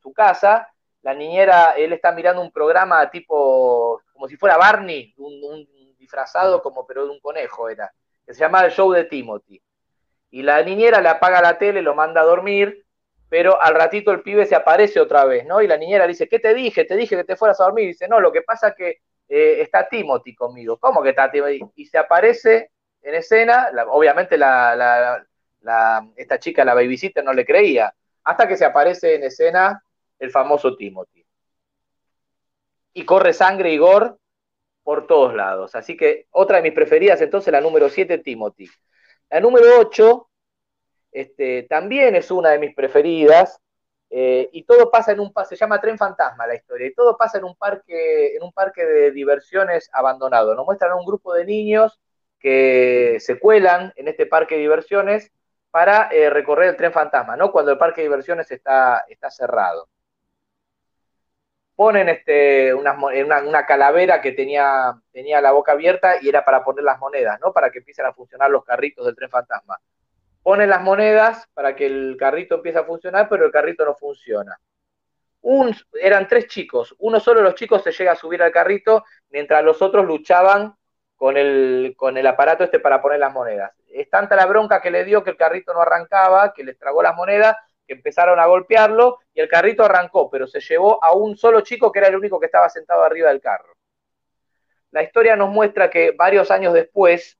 su 0.00 0.12
casa. 0.12 0.68
La 1.02 1.14
niñera, 1.14 1.74
él 1.76 1.92
está 1.92 2.12
mirando 2.12 2.42
un 2.42 2.50
programa 2.50 3.08
tipo, 3.10 4.02
como 4.12 4.26
si 4.26 4.36
fuera 4.36 4.56
Barney, 4.56 5.14
un 5.18 5.66
disfrazado 6.04 6.62
como 6.62 6.86
pero 6.86 7.04
de 7.06 7.10
un 7.12 7.20
conejo 7.20 7.68
era, 7.68 7.92
que 8.26 8.34
se 8.34 8.40
llama 8.40 8.64
el 8.64 8.70
show 8.70 8.92
de 8.92 9.04
Timothy. 9.04 9.60
Y 10.30 10.42
la 10.42 10.62
niñera 10.62 11.00
le 11.00 11.08
apaga 11.08 11.40
la 11.40 11.56
tele, 11.58 11.80
lo 11.80 11.94
manda 11.94 12.20
a 12.20 12.24
dormir, 12.24 12.84
pero 13.28 13.60
al 13.60 13.74
ratito 13.74 14.10
el 14.12 14.22
pibe 14.22 14.44
se 14.46 14.54
aparece 14.54 15.00
otra 15.00 15.24
vez, 15.24 15.46
¿no? 15.46 15.62
Y 15.62 15.66
la 15.66 15.76
niñera 15.76 16.04
le 16.04 16.12
dice, 16.12 16.28
¿qué 16.28 16.38
te 16.38 16.52
dije? 16.54 16.84
Te 16.84 16.96
dije 16.96 17.16
que 17.16 17.24
te 17.24 17.36
fueras 17.36 17.60
a 17.60 17.64
dormir. 17.64 17.84
Y 17.84 17.88
dice, 17.88 18.06
no, 18.08 18.20
lo 18.20 18.30
que 18.30 18.42
pasa 18.42 18.68
es 18.68 18.74
que 18.74 18.88
eh, 19.28 19.60
está 19.62 19.88
Timothy 19.88 20.34
conmigo. 20.34 20.76
¿Cómo 20.78 21.02
que 21.02 21.10
está 21.10 21.30
Timothy? 21.30 21.60
Y 21.76 21.86
se 21.86 21.98
aparece 21.98 22.70
en 23.02 23.14
escena, 23.14 23.70
la- 23.72 23.86
obviamente 23.88 24.36
la, 24.36 24.76
la- 24.76 25.26
la- 25.62 26.06
esta 26.16 26.38
chica, 26.38 26.64
la 26.64 26.74
babysitter, 26.74 27.24
no 27.24 27.32
le 27.32 27.44
creía, 27.44 27.92
hasta 28.24 28.46
que 28.46 28.56
se 28.56 28.64
aparece 28.64 29.14
en 29.14 29.24
escena 29.24 29.82
el 30.18 30.30
famoso 30.30 30.76
Timothy. 30.76 31.24
Y 32.92 33.04
corre 33.04 33.32
sangre 33.32 33.72
y 33.72 33.78
gore 33.78 34.12
por 34.84 35.06
todos 35.06 35.34
lados. 35.34 35.74
Así 35.74 35.96
que 35.96 36.28
otra 36.30 36.58
de 36.58 36.62
mis 36.64 36.72
preferidas, 36.72 37.20
entonces 37.20 37.52
la 37.52 37.60
número 37.60 37.88
7, 37.88 38.18
Timothy. 38.18 38.68
La 39.30 39.40
número 39.40 39.80
8, 39.80 40.30
este, 41.12 41.64
también 41.64 42.14
es 42.14 42.30
una 42.30 42.50
de 42.50 42.58
mis 42.58 42.74
preferidas, 42.74 43.60
eh, 44.10 44.48
y 44.52 44.62
todo 44.64 44.90
pasa 44.90 45.12
en 45.12 45.20
un 45.20 45.32
se 45.48 45.56
llama 45.56 45.80
Tren 45.80 45.98
Fantasma 45.98 46.46
la 46.46 46.54
historia, 46.54 46.86
y 46.86 46.94
todo 46.94 47.16
pasa 47.16 47.38
en 47.38 47.44
un 47.44 47.56
parque, 47.56 48.36
en 48.36 48.42
un 48.44 48.52
parque 48.52 48.84
de 48.84 49.10
diversiones 49.10 49.90
abandonado. 49.92 50.54
Nos 50.54 50.66
muestran 50.66 50.92
a 50.92 50.96
un 50.96 51.06
grupo 51.06 51.34
de 51.34 51.44
niños 51.44 51.98
que 52.38 53.16
se 53.20 53.38
cuelan 53.40 53.92
en 53.96 54.08
este 54.08 54.26
parque 54.26 54.54
de 54.56 54.60
diversiones 54.60 55.32
para 55.70 56.08
eh, 56.12 56.30
recorrer 56.30 56.68
el 56.68 56.76
tren 56.76 56.92
fantasma, 56.92 57.36
¿no? 57.36 57.50
Cuando 57.50 57.72
el 57.72 57.78
parque 57.78 58.02
de 58.02 58.08
diversiones 58.08 58.50
está, 58.50 59.04
está 59.08 59.30
cerrado. 59.30 59.88
Ponen 61.76 62.08
este, 62.08 62.72
mo- 62.74 63.08
una, 63.08 63.42
una 63.42 63.66
calavera 63.66 64.20
que 64.20 64.32
tenía, 64.32 64.94
tenía 65.12 65.40
la 65.40 65.52
boca 65.52 65.72
abierta 65.72 66.16
y 66.22 66.28
era 66.28 66.44
para 66.44 66.64
poner 66.64 66.84
las 66.84 66.98
monedas, 67.00 67.40
¿no? 67.40 67.52
Para 67.52 67.70
que 67.70 67.78
empiecen 67.78 68.06
a 68.06 68.12
funcionar 68.12 68.50
los 68.50 68.64
carritos 68.64 69.04
del 69.06 69.16
tren 69.16 69.30
fantasma 69.30 69.78
ponen 70.42 70.70
las 70.70 70.82
monedas 70.82 71.48
para 71.54 71.74
que 71.74 71.86
el 71.86 72.16
carrito 72.18 72.56
empiece 72.56 72.78
a 72.78 72.84
funcionar, 72.84 73.28
pero 73.28 73.46
el 73.46 73.52
carrito 73.52 73.84
no 73.84 73.94
funciona. 73.94 74.58
Un, 75.42 75.74
eran 76.00 76.26
tres 76.26 76.46
chicos, 76.48 76.94
uno 76.98 77.20
solo 77.20 77.40
de 77.40 77.44
los 77.44 77.54
chicos 77.54 77.82
se 77.82 77.92
llega 77.92 78.12
a 78.12 78.16
subir 78.16 78.42
al 78.42 78.52
carrito, 78.52 79.04
mientras 79.30 79.62
los 79.62 79.82
otros 79.82 80.06
luchaban 80.06 80.74
con 81.16 81.36
el, 81.36 81.94
con 81.96 82.16
el 82.16 82.26
aparato 82.26 82.64
este 82.64 82.80
para 82.80 83.02
poner 83.02 83.20
las 83.20 83.32
monedas. 83.32 83.72
Es 83.88 84.08
tanta 84.10 84.36
la 84.36 84.46
bronca 84.46 84.80
que 84.80 84.90
le 84.90 85.04
dio 85.04 85.22
que 85.22 85.30
el 85.30 85.36
carrito 85.36 85.74
no 85.74 85.82
arrancaba, 85.82 86.52
que 86.54 86.64
les 86.64 86.78
tragó 86.78 87.02
las 87.02 87.14
monedas, 87.14 87.56
que 87.86 87.94
empezaron 87.94 88.38
a 88.38 88.46
golpearlo 88.46 89.20
y 89.32 89.40
el 89.40 89.48
carrito 89.48 89.84
arrancó, 89.84 90.30
pero 90.30 90.46
se 90.46 90.60
llevó 90.60 91.02
a 91.02 91.12
un 91.14 91.36
solo 91.36 91.60
chico 91.60 91.92
que 91.92 91.98
era 91.98 92.08
el 92.08 92.16
único 92.16 92.40
que 92.40 92.46
estaba 92.46 92.68
sentado 92.68 93.02
arriba 93.02 93.28
del 93.28 93.40
carro. 93.40 93.74
La 94.90 95.02
historia 95.02 95.36
nos 95.36 95.50
muestra 95.50 95.90
que 95.90 96.12
varios 96.12 96.50
años 96.50 96.72
después, 96.72 97.38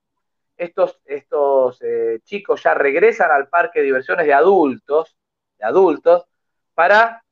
estos, 0.56 1.00
estos 1.04 1.80
eh, 1.82 2.20
chicos 2.24 2.62
ya 2.62 2.74
regresan 2.74 3.30
al 3.30 3.48
parque 3.48 3.78
de 3.78 3.86
diversiones 3.86 4.26
de 4.26 4.34
adultos, 4.34 5.16
de 5.58 5.64
adultos, 5.64 6.26
para, 6.74 7.24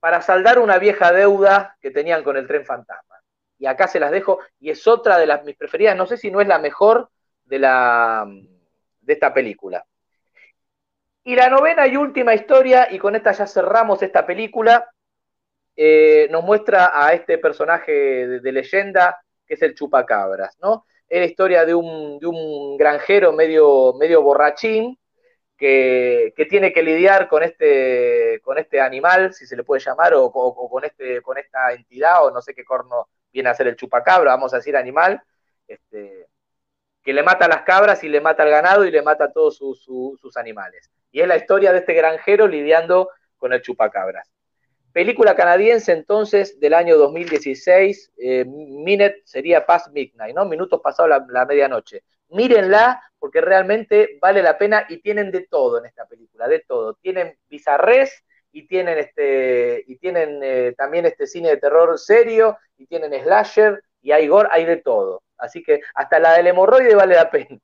para 0.00 0.22
saldar 0.22 0.58
una 0.58 0.78
vieja 0.78 1.12
deuda 1.12 1.76
que 1.80 1.90
tenían 1.90 2.24
con 2.24 2.36
el 2.36 2.46
tren 2.46 2.64
fantasma. 2.64 3.16
Y 3.58 3.66
acá 3.66 3.88
se 3.88 4.00
las 4.00 4.10
dejo, 4.10 4.38
y 4.58 4.70
es 4.70 4.86
otra 4.86 5.18
de 5.18 5.26
las 5.26 5.44
mis 5.44 5.56
preferidas, 5.56 5.96
no 5.96 6.06
sé 6.06 6.16
si 6.16 6.30
no 6.30 6.40
es 6.40 6.48
la 6.48 6.58
mejor 6.58 7.10
de, 7.44 7.58
la, 7.58 8.26
de 9.00 9.12
esta 9.12 9.34
película. 9.34 9.84
Y 11.28 11.36
la 11.36 11.50
novena 11.50 11.86
y 11.86 11.94
última 11.94 12.32
historia, 12.32 12.88
y 12.90 12.98
con 12.98 13.14
esta 13.14 13.32
ya 13.32 13.46
cerramos 13.46 14.02
esta 14.02 14.24
película, 14.24 14.90
eh, 15.76 16.26
nos 16.30 16.42
muestra 16.42 16.90
a 16.94 17.12
este 17.12 17.36
personaje 17.36 17.92
de, 18.40 18.50
leyenda 18.50 19.20
que 19.46 19.52
es 19.52 19.60
el 19.60 19.74
chupacabras, 19.74 20.56
¿no? 20.58 20.86
Es 21.06 21.20
la 21.20 21.26
historia 21.26 21.66
de 21.66 21.74
un, 21.74 22.18
de 22.18 22.26
un 22.26 22.78
granjero 22.78 23.34
medio, 23.34 23.92
medio 23.98 24.22
borrachín 24.22 24.98
que, 25.58 26.32
tiene 26.48 26.72
que 26.72 26.82
lidiar 26.82 27.28
con 27.28 27.42
este, 27.42 28.40
con 28.42 28.56
este 28.56 28.80
animal, 28.80 29.34
si 29.34 29.46
se 29.46 29.54
le 29.54 29.64
puede 29.64 29.82
llamar, 29.82 30.14
o, 30.14 30.32
con, 30.32 30.86
este, 30.86 31.20
con 31.20 31.36
esta 31.36 31.74
entidad, 31.74 32.24
o 32.24 32.30
no 32.30 32.40
sé 32.40 32.54
qué 32.54 32.64
corno 32.64 33.10
viene 33.30 33.50
a 33.50 33.54
ser 33.54 33.68
el 33.68 33.76
chupacabra, 33.76 34.30
vamos 34.30 34.54
a 34.54 34.58
decir 34.58 34.78
animal, 34.78 35.22
este, 35.66 36.26
que 37.02 37.12
le 37.12 37.22
mata 37.22 37.44
a 37.44 37.48
las 37.48 37.64
cabras 37.64 38.02
y 38.02 38.08
le 38.08 38.22
mata 38.22 38.44
al 38.44 38.50
ganado 38.50 38.86
y 38.86 38.90
le 38.90 39.02
mata 39.02 39.24
a 39.24 39.32
todos 39.32 39.58
sus 39.58 40.36
animales. 40.38 40.90
Y 41.10 41.20
es 41.20 41.28
la 41.28 41.36
historia 41.36 41.72
de 41.72 41.78
este 41.78 41.94
granjero 41.94 42.46
lidiando 42.46 43.10
con 43.36 43.52
el 43.52 43.62
chupacabras. 43.62 44.30
Película 44.92 45.36
canadiense 45.36 45.92
entonces 45.92 46.58
del 46.58 46.74
año 46.74 46.96
2016, 46.96 48.12
eh, 48.18 48.44
Minute 48.46 49.22
sería 49.24 49.64
Past 49.64 49.92
Midnight, 49.92 50.34
¿no? 50.34 50.44
Minutos 50.44 50.80
pasados 50.82 51.10
la, 51.10 51.26
la, 51.28 51.44
medianoche. 51.44 52.02
Mírenla 52.30 53.02
porque 53.18 53.40
realmente 53.40 54.18
vale 54.20 54.42
la 54.42 54.58
pena 54.58 54.86
y 54.88 54.98
tienen 54.98 55.30
de 55.30 55.46
todo 55.46 55.78
en 55.78 55.86
esta 55.86 56.06
película, 56.06 56.48
de 56.48 56.60
todo. 56.60 56.94
Tienen 56.94 57.38
bizarrés 57.48 58.24
y 58.50 58.66
tienen 58.66 58.98
este 58.98 59.84
y 59.86 59.96
tienen 59.96 60.40
eh, 60.42 60.74
también 60.76 61.06
este 61.06 61.26
cine 61.26 61.50
de 61.50 61.56
terror 61.58 61.98
serio 61.98 62.58
y 62.76 62.86
tienen 62.86 63.12
slasher 63.22 63.82
y 64.02 64.12
hay 64.12 64.26
gore, 64.26 64.48
hay 64.50 64.64
de 64.64 64.78
todo. 64.78 65.22
Así 65.36 65.62
que 65.62 65.80
hasta 65.94 66.18
la 66.18 66.36
del 66.36 66.48
hemorroide 66.48 66.94
vale 66.94 67.14
la 67.14 67.30
pena. 67.30 67.60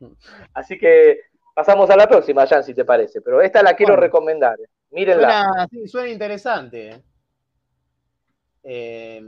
Así 0.54 0.78
que 0.78 1.20
pasamos 1.56 1.88
a 1.88 1.96
la 1.96 2.06
próxima, 2.06 2.46
Jan, 2.46 2.62
si 2.62 2.74
te 2.74 2.84
parece. 2.84 3.22
Pero 3.22 3.40
esta 3.40 3.62
la 3.62 3.74
quiero 3.74 3.94
bueno. 3.94 4.02
recomendar. 4.02 4.58
Mírenla. 4.90 5.44
Suena, 5.44 5.68
sí, 5.70 5.88
suena 5.88 6.08
interesante. 6.10 7.02
Eh, 8.62 9.22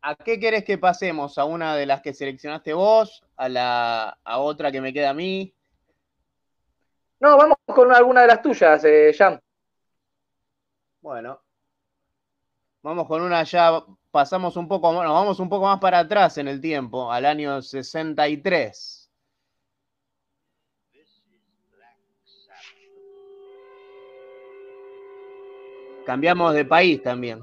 ¿A 0.00 0.14
qué 0.16 0.40
querés 0.40 0.64
que 0.64 0.78
pasemos? 0.78 1.36
¿A 1.36 1.44
una 1.44 1.76
de 1.76 1.84
las 1.84 2.00
que 2.00 2.14
seleccionaste 2.14 2.72
vos? 2.72 3.22
¿A, 3.36 3.50
la, 3.50 4.18
a 4.24 4.38
otra 4.38 4.72
que 4.72 4.80
me 4.80 4.94
queda 4.94 5.10
a 5.10 5.14
mí? 5.14 5.52
No, 7.20 7.36
vamos 7.36 7.58
con 7.66 7.94
alguna 7.94 8.22
de 8.22 8.26
las 8.28 8.40
tuyas, 8.40 8.82
eh, 8.84 9.14
Jan. 9.16 9.38
Bueno. 11.02 11.42
Vamos 12.80 13.06
con 13.06 13.20
una 13.20 13.42
ya, 13.42 13.84
pasamos 14.10 14.56
un 14.56 14.66
poco, 14.66 14.92
nos 14.94 15.12
vamos 15.12 15.40
un 15.40 15.50
poco 15.50 15.66
más 15.66 15.78
para 15.78 15.98
atrás 15.98 16.38
en 16.38 16.48
el 16.48 16.58
tiempo, 16.58 17.12
al 17.12 17.26
año 17.26 17.60
63. 17.60 19.05
Cambiamos 26.06 26.54
de 26.54 26.64
país 26.64 27.02
también. 27.02 27.40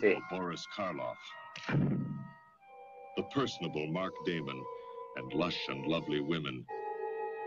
Sí. 0.00 0.14
Boris 0.30 0.64
Karloff, 0.76 1.18
the 3.16 3.22
personable 3.34 3.86
Mark 3.88 4.12
Damon, 4.24 4.62
and 5.16 5.32
lush 5.32 5.58
and 5.68 5.86
lovely 5.86 6.20
women, 6.20 6.64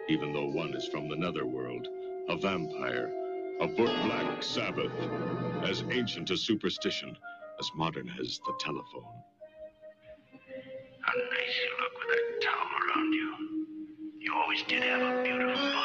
even 0.10 0.34
though 0.34 0.48
one 0.48 0.74
is 0.74 0.88
from 0.88 1.08
the 1.08 1.16
netherworld, 1.16 1.88
a 2.28 2.36
vampire, 2.36 3.12
a 3.62 3.68
book 3.68 3.92
Black 4.04 4.42
Sabbath, 4.44 4.92
as 5.64 5.84
ancient 5.92 6.32
as 6.32 6.42
superstition, 6.42 7.16
as 7.60 7.70
modern 7.76 8.12
as 8.20 8.40
the 8.46 8.54
telephone. 8.60 9.04
How 11.02 11.14
nice 11.16 11.56
you 11.62 11.72
look 11.82 11.94
with 12.00 12.10
that 12.10 12.42
towel 12.42 12.68
around 12.98 13.14
you. 13.14 13.36
You 14.20 14.34
always 14.36 14.64
did 14.64 14.84
have 14.84 15.02
a 15.02 15.24
beautiful 15.24 15.56
body. 15.56 15.79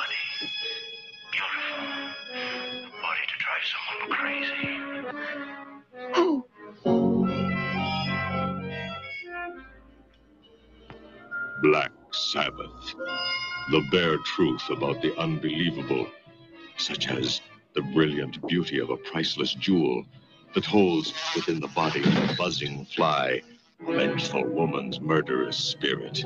Body 3.55 3.63
drive 3.63 3.63
someone 3.73 4.11
crazy. 4.11 4.71
Black 11.63 11.93
Sabbath. 12.11 12.95
The 13.71 13.81
bare 13.91 14.19
truth 14.19 14.69
about 14.71 15.01
the 15.01 15.17
unbelievable, 15.19 16.07
such 16.77 17.09
as 17.09 17.41
the 17.75 17.81
brilliant 17.81 18.47
beauty 18.47 18.79
of 18.79 18.91
a 18.91 18.97
priceless 18.97 19.55
jewel 19.55 20.05
that 20.55 20.67
holds 20.67 21.15
within 21.35 21.61
the 21.61 21.69
body 21.69 22.01
of 22.03 22.31
a 22.31 22.35
buzzing 22.37 22.85
fly 22.85 23.41
a 23.87 23.93
vengeful 23.93 24.45
woman's 24.45 25.01
murderous 25.01 25.57
spirit. 25.57 26.25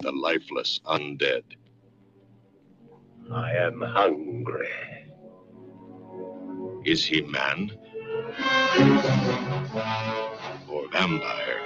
The 0.00 0.12
lifeless 0.12 0.80
undead. 0.86 1.44
I 3.30 3.52
am 3.52 3.80
hungry. 3.80 4.68
Is 6.84 7.04
he 7.04 7.22
man? 7.22 7.70
Or 10.68 10.88
vampire? 10.90 11.58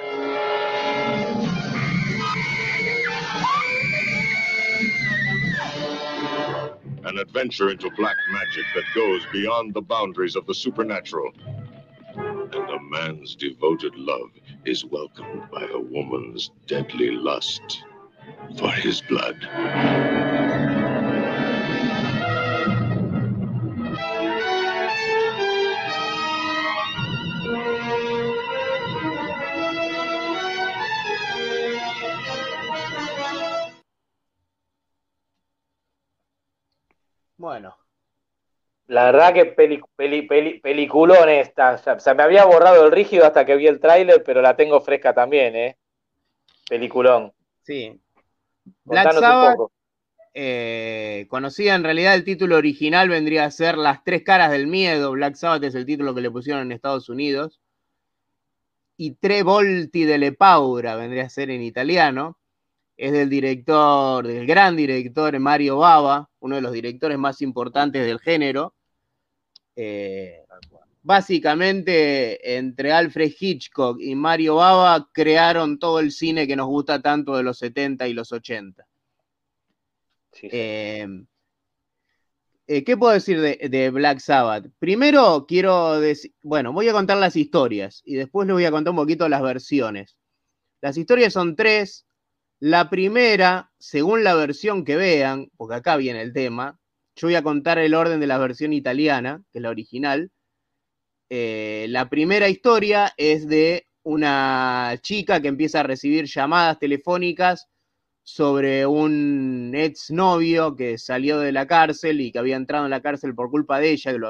An 7.05 7.16
An 7.16 7.19
adventure 7.19 7.70
into 7.70 7.91
black 7.97 8.16
magic 8.31 8.65
that 8.74 8.85
goes 8.95 9.23
beyond 9.33 9.73
the 9.73 9.81
boundaries 9.81 10.37
of 10.37 10.47
the 10.47 10.55
supernatural. 10.55 11.33
And 12.16 12.55
a 12.55 12.81
man's 12.81 13.35
devoted 13.35 13.95
love 13.97 14.31
is 14.65 14.85
welcomed 14.85 15.51
by 15.51 15.66
a 15.73 15.78
woman's 15.78 16.51
deadly 16.66 17.12
lust 17.12 17.83
for 18.59 18.70
his 18.70 19.01
blood. 19.03 19.37
Bueno, 37.47 37.77
La 38.89 39.05
verdad 39.05 39.32
que 39.32 39.44
peli, 39.47 39.81
peli, 39.94 40.23
peli- 40.23 40.59
peliculón 40.59 41.28
esta. 41.28 41.74
O 41.74 41.78
sea, 41.78 42.01
se 42.01 42.12
me 42.12 42.24
había 42.24 42.44
borrado 42.44 42.85
el 42.85 42.90
rígido 42.90 43.24
hasta 43.24 43.47
que 43.47 43.55
vi 43.55 43.68
el 43.68 43.78
tráiler, 43.78 44.24
pero 44.24 44.43
la 44.43 44.56
tengo 44.56 44.81
fresca 44.81 45.14
también, 45.14 45.55
¿eh? 45.55 45.77
Peliculón. 46.68 47.32
sí. 47.62 48.01
Black 48.85 49.12
Sabbath, 49.12 49.59
eh, 50.35 51.27
conocida 51.28 51.77
en 51.77 51.85
realidad 51.85 52.16
el 52.16 52.24
título 52.24 52.56
original 52.56 53.09
vendría 53.09 53.44
a 53.44 53.51
ser 53.52 53.78
Las 53.78 54.02
tres 54.02 54.24
caras 54.24 54.51
del 54.51 54.66
miedo. 54.66 55.12
Black 55.12 55.36
Sabbath 55.36 55.62
es 55.62 55.77
el 55.77 55.86
título 55.86 56.16
que 56.16 56.23
le 56.23 56.32
pusieron 56.32 56.62
en 56.62 56.73
Estados 56.73 57.09
Unidos. 57.09 57.60
Y 58.97 59.12
Tre 59.14 59.44
volti 59.44 60.05
delle 60.05 60.32
paura 60.32 60.97
vendría 60.97 61.27
a 61.27 61.28
ser 61.28 61.51
en 61.51 61.62
italiano. 61.62 62.39
Es 62.97 63.12
del 63.12 63.28
director, 63.28 64.27
del 64.27 64.47
gran 64.47 64.74
director 64.77 65.39
Mario 65.39 65.78
Bava, 65.78 66.31
uno 66.40 66.56
de 66.56 66.62
los 66.62 66.73
directores 66.73 67.18
más 67.18 67.43
importantes 67.43 68.06
del 68.06 68.18
género. 68.18 68.74
Eh, 69.74 70.43
básicamente, 71.02 72.56
entre 72.56 72.93
Alfred 72.93 73.32
Hitchcock 73.39 74.01
y 74.01 74.14
Mario 74.14 74.56
Bava 74.56 75.09
crearon 75.12 75.78
todo 75.78 76.01
el 76.01 76.10
cine 76.10 76.47
que 76.47 76.56
nos 76.56 76.66
gusta 76.66 77.02
tanto 77.02 77.36
de 77.36 77.43
los 77.43 77.59
70 77.59 78.09
y 78.09 78.14
los 78.14 78.32
80. 78.32 78.86
Eh, 80.43 81.06
eh, 82.68 82.82
¿Qué 82.82 82.97
puedo 82.97 83.12
decir 83.12 83.40
de, 83.40 83.68
de 83.68 83.90
Black 83.90 84.18
Sabbath? 84.18 84.66
Primero 84.78 85.47
quiero 85.47 86.01
decir, 86.01 86.35
bueno, 86.43 86.73
voy 86.73 86.89
a 86.89 86.93
contar 86.93 87.18
las 87.18 87.36
historias 87.36 88.02
y 88.05 88.14
después 88.16 88.47
les 88.47 88.55
voy 88.55 88.64
a 88.64 88.70
contar 88.70 88.90
un 88.90 88.97
poquito 88.97 89.28
las 89.28 89.43
versiones. 89.43 90.16
Las 90.81 90.97
historias 90.97 91.32
son 91.32 91.56
tres. 91.56 92.06
La 92.59 92.89
primera, 92.89 93.70
según 93.78 94.24
la 94.24 94.35
versión 94.35 94.85
que 94.85 94.97
vean, 94.97 95.51
porque 95.57 95.74
acá 95.77 95.97
viene 95.97 96.23
el 96.23 96.33
tema, 96.33 96.78
yo 97.15 97.28
voy 97.28 97.35
a 97.35 97.43
contar 97.43 97.78
el 97.78 97.95
orden 97.95 98.20
de 98.20 98.27
la 98.27 98.39
versión 98.39 98.73
italiana, 98.73 99.43
que 99.53 99.59
es 99.59 99.62
la 99.62 99.70
original. 99.70 100.31
Eh, 101.28 101.87
la 101.91 102.09
primera 102.09 102.49
historia 102.49 103.12
es 103.16 103.47
de 103.47 103.87
una 104.05 104.95
chica 105.03 105.41
que 105.43 105.49
empieza 105.49 105.81
a 105.81 105.83
recibir 105.83 106.27
llamadas 106.27 106.78
telefónicas 106.78 107.66
sobre 108.23 108.87
un 108.87 109.73
exnovio 109.74 110.77
que 110.77 110.99
salió 110.99 111.39
de 111.41 111.53
la 111.53 111.66
cárcel 111.66 112.20
y 112.20 112.33
que 112.33 112.39
había 112.39 112.57
entrado 112.57 112.85
en 112.87 112.91
la 112.91 113.03
cárcel 113.03 113.35
por 113.35 113.51
culpa 113.51 113.81
de 113.81 113.91
ella, 113.91 114.12
que 114.12 114.20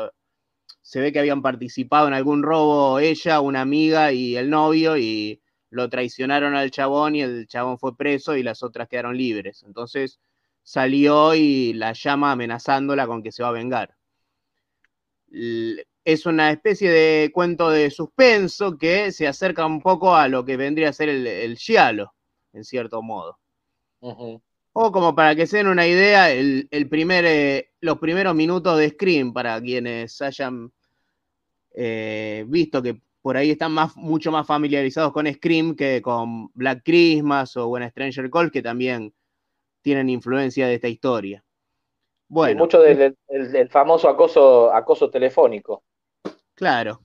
se 0.83 1.01
ve 1.01 1.13
que 1.13 1.19
habían 1.21 1.43
participado 1.43 2.09
en 2.09 2.15
algún 2.15 2.43
robo 2.43 2.99
ella, 2.99 3.41
una 3.41 3.61
amiga 3.61 4.13
y 4.13 4.37
el 4.37 4.51
novio 4.51 4.97
y 4.97 5.41
lo 5.77 5.89
traicionaron 5.91 6.55
al 6.55 6.71
chabón 6.71 7.15
y 7.15 7.23
el 7.23 7.47
chabón 7.47 7.79
fue 7.79 7.97
preso 7.97 8.37
y 8.37 8.43
las 8.43 8.63
otras 8.63 8.89
quedaron 8.89 9.17
libres. 9.17 9.63
Entonces 9.63 10.19
salió 10.63 11.35
y 11.35 11.75
la 11.75 11.93
llama 11.93 12.33
amenazándola 12.33 13.07
con 13.07 13.23
que 13.23 13.31
se 13.31 13.43
va 13.43 13.51
a 13.51 13.53
vengar. 13.53 13.95
Es 15.31 16.25
una 16.25 16.51
especie 16.51 16.91
de 16.91 17.31
cuento 17.33 17.69
de 17.69 17.91
suspenso 17.91 18.79
que 18.79 19.13
se 19.13 19.27
acerca 19.29 19.67
un 19.67 19.83
poco 19.83 20.17
a 20.17 20.29
lo 20.29 20.45
que 20.45 20.57
vendría 20.57 20.89
a 20.89 20.93
ser 20.95 21.11
el, 21.11 21.27
el 21.27 21.59
giallo, 21.59 22.13
en 22.53 22.65
cierto 22.65 23.03
modo. 23.03 23.39
O 24.73 24.93
como 24.93 25.15
para 25.15 25.35
que 25.35 25.47
se 25.47 25.59
den 25.59 25.69
una 25.69 25.87
idea, 25.87 26.31
el, 26.31 26.69
el 26.71 26.89
primer, 26.89 27.25
eh, 27.27 27.71
los 27.81 27.99
primeros 27.99 28.35
minutos 28.35 28.79
de 28.79 28.91
Scream, 28.91 29.33
para 29.33 29.61
quienes 29.61 30.23
hayan 30.23 30.73
eh, 31.75 32.45
visto 32.49 32.83
que 32.83 33.01
por 33.27 33.37
ahí 33.37 33.51
están 33.51 33.73
más, 33.73 33.97
mucho 33.97 34.31
más 34.31 34.47
familiarizados 34.47 35.13
con 35.13 35.27
Scream 35.27 35.75
que 35.75 36.01
con 36.01 36.47
Black 36.55 36.83
Christmas 36.85 37.57
o 37.57 37.67
When 37.67 37.91
Stranger 37.91 38.31
Calls, 38.31 38.53
que 38.53 38.63
también 38.63 39.13
tienen 39.83 40.09
influencia 40.11 40.69
de 40.69 40.75
esta 40.75 40.87
historia. 40.87 41.43
Y 42.29 42.33
Bueno, 42.33 42.59
mucho 42.61 42.81
del, 42.81 43.17
del- 43.29 43.51
del 43.51 43.69
famoso 43.69 44.09
acoso, 44.09 44.73
acoso 44.73 45.11
telefónico. 45.11 45.83
claro. 46.55 47.01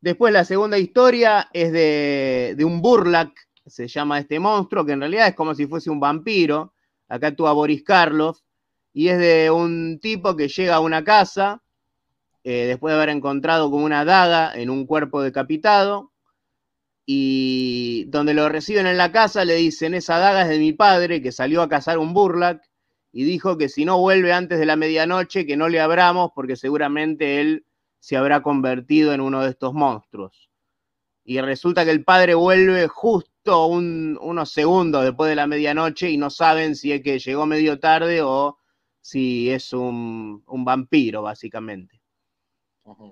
Después 0.00 0.32
la 0.32 0.44
segunda 0.44 0.78
historia 0.78 1.48
es 1.52 1.72
de, 1.72 2.54
de 2.56 2.64
un 2.64 2.80
Burlak, 2.80 3.32
se 3.66 3.88
llama 3.88 4.20
este 4.20 4.38
monstruo, 4.38 4.86
que 4.86 4.92
en 4.92 5.00
realidad 5.00 5.26
es 5.26 5.34
como 5.34 5.52
si 5.56 5.66
fuese 5.66 5.90
un 5.90 5.98
vampiro. 5.98 6.74
Acá 7.08 7.26
actúa 7.26 7.50
Boris 7.54 7.82
Karloff, 7.82 8.38
y 8.92 9.08
es 9.08 9.18
de 9.18 9.50
un 9.50 9.98
tipo 10.00 10.36
que 10.36 10.46
llega 10.46 10.76
a 10.76 10.80
una 10.80 11.02
casa 11.02 11.60
eh, 12.44 12.66
después 12.66 12.92
de 12.92 12.96
haber 12.98 13.10
encontrado 13.10 13.70
como 13.70 13.84
una 13.84 14.04
daga 14.04 14.52
en 14.54 14.70
un 14.70 14.86
cuerpo 14.86 15.22
decapitado, 15.22 16.12
y 17.06 18.04
donde 18.08 18.34
lo 18.34 18.48
reciben 18.48 18.86
en 18.86 18.96
la 18.96 19.10
casa 19.12 19.44
le 19.44 19.56
dicen, 19.56 19.94
esa 19.94 20.18
daga 20.18 20.42
es 20.42 20.48
de 20.48 20.58
mi 20.58 20.72
padre 20.72 21.20
que 21.22 21.32
salió 21.32 21.62
a 21.62 21.68
cazar 21.68 21.98
un 21.98 22.14
burlac 22.14 22.62
y 23.12 23.24
dijo 23.24 23.58
que 23.58 23.68
si 23.68 23.84
no 23.84 23.98
vuelve 23.98 24.32
antes 24.32 24.58
de 24.60 24.66
la 24.66 24.76
medianoche, 24.76 25.46
que 25.46 25.56
no 25.56 25.68
le 25.68 25.80
abramos 25.80 26.30
porque 26.34 26.54
seguramente 26.56 27.40
él 27.40 27.66
se 27.98 28.16
habrá 28.16 28.42
convertido 28.42 29.12
en 29.12 29.20
uno 29.20 29.42
de 29.42 29.50
estos 29.50 29.74
monstruos. 29.74 30.50
Y 31.24 31.40
resulta 31.40 31.84
que 31.84 31.92
el 31.92 32.04
padre 32.04 32.34
vuelve 32.34 32.88
justo 32.88 33.66
un- 33.66 34.18
unos 34.20 34.52
segundos 34.52 35.04
después 35.04 35.30
de 35.30 35.36
la 35.36 35.46
medianoche 35.46 36.10
y 36.10 36.16
no 36.18 36.30
saben 36.30 36.76
si 36.76 36.92
es 36.92 37.02
que 37.02 37.18
llegó 37.18 37.46
medio 37.46 37.80
tarde 37.80 38.22
o 38.22 38.58
si 39.00 39.50
es 39.50 39.72
un 39.72 40.42
vampiro, 40.64 41.22
básicamente. 41.22 41.99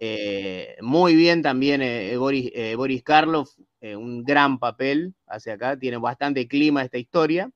Eh, 0.01 0.77
muy 0.81 1.15
bien 1.15 1.43
también 1.43 1.83
eh, 1.83 2.17
Boris, 2.17 2.51
eh, 2.55 2.75
Boris 2.75 3.03
Karloff, 3.03 3.51
eh, 3.81 3.97
un 3.97 4.25
gran 4.25 4.59
papel 4.59 5.15
hacia 5.27 5.55
acá, 5.55 5.79
tiene 5.79 5.97
bastante 5.99 6.49
clima 6.49 6.83
esta 6.83 6.99
historia. 6.99 7.51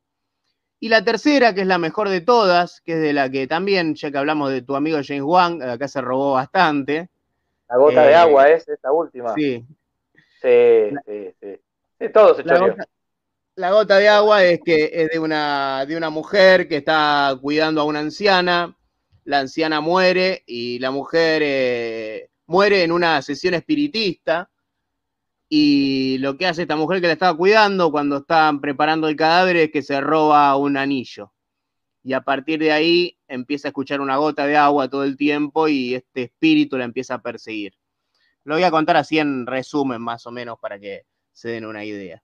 Y 0.81 0.89
la 0.89 1.05
tercera, 1.05 1.55
que 1.55 1.61
es 1.61 1.67
la 1.67 1.79
mejor 1.79 2.09
de 2.09 2.21
todas, 2.21 2.81
que 2.81 2.95
es 2.95 3.01
de 3.01 3.13
la 3.13 3.31
que 3.31 3.47
también, 3.47 3.95
ya 3.95 4.11
que 4.11 4.19
hablamos 4.19 4.51
de 4.51 4.63
tu 4.63 4.75
amigo 4.75 4.99
James 5.03 5.23
Wan, 5.23 5.63
acá 5.63 5.87
se 5.89 6.01
robó 6.01 6.33
bastante. 6.33 7.09
La 7.69 7.77
gota 7.77 8.05
de 8.05 8.15
agua 8.15 8.51
es 8.51 8.69
esta 8.69 8.93
última. 8.93 9.35
Sí, 9.35 9.65
Sí, 10.43 10.91
sí, 11.07 11.35
sí. 11.41 11.61
Sí, 12.01 12.09
todo 12.09 12.35
se 12.35 12.43
la 12.43 12.59
gota, 12.59 12.85
la 13.55 13.71
gota 13.71 13.99
de 13.99 14.09
agua 14.09 14.43
es 14.45 14.61
que 14.65 14.91
es 14.93 15.09
de 15.11 15.19
una, 15.21 15.87
de 15.87 15.97
una 15.97 16.11
mujer 16.11 16.67
que 16.67 16.79
está 16.79 17.39
cuidando 17.41 17.81
a 17.81 17.85
una 17.85 18.01
anciana. 18.01 18.77
La 19.24 19.40
anciana 19.40 19.81
muere 19.81 20.43
y 20.47 20.78
la 20.78 20.90
mujer 20.90 21.43
eh, 21.44 22.31
muere 22.47 22.82
en 22.82 22.93
una 22.93 23.23
sesión 23.23 23.55
espiritista. 23.55 24.51
Y 25.49 26.19
lo 26.19 26.36
que 26.36 26.47
hace 26.47 26.62
esta 26.62 26.77
mujer 26.77 27.01
que 27.01 27.07
la 27.07 27.12
estaba 27.12 27.36
cuidando 27.36 27.90
cuando 27.90 28.19
estaban 28.19 28.61
preparando 28.61 29.09
el 29.09 29.16
cadáver 29.16 29.57
es 29.57 29.70
que 29.70 29.82
se 29.82 30.01
roba 30.01 30.57
un 30.57 30.77
anillo. 30.77 31.32
Y 32.03 32.15
a 32.15 32.23
partir 32.23 32.59
de 32.59 32.73
ahí 32.73 33.19
empieza 33.28 33.69
a 33.69 33.70
escuchar 33.70 34.01
una 34.01 34.16
gota 34.16 34.47
de 34.47 34.57
agua 34.57 34.89
todo 34.89 35.05
el 35.05 35.16
tiempo 35.16 35.69
y 35.69 35.94
este 35.94 36.24
espíritu 36.24 36.77
la 36.77 36.85
empieza 36.85 37.15
a 37.15 37.23
perseguir. 37.23 37.74
Lo 38.44 38.55
voy 38.55 38.65
a 38.65 38.70
contar 38.70 38.97
así 38.97 39.19
en 39.19 39.47
resumen, 39.47 40.03
más 40.03 40.27
o 40.27 40.32
menos, 40.32 40.59
para 40.59 40.81
que 40.81 41.03
se 41.32 41.51
den 41.51 41.65
una 41.65 41.85
idea. 41.85 42.23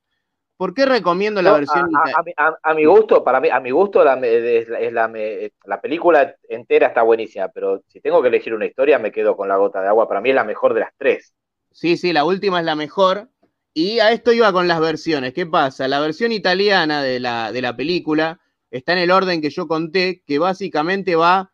¿Por 0.59 0.75
qué 0.75 0.85
recomiendo 0.87 1.41
la 1.41 1.53
versión 1.53 1.89
a, 1.95 2.03
a- 2.05 2.11
ita- 2.11 2.19
a 2.19 2.23
mi- 2.23 2.33
a- 2.37 2.59
a 2.63 2.75
mi 2.75 2.85
gusto, 2.85 3.25
para 3.25 3.41
mí, 3.41 3.49
a 3.49 3.61
mi 3.61 3.71
gusto, 3.71 4.05
la, 4.05 4.15
es 4.15 4.69
la, 4.69 4.81
es 4.81 4.93
la 4.93 5.09
me- 5.09 5.53
la 5.65 5.81
película 5.81 6.35
entera 6.49 6.89
está 6.89 7.03
buenísima, 7.03 7.49
pero 7.49 7.83
si 7.87 8.01
tengo 8.01 8.21
que 8.21 8.29
elegir 8.29 8.53
una 8.55 8.67
historia, 8.67 8.99
me 8.99 9.13
quedo 9.13 9.37
con 9.37 9.49
La 9.49 9.57
Gota 9.57 9.81
de 9.81 9.89
Agua. 9.89 10.09
Para 10.09 10.21
mí 10.21 10.31
es 10.31 10.35
la 10.35 10.45
mejor 10.45 10.75
de 10.75 10.81
las 10.81 10.91
tres. 10.99 11.33
Sí, 11.73 11.97
sí, 11.97 12.13
la 12.13 12.25
última 12.25 12.59
es 12.61 12.67
la 12.67 12.75
mejor. 12.75 13.31
Y 13.73 14.01
a 14.01 14.11
esto 14.11 14.33
iba 14.33 14.53
con 14.53 14.67
las 14.67 14.81
versiones. 14.81 15.33
¿Qué 15.33 15.47
pasa? 15.47 15.87
La 15.87 16.01
versión 16.01 16.33
italiana 16.33 17.03
de 17.03 17.21
la, 17.21 17.53
de 17.53 17.63
la 17.63 17.77
película 17.77 18.41
está 18.71 18.93
en 18.93 18.99
el 18.99 19.11
orden 19.13 19.41
que 19.41 19.51
yo 19.51 19.69
conté, 19.69 20.23
que 20.27 20.39
básicamente 20.41 21.15
va, 21.15 21.53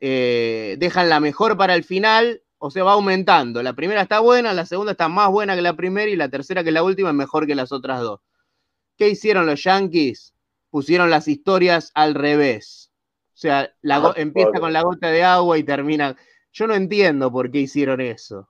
eh, 0.00 0.76
dejan 0.78 1.08
la 1.08 1.20
mejor 1.20 1.56
para 1.56 1.74
el 1.74 1.84
final, 1.84 2.42
o 2.66 2.70
sea, 2.70 2.84
va 2.84 2.92
aumentando. 2.92 3.62
La 3.62 3.72
primera 3.72 4.02
está 4.02 4.20
buena, 4.20 4.52
la 4.52 4.66
segunda 4.66 4.92
está 4.92 5.08
más 5.08 5.30
buena 5.30 5.54
que 5.54 5.62
la 5.62 5.74
primera 5.74 6.10
y 6.10 6.16
la 6.16 6.28
tercera 6.28 6.62
que 6.64 6.70
la 6.72 6.82
última 6.82 7.08
es 7.10 7.14
mejor 7.14 7.46
que 7.46 7.54
las 7.54 7.72
otras 7.72 8.00
dos. 8.00 8.20
¿Qué 8.96 9.08
hicieron 9.08 9.46
los 9.46 9.62
yankees? 9.64 10.34
Pusieron 10.70 11.10
las 11.10 11.28
historias 11.28 11.90
al 11.94 12.14
revés. 12.14 12.92
O 13.34 13.38
sea, 13.38 13.70
la 13.82 13.96
Ah, 13.96 14.12
empieza 14.16 14.48
pobre. 14.48 14.60
con 14.60 14.72
la 14.72 14.82
gota 14.82 15.08
de 15.08 15.22
agua 15.24 15.58
y 15.58 15.62
termina. 15.62 16.16
Yo 16.52 16.66
no 16.66 16.74
entiendo 16.74 17.30
por 17.30 17.50
qué 17.50 17.58
hicieron 17.60 18.00
eso. 18.00 18.48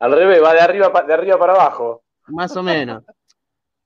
Al 0.00 0.12
revés, 0.12 0.42
va 0.42 0.52
de 0.52 0.60
arriba, 0.60 0.92
pa- 0.92 1.02
de 1.04 1.14
arriba 1.14 1.38
para 1.38 1.52
abajo. 1.54 2.02
Más 2.26 2.56
o 2.56 2.62
menos. 2.62 3.02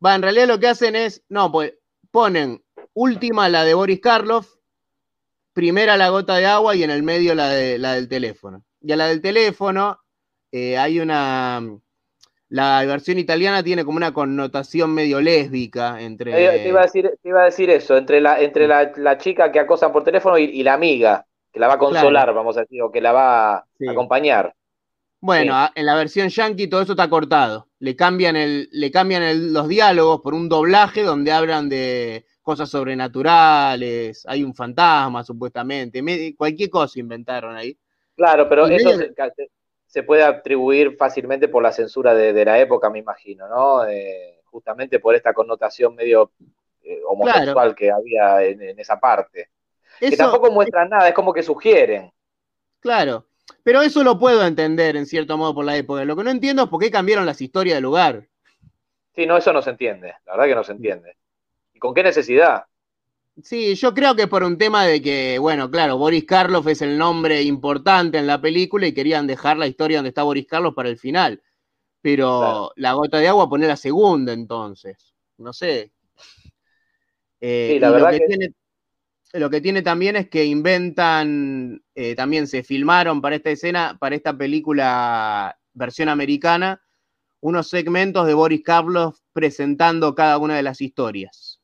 Va, 0.05 0.15
en 0.15 0.23
realidad 0.23 0.47
lo 0.49 0.59
que 0.59 0.69
hacen 0.69 0.97
es, 0.97 1.23
no, 1.29 1.53
pues 1.53 1.75
ponen 2.11 2.65
última 2.95 3.49
la 3.49 3.65
de 3.65 3.75
Boris 3.75 4.01
Karloff, 4.01 4.55
primera 5.53 5.97
la 5.97 6.09
gota 6.09 6.37
de 6.37 6.47
agua 6.47 6.75
y 6.77 6.83
en 6.83 6.91
el 6.91 7.03
medio 7.03 7.35
la, 7.35 7.49
de, 7.51 7.79
la 7.79 7.95
del 7.95 8.09
teléfono. 8.09 8.65
Y 8.81 8.93
a 8.93 8.97
la 8.97 9.07
del 9.09 9.21
teléfono 9.21 9.99
eh, 10.53 10.77
hay 10.79 11.01
una. 11.01 11.63
La 12.51 12.83
versión 12.87 13.19
italiana 13.19 13.63
tiene 13.63 13.85
como 13.85 13.99
una 13.99 14.13
connotación 14.15 14.95
medio 14.95 15.21
lésbica 15.21 16.01
entre. 16.01 16.33
Eh, 16.57 16.61
te, 16.63 16.69
iba 16.69 16.81
a 16.81 16.85
decir, 16.85 17.11
te 17.23 17.29
iba 17.29 17.43
a 17.43 17.45
decir 17.45 17.69
eso, 17.71 17.97
entre 17.97 18.21
la, 18.21 18.41
entre 18.41 18.67
la, 18.67 18.91
la 18.97 19.19
chica 19.19 19.53
que 19.53 19.61
acosan 19.61 19.93
por 19.93 20.05
teléfono 20.05 20.39
y, 20.39 20.45
y 20.45 20.63
la 20.63 20.75
amiga, 20.75 21.27
que 21.53 21.61
la 21.61 21.69
va 21.69 21.75
a 21.75 21.79
consolar, 21.79 22.25
Claro. 22.25 22.35
vamos 22.35 22.57
a 22.57 22.61
decir, 22.61 22.81
o 22.83 22.91
que 22.91 23.01
la 23.03 23.13
va 23.13 23.55
a 23.57 23.65
acompañar. 23.87 24.55
Bueno, 25.21 25.69
en 25.75 25.85
la 25.87 25.95
versión 25.97 26.29
yankee 26.29 26.69
todo 26.69 26.81
eso 26.83 26.93
está 26.93 27.11
cortado. 27.11 27.69
Le 27.81 27.97
cambian, 27.97 28.37
el, 28.37 28.69
le 28.73 28.91
cambian 28.91 29.23
el- 29.23 29.53
los 29.53 29.69
diálogos 29.69 30.21
por 30.23 30.33
un 30.35 30.49
doblaje 30.49 31.03
donde 31.03 31.33
hablan 31.33 31.69
de 31.69 32.25
cosas 32.43 32.71
sobrenaturales, 32.71 34.25
hay 34.27 34.43
un 34.45 34.55
fantasma 34.55 35.25
supuestamente, 35.25 36.03
me- 36.03 36.35
cualquier 36.37 36.71
cosa 36.71 36.99
inventaron 37.01 37.57
ahí. 37.57 37.77
Claro, 38.19 38.49
pero 38.49 38.67
eso 38.67 38.91
se, 38.99 39.15
se 39.87 40.03
puede 40.03 40.25
atribuir 40.25 40.97
fácilmente 40.97 41.47
por 41.47 41.63
la 41.63 41.71
censura 41.71 42.15
de, 42.15 42.33
de 42.33 42.45
la 42.45 42.59
época, 42.59 42.91
me 42.91 42.99
imagino, 42.99 43.47
¿no? 43.47 43.87
Eh, 43.87 44.41
justamente 44.47 44.99
por 44.99 45.15
esta 45.15 45.33
connotación 45.33 45.95
medio 45.95 46.33
eh, 46.83 47.01
homosexual 47.07 47.77
que 47.77 47.93
había 47.93 48.43
en, 48.43 48.61
en 48.61 48.79
esa 48.81 48.99
parte. 48.99 49.51
que 50.01 50.17
tampoco 50.17 50.51
muestran 50.51 50.91
nada, 50.91 51.09
es 51.09 51.15
como 51.15 51.33
que 51.33 51.45
sugieren. 51.45 52.11
Claro, 52.81 53.27
pero 53.63 53.83
eso 53.83 54.03
lo 54.03 54.19
puedo 54.19 54.45
entender 54.45 54.97
en 54.97 55.07
cierto 55.07 55.37
modo 55.37 55.55
por 55.55 55.65
la 55.65 55.77
época. 55.77 56.05
Lo 56.05 56.17
que 56.17 56.25
no 56.25 56.31
entiendo 56.31 56.65
es 56.65 56.69
por 56.69 56.81
qué 56.81 56.91
cambiaron 56.91 57.25
las 57.25 57.41
historias 57.41 57.77
del 57.77 57.85
lugar. 57.85 58.27
Sí, 59.15 59.27
no, 59.27 59.37
eso 59.37 59.53
no 59.53 59.63
se 59.63 59.71
entiende, 59.71 60.15
la 60.27 60.33
verdad 60.33 60.47
que 60.47 60.55
no 60.57 60.65
se 60.65 60.73
entiende. 60.73 61.17
¿Y 61.73 61.79
con 61.79 61.95
qué 61.95 62.03
necesidad? 62.03 62.65
Sí, 63.43 63.75
yo 63.77 63.95
creo 63.95 64.17
que 64.17 64.27
por 64.27 64.43
un 64.43 64.59
tema 64.59 64.85
de 64.85 65.01
que, 65.01 65.39
bueno, 65.39 65.71
claro, 65.71 65.97
Boris 65.97 66.25
Karloff 66.25 66.67
es 66.67 66.83
el 66.83 66.99
nombre 66.99 67.41
importante 67.43 68.19
en 68.19 68.27
la 68.27 68.41
película 68.41 68.87
y 68.87 68.93
querían 68.95 69.27
dejar 69.29 69.57
la 69.57 69.69
historia 69.69 69.99
donde 69.99 70.09
está 70.09 70.25
Boris 70.25 70.47
Karloff 70.47 70.75
para 70.75 70.89
el 70.89 70.99
final. 70.99 71.41
Pero 72.03 72.73
la 72.77 72.95
gota 72.95 73.19
de 73.19 73.29
agua 73.29 73.49
poner 73.49 73.69
la 73.69 73.77
segunda 73.77 74.33
entonces. 74.33 75.15
No 75.39 75.53
sé. 75.53 75.93
Eh, 77.41 77.75
Sí, 77.75 77.79
la 77.79 77.89
y 77.89 77.93
verdad 77.93 78.07
lo 78.07 78.13
que, 78.13 78.19
que- 78.19 78.27
tiene, 78.27 78.55
lo 79.35 79.51
que 79.51 79.61
tiene 79.61 79.83
también 79.83 80.17
es 80.17 80.29
que 80.31 80.45
inventan, 80.47 81.83
eh, 81.95 82.15
también 82.17 82.47
se 82.47 82.63
filmaron 82.65 83.21
para 83.23 83.37
esta 83.37 83.51
escena, 83.51 83.97
para 84.01 84.17
esta 84.17 84.37
película 84.37 85.59
versión 85.75 86.09
americana, 86.09 86.83
unos 87.41 87.69
segmentos 87.69 88.27
de 88.27 88.35
Boris 88.35 88.63
Karloff 88.65 89.21
presentando 89.33 90.15
cada 90.15 90.39
una 90.39 90.57
de 90.57 90.63
las 90.65 90.81
historias. 90.83 91.58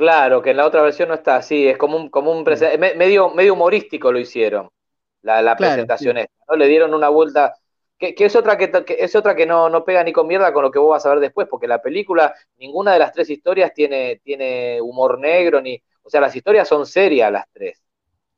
Claro, 0.00 0.40
que 0.40 0.50
en 0.50 0.56
la 0.56 0.66
otra 0.66 0.80
versión 0.82 1.08
no 1.08 1.14
está 1.14 1.36
así, 1.36 1.68
es 1.68 1.76
como 1.76 1.96
un, 1.96 2.08
como 2.08 2.32
un 2.32 2.42
prese- 2.44 2.78
me- 2.78 2.94
medio, 2.94 3.28
medio 3.34 3.52
humorístico 3.52 4.10
lo 4.10 4.18
hicieron, 4.18 4.70
la, 5.22 5.42
la 5.42 5.58
Claro, 5.58 5.88
presentación 5.94 6.16
sí. 6.16 6.18
esta, 6.18 6.32
¿no? 6.48 6.56
Le 6.56 6.68
dieron 6.68 6.94
una 6.94 7.10
vuelta, 7.10 7.54
que, 7.98 8.14
que 8.14 8.24
es 8.24 8.34
otra 8.34 8.56
que, 8.56 8.70
que 8.84 8.96
es 8.98 9.14
otra 9.14 9.36
que 9.36 9.44
no, 9.46 9.68
no 9.68 9.84
pega 9.84 10.02
ni 10.02 10.12
con 10.12 10.26
mierda 10.26 10.52
con 10.54 10.62
lo 10.64 10.70
que 10.70 10.78
vos 10.78 10.90
vas 10.90 11.04
a 11.04 11.10
ver 11.10 11.20
después, 11.20 11.48
porque 11.50 11.68
la 11.68 11.82
película, 11.82 12.34
ninguna 12.56 12.94
de 12.94 12.98
las 13.00 13.12
tres 13.12 13.28
historias 13.28 13.74
tiene, 13.74 14.20
tiene 14.24 14.80
humor 14.80 15.18
negro, 15.18 15.60
ni, 15.60 15.82
o 16.02 16.08
sea, 16.08 16.20
las 16.22 16.34
historias 16.34 16.66
son 16.66 16.86
serias 16.86 17.30
las 17.30 17.44
tres. 17.52 17.82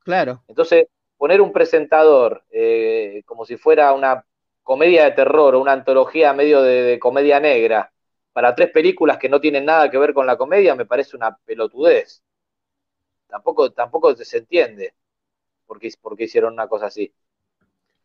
Claro. 0.04 0.44
Entonces, 0.48 0.86
poner 1.16 1.40
un 1.40 1.52
presentador 1.52 2.44
eh, 2.50 3.22
como 3.26 3.44
si 3.44 3.56
fuera 3.56 3.92
una 3.92 4.24
comedia 4.62 5.04
de 5.04 5.12
terror 5.12 5.54
o 5.54 5.60
una 5.60 5.72
antología 5.72 6.32
medio 6.32 6.62
de, 6.62 6.82
de 6.82 6.98
comedia 6.98 7.40
negra 7.40 7.91
para 8.32 8.54
tres 8.54 8.70
películas 8.70 9.18
que 9.18 9.28
no 9.28 9.40
tienen 9.40 9.64
nada 9.66 9.90
que 9.90 9.98
ver 9.98 10.14
con 10.14 10.26
la 10.26 10.36
comedia 10.38 10.74
me 10.74 10.86
parece 10.86 11.16
una 11.16 11.36
pelotudez. 11.44 12.22
Tampoco, 13.28 13.72
tampoco 13.72 14.14
se 14.14 14.38
entiende 14.38 14.94
por 15.66 15.78
qué, 15.80 15.90
por 16.00 16.16
qué 16.16 16.24
hicieron 16.24 16.54
una 16.54 16.68
cosa 16.68 16.86
así. 16.86 17.12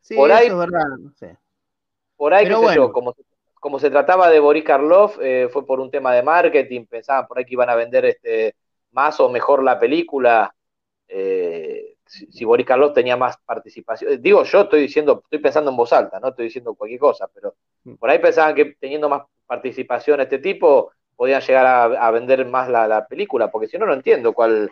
Sí, 0.02 0.16
Por 0.16 0.32
ahí- 0.32 0.48
eso 0.48 0.54
es 0.54 0.58
verdad, 0.60 0.98
no 1.00 1.14
sé. 1.14 1.38
Por 2.16 2.34
ahí, 2.34 2.48
qué 2.48 2.58
sé 2.58 2.70
yo, 2.70 2.92
como, 2.92 3.16
como 3.60 3.80
se 3.80 3.90
trataba 3.90 4.30
de 4.30 4.40
Boris 4.40 4.64
Karloff, 4.64 5.18
eh, 5.22 5.50
fue 5.52 5.66
por 5.66 5.80
un 5.80 5.92
tema 5.92 6.14
de 6.14 6.24
marketing, 6.24 6.86
pensaban 6.88 7.28
por 7.28 7.38
ahí 7.38 7.46
que 7.46 7.54
iban 7.54 7.70
a 7.70 7.76
vender 7.76 8.06
este 8.06 8.56
más 8.92 9.20
o 9.20 9.30
mejor 9.30 9.64
la 9.64 9.80
película. 9.80 10.54
eh, 11.10 11.96
si, 12.06 12.28
si 12.32 12.46
Boris 12.46 12.66
Karloff 12.66 12.94
tenía 12.94 13.18
más 13.18 13.38
participación. 13.40 14.22
Digo, 14.22 14.44
yo 14.44 14.62
estoy 14.62 14.82
diciendo, 14.82 15.22
estoy 15.26 15.40
pensando 15.40 15.72
en 15.72 15.78
voz 15.78 15.94
alta, 15.94 16.20
no 16.20 16.30
estoy 16.30 16.46
diciendo 16.46 16.74
cualquier 16.76 17.00
cosa, 17.02 17.28
pero 17.34 17.56
por 18.00 18.10
ahí 18.10 18.20
pensaban 18.20 18.56
que 18.56 18.76
teniendo 18.80 19.10
más 19.10 19.24
participación 19.48 20.22
este 20.22 20.40
tipo, 20.40 20.92
podían 21.16 21.42
llegar 21.42 21.66
a, 21.66 21.84
a 21.86 22.12
vender 22.12 22.46
más 22.46 22.70
la, 22.70 22.88
la 22.88 23.08
película, 23.08 23.50
porque 23.52 23.68
si 23.68 23.78
no, 23.80 23.86
no 23.88 23.94
entiendo 23.94 24.34
cuál. 24.34 24.72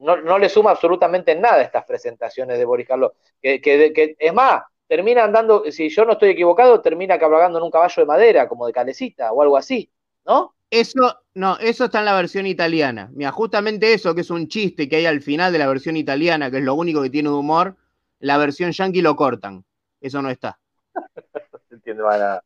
No, 0.00 0.16
no 0.16 0.38
le 0.38 0.48
suma 0.48 0.70
absolutamente 0.70 1.34
nada 1.34 1.60
estas 1.62 1.84
presentaciones 1.84 2.58
de 2.58 2.64
Boris 2.64 2.86
Karloff. 2.86 3.14
Que, 3.42 3.60
que, 3.60 3.92
que- 3.92 4.16
es 4.18 4.32
más, 4.32 4.62
termina 4.86 5.24
andando, 5.24 5.64
si 5.70 5.88
yo 5.88 6.04
no 6.04 6.12
estoy 6.12 6.30
equivocado, 6.30 6.80
termina 6.80 7.18
cabalgando 7.18 7.58
en 7.58 7.64
un 7.64 7.70
caballo 7.70 8.02
de 8.02 8.06
madera, 8.06 8.48
como 8.48 8.66
de 8.66 8.72
calecita 8.72 9.32
o 9.32 9.42
algo 9.42 9.56
así, 9.56 9.90
¿no? 10.24 10.54
Eso, 10.70 11.18
no, 11.34 11.58
eso 11.58 11.86
está 11.86 12.00
en 12.00 12.04
la 12.04 12.14
versión 12.14 12.46
italiana. 12.46 13.10
Mira, 13.14 13.32
justamente 13.32 13.92
eso, 13.94 14.14
que 14.14 14.20
es 14.20 14.30
un 14.30 14.48
chiste 14.48 14.88
que 14.88 14.96
hay 14.96 15.06
al 15.06 15.22
final 15.22 15.50
de 15.52 15.58
la 15.58 15.66
versión 15.66 15.96
italiana, 15.96 16.50
que 16.50 16.58
es 16.58 16.62
lo 16.64 16.74
único 16.74 17.02
que 17.02 17.10
tiene 17.10 17.30
de 17.30 17.34
humor, 17.34 17.76
la 18.20 18.36
versión 18.36 18.70
yankee 18.72 19.00
lo 19.02 19.16
cortan. 19.16 19.64
Eso 20.00 20.20
no 20.22 20.30
está. 20.30 20.58
No 21.52 21.58
se 21.68 21.74
entiende 21.74 22.02
para 22.02 22.18
nada. 22.18 22.44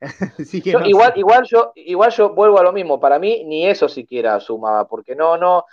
Así 0.38 0.62
que 0.62 0.74
Yo- 0.74 0.80
no 0.80 0.86
igual, 0.86 1.12
sé. 1.12 1.14
igual 1.16 1.44
yo, 1.48 1.72
igual 1.76 2.10
yo 2.12 2.30
vuelvo 2.34 2.58
a 2.58 2.62
lo 2.62 2.72
mismo. 2.72 3.00
Para 3.00 3.18
mí, 3.18 3.44
ni 3.44 3.66
eso 3.66 3.88
siquiera 3.88 4.38
sumaba, 4.40 4.86
porque 4.88 5.14
no, 5.16 5.36
no, 5.36 5.64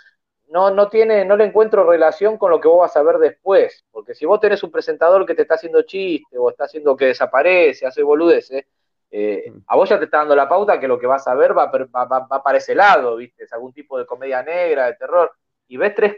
no, 0.48 0.70
no 0.70 0.88
tiene, 0.88 1.24
no 1.24 1.36
le 1.36 1.44
encuentro 1.44 1.88
relación 1.88 2.38
con 2.38 2.50
lo 2.50 2.60
que 2.60 2.68
vos 2.68 2.80
vas 2.80 2.96
a 2.96 3.02
ver 3.02 3.18
después. 3.18 3.84
Porque 3.90 4.14
si 4.14 4.26
vos 4.26 4.40
tenés 4.40 4.62
un 4.62 4.70
presentador 4.70 5.26
que 5.26 5.34
te 5.34 5.42
está 5.42 5.54
haciendo 5.54 5.82
chiste, 5.82 6.38
o 6.38 6.50
está 6.50 6.64
haciendo 6.64 6.96
que 6.96 7.06
desaparece, 7.06 7.86
hace 7.86 8.02
boludeces, 8.02 8.64
eh, 9.10 9.54
a 9.66 9.76
vos 9.76 9.88
ya 9.88 9.98
te 9.98 10.04
está 10.06 10.18
dando 10.18 10.36
la 10.36 10.48
pauta 10.48 10.78
que 10.80 10.88
lo 10.88 10.98
que 10.98 11.06
vas 11.06 11.26
a 11.28 11.34
ver 11.34 11.56
va, 11.56 11.66
va, 11.66 12.04
va- 12.04 12.26
va 12.30 12.42
para 12.42 12.58
ese 12.58 12.74
lado, 12.74 13.16
¿viste? 13.16 13.44
Es 13.44 13.52
algún 13.52 13.72
tipo 13.72 13.98
de 13.98 14.06
comedia 14.06 14.42
negra, 14.42 14.86
de 14.86 14.94
terror. 14.94 15.32
Y 15.68 15.76
ves 15.76 15.94
tres 15.94 16.16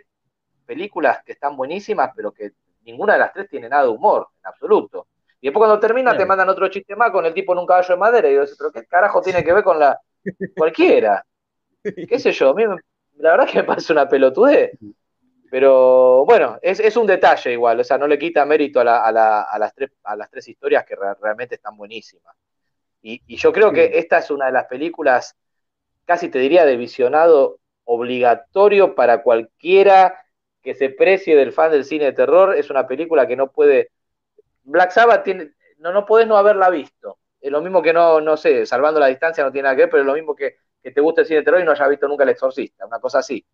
películas 0.66 1.22
que 1.24 1.32
están 1.32 1.56
buenísimas, 1.56 2.12
pero 2.16 2.32
que 2.32 2.52
ninguna 2.82 3.14
de 3.14 3.18
las 3.20 3.32
tres 3.32 3.48
tiene 3.48 3.68
nada 3.68 3.84
de 3.84 3.88
humor, 3.90 4.28
en 4.42 4.46
absoluto. 4.48 5.08
Y 5.40 5.48
después 5.48 5.60
cuando 5.60 5.80
termina 5.80 6.16
te 6.16 6.26
mandan 6.26 6.48
otro 6.48 6.68
chiste 6.68 6.96
más 6.96 7.10
con 7.10 7.24
el 7.26 7.34
tipo 7.34 7.52
en 7.52 7.60
un 7.60 7.66
caballo 7.66 7.94
de 7.94 8.00
madera 8.00 8.28
y 8.30 8.34
yo 8.34 8.42
digo, 8.44 8.54
pero 8.58 8.72
qué 8.72 8.86
carajo 8.86 9.22
tiene 9.22 9.44
que 9.44 9.52
ver 9.52 9.64
con 9.64 9.78
la 9.78 9.98
cualquiera. 10.56 11.24
¿Qué 12.06 12.18
sé 12.18 12.32
yo? 12.32 12.50
A 12.50 12.54
mí 12.54 12.66
me- 12.66 12.76
la 13.18 13.32
verdad 13.32 13.48
que 13.50 13.58
me 13.58 13.64
parece 13.64 13.92
una 13.92 14.08
pelotudez. 14.08 14.72
Pero 15.50 16.24
bueno, 16.26 16.58
es, 16.62 16.78
es 16.80 16.96
un 16.96 17.06
detalle 17.06 17.52
igual, 17.52 17.80
o 17.80 17.84
sea, 17.84 17.98
no 17.98 18.06
le 18.06 18.18
quita 18.18 18.44
mérito 18.46 18.80
a, 18.80 18.84
la- 18.84 19.04
a 19.04 19.12
la- 19.12 19.42
a 19.42 19.58
las, 19.58 19.74
tres, 19.74 19.90
a 20.04 20.16
las 20.16 20.30
tres 20.30 20.48
historias 20.48 20.84
que 20.86 20.94
re- 20.96 21.14
realmente 21.20 21.56
están 21.56 21.76
buenísimas. 21.76 22.36
Y, 23.02 23.22
y 23.26 23.36
yo 23.36 23.52
creo 23.52 23.72
que 23.72 23.98
esta 23.98 24.18
es 24.18 24.30
una 24.30 24.46
de 24.46 24.52
las 24.52 24.66
películas, 24.66 25.36
casi 26.06 26.28
te 26.30 26.38
diría, 26.38 26.64
de 26.66 26.76
visionado 26.76 27.58
obligatorio 27.84 28.94
para 28.94 29.22
cualquiera 29.22 30.16
que 30.62 30.74
se 30.74 30.90
precie 30.90 31.36
del 31.36 31.52
fan 31.52 31.70
del 31.72 31.84
cine 31.84 32.06
de 32.06 32.12
terror. 32.12 32.56
Es 32.56 32.70
una 32.70 32.86
película 32.86 33.26
que 33.28 33.36
no 33.36 33.50
puede. 33.52 33.90
Black 34.70 34.90
Sabbath 34.92 35.24
tiene, 35.24 35.52
no, 35.78 35.92
no 35.92 36.06
podés 36.06 36.26
no 36.26 36.36
haberla 36.36 36.70
visto. 36.70 37.18
Es 37.40 37.50
lo 37.50 37.60
mismo 37.62 37.82
que 37.82 37.92
no, 37.92 38.20
no 38.20 38.36
sé, 38.36 38.66
salvando 38.66 39.00
la 39.00 39.06
distancia 39.08 39.44
no 39.44 39.52
tiene 39.52 39.64
nada 39.64 39.76
que 39.76 39.82
ver, 39.82 39.90
pero 39.90 40.02
es 40.02 40.06
lo 40.06 40.14
mismo 40.14 40.34
que, 40.34 40.56
que 40.82 40.90
te 40.92 41.00
guste 41.00 41.22
el 41.22 41.26
cine 41.26 41.38
de 41.40 41.44
terror 41.44 41.60
y 41.60 41.64
no 41.64 41.72
hayas 41.72 41.88
visto 41.88 42.08
nunca 42.08 42.24
El 42.24 42.30
Exorcista, 42.30 42.86
una 42.86 43.00
cosa 43.00 43.20
así. 43.20 43.44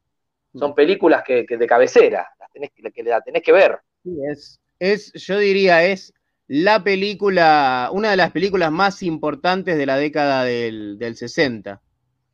Son 0.54 0.74
películas 0.74 1.22
que, 1.24 1.46
que 1.46 1.56
de 1.58 1.66
cabecera, 1.66 2.28
las 2.38 2.50
tenés, 2.52 2.72
que- 2.72 3.02
la 3.04 3.20
tenés 3.22 3.42
que 3.42 3.52
ver. 3.52 3.80
Sí, 4.04 4.10
es, 4.30 4.60
es, 4.78 5.12
yo 5.14 5.38
diría, 5.38 5.84
es 5.84 6.14
la 6.46 6.82
película, 6.82 7.90
una 7.92 8.10
de 8.10 8.16
las 8.16 8.30
películas 8.32 8.70
más 8.72 9.02
importantes 9.02 9.76
de 9.76 9.86
la 9.86 9.96
década 9.96 10.44
del, 10.44 10.98
del 10.98 11.16
60. 11.16 11.82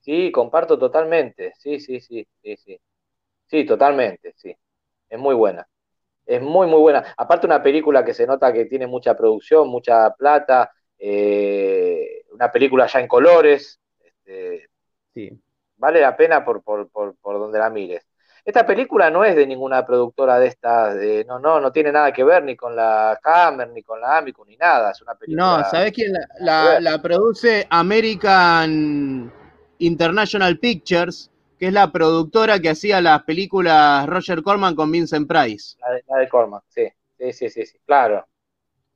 Sí, 0.00 0.30
comparto 0.32 0.78
totalmente. 0.78 1.52
Sí, 1.58 1.80
sí, 1.80 2.00
sí, 2.00 2.26
sí, 2.42 2.56
sí. 2.56 2.80
Sí, 3.46 3.66
totalmente, 3.66 4.34
sí. 4.36 4.56
Es 5.10 5.18
muy 5.20 5.34
buena. 5.36 5.68
Es 6.26 6.40
muy, 6.40 6.66
muy 6.68 6.80
buena. 6.80 7.04
Aparte 7.16 7.46
una 7.46 7.62
película 7.62 8.04
que 8.04 8.14
se 8.14 8.26
nota 8.26 8.52
que 8.52 8.66
tiene 8.66 8.86
mucha 8.86 9.16
producción, 9.16 9.68
mucha 9.68 10.10
plata, 10.14 10.70
eh, 10.98 12.24
una 12.32 12.50
película 12.50 12.86
ya 12.86 13.00
en 13.00 13.08
colores. 13.08 13.80
este, 14.04 14.68
Sí. 15.14 15.30
vale 15.76 16.00
la 16.00 16.16
pena 16.16 16.44
por, 16.44 16.62
por, 16.62 16.88
por, 16.88 17.16
por 17.16 17.38
donde 17.38 17.58
la 17.58 17.68
mires. 17.70 18.06
Esta 18.44 18.66
película 18.66 19.10
no 19.10 19.24
es 19.24 19.36
de 19.36 19.46
ninguna 19.46 19.84
productora 19.86 20.38
de 20.38 20.46
estas, 20.48 20.94
de, 20.96 21.24
no, 21.26 21.38
no, 21.38 21.60
no 21.60 21.70
tiene 21.70 21.92
nada 21.92 22.12
que 22.12 22.24
ver 22.24 22.42
ni 22.42 22.56
con 22.56 22.74
la 22.74 23.18
Hammer, 23.22 23.68
ni 23.70 23.82
con 23.82 24.00
la 24.00 24.16
Amico, 24.18 24.44
ni 24.44 24.56
nada. 24.56 24.90
Es 24.90 25.02
una 25.02 25.14
película. 25.14 25.58
No, 25.58 25.64
¿sabés 25.70 25.92
quién 25.92 26.12
la, 26.12 26.26
la- 26.40 26.80
la 26.80 27.02
produce? 27.02 27.66
American 27.70 29.32
International 29.78 30.58
Pictures, 30.58 31.30
que 31.62 31.68
es 31.68 31.72
la 31.72 31.92
productora 31.92 32.58
que 32.58 32.70
hacía 32.70 33.00
las 33.00 33.22
películas 33.22 34.04
Roger 34.08 34.42
Corman 34.42 34.74
con 34.74 34.90
Vincent 34.90 35.28
Price. 35.28 35.76
La 35.80 35.92
de, 35.92 36.04
la 36.08 36.16
de 36.16 36.28
Corman, 36.28 36.60
sí. 36.66 36.88
Sí, 37.16 37.32
sí, 37.32 37.50
sí, 37.50 37.64
sí, 37.64 37.78
claro. 37.86 38.26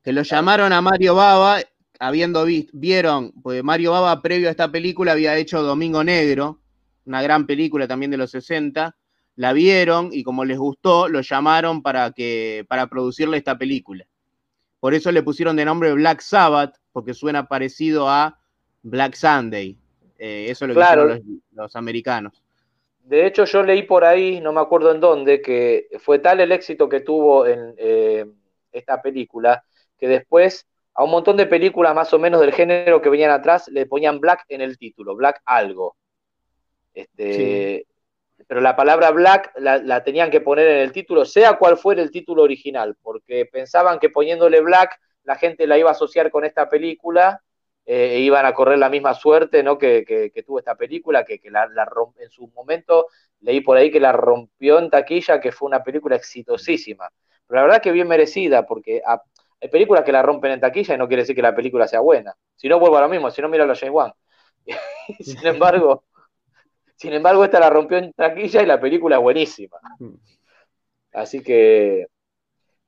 Que 0.03 0.13
lo 0.13 0.23
llamaron 0.23 0.73
a 0.73 0.81
Mario 0.81 1.15
Baba, 1.15 1.61
habiendo 2.01 2.45
visto, 2.45 2.73
vieron, 2.75 3.31
pues 3.41 3.63
Mario 3.63 3.93
Baba 3.93 4.21
previo 4.21 4.49
a 4.49 4.51
esta 4.51 4.69
película 4.69 5.13
había 5.13 5.37
hecho 5.37 5.63
Domingo 5.63 6.03
Negro, 6.03 6.59
una 7.05 7.23
gran 7.23 7.47
película 7.47 7.87
también 7.87 8.11
de 8.11 8.17
los 8.17 8.33
60. 8.33 8.97
la 9.37 9.53
vieron 9.53 10.09
y 10.11 10.25
como 10.25 10.45
les 10.45 10.59
gustó, 10.59 11.07
lo 11.07 11.21
llamaron 11.21 11.83
para, 11.83 12.11
que, 12.11 12.67
para 12.69 12.89
producirle 12.89 13.37
esta 13.37 13.57
película. 13.57 14.05
Por 14.81 14.93
eso 14.93 15.13
le 15.13 15.23
pusieron 15.23 15.55
de 15.55 15.65
nombre 15.65 15.93
Black 15.93 16.21
Sabbath, 16.21 16.75
porque 16.91 17.15
suena 17.15 17.47
parecido 17.47 18.09
a 18.11 18.41
Black 18.83 19.15
Sunday. 19.15 19.79
Eh, 20.19 20.47
eso 20.51 20.65
es 20.65 20.69
lo 20.71 20.75
que 20.75 20.81
Claro. 20.81 21.03
hicieron 21.15 21.43
los, 21.53 21.65
los 21.67 21.77
americanos. 21.77 22.43
De 23.07 23.25
hecho, 23.25 23.45
yo 23.45 23.63
leí 23.63 23.85
por 23.85 24.05
ahí, 24.05 24.41
no 24.41 24.53
me 24.53 24.61
acuerdo 24.61 24.91
en 24.91 24.99
dónde, 24.99 25.41
que 25.41 25.87
fue 26.01 26.19
tal 26.19 26.41
el 26.41 26.51
éxito 26.51 26.89
que 26.89 27.03
tuvo 27.03 27.47
en 27.47 27.73
eh, 27.79 28.27
esta 28.73 29.01
película, 29.01 29.63
que 29.97 30.09
después 30.09 30.67
a 30.93 31.05
un 31.05 31.13
montón 31.13 31.37
de 31.37 31.47
películas 31.47 31.95
más 31.95 32.13
o 32.13 32.19
menos 32.19 32.41
del 32.41 32.53
género 32.53 33.01
que 33.01 33.09
venían 33.09 33.31
atrás 33.31 33.69
le 33.69 33.87
ponían 33.87 34.19
Black 34.19 34.45
en 34.49 34.61
el 34.61 34.77
título, 34.77 35.15
Black 35.15 35.41
algo. 35.45 35.97
Este, 36.93 37.87
Pero 38.49 38.61
la 38.61 38.75
palabra 38.75 39.13
Black 39.13 39.53
la, 39.59 39.79
la 39.79 40.03
tenían 40.03 40.29
que 40.29 40.41
poner 40.41 40.67
en 40.67 40.79
el 40.79 40.91
título, 40.91 41.25
sea 41.25 41.59
cual 41.59 41.77
fuera 41.77 42.03
el 42.03 42.11
título 42.11 42.43
original, 42.43 42.97
porque 43.01 43.47
pensaban 43.47 44.01
que 44.01 44.11
poniéndole 44.11 44.61
Black 44.63 44.99
la 45.23 45.37
gente 45.37 45.69
la 45.69 45.79
iba 45.79 45.91
a 45.91 45.93
asociar 45.93 46.29
con 46.33 46.45
esta 46.45 46.69
película 46.69 47.41
eh, 47.87 48.15
e 48.17 48.21
iban 48.21 48.47
a 48.47 48.55
correr 48.55 48.79
la 48.79 48.89
misma 48.91 49.15
suerte 49.15 49.63
¿no? 49.63 49.79
que, 49.79 50.05
que- 50.07 50.31
que 50.31 50.43
tuvo 50.43 50.59
esta 50.59 50.75
película, 50.77 51.25
que, 51.25 51.39
que 51.39 51.51
la, 51.51 51.67
la 51.69 51.87
romp- 51.87 52.21
en 52.21 52.31
su 52.31 52.49
momento 52.49 53.07
leí 53.41 53.61
por 53.61 53.77
ahí 53.77 53.91
que 53.91 54.01
la 54.01 54.13
rompió 54.13 54.79
en 54.79 54.91
taquilla, 54.91 55.41
que 55.41 55.53
fue 55.53 55.69
una 55.69 55.83
película 55.83 56.17
exitosísima. 56.17 57.09
Pero 57.47 57.61
la 57.61 57.67
verdad 57.67 57.83
que 57.83 57.93
bien 57.93 58.09
merecida, 58.09 58.67
porque 58.67 59.03
a- 59.07 59.23
hay 59.61 59.69
películas 59.69 60.05
que 60.05 60.13
la 60.13 60.23
rompen 60.23 60.53
en 60.53 60.61
taquilla 60.61 60.95
y 60.95 60.99
no 60.99 61.07
quiere 61.09 61.23
decir 61.23 61.37
que 61.37 61.43
la 61.43 61.55
película 61.55 61.87
sea 61.89 62.01
buena. 62.01 62.35
Si 62.57 62.69
no, 62.69 62.79
vuelvo 62.81 62.99
a 62.99 63.03
lo 63.03 63.09
mismo, 63.09 63.31
si 63.31 63.41
no, 63.43 63.49
mira 63.49 63.65
a 63.65 63.67
los 63.67 63.79
James 63.81 63.95
Wan. 63.95 64.13
sin 65.21 65.47
embargo, 65.47 66.05
sin 66.97 67.13
embargo, 67.15 67.45
esta 67.45 67.61
la 67.61 67.71
rompió 67.71 67.99
en 67.99 68.13
taquilla 68.13 68.63
y 68.63 68.67
la 68.67 68.81
película 68.81 69.17
es 69.17 69.23
buenísima. 69.23 69.79
Así 71.13 71.43
que, 71.43 72.07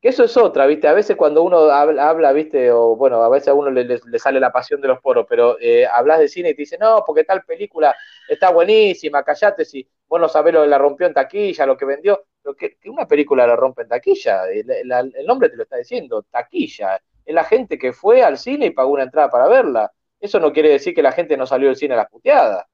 que 0.00 0.08
eso 0.08 0.24
es 0.24 0.36
otra, 0.36 0.66
¿viste? 0.66 0.86
A 0.86 0.92
veces 0.92 1.16
cuando 1.16 1.42
uno 1.42 1.58
habla, 1.70 2.08
habla, 2.08 2.32
¿viste? 2.32 2.70
O 2.70 2.94
bueno, 2.96 3.22
a 3.22 3.28
veces 3.28 3.48
a 3.48 3.54
uno 3.54 3.70
le, 3.70 3.84
le- 3.84 4.00
le 4.04 4.18
sale 4.18 4.38
la 4.40 4.52
pasión 4.52 4.80
de 4.80 4.86
los 4.88 5.00
poros, 5.00 5.26
pero 5.28 5.56
eh, 5.60 5.86
hablas 5.86 6.20
de 6.20 6.28
cine 6.28 6.50
y 6.50 6.54
te 6.54 6.62
dicen, 6.62 6.78
no, 6.80 7.02
porque 7.04 7.24
tal 7.24 7.42
película 7.44 7.94
está 8.28 8.50
buenísima, 8.50 9.24
callate 9.24 9.64
si 9.64 9.88
vos 10.06 10.20
no 10.20 10.28
sabés 10.28 10.54
lo 10.54 10.62
que 10.62 10.68
la 10.68 10.78
rompió 10.78 11.06
en 11.06 11.14
taquilla, 11.14 11.66
lo 11.66 11.76
que 11.76 11.84
vendió. 11.84 12.24
Pero 12.42 12.54
que, 12.56 12.78
una 12.88 13.06
película 13.08 13.46
la 13.46 13.56
rompe 13.56 13.82
en 13.82 13.88
taquilla, 13.88 14.44
el, 14.48 14.66
la- 14.84 15.00
el 15.00 15.26
nombre 15.26 15.48
te 15.50 15.56
lo 15.56 15.64
está 15.64 15.76
diciendo, 15.76 16.22
taquilla. 16.30 17.00
Es 17.24 17.34
la 17.34 17.44
gente 17.44 17.76
que 17.78 17.92
fue 17.92 18.22
al 18.22 18.38
cine 18.38 18.66
y 18.66 18.70
pagó 18.70 18.92
una 18.92 19.02
entrada 19.04 19.28
para 19.30 19.48
verla. 19.48 19.92
Eso 20.20 20.38
no 20.40 20.52
quiere 20.52 20.70
decir 20.70 20.94
que 20.94 21.02
la 21.02 21.12
gente 21.12 21.36
no 21.36 21.46
salió 21.46 21.68
del 21.68 21.76
cine 21.76 21.94
a 21.94 21.98
las 21.98 22.08
puteadas. 22.08 22.64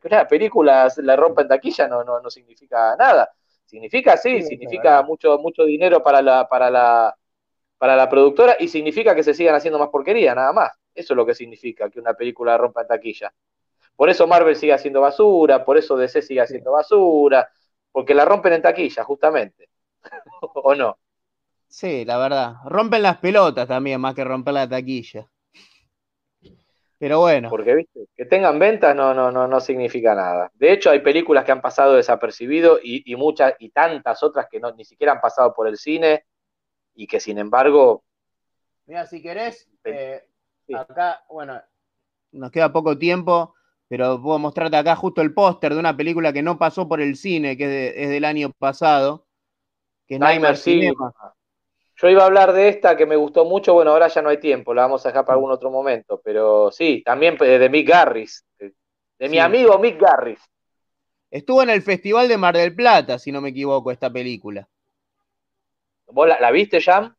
Que 0.00 0.08
una 0.08 0.26
película 0.26 0.88
la 0.98 1.16
rompa 1.16 1.42
en 1.42 1.48
taquilla 1.48 1.86
no, 1.86 2.02
no, 2.04 2.20
no 2.20 2.30
significa 2.30 2.96
nada. 2.96 3.30
Significa 3.72 4.18
sí, 4.18 4.42
Sí, 4.42 4.42
significa 4.42 5.02
claro. 5.02 5.02
mucho, 5.02 5.38
mucho 5.40 5.64
dinero 5.64 6.02
para 6.04 6.22
la, 6.22 6.48
para 6.48 6.70
la, 6.70 7.16
para 7.78 7.96
la 7.96 8.08
productora 8.10 8.56
y 8.60 8.68
significa 8.68 9.14
que 9.14 9.22
se 9.24 9.34
sigan 9.34 9.54
haciendo 9.56 9.78
más 9.78 9.90
porquería, 9.90 10.34
nada 10.34 10.52
más. 10.52 10.72
Eso 10.94 11.14
es 11.14 11.16
lo 11.16 11.26
que 11.26 11.34
significa 11.34 11.90
que 11.90 12.00
una 12.00 12.14
película 12.14 12.58
rompa 12.58 12.82
en 12.82 12.88
taquilla. 12.88 13.32
Por 13.96 14.10
eso 14.10 14.26
Marvel 14.28 14.56
sigue 14.56 14.74
haciendo 14.74 15.00
basura, 15.02 15.64
por 15.64 15.78
eso 15.78 15.96
DC 15.96 16.22
sigue 16.22 16.40
haciendo 16.42 16.72
basura, 16.72 17.50
porque 17.92 18.14
la 18.14 18.24
rompen 18.26 18.54
en 18.54 18.62
taquilla, 18.62 19.04
justamente. 19.04 19.70
¿O 20.54 20.74
no? 20.74 20.98
Sí, 21.66 22.04
la 22.04 22.18
verdad. 22.18 22.54
Rompen 22.66 23.02
las 23.02 23.18
pelotas 23.18 23.66
también, 23.66 24.00
más 24.00 24.14
que 24.14 24.22
romper 24.24 24.54
la 24.54 24.68
taquilla. 24.68 25.28
Pero 27.02 27.18
bueno. 27.18 27.50
Porque, 27.50 27.74
viste, 27.74 28.06
que 28.14 28.26
tengan 28.26 28.60
ventas 28.60 28.94
no, 28.94 29.12
no, 29.12 29.32
no, 29.32 29.48
no 29.48 29.60
significa 29.60 30.14
nada. 30.14 30.52
De 30.54 30.72
hecho, 30.72 30.88
hay 30.88 31.00
películas 31.00 31.44
que 31.44 31.50
han 31.50 31.60
pasado 31.60 31.94
desapercibido 31.94 32.78
y, 32.80 33.02
y 33.12 33.16
muchas, 33.16 33.54
y 33.58 33.70
tantas 33.70 34.22
otras 34.22 34.46
que 34.48 34.60
no, 34.60 34.70
ni 34.70 34.84
siquiera 34.84 35.14
han 35.14 35.20
pasado 35.20 35.52
por 35.52 35.66
el 35.66 35.76
cine 35.78 36.24
y 36.94 37.08
que 37.08 37.18
sin 37.18 37.38
embargo, 37.38 38.04
Mira, 38.86 39.04
si 39.06 39.20
querés, 39.20 39.68
eh, 39.82 40.22
Sí. 40.64 40.74
acá, 40.74 41.24
bueno, 41.28 41.60
nos 42.30 42.52
queda 42.52 42.72
poco 42.72 42.96
tiempo, 42.96 43.56
pero 43.88 44.22
puedo 44.22 44.38
mostrarte 44.38 44.76
acá 44.76 44.94
justo 44.94 45.22
el 45.22 45.34
póster 45.34 45.74
de 45.74 45.80
una 45.80 45.96
película 45.96 46.32
que 46.32 46.42
no 46.42 46.56
pasó 46.56 46.86
por 46.88 47.00
el 47.00 47.16
cine, 47.16 47.56
que 47.56 47.64
es, 47.64 47.70
de- 47.70 48.04
es 48.04 48.10
del 48.10 48.24
año 48.24 48.52
pasado, 48.56 49.26
que 50.06 50.14
es 50.14 50.20
Nightmare 50.20 50.52
Nightmare 50.52 50.56
Cinema. 50.56 51.14
Yo 52.02 52.08
iba 52.10 52.24
a 52.24 52.26
hablar 52.26 52.52
de 52.52 52.68
esta 52.68 52.96
que 52.96 53.06
me 53.06 53.14
gustó 53.14 53.44
mucho, 53.44 53.74
bueno, 53.74 53.92
ahora 53.92 54.08
ya 54.08 54.20
no 54.22 54.28
hay 54.28 54.38
tiempo, 54.40 54.74
la 54.74 54.82
vamos 54.82 55.06
a 55.06 55.10
dejar 55.10 55.24
para 55.24 55.36
algún 55.36 55.52
otro 55.52 55.70
momento, 55.70 56.20
pero 56.24 56.72
sí, 56.72 57.00
también 57.04 57.36
eh, 57.40 57.58
de 57.60 57.68
Mick 57.68 57.88
Garris, 57.88 58.44
de 58.58 58.72
de 59.20 59.28
mi 59.28 59.36
Sí. 59.36 59.40
amigo 59.40 59.78
Mick 59.78 60.00
Garris. 60.00 60.40
Estuvo 61.30 61.62
en 61.62 61.70
el 61.70 61.80
Festival 61.80 62.26
de 62.26 62.36
Mar 62.36 62.56
del 62.56 62.74
Plata, 62.74 63.20
si 63.20 63.30
no 63.30 63.40
me 63.40 63.50
equivoco, 63.50 63.92
esta 63.92 64.10
película. 64.12 64.68
¿Vos 66.08 66.26
la, 66.26 66.40
la 66.40 66.50
viste, 66.50 66.80
Jam? 66.80 67.14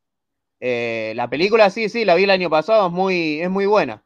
Eh, 0.60 1.14
la 1.16 1.30
película 1.30 1.70
sí, 1.70 1.88
sí, 1.88 2.04
la 2.04 2.16
vi 2.16 2.26
el 2.26 2.30
año 2.32 2.50
pasado, 2.50 2.88
es 2.88 2.92
muy, 2.94 3.40
es 3.40 3.50
muy 3.50 3.66
buena. 3.66 4.04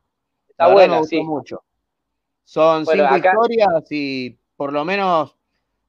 Está 0.48 0.68
La 0.68 0.74
buena, 0.76 0.94
me 0.94 1.00
gustó 1.00 1.18
sí. 1.18 1.24
mucho. 1.24 1.64
Son 2.44 2.86
Bueno, 2.86 3.04
cinco 3.04 3.16
acá- 3.16 3.32
historias 3.34 3.92
y 3.92 4.38
por 4.56 4.72
lo 4.72 4.86
menos 4.86 5.36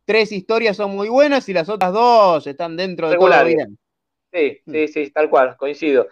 tres 0.06 0.32
historias 0.32 0.78
son 0.78 0.96
muy 0.96 1.10
buenas 1.10 1.46
y 1.50 1.52
las 1.52 1.68
otras 1.68 1.92
dos 1.92 2.46
están 2.46 2.76
dentro 2.76 3.10
de 3.10 3.16
todo 3.16 3.44
bien. 3.44 3.78
Sí, 4.32 4.60
Mm. 4.66 4.72
sí, 4.72 4.88
sí, 4.88 5.10
tal 5.10 5.30
cual, 5.30 5.56
coincido. 5.56 6.06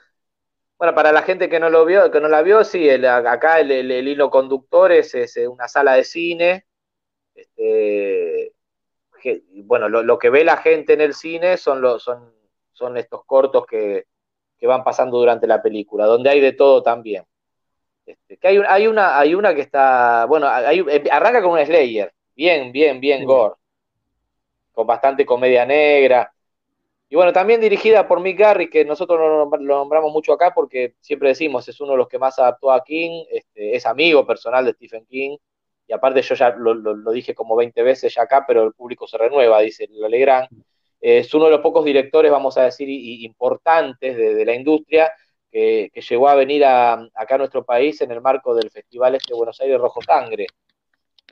Bueno, 0.79 0.95
para 0.95 1.13
la 1.13 1.23
gente 1.23 1.49
que 1.49 1.61
no 1.61 1.71
lo 1.71 1.85
vio, 1.87 2.11
que 2.11 2.21
no 2.21 2.29
la 2.29 2.43
vio, 2.43 2.65
sí, 2.65 2.89
el- 2.89 3.07
acá 3.07 3.61
el, 3.61 3.71
el- 3.73 3.91
el 3.93 4.09
hilo 4.09 4.31
conductor 4.31 4.93
es, 4.93 5.15
es, 5.15 5.37
eh, 5.39 5.49
una 5.49 5.69
sala 5.69 5.95
de 5.95 6.05
cine. 6.05 6.67
Este, 7.35 8.55
que- 9.23 9.43
bueno, 9.65 9.89
lo, 9.89 10.03
lo 10.03 10.19
que 10.19 10.31
ve 10.31 10.45
la 10.45 10.59
gente 10.59 10.95
en 10.95 11.01
el 11.03 11.15
cine 11.15 11.57
son 11.59 11.81
los, 11.83 12.03
son, 12.05 12.33
son 12.73 12.97
estos 12.99 13.25
cortos 13.27 13.67
que, 13.67 14.07
que 14.59 14.67
van 14.67 14.85
pasando 14.85 15.19
durante 15.19 15.47
la 15.47 15.63
película, 15.63 16.07
donde 16.07 16.31
hay 16.31 16.41
de 16.41 16.53
todo 16.55 16.83
también. 16.83 17.25
Este, 18.07 18.39
que 18.39 18.49
hay, 18.49 18.59
hay 18.69 18.87
una, 18.89 19.19
hay 19.19 19.35
una 19.35 19.55
que 19.55 19.63
está, 19.63 20.27
bueno, 20.27 20.49
hay- 20.49 20.81
eh, 20.89 21.05
arranca 21.11 21.43
con 21.43 21.53
un 21.53 21.67
Slayer, 21.67 22.13
bien, 22.37 22.73
bien, 22.73 23.01
bien 23.01 23.21
Sí. 23.21 23.25
gore, 23.27 23.55
con 24.73 24.87
bastante 24.87 25.25
comedia 25.27 25.65
negra. 25.67 26.33
Y 27.09 27.15
bueno, 27.15 27.33
también 27.33 27.61
dirigida 27.61 28.09
por 28.09 28.21
Mick 28.21 28.39
Garris, 28.39 28.69
que 28.69 28.85
nosotros 28.85 29.19
lo, 29.21 29.47
nombr- 29.47 29.61
lo 29.61 29.77
nombramos 29.77 30.13
mucho 30.13 30.33
acá 30.33 30.53
porque 30.53 30.95
siempre 31.01 31.29
decimos, 31.29 31.69
es 31.69 31.81
uno 31.81 31.93
de 31.93 31.99
los 31.99 32.09
que 32.09 32.19
más 32.19 32.39
adaptó 32.39 32.73
a 32.73 32.83
King, 32.83 33.25
este, 33.31 33.77
es 33.77 33.87
amigo 33.87 34.27
personal 34.27 34.65
de 34.65 34.73
Stephen 34.73 35.07
King, 35.07 35.37
y 35.89 35.93
aparte 35.93 36.23
yo 36.23 36.35
ya 36.35 36.51
lo, 36.51 37.13
dije 37.13 37.35
como 37.35 37.55
20 37.55 37.83
veces 37.83 38.15
ya 38.15 38.23
acá, 38.23 38.45
pero 38.47 38.65
el 38.65 38.73
público 38.73 39.07
se 39.07 39.19
renueva, 39.19 39.61
dice 39.61 39.87
Legrand. 39.89 40.49
Eh, 41.01 41.19
es 41.19 41.33
uno 41.35 41.45
de 41.45 41.53
los 41.53 41.61
pocos 41.61 41.85
directores, 41.85 42.31
vamos 42.33 42.57
a 42.59 42.65
decir, 42.65 42.89
importantes 42.89 44.17
de, 44.17 44.45
la 44.45 44.55
industria 44.55 45.13
que, 45.51 45.91
llegó 46.09 46.29
a 46.29 46.35
venir 46.35 46.65
acá 46.65 47.37
a 47.37 47.39
nuestro 47.39 47.65
país 47.65 48.01
en 48.01 48.11
el 48.11 48.21
marco 48.21 48.55
del 48.55 48.71
Festival 48.71 49.15
este 49.15 49.35
Buenos 49.35 49.61
Aires 49.61 49.79
Rojo 49.79 50.03
Sangre. 50.03 50.47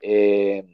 Eh, 0.01 0.65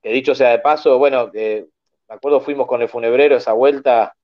que 0.00 0.08
dicho 0.10 0.34
sea 0.34 0.50
de 0.50 0.60
paso, 0.60 0.98
bueno, 0.98 1.30
eh, 1.34 1.66
me 2.08 2.14
acuerdo 2.16 2.40
fuimos 2.40 2.66
con 2.66 2.82
el 2.82 2.88
funebrero 2.88 3.36
esa 3.36 3.52
vuelta, 3.52 4.16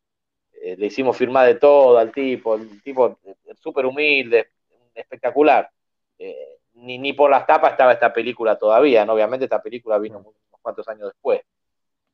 eh, 0.52 0.76
le 0.76 0.86
hicimos 0.86 1.16
firmar 1.16 1.46
de 1.46 1.56
todo 1.56 1.98
al 1.98 2.12
tipo, 2.12 2.54
el 2.56 2.82
tipo 2.82 3.18
eh, 3.24 3.34
súper 3.60 3.86
humilde, 3.86 4.50
espectacular. 4.94 5.70
Eh, 6.18 6.58
ni, 6.74 6.98
ni 6.98 7.12
por 7.12 7.30
las 7.30 7.46
tapas 7.46 7.72
estaba 7.72 7.92
esta 7.92 8.12
película 8.12 8.56
todavía, 8.58 9.04
¿no? 9.04 9.14
Obviamente 9.14 9.44
esta 9.46 9.62
película 9.62 9.98
vino 9.98 10.18
unos 10.18 10.34
cuantos 10.62 10.88
años 10.88 11.08
después. 11.08 11.42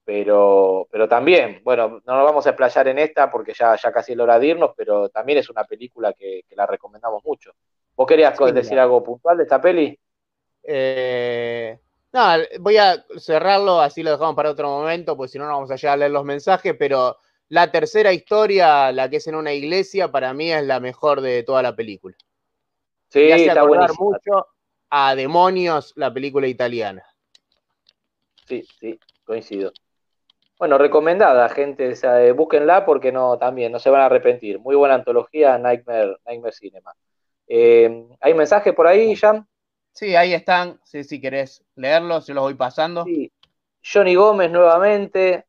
Pero, 0.04 0.88
pero 0.90 1.06
también, 1.08 1.60
bueno, 1.64 2.00
no 2.06 2.16
nos 2.16 2.24
vamos 2.24 2.46
a 2.46 2.50
explayar 2.50 2.88
en 2.88 2.98
esta 2.98 3.30
porque 3.30 3.52
ya, 3.54 3.76
ya 3.76 3.92
casi 3.92 4.12
es 4.14 4.18
hora 4.18 4.38
de 4.38 4.46
irnos, 4.48 4.72
pero 4.76 5.10
también 5.10 5.38
es 5.38 5.50
una 5.50 5.64
película 5.64 6.14
que, 6.14 6.42
que 6.48 6.56
la 6.56 6.66
recomendamos 6.66 7.22
mucho. 7.24 7.52
¿Vos 7.94 8.06
querías 8.06 8.34
Sí, 8.42 8.52
decir 8.52 8.78
algo 8.78 9.02
puntual 9.04 9.36
de 9.36 9.42
esta 9.44 9.60
peli? 9.60 9.98
Eh, 10.62 11.78
no, 12.12 12.20
voy 12.60 12.76
a 12.76 13.04
cerrarlo, 13.18 13.80
así 13.80 14.02
lo 14.02 14.12
dejamos 14.12 14.34
para 14.34 14.50
otro 14.50 14.68
momento, 14.68 15.16
pues 15.16 15.30
si 15.30 15.38
no, 15.38 15.46
no 15.46 15.52
vamos 15.52 15.70
a 15.70 15.76
llegar 15.76 15.94
a 15.94 15.96
leer 15.98 16.10
los 16.10 16.24
mensajes, 16.24 16.74
pero 16.78 17.18
la 17.48 17.70
tercera 17.70 18.12
historia, 18.12 18.92
la 18.92 19.08
que 19.08 19.16
es 19.16 19.26
en 19.26 19.34
una 19.34 19.52
iglesia, 19.52 20.10
para 20.10 20.32
mí 20.34 20.50
es 20.52 20.64
la 20.64 20.80
mejor 20.80 21.20
de 21.20 21.42
toda 21.42 21.62
la 21.62 21.74
película. 21.74 22.16
Sí, 23.08 23.20
Me 23.20 23.32
hace 23.34 23.46
está 23.46 23.62
acordar 23.62 23.90
mucho 23.98 24.46
a 24.90 25.14
Demonios, 25.14 25.92
la 25.96 26.12
película 26.12 26.46
italiana. 26.46 27.04
Sí, 28.46 28.66
sí, 28.78 28.98
coincido. 29.24 29.72
Bueno, 30.58 30.76
recomendada, 30.76 31.48
gente, 31.50 31.92
o 31.92 31.96
sea, 31.96 32.24
eh, 32.24 32.32
búsquenla 32.32 32.84
porque 32.84 33.12
no, 33.12 33.38
también 33.38 33.70
no 33.70 33.78
se 33.78 33.90
van 33.90 34.00
a 34.00 34.06
arrepentir. 34.06 34.58
Muy 34.58 34.74
buena 34.74 34.94
antología, 34.94 35.56
Nightmare, 35.56 36.16
Nightmare 36.26 36.54
Cinema. 36.54 36.94
Eh, 37.46 38.06
¿Hay 38.20 38.34
mensaje 38.34 38.72
por 38.72 38.86
ahí, 38.86 39.14
Jam? 39.14 39.46
Sí, 39.92 40.14
ahí 40.14 40.32
están, 40.32 40.80
sí, 40.84 41.02
si 41.04 41.20
querés 41.20 41.64
leerlos, 41.74 42.26
yo 42.26 42.34
los 42.34 42.44
voy 42.44 42.54
pasando. 42.54 43.04
Johnny 43.82 44.14
Gómez 44.14 44.50
nuevamente. 44.50 45.44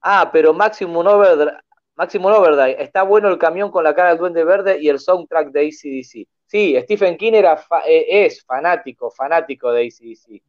Ah, 0.00 0.30
pero 0.32 0.52
Maximum 0.54 1.06
Overdrive, 1.06 2.82
está 2.82 3.02
bueno 3.02 3.28
el 3.28 3.38
camión 3.38 3.70
con 3.70 3.84
la 3.84 3.94
cara 3.94 4.10
del 4.10 4.18
Duende 4.18 4.44
Verde 4.44 4.78
y 4.80 4.88
el 4.88 5.00
soundtrack 5.00 5.50
de 5.50 5.60
ACDC. 5.60 6.28
Sí, 6.46 6.76
Stephen 6.82 7.16
King 7.16 7.32
era 7.34 7.60
eh, 7.86 8.06
es 8.24 8.44
fanático, 8.44 9.10
fanático 9.10 9.72
de 9.72 9.86
ACDC. 9.86 10.42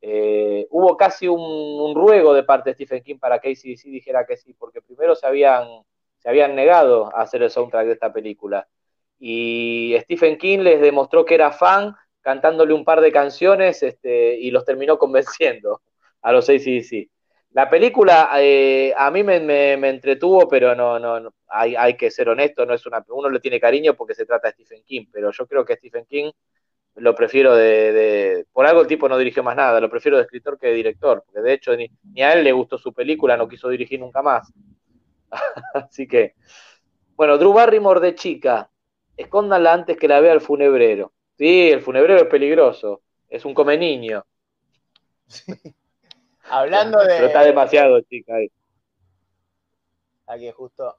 eh, 0.00 0.66
hubo 0.70 0.96
casi 0.96 1.28
un, 1.28 1.40
un, 1.40 1.94
ruego 1.94 2.32
de 2.34 2.42
parte 2.44 2.70
de 2.70 2.74
Stephen 2.74 3.02
King 3.02 3.18
para 3.18 3.38
que 3.40 3.50
ACDC 3.50 3.84
dijera 3.84 4.24
que 4.26 4.36
sí, 4.36 4.54
porque 4.54 4.80
primero 4.80 5.14
se 5.14 5.26
habían, 5.26 5.66
se 6.18 6.28
habían 6.28 6.54
negado 6.54 7.14
a 7.14 7.22
hacer 7.22 7.42
el 7.42 7.50
soundtrack 7.50 7.86
de 7.86 7.92
esta 7.92 8.12
película. 8.12 8.68
Y 9.18 9.94
Stephen 10.00 10.38
King 10.38 10.60
les 10.60 10.80
demostró 10.80 11.24
que 11.24 11.34
era 11.34 11.52
fan 11.52 11.94
cantándole 12.22 12.72
un 12.72 12.84
par 12.84 13.00
de 13.00 13.12
canciones 13.12 13.82
este, 13.82 14.36
y 14.36 14.50
los 14.50 14.64
terminó 14.64 14.98
convenciendo 14.98 15.82
a 16.22 16.32
los 16.32 16.48
ACDC. 16.48 17.08
La 17.50 17.68
película 17.68 18.30
eh, 18.38 18.94
a 18.96 19.10
mí 19.10 19.22
me, 19.22 19.38
me, 19.38 19.76
me, 19.76 19.90
entretuvo, 19.90 20.48
pero 20.48 20.74
no, 20.74 20.98
no, 20.98 21.20
no 21.20 21.34
hay, 21.48 21.76
hay, 21.76 21.98
que 21.98 22.10
ser 22.10 22.30
honesto, 22.30 22.64
no 22.64 22.72
es 22.72 22.86
una, 22.86 23.04
uno 23.10 23.28
le 23.28 23.40
tiene 23.40 23.60
cariño 23.60 23.94
porque 23.94 24.14
se 24.14 24.24
trata 24.24 24.48
de 24.48 24.54
Stephen 24.54 24.82
King, 24.84 25.04
pero 25.12 25.30
yo 25.30 25.46
creo 25.46 25.62
que 25.62 25.76
Stephen 25.76 26.06
King 26.06 26.30
lo 26.94 27.14
prefiero 27.14 27.54
de, 27.54 27.92
de, 27.92 28.46
por 28.52 28.66
algo 28.66 28.80
el 28.80 28.86
tipo 28.86 29.08
no 29.08 29.18
dirigió 29.18 29.42
más 29.42 29.56
nada, 29.56 29.80
lo 29.80 29.90
prefiero 29.90 30.16
de 30.16 30.24
escritor 30.24 30.58
que 30.58 30.68
de 30.68 30.74
director, 30.74 31.22
porque 31.24 31.40
de 31.40 31.52
hecho 31.52 31.76
ni, 31.76 31.90
ni 32.12 32.22
a 32.22 32.32
él 32.32 32.44
le 32.44 32.52
gustó 32.52 32.78
su 32.78 32.94
película, 32.94 33.36
no 33.36 33.48
quiso 33.48 33.68
dirigir 33.68 34.00
nunca 34.00 34.22
más. 34.22 34.50
Así 35.74 36.06
que, 36.06 36.34
bueno, 37.16 37.38
Drew 37.38 37.52
Barrymore 37.52 38.00
de 38.00 38.14
chica, 38.14 38.70
escóndanla 39.16 39.72
antes 39.72 39.96
que 39.96 40.08
la 40.08 40.20
vea 40.20 40.32
el 40.32 40.40
funebrero. 40.40 41.12
Sí, 41.38 41.70
el 41.70 41.80
funebrero 41.80 42.22
es 42.22 42.28
peligroso, 42.28 43.02
es 43.28 43.44
un 43.44 43.54
come 43.54 43.76
niño. 43.76 44.24
Sí. 45.26 45.52
Hablando 46.50 46.98
de. 47.00 47.06
Pero 47.06 47.26
está 47.26 47.44
demasiado, 47.44 48.00
chica. 48.02 48.34
Ahí, 48.34 48.50
aquí 50.26 50.50
justo. 50.50 50.96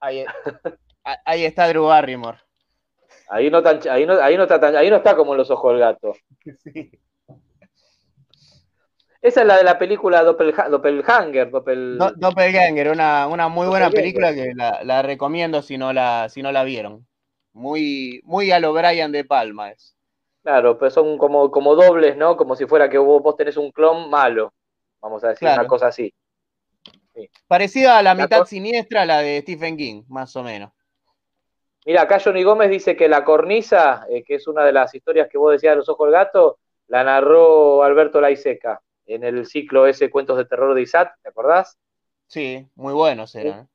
Ahí, 0.00 0.24
ahí 1.24 1.44
está 1.44 1.68
Drew 1.68 1.84
Barrymore. 1.84 2.38
Ahí 3.28 3.50
no, 3.50 3.62
tan, 3.62 3.80
ahí, 3.88 4.04
no, 4.04 4.20
ahí, 4.20 4.36
no 4.36 4.42
está 4.42 4.60
tan, 4.60 4.76
ahí 4.76 4.90
no 4.90 4.96
está 4.96 5.16
como 5.16 5.32
en 5.32 5.38
los 5.38 5.50
ojos 5.50 5.72
del 5.72 5.80
gato. 5.80 6.14
Sí. 6.62 6.90
Esa 9.22 9.42
es 9.42 9.46
la 9.46 9.56
de 9.56 9.62
la 9.62 9.78
película 9.78 10.24
Doppelha 10.24 10.68
Doppelhanger. 10.68 11.48
Doppel... 11.48 11.96
Do 11.96 12.12
Doppelganger, 12.16 12.90
una, 12.90 13.28
una 13.28 13.48
muy 13.48 13.68
buena 13.68 13.88
película 13.88 14.34
que 14.34 14.52
la, 14.52 14.82
la, 14.82 15.02
recomiendo 15.02 15.62
si 15.62 15.78
no 15.78 15.92
la, 15.92 16.28
si 16.28 16.42
no 16.42 16.50
la 16.50 16.64
vieron. 16.64 17.06
Muy, 17.52 18.20
muy 18.24 18.50
a 18.50 18.60
lo 18.60 18.72
Brian 18.72 19.12
de 19.12 19.24
Palma 19.24 19.70
es. 19.70 19.96
Claro, 20.42 20.78
pero 20.78 20.90
son 20.90 21.18
como, 21.18 21.50
como 21.50 21.74
dobles, 21.74 22.16
¿no? 22.16 22.36
Como 22.36 22.56
si 22.56 22.66
fuera 22.66 22.88
que 22.88 22.98
vos, 22.98 23.22
vos 23.22 23.36
tenés 23.36 23.56
un 23.56 23.70
clon 23.70 24.10
malo, 24.10 24.52
vamos 25.00 25.22
a 25.22 25.28
decir 25.28 25.46
claro. 25.46 25.62
una 25.62 25.68
cosa 25.68 25.88
así. 25.88 26.12
Sí. 27.14 27.30
Parecida 27.46 27.98
a 27.98 28.02
la, 28.02 28.14
la 28.14 28.22
mitad 28.22 28.44
siniestra 28.46 29.04
la 29.04 29.20
de 29.20 29.40
Stephen 29.42 29.76
King, 29.76 30.02
más 30.08 30.34
o 30.34 30.42
menos. 30.42 30.72
Mira, 31.84 32.02
acá 32.02 32.20
Johnny 32.20 32.42
Gómez 32.42 32.70
dice 32.70 32.96
que 32.96 33.08
La 33.08 33.24
Cornisa, 33.24 34.06
eh, 34.08 34.22
que 34.22 34.36
es 34.36 34.46
una 34.46 34.64
de 34.64 34.72
las 34.72 34.94
historias 34.94 35.28
que 35.28 35.38
vos 35.38 35.52
decías 35.52 35.72
de 35.72 35.78
los 35.78 35.88
ojos 35.88 36.06
del 36.06 36.14
gato, 36.14 36.58
la 36.88 37.04
narró 37.04 37.82
Alberto 37.82 38.20
Laiseca 38.20 38.80
en 39.06 39.24
el 39.24 39.46
ciclo 39.46 39.86
ese 39.86 40.10
Cuentos 40.10 40.38
de 40.38 40.44
Terror 40.44 40.74
de 40.74 40.82
Isat, 40.82 41.12
¿te 41.22 41.28
acordás? 41.28 41.78
Sí, 42.28 42.66
muy 42.76 42.94
buenos 42.94 43.34
eran. 43.34 43.68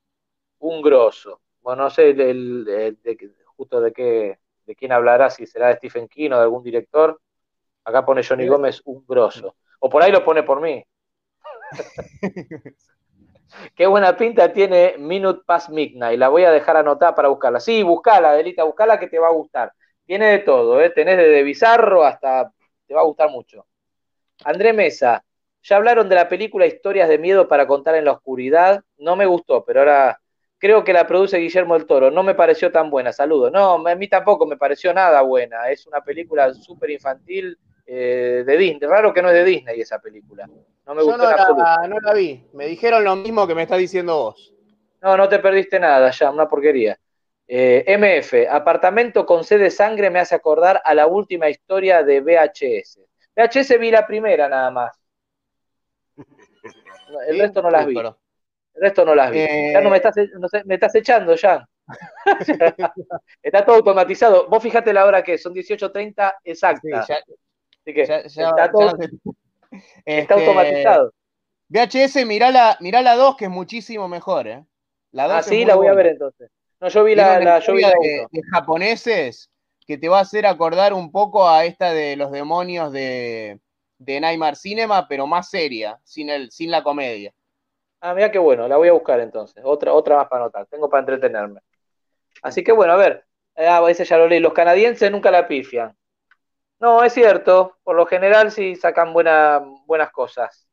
Un, 0.59 0.77
un 0.77 0.81
grosso. 0.81 1.41
Bueno, 1.61 1.83
no 1.83 1.89
sé 1.89 2.11
el, 2.11 2.21
el, 2.21 2.67
el, 2.69 3.01
de, 3.01 3.17
justo 3.57 3.81
de 3.81 3.91
qué, 3.91 4.39
de 4.65 4.75
quién 4.75 4.91
hablará, 4.91 5.29
si 5.29 5.45
será 5.45 5.67
de 5.67 5.75
Stephen 5.75 6.07
King 6.07 6.31
o 6.31 6.37
de 6.37 6.43
algún 6.43 6.63
director. 6.63 7.19
Acá 7.83 8.05
pone 8.05 8.23
Johnny 8.23 8.43
sí. 8.43 8.49
Gómez 8.49 8.81
un 8.85 9.03
grosso. 9.05 9.55
O 9.79 9.89
por 9.89 10.03
ahí 10.03 10.11
lo 10.11 10.23
pone 10.23 10.43
por 10.43 10.61
mí. 10.61 10.83
Qué 13.75 13.87
buena 13.87 14.15
pinta 14.15 14.51
tiene 14.51 14.95
Minute 14.97 15.41
Past 15.45 15.69
Midnight. 15.69 16.19
La 16.19 16.29
voy 16.29 16.43
a 16.43 16.51
dejar 16.51 16.77
anotada 16.77 17.15
para 17.15 17.29
buscarla. 17.29 17.59
Sí, 17.59 17.83
buscala, 17.83 18.31
Adelita, 18.31 18.63
buscala 18.63 18.99
que 18.99 19.07
te 19.07 19.19
va 19.19 19.27
a 19.27 19.31
gustar. 19.31 19.71
Tiene 20.05 20.27
de 20.27 20.39
todo, 20.39 20.81
¿eh? 20.81 20.89
tenés 20.89 21.17
desde 21.17 21.43
bizarro 21.43 22.03
hasta. 22.03 22.51
te 22.85 22.93
va 22.93 23.01
a 23.01 23.05
gustar 23.05 23.29
mucho. 23.29 23.65
André 24.43 24.73
Mesa, 24.73 25.23
ya 25.63 25.77
hablaron 25.77 26.07
de 26.09 26.15
la 26.15 26.29
película 26.29 26.65
Historias 26.65 27.09
de 27.09 27.17
Miedo 27.17 27.47
para 27.47 27.67
contar 27.67 27.95
en 27.95 28.05
la 28.05 28.13
oscuridad. 28.13 28.83
No 28.97 29.15
me 29.15 29.25
gustó, 29.25 29.65
pero 29.65 29.79
ahora 29.81 30.19
creo 30.57 30.83
que 30.83 30.93
la 30.93 31.07
produce 31.07 31.37
Guillermo 31.37 31.75
del 31.75 31.85
Toro. 31.85 32.11
No 32.11 32.23
me 32.23 32.35
pareció 32.35 32.71
tan 32.71 32.89
buena. 32.89 33.11
Saludos. 33.11 33.51
No, 33.51 33.87
a 33.87 33.95
mí 33.95 34.07
tampoco 34.07 34.45
me 34.45 34.57
pareció 34.57 34.93
nada 34.93 35.21
buena. 35.21 35.69
Es 35.69 35.85
una 35.87 36.01
película 36.01 36.53
súper 36.53 36.91
infantil 36.91 37.57
eh, 37.85 38.43
de 38.45 38.57
Disney. 38.57 38.89
Raro 38.89 39.13
que 39.13 39.21
no 39.21 39.29
es 39.29 39.35
de 39.35 39.43
Disney 39.43 39.81
esa 39.81 39.99
película. 39.99 40.47
No 40.85 40.95
me 40.95 41.03
gustó 41.03 41.23
Yo 41.23 41.53
no 41.53 41.57
la, 41.57 41.87
no 41.87 41.99
la 41.99 42.13
vi. 42.13 42.45
Me 42.53 42.65
dijeron 42.67 43.03
lo 43.03 43.15
mismo 43.15 43.47
que 43.47 43.55
me 43.55 43.63
estás 43.63 43.77
diciendo 43.77 44.15
vos. 44.15 44.53
No, 45.01 45.15
no 45.15 45.29
te 45.29 45.39
perdiste 45.39 45.79
nada, 45.79 46.09
ya, 46.11 46.31
una 46.31 46.49
porquería. 46.49 46.97
Eh, 47.47 47.85
MF, 47.97 48.49
apartamento 48.49 49.25
con 49.25 49.43
sed 49.43 49.59
de 49.59 49.71
sangre 49.71 50.09
me 50.09 50.19
hace 50.19 50.35
acordar 50.35 50.81
a 50.83 50.93
la 50.93 51.07
última 51.07 51.49
historia 51.49 52.03
de 52.03 52.19
VHS. 52.19 52.99
VHS 53.35 53.79
vi 53.79 53.91
la 53.91 54.05
primera 54.05 54.49
nada 54.49 54.69
más. 54.71 54.99
El 57.27 57.35
¿Sí? 57.35 57.41
resto 57.41 57.61
no 57.61 57.69
las 57.69 57.85
vi. 57.85 57.95
Pero... 57.95 58.17
El 58.77 58.83
resto 58.83 59.03
no 59.03 59.15
las 59.15 59.31
vi. 59.31 59.39
Eh... 59.39 59.71
Ya 59.73 59.81
no 59.81 59.89
me 59.89 59.97
estás, 59.97 60.15
no 60.39 60.47
sé, 60.47 60.63
me 60.65 60.75
estás 60.75 60.93
echando 60.95 61.35
ya. 61.35 61.67
está 63.41 63.65
todo 63.65 63.77
automatizado. 63.77 64.47
Vos 64.47 64.61
fíjate 64.61 64.93
la 64.93 65.05
hora 65.05 65.23
que 65.23 65.37
son 65.37 65.53
18.30 65.53 66.35
exacta. 66.43 66.81
Sí, 66.81 66.89
ya, 66.91 67.01
Así 67.01 67.93
que 67.93 68.05
ya, 68.05 68.27
ya, 68.27 68.49
está 68.49 68.71
todo. 68.71 68.97
Este, 68.99 69.17
está 70.05 70.35
automatizado. 70.35 71.11
VHS, 71.69 72.25
mirá 72.25 72.51
la, 72.51 72.77
mirá 72.79 73.01
la 73.01 73.15
2, 73.15 73.35
que 73.35 73.45
es 73.45 73.51
muchísimo 73.51 74.07
mejor, 74.07 74.47
¿eh? 74.47 74.65
La 75.11 75.27
2 75.27 75.33
ah, 75.33 75.43
sí, 75.43 75.65
la 75.65 75.75
voy 75.75 75.87
buena. 75.87 75.93
a 75.93 76.03
ver 76.03 76.07
entonces. 76.13 76.51
No, 76.79 76.89
yo 76.89 77.03
vi 77.03 77.15
la, 77.15 77.39
la, 77.39 77.59
yo 77.59 77.73
vi 77.73 77.81
la 77.81 77.89
de, 77.89 78.27
de, 78.29 78.41
japoneses 78.51 79.49
que 79.85 79.97
te 79.97 80.07
va 80.07 80.19
a 80.19 80.21
hacer 80.21 80.45
acordar 80.45 80.93
un 80.93 81.11
poco 81.11 81.49
a 81.49 81.65
esta 81.65 81.91
de 81.91 82.15
los 82.15 82.31
demonios 82.31 82.91
de, 82.91 83.59
de 83.97 84.19
Nightmare 84.19 84.55
Cinema, 84.55 85.07
pero 85.07 85.25
más 85.25 85.49
seria, 85.49 85.99
sin, 86.03 86.29
el, 86.29 86.51
sin 86.51 86.69
la 86.69 86.83
comedia. 86.83 87.33
Ah, 87.99 88.13
mira 88.13 88.31
qué 88.31 88.39
bueno, 88.39 88.67
la 88.67 88.77
voy 88.77 88.89
a 88.89 88.93
buscar 88.93 89.19
entonces. 89.19 89.63
Otra, 89.65 89.93
otra 89.93 90.17
más 90.17 90.27
para 90.27 90.43
anotar, 90.43 90.65
tengo 90.67 90.89
para 90.89 91.01
entretenerme. 91.01 91.61
Así 92.43 92.63
que 92.63 92.71
bueno, 92.71 92.93
a 92.93 92.97
ver, 92.97 93.25
ah, 93.55 93.83
ese 93.89 94.05
ya 94.05 94.17
lo 94.17 94.27
leí, 94.27 94.39
los 94.39 94.53
canadienses 94.53 95.11
nunca 95.11 95.31
la 95.31 95.47
pifian. 95.47 95.95
No, 96.79 97.03
es 97.03 97.13
cierto, 97.13 97.77
por 97.83 97.95
lo 97.95 98.05
general 98.05 98.51
sí 98.51 98.75
sacan 98.75 99.13
buena, 99.13 99.59
buenas 99.87 100.11
cosas. 100.11 100.67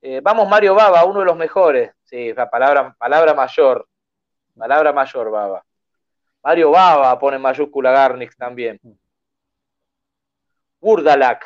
Eh, 0.00 0.20
vamos, 0.22 0.48
Mario 0.48 0.74
Baba, 0.74 1.04
uno 1.04 1.20
de 1.20 1.26
los 1.26 1.36
mejores. 1.36 1.92
Sí, 2.02 2.32
la 2.34 2.50
palabra, 2.50 2.94
palabra 2.98 3.34
mayor. 3.34 3.88
Palabra 4.56 4.92
mayor, 4.92 5.30
Baba. 5.30 5.64
Mario 6.42 6.70
Baba 6.70 7.18
pone 7.18 7.36
en 7.36 7.42
mayúscula 7.42 7.92
Garnix 7.92 8.36
también. 8.36 8.80
Burdalak. 10.80 11.44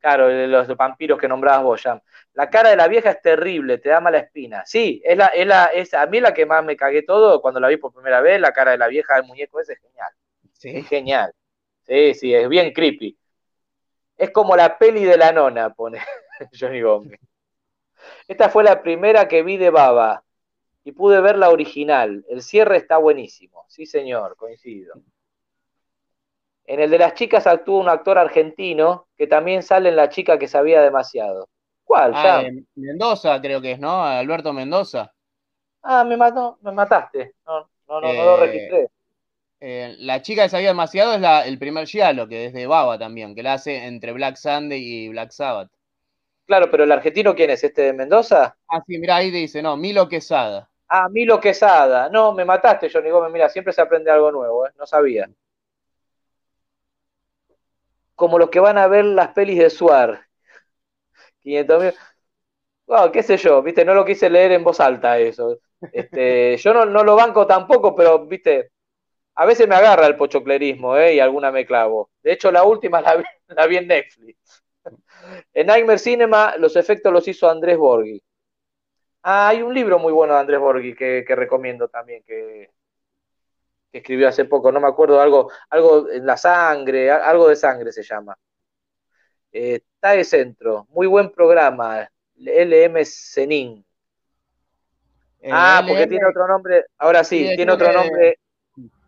Claro, 0.00 0.30
los 0.30 0.76
vampiros 0.76 1.18
que 1.18 1.28
nombrabas 1.28 1.62
vos, 1.62 1.82
Jam. 1.82 2.00
La 2.32 2.48
cara 2.48 2.70
de 2.70 2.76
la 2.76 2.88
vieja 2.88 3.10
es 3.10 3.20
terrible, 3.20 3.76
te 3.78 3.90
da 3.90 4.00
mala 4.00 4.18
espina. 4.18 4.64
Sí, 4.64 5.02
es 5.04 5.16
la, 5.16 5.26
es 5.26 5.46
la, 5.46 5.66
es, 5.66 5.92
a 5.92 6.06
mí 6.06 6.20
la 6.20 6.32
que 6.32 6.46
más 6.46 6.64
me 6.64 6.74
cagué 6.74 7.02
todo 7.02 7.42
cuando 7.42 7.60
la 7.60 7.68
vi 7.68 7.76
por 7.76 7.92
primera 7.92 8.22
vez, 8.22 8.40
la 8.40 8.52
cara 8.52 8.70
de 8.70 8.78
la 8.78 8.88
vieja 8.88 9.16
del 9.16 9.24
muñeco 9.24 9.60
ese 9.60 9.74
es 9.74 9.80
genial. 9.80 10.12
Sí. 10.52 10.70
Es 10.70 10.88
genial. 10.88 11.32
Sí, 11.82 12.14
sí, 12.14 12.34
es 12.34 12.48
bien 12.48 12.72
creepy. 12.72 13.16
Es 14.16 14.30
como 14.30 14.56
la 14.56 14.78
peli 14.78 15.04
de 15.04 15.18
la 15.18 15.32
nona, 15.32 15.70
pone 15.74 16.00
Johnny 16.58 16.80
Gómez. 16.80 17.20
Esta 18.26 18.48
fue 18.48 18.64
la 18.64 18.82
primera 18.82 19.28
que 19.28 19.42
vi 19.42 19.58
de 19.58 19.68
Baba 19.68 20.24
y 20.84 20.92
pude 20.92 21.20
ver 21.20 21.36
la 21.36 21.50
original. 21.50 22.24
El 22.28 22.42
cierre 22.42 22.78
está 22.78 22.96
buenísimo. 22.96 23.66
Sí, 23.68 23.84
señor, 23.84 24.36
coincido. 24.36 24.94
En 26.70 26.78
el 26.78 26.88
de 26.88 26.98
las 26.98 27.14
chicas 27.14 27.48
actúa 27.48 27.80
un 27.80 27.88
actor 27.88 28.16
argentino 28.16 29.08
que 29.18 29.26
también 29.26 29.64
sale 29.64 29.88
en 29.88 29.96
La 29.96 30.08
chica 30.08 30.38
que 30.38 30.46
sabía 30.46 30.80
demasiado. 30.80 31.48
¿Cuál? 31.82 32.12
Ah, 32.14 32.42
eh, 32.44 32.62
Mendoza, 32.76 33.40
creo 33.40 33.60
que 33.60 33.72
es, 33.72 33.80
¿no? 33.80 34.04
Alberto 34.04 34.52
Mendoza. 34.52 35.12
Ah, 35.82 36.04
me 36.04 36.16
mató, 36.16 36.58
me 36.62 36.70
mataste. 36.70 37.34
No, 37.44 37.68
no, 37.88 38.00
no, 38.00 38.08
eh, 38.08 38.16
no 38.16 38.24
lo 38.24 38.36
registré. 38.36 38.88
Eh, 39.58 39.96
la 39.98 40.22
chica 40.22 40.44
que 40.44 40.48
sabía 40.48 40.68
demasiado 40.68 41.14
es 41.14 41.20
la, 41.20 41.44
el 41.44 41.58
primer 41.58 41.88
Giallo, 41.88 42.28
que 42.28 42.46
es 42.46 42.52
de 42.52 42.68
Baba 42.68 42.96
también, 42.96 43.34
que 43.34 43.42
la 43.42 43.54
hace 43.54 43.86
entre 43.86 44.12
Black 44.12 44.36
Sunday 44.36 44.80
y 44.80 45.08
Black 45.08 45.32
Sabbath. 45.32 45.72
Claro, 46.46 46.70
pero 46.70 46.84
el 46.84 46.92
argentino, 46.92 47.34
¿quién 47.34 47.50
es? 47.50 47.64
¿Este 47.64 47.82
de 47.82 47.92
Mendoza? 47.94 48.56
Ah, 48.68 48.80
sí, 48.86 48.96
mira, 48.96 49.16
ahí 49.16 49.32
dice, 49.32 49.60
no, 49.60 49.76
Milo 49.76 50.08
Quesada. 50.08 50.70
Ah, 50.86 51.08
Milo 51.08 51.40
Quesada. 51.40 52.08
No, 52.10 52.32
me 52.32 52.44
mataste, 52.44 52.88
Johnny 52.88 53.10
Gómez. 53.10 53.32
Mira, 53.32 53.48
siempre 53.48 53.72
se 53.72 53.80
aprende 53.82 54.12
algo 54.12 54.30
nuevo, 54.30 54.68
¿eh? 54.68 54.70
No 54.78 54.86
sabía. 54.86 55.28
Como 58.20 58.38
los 58.38 58.50
que 58.50 58.60
van 58.60 58.76
a 58.76 58.86
ver 58.86 59.06
las 59.06 59.28
pelis 59.28 59.58
de 59.58 59.70
Suar. 59.70 60.26
500 61.40 61.82
mil. 61.82 61.94
Wow, 62.86 63.10
qué 63.10 63.22
sé 63.22 63.38
yo, 63.38 63.62
viste, 63.62 63.82
no 63.82 63.94
lo 63.94 64.04
quise 64.04 64.28
leer 64.28 64.52
en 64.52 64.62
voz 64.62 64.78
alta 64.78 65.18
eso. 65.18 65.58
Este, 65.90 66.56
yo 66.58 66.74
no, 66.74 66.84
no 66.84 67.02
lo 67.02 67.16
banco 67.16 67.46
tampoco, 67.46 67.96
pero, 67.96 68.26
viste, 68.26 68.72
a 69.36 69.46
veces 69.46 69.66
me 69.66 69.74
agarra 69.74 70.06
el 70.06 70.16
pochoclerismo, 70.16 70.98
¿eh? 70.98 71.14
Y 71.14 71.20
alguna 71.20 71.50
me 71.50 71.64
clavo. 71.64 72.10
De 72.22 72.32
hecho, 72.32 72.52
la 72.52 72.64
última 72.64 73.00
la 73.00 73.16
vi, 73.16 73.24
la 73.48 73.66
vi 73.66 73.76
en 73.78 73.88
Netflix. 73.88 74.62
En 75.54 75.66
Nightmare 75.68 75.98
Cinema 75.98 76.56
los 76.58 76.76
efectos 76.76 77.12
los 77.12 77.26
hizo 77.26 77.48
Andrés 77.48 77.78
Borghi. 77.78 78.22
Ah, 79.22 79.48
hay 79.48 79.62
un 79.62 79.72
libro 79.72 79.98
muy 79.98 80.12
bueno 80.12 80.34
de 80.34 80.40
Andrés 80.40 80.60
Borghi 80.60 80.94
que, 80.94 81.24
que 81.26 81.36
recomiendo 81.36 81.88
también, 81.88 82.22
que, 82.24 82.70
que, 83.90 83.98
escribió 83.98 84.28
hace 84.28 84.44
poco, 84.44 84.72
no 84.72 84.80
me 84.80 84.88
acuerdo, 84.88 85.20
algo, 85.20 85.50
algo 85.68 86.08
en 86.10 86.26
la 86.26 86.36
sangre, 86.36 87.10
algo 87.10 87.48
de 87.48 87.56
sangre 87.56 87.92
se 87.92 88.02
llama. 88.02 88.36
Eh, 89.52 89.80
TAE 89.98 90.24
Centro, 90.24 90.86
muy 90.90 91.06
buen 91.06 91.30
programa. 91.30 92.08
LM 92.36 93.04
Zenin. 93.04 93.84
Eh, 95.40 95.50
Ah, 95.52 95.82
porque 95.86 96.06
tiene 96.06 96.26
otro 96.26 96.46
nombre. 96.46 96.86
Ahora 96.98 97.24
sí, 97.24 97.48
Sí, 97.48 97.56
tiene 97.56 97.72
otro 97.72 97.92
nombre. 97.92 98.38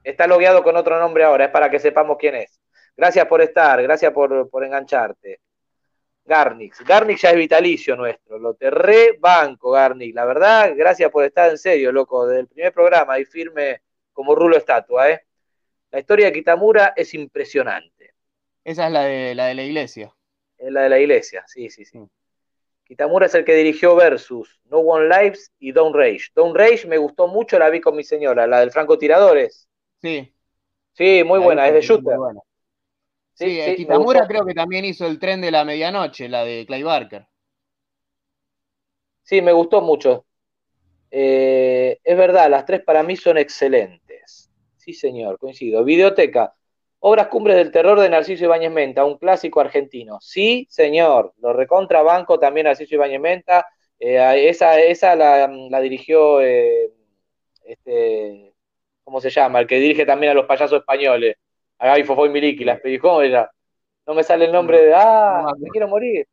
Está 0.02 0.26
logueado 0.26 0.62
con 0.62 0.76
otro 0.76 0.98
nombre 0.98 1.24
ahora, 1.24 1.46
es 1.46 1.50
para 1.50 1.70
que 1.70 1.78
sepamos 1.78 2.16
quién 2.18 2.34
es. 2.34 2.60
Gracias 2.96 3.26
por 3.26 3.40
estar, 3.40 3.82
gracias 3.82 4.12
por, 4.12 4.50
por 4.50 4.64
engancharte. 4.64 5.40
Garnix. 6.24 6.84
Garnix 6.84 7.22
ya 7.22 7.30
es 7.30 7.36
vitalicio 7.36 7.96
nuestro. 7.96 8.38
Lo 8.38 8.54
te 8.54 8.70
rebanco, 8.70 9.70
Garnix. 9.70 10.14
La 10.14 10.24
verdad, 10.24 10.72
gracias 10.76 11.10
por 11.10 11.24
estar 11.24 11.50
en 11.50 11.58
serio, 11.58 11.92
loco. 11.92 12.26
Desde 12.26 12.40
el 12.40 12.48
primer 12.48 12.72
programa 12.72 13.18
y 13.18 13.24
firme 13.24 13.82
como 14.12 14.34
rulo 14.34 14.56
estatua, 14.56 15.10
¿eh? 15.10 15.26
La 15.90 16.00
historia 16.00 16.26
de 16.26 16.32
Kitamura 16.32 16.92
es 16.96 17.14
impresionante. 17.14 18.14
Esa 18.64 18.86
es 18.88 18.92
la 18.92 19.04
de 19.04 19.34
la 19.36 19.46
de 19.46 19.54
la 19.54 19.62
iglesia. 19.62 20.12
Es 20.56 20.72
la 20.72 20.82
de 20.82 20.88
la 20.88 20.98
iglesia, 20.98 21.44
sí, 21.46 21.68
sí, 21.68 21.84
sí. 21.84 21.98
Kitamura 22.84 23.26
es 23.26 23.34
el 23.34 23.44
que 23.44 23.54
dirigió 23.54 23.96
Versus, 23.96 24.60
No 24.64 24.78
One 24.78 25.08
Lives 25.08 25.50
y 25.58 25.72
Don't 25.72 25.94
Rage. 25.96 26.28
Don't 26.34 26.56
Rage 26.56 26.86
me 26.86 26.98
gustó 26.98 27.28
mucho, 27.28 27.58
la 27.58 27.70
vi 27.70 27.80
con 27.80 27.96
mi 27.96 28.04
señora, 28.04 28.46
la 28.46 28.60
del 28.60 28.70
francotiradores. 28.70 29.68
Sí. 30.02 30.34
Sí, 30.92 31.22
muy 31.24 31.38
La 31.38 31.44
buena, 31.44 31.66
es 31.68 31.74
de 31.74 31.80
shooter. 31.80 32.16
buena. 32.18 32.40
Sí, 33.34 33.44
Sí, 33.46 33.60
eh, 33.60 33.74
sí, 33.76 33.76
Kitamura 33.76 34.26
creo 34.26 34.44
que 34.46 34.54
también 34.54 34.84
hizo 34.84 35.06
el 35.06 35.18
tren 35.18 35.40
de 35.40 35.50
la 35.50 35.64
medianoche, 35.64 36.28
la 36.28 36.44
de 36.44 36.64
Clay 36.66 36.82
Barker. 36.82 37.26
Sí, 39.22 39.40
me 39.42 39.52
gustó 39.52 39.80
mucho. 39.80 40.26
Eh, 41.10 41.98
es 42.04 42.16
verdad, 42.16 42.50
las 42.50 42.64
tres 42.66 42.82
para 42.84 43.02
mí 43.02 43.16
son 43.16 43.38
excelentes. 43.38 44.01
Sí, 44.82 44.94
señor, 44.94 45.38
coincido. 45.38 45.84
Videoteca. 45.84 46.54
Obras 46.98 47.28
Cumbres 47.28 47.56
del 47.56 47.70
Terror 47.70 48.00
de 48.00 48.08
Narciso 48.08 48.44
Ibáñez 48.46 48.72
Menta, 48.72 49.04
un 49.04 49.16
clásico 49.16 49.60
argentino. 49.60 50.18
Sí, 50.20 50.66
señor. 50.70 51.34
Lo 51.38 51.52
recontrabanco 51.52 52.40
también 52.40 52.64
Narciso 52.64 52.96
Ibáñez 52.96 53.20
Menta. 53.20 53.64
Eh, 54.00 54.48
esa 54.48 54.80
esa 54.80 55.14
la, 55.14 55.46
la 55.46 55.80
dirigió, 55.80 56.40
eh, 56.40 56.90
este, 57.64 58.54
¿cómo 59.04 59.20
se 59.20 59.30
llama? 59.30 59.60
El 59.60 59.68
que 59.68 59.78
dirige 59.78 60.04
también 60.04 60.32
a 60.32 60.34
los 60.34 60.46
payasos 60.46 60.80
españoles. 60.80 61.36
A 61.78 61.86
Gaby 61.88 62.02
Fofó 62.02 62.26
y 62.26 62.30
Miliki, 62.30 62.64
las. 62.64 62.80
¿Cómo 63.00 63.22
era? 63.22 63.48
No 64.04 64.14
me 64.14 64.24
sale 64.24 64.46
el 64.46 64.52
nombre 64.52 64.82
de. 64.82 64.94
¡Ah! 64.96 65.52
Me 65.58 65.68
quiero 65.70 65.86
morir 65.86 66.26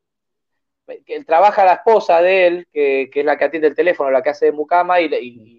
que 1.06 1.16
él 1.16 1.26
trabaja 1.26 1.66
la 1.66 1.74
esposa 1.74 2.22
de 2.22 2.48
él, 2.48 2.68
que, 2.72 3.10
que 3.12 3.20
es 3.22 3.26
la 3.26 3.38
que 3.38 3.46
atiende 3.46 3.68
el 3.68 3.76
teléfono, 3.76 4.10
la 4.12 4.22
que 4.22 4.30
hace 4.30 4.48
de 4.48 4.52
mucama, 4.52 5.00
y, 5.02 5.06
y, 5.06 5.59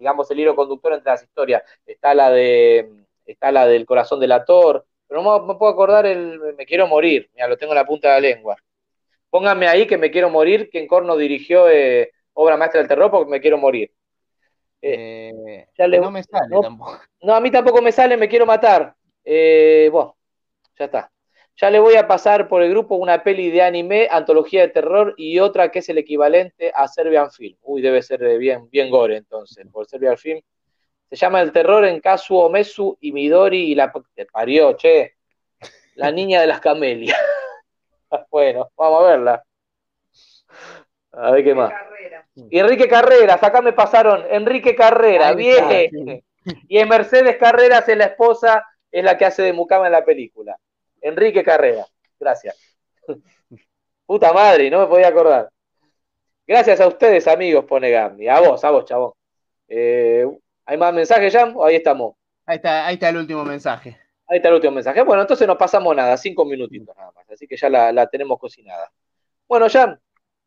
digamos 0.00 0.30
el 0.30 0.40
hilo 0.40 0.56
conductor 0.56 0.94
entre 0.94 1.12
las 1.12 1.22
historias. 1.22 1.62
Está 1.86 2.14
la 2.14 2.30
de 2.30 2.90
está 3.26 3.52
la 3.52 3.66
del 3.66 3.86
corazón 3.86 4.18
del 4.18 4.32
actor, 4.32 4.84
pero 5.06 5.22
no 5.22 5.46
me, 5.46 5.54
puedo 5.54 5.70
acordar 5.70 6.06
el 6.06 6.40
Me 6.56 6.66
quiero 6.66 6.88
morir, 6.88 7.30
mira, 7.34 7.46
lo 7.46 7.56
tengo 7.56 7.72
en 7.72 7.76
la 7.76 7.86
punta 7.86 8.08
de 8.08 8.14
la 8.14 8.28
lengua. 8.28 8.56
Pónganme 9.28 9.68
ahí 9.68 9.86
que 9.86 9.98
me 9.98 10.10
quiero 10.10 10.30
morir, 10.30 10.68
que 10.70 10.80
en 10.80 10.88
Corno 10.88 11.16
dirigió 11.16 11.68
eh, 11.68 12.10
obra 12.32 12.56
maestra 12.56 12.80
del 12.80 12.88
terror 12.88 13.10
porque 13.10 13.30
me 13.30 13.40
quiero 13.40 13.58
morir. 13.58 13.92
Eh, 14.82 15.66
ya 15.76 15.86
le- 15.86 16.00
no 16.00 16.10
me 16.10 16.22
sale 16.22 16.48
no, 16.50 16.62
tampoco. 16.62 16.98
no, 17.22 17.34
a 17.34 17.40
mí 17.40 17.50
tampoco 17.50 17.82
me 17.82 17.92
sale, 17.92 18.16
me 18.16 18.28
quiero 18.28 18.46
matar. 18.46 18.94
Eh, 19.22 19.88
bueno, 19.92 20.16
ya 20.78 20.86
está. 20.86 21.12
Ya 21.60 21.68
le 21.68 21.78
voy 21.78 21.96
a 21.96 22.08
pasar 22.08 22.48
por 22.48 22.62
el 22.62 22.70
grupo 22.70 22.94
una 22.94 23.22
peli 23.22 23.50
de 23.50 23.60
anime, 23.60 24.08
antología 24.10 24.62
de 24.62 24.68
terror 24.68 25.12
y 25.18 25.40
otra 25.40 25.70
que 25.70 25.80
es 25.80 25.88
el 25.90 25.98
equivalente 25.98 26.72
a 26.74 26.88
Serbian 26.88 27.30
Film. 27.30 27.58
Uy, 27.60 27.82
debe 27.82 28.00
ser 28.00 28.22
eh, 28.22 28.38
bien, 28.38 28.70
bien 28.70 28.88
gore 28.88 29.16
entonces, 29.16 29.66
por 29.70 29.86
Serbian 29.86 30.16
Film. 30.16 30.40
Se 31.10 31.16
llama 31.16 31.42
El 31.42 31.52
terror 31.52 31.84
en 31.84 32.00
Kazuo 32.00 32.48
Mesu 32.48 32.96
y 33.02 33.12
Midori 33.12 33.72
y 33.72 33.74
la 33.74 33.92
te 34.14 34.24
parió, 34.24 34.72
che. 34.72 35.16
La 35.96 36.10
niña 36.10 36.40
de 36.40 36.46
las 36.46 36.60
camelias. 36.60 37.18
bueno, 38.30 38.70
vamos 38.74 39.02
a 39.02 39.10
verla. 39.10 39.44
A 41.12 41.30
ver 41.32 41.44
qué 41.44 41.54
más. 41.54 41.72
Y 42.36 42.58
Enrique 42.58 42.88
Carreras, 42.88 43.42
acá 43.42 43.60
me 43.60 43.74
pasaron 43.74 44.24
Enrique 44.30 44.74
Carrera, 44.74 45.34
bien. 45.34 46.24
Y 46.68 46.78
en 46.78 46.88
Mercedes 46.88 47.36
Carreras 47.36 47.86
es 47.86 47.98
la 47.98 48.06
esposa, 48.06 48.64
es 48.90 49.04
la 49.04 49.18
que 49.18 49.26
hace 49.26 49.42
de 49.42 49.52
mucama 49.52 49.86
en 49.86 49.92
la 49.92 50.04
película. 50.06 50.56
Enrique 51.00 51.42
Carrera, 51.42 51.86
gracias. 52.18 52.56
Puta 54.06 54.32
madre, 54.32 54.70
no 54.70 54.80
me 54.80 54.86
podía 54.86 55.08
acordar. 55.08 55.50
Gracias 56.46 56.80
a 56.80 56.88
ustedes, 56.88 57.28
amigos, 57.28 57.64
pone 57.64 57.90
Gandhi. 57.90 58.26
A 58.28 58.40
vos, 58.40 58.64
a 58.64 58.70
vos, 58.70 58.84
chabón. 58.84 59.12
Eh, 59.68 60.26
¿Hay 60.66 60.76
más 60.76 60.92
mensajes, 60.92 61.32
Jan? 61.32 61.52
¿O 61.54 61.64
ahí 61.64 61.76
estamos? 61.76 62.16
Ahí 62.44 62.56
está, 62.56 62.86
ahí 62.86 62.94
está 62.94 63.08
el 63.08 63.18
último 63.18 63.44
mensaje. 63.44 63.96
Ahí 64.26 64.38
está 64.38 64.48
el 64.48 64.54
último 64.54 64.72
mensaje. 64.72 65.02
Bueno, 65.02 65.22
entonces 65.22 65.46
no 65.46 65.56
pasamos 65.56 65.94
nada, 65.94 66.16
cinco 66.16 66.44
minutitos 66.44 66.96
nada 66.96 67.12
más. 67.12 67.30
Así 67.30 67.46
que 67.46 67.56
ya 67.56 67.68
la, 67.68 67.92
la 67.92 68.08
tenemos 68.08 68.38
cocinada. 68.38 68.90
Bueno, 69.46 69.68
Jan, 69.68 70.00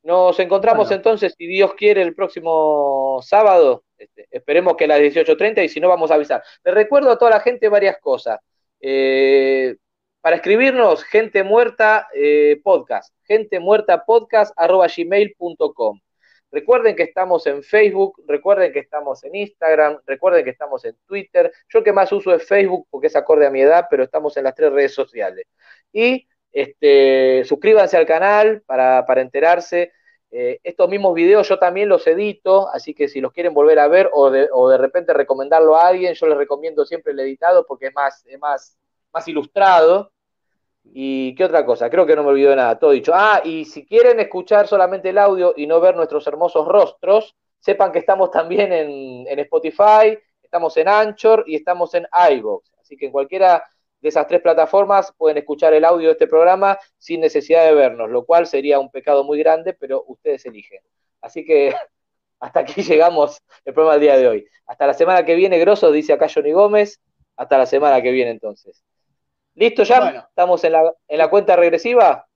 nos 0.03 0.37
encontramos 0.39 0.87
Bueno. 0.87 0.97
entonces, 0.97 1.33
si 1.37 1.47
Dios 1.47 1.73
quiere, 1.75 2.01
el 2.01 2.13
próximo 2.13 3.19
sábado. 3.21 3.85
Este, 3.97 4.27
esperemos 4.29 4.75
que 4.75 4.83
a 4.83 4.87
las 4.87 4.99
18.30 4.99 5.63
y 5.63 5.69
si 5.69 5.79
no, 5.79 5.87
vamos 5.87 6.11
a 6.11 6.15
avisar. 6.15 6.43
Le 6.63 6.71
recuerdo 6.71 7.11
a 7.11 7.17
toda 7.17 7.31
la 7.31 7.39
gente 7.39 7.69
varias 7.69 7.97
cosas. 7.99 8.39
Eh, 8.81 9.77
para 10.23 10.37
escribirnos, 10.37 11.03
gente 11.03 11.43
muerta 11.43 12.07
eh, 12.15 12.61
podcast, 12.63 13.13
gente 13.25 13.59
muerta 13.59 14.05
podcast 14.05 14.55
gmail.com. 14.57 15.99
Recuerden 16.49 16.95
que 16.95 17.03
estamos 17.03 17.45
en 17.45 17.61
Facebook, 17.61 18.23
recuerden 18.25 18.71
que 18.71 18.79
estamos 18.79 19.21
en 19.25 19.35
Instagram, 19.35 19.99
recuerden 20.05 20.45
que 20.45 20.51
estamos 20.51 20.85
en 20.85 20.95
Twitter. 21.05 21.51
Yo 21.67 21.83
que 21.83 21.91
más 21.91 22.09
uso 22.13 22.33
es 22.33 22.47
Facebook 22.47 22.87
porque 22.89 23.07
es 23.07 23.17
acorde 23.17 23.45
a 23.45 23.49
mi 23.49 23.59
edad, 23.59 23.87
pero 23.89 24.01
estamos 24.03 24.37
en 24.37 24.45
las 24.45 24.55
tres 24.55 24.71
redes 24.71 24.93
sociales. 24.93 25.45
Y 25.91 26.25
este, 26.53 27.43
suscríbanse 27.43 27.97
al 27.97 28.05
canal 28.05 28.61
para, 28.65 29.05
para 29.05 29.19
enterarse. 29.19 29.91
Eh, 30.31 30.61
estos 30.63 30.87
mismos 30.87 31.15
videos 31.15 31.49
yo 31.49 31.59
también 31.59 31.89
los 31.89 32.07
edito, 32.07 32.69
así 32.69 32.93
que 32.93 33.09
si 33.09 33.19
los 33.19 33.33
quieren 33.33 33.53
volver 33.53 33.77
a 33.77 33.89
ver 33.89 34.09
o 34.13 34.31
de, 34.31 34.47
o 34.53 34.69
de 34.69 34.77
repente 34.77 35.11
recomendarlo 35.11 35.75
a 35.75 35.87
alguien, 35.89 36.13
yo 36.13 36.27
les 36.27 36.37
recomiendo 36.37 36.85
siempre 36.85 37.11
el 37.11 37.19
editado 37.19 37.65
porque 37.65 37.87
es 37.87 37.93
más, 37.93 38.25
es 38.25 38.39
más, 38.39 38.77
más 39.11 39.27
ilustrado. 39.27 40.12
¿Y 40.85 41.33
qué 41.35 41.45
otra 41.45 41.65
cosa? 41.65 41.89
Creo 41.89 42.05
que 42.05 42.15
no 42.15 42.23
me 42.23 42.29
olvido 42.29 42.49
de 42.49 42.57
nada, 42.57 42.77
todo 42.77 42.91
dicho. 42.91 43.13
Ah, 43.15 43.41
y 43.43 43.65
si 43.65 43.85
quieren 43.85 44.19
escuchar 44.19 44.67
solamente 44.67 45.09
el 45.09 45.17
audio 45.17 45.53
y 45.55 45.65
no 45.65 45.79
ver 45.79 45.95
nuestros 45.95 46.27
hermosos 46.27 46.67
rostros, 46.67 47.35
sepan 47.59 47.91
que 47.91 47.99
estamos 47.99 48.29
también 48.29 48.73
en, 48.73 49.39
Spotify, 49.39 50.17
estamos 50.41 50.75
en 50.77 50.89
Anchor 50.89 51.45
y 51.47 51.55
estamos 51.55 51.93
en 51.93 52.05
iVoox. 52.31 52.69
Así 52.81 52.97
que 52.97 53.05
en 53.05 53.11
cualquiera 53.11 53.63
de 54.01 54.09
esas 54.09 54.27
tres 54.27 54.41
plataformas 54.41 55.13
pueden 55.17 55.37
escuchar 55.37 55.73
el 55.73 55.85
audio 55.85 56.07
de 56.07 56.13
este 56.13 56.27
programa 56.27 56.77
sin 56.97 57.21
necesidad 57.21 57.65
de 57.65 57.73
vernos, 57.73 58.09
lo 58.09 58.25
cual 58.25 58.47
sería 58.47 58.79
un 58.79 58.91
pecado 58.91 59.23
muy 59.23 59.39
grande, 59.39 59.73
pero 59.73 60.03
ustedes 60.07 60.45
eligen. 60.45 60.81
Así 61.21 61.45
que 61.45 61.73
hasta 62.41 62.59
aquí 62.59 62.83
llegamos 62.83 63.41
el 63.63 63.73
programa 63.73 63.93
del 63.93 64.01
día 64.01 64.17
de 64.17 64.27
hoy. 64.27 64.45
Hasta 64.67 64.85
la 64.85 64.93
semana 64.93 65.23
que 65.23 65.35
viene, 65.35 65.57
Grosso, 65.59 65.91
dice 65.91 66.11
acá 66.11 66.27
Johnny 66.33 66.51
Gómez. 66.51 66.99
Hasta 67.37 67.57
la 67.57 67.65
semana 67.65 68.01
que 68.01 68.11
viene 68.11 68.31
entonces. 68.31 68.83
¿Listo 69.55 69.83
ya? 69.83 69.99
Bueno. 69.99 70.25
¿Estamos 70.29 70.63
en 70.63 70.71
la, 70.71 70.93
en 71.07 71.17
la 71.17 71.29
cuenta 71.29 71.55
regresiva? 71.55 72.27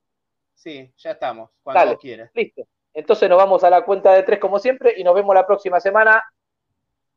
Sí, 0.53 0.91
ya 0.97 1.11
estamos. 1.11 1.49
Cuando 1.63 1.79
Dale, 1.85 1.97
quieras. 1.97 2.31
listo. 2.33 2.63
Entonces 2.93 3.29
nos 3.29 3.37
vamos 3.37 3.63
a 3.63 3.69
la 3.69 3.83
cuenta 3.83 4.13
de 4.13 4.23
tres 4.23 4.39
como 4.39 4.59
siempre 4.59 4.93
y 4.97 5.03
nos 5.03 5.13
vemos 5.13 5.33
la 5.35 5.45
próxima 5.45 5.79
semana. 5.79 6.23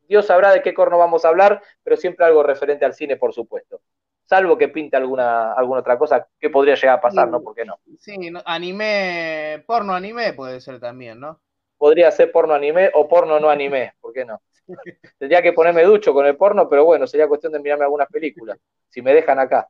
Dios 0.06 0.26
sabrá 0.26 0.52
de 0.52 0.62
qué 0.62 0.74
corno 0.74 0.98
vamos 0.98 1.24
a 1.24 1.28
hablar, 1.28 1.62
pero 1.82 1.96
siempre 1.96 2.26
algo 2.26 2.42
referente 2.42 2.84
al 2.84 2.94
cine, 2.94 3.16
por 3.16 3.32
supuesto. 3.32 3.80
Salvo 4.24 4.58
que 4.58 4.68
pinte 4.68 4.96
alguna, 4.96 5.52
alguna 5.52 5.80
otra 5.80 5.98
cosa 5.98 6.28
que 6.38 6.50
podría 6.50 6.74
llegar 6.74 6.98
a 6.98 7.00
pasar, 7.00 7.28
¿no? 7.28 7.40
¿Por 7.40 7.54
qué 7.54 7.64
no? 7.64 7.78
Sí, 7.98 8.16
anime, 8.44 9.64
porno 9.66 9.94
anime 9.94 10.32
puede 10.32 10.60
ser 10.60 10.80
también, 10.80 11.18
¿no? 11.20 11.40
Podría 11.78 12.10
ser 12.10 12.30
porno 12.30 12.54
anime 12.54 12.90
o 12.94 13.08
porno 13.08 13.40
no 13.40 13.48
anime, 13.48 13.94
¿por 14.00 14.12
qué 14.12 14.24
no? 14.24 14.40
Tendría 15.18 15.42
que 15.42 15.52
ponerme 15.52 15.82
ducho 15.84 16.12
con 16.12 16.26
el 16.26 16.36
porno, 16.36 16.68
pero 16.68 16.84
bueno, 16.84 17.06
sería 17.06 17.26
cuestión 17.26 17.52
de 17.52 17.60
mirarme 17.60 17.84
algunas 17.84 18.08
películas, 18.08 18.58
si 18.88 19.02
me 19.02 19.14
dejan 19.14 19.38
acá. 19.38 19.68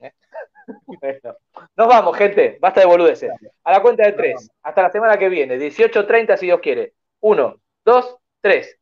¿Eh? 0.00 0.12
Bueno, 1.00 1.36
nos 1.76 1.88
vamos, 1.88 2.16
gente, 2.16 2.58
basta 2.60 2.80
de 2.80 2.86
boludeces. 2.86 3.30
A 3.64 3.72
la 3.72 3.80
cuenta 3.80 4.04
de 4.04 4.12
tres, 4.12 4.50
hasta 4.62 4.82
la 4.82 4.90
semana 4.90 5.18
que 5.18 5.30
viene, 5.30 5.56
18.30 5.56 6.36
si 6.36 6.46
Dios 6.46 6.60
quiere. 6.60 6.92
Uno, 7.20 7.56
dos, 7.84 8.18
tres. 8.42 8.76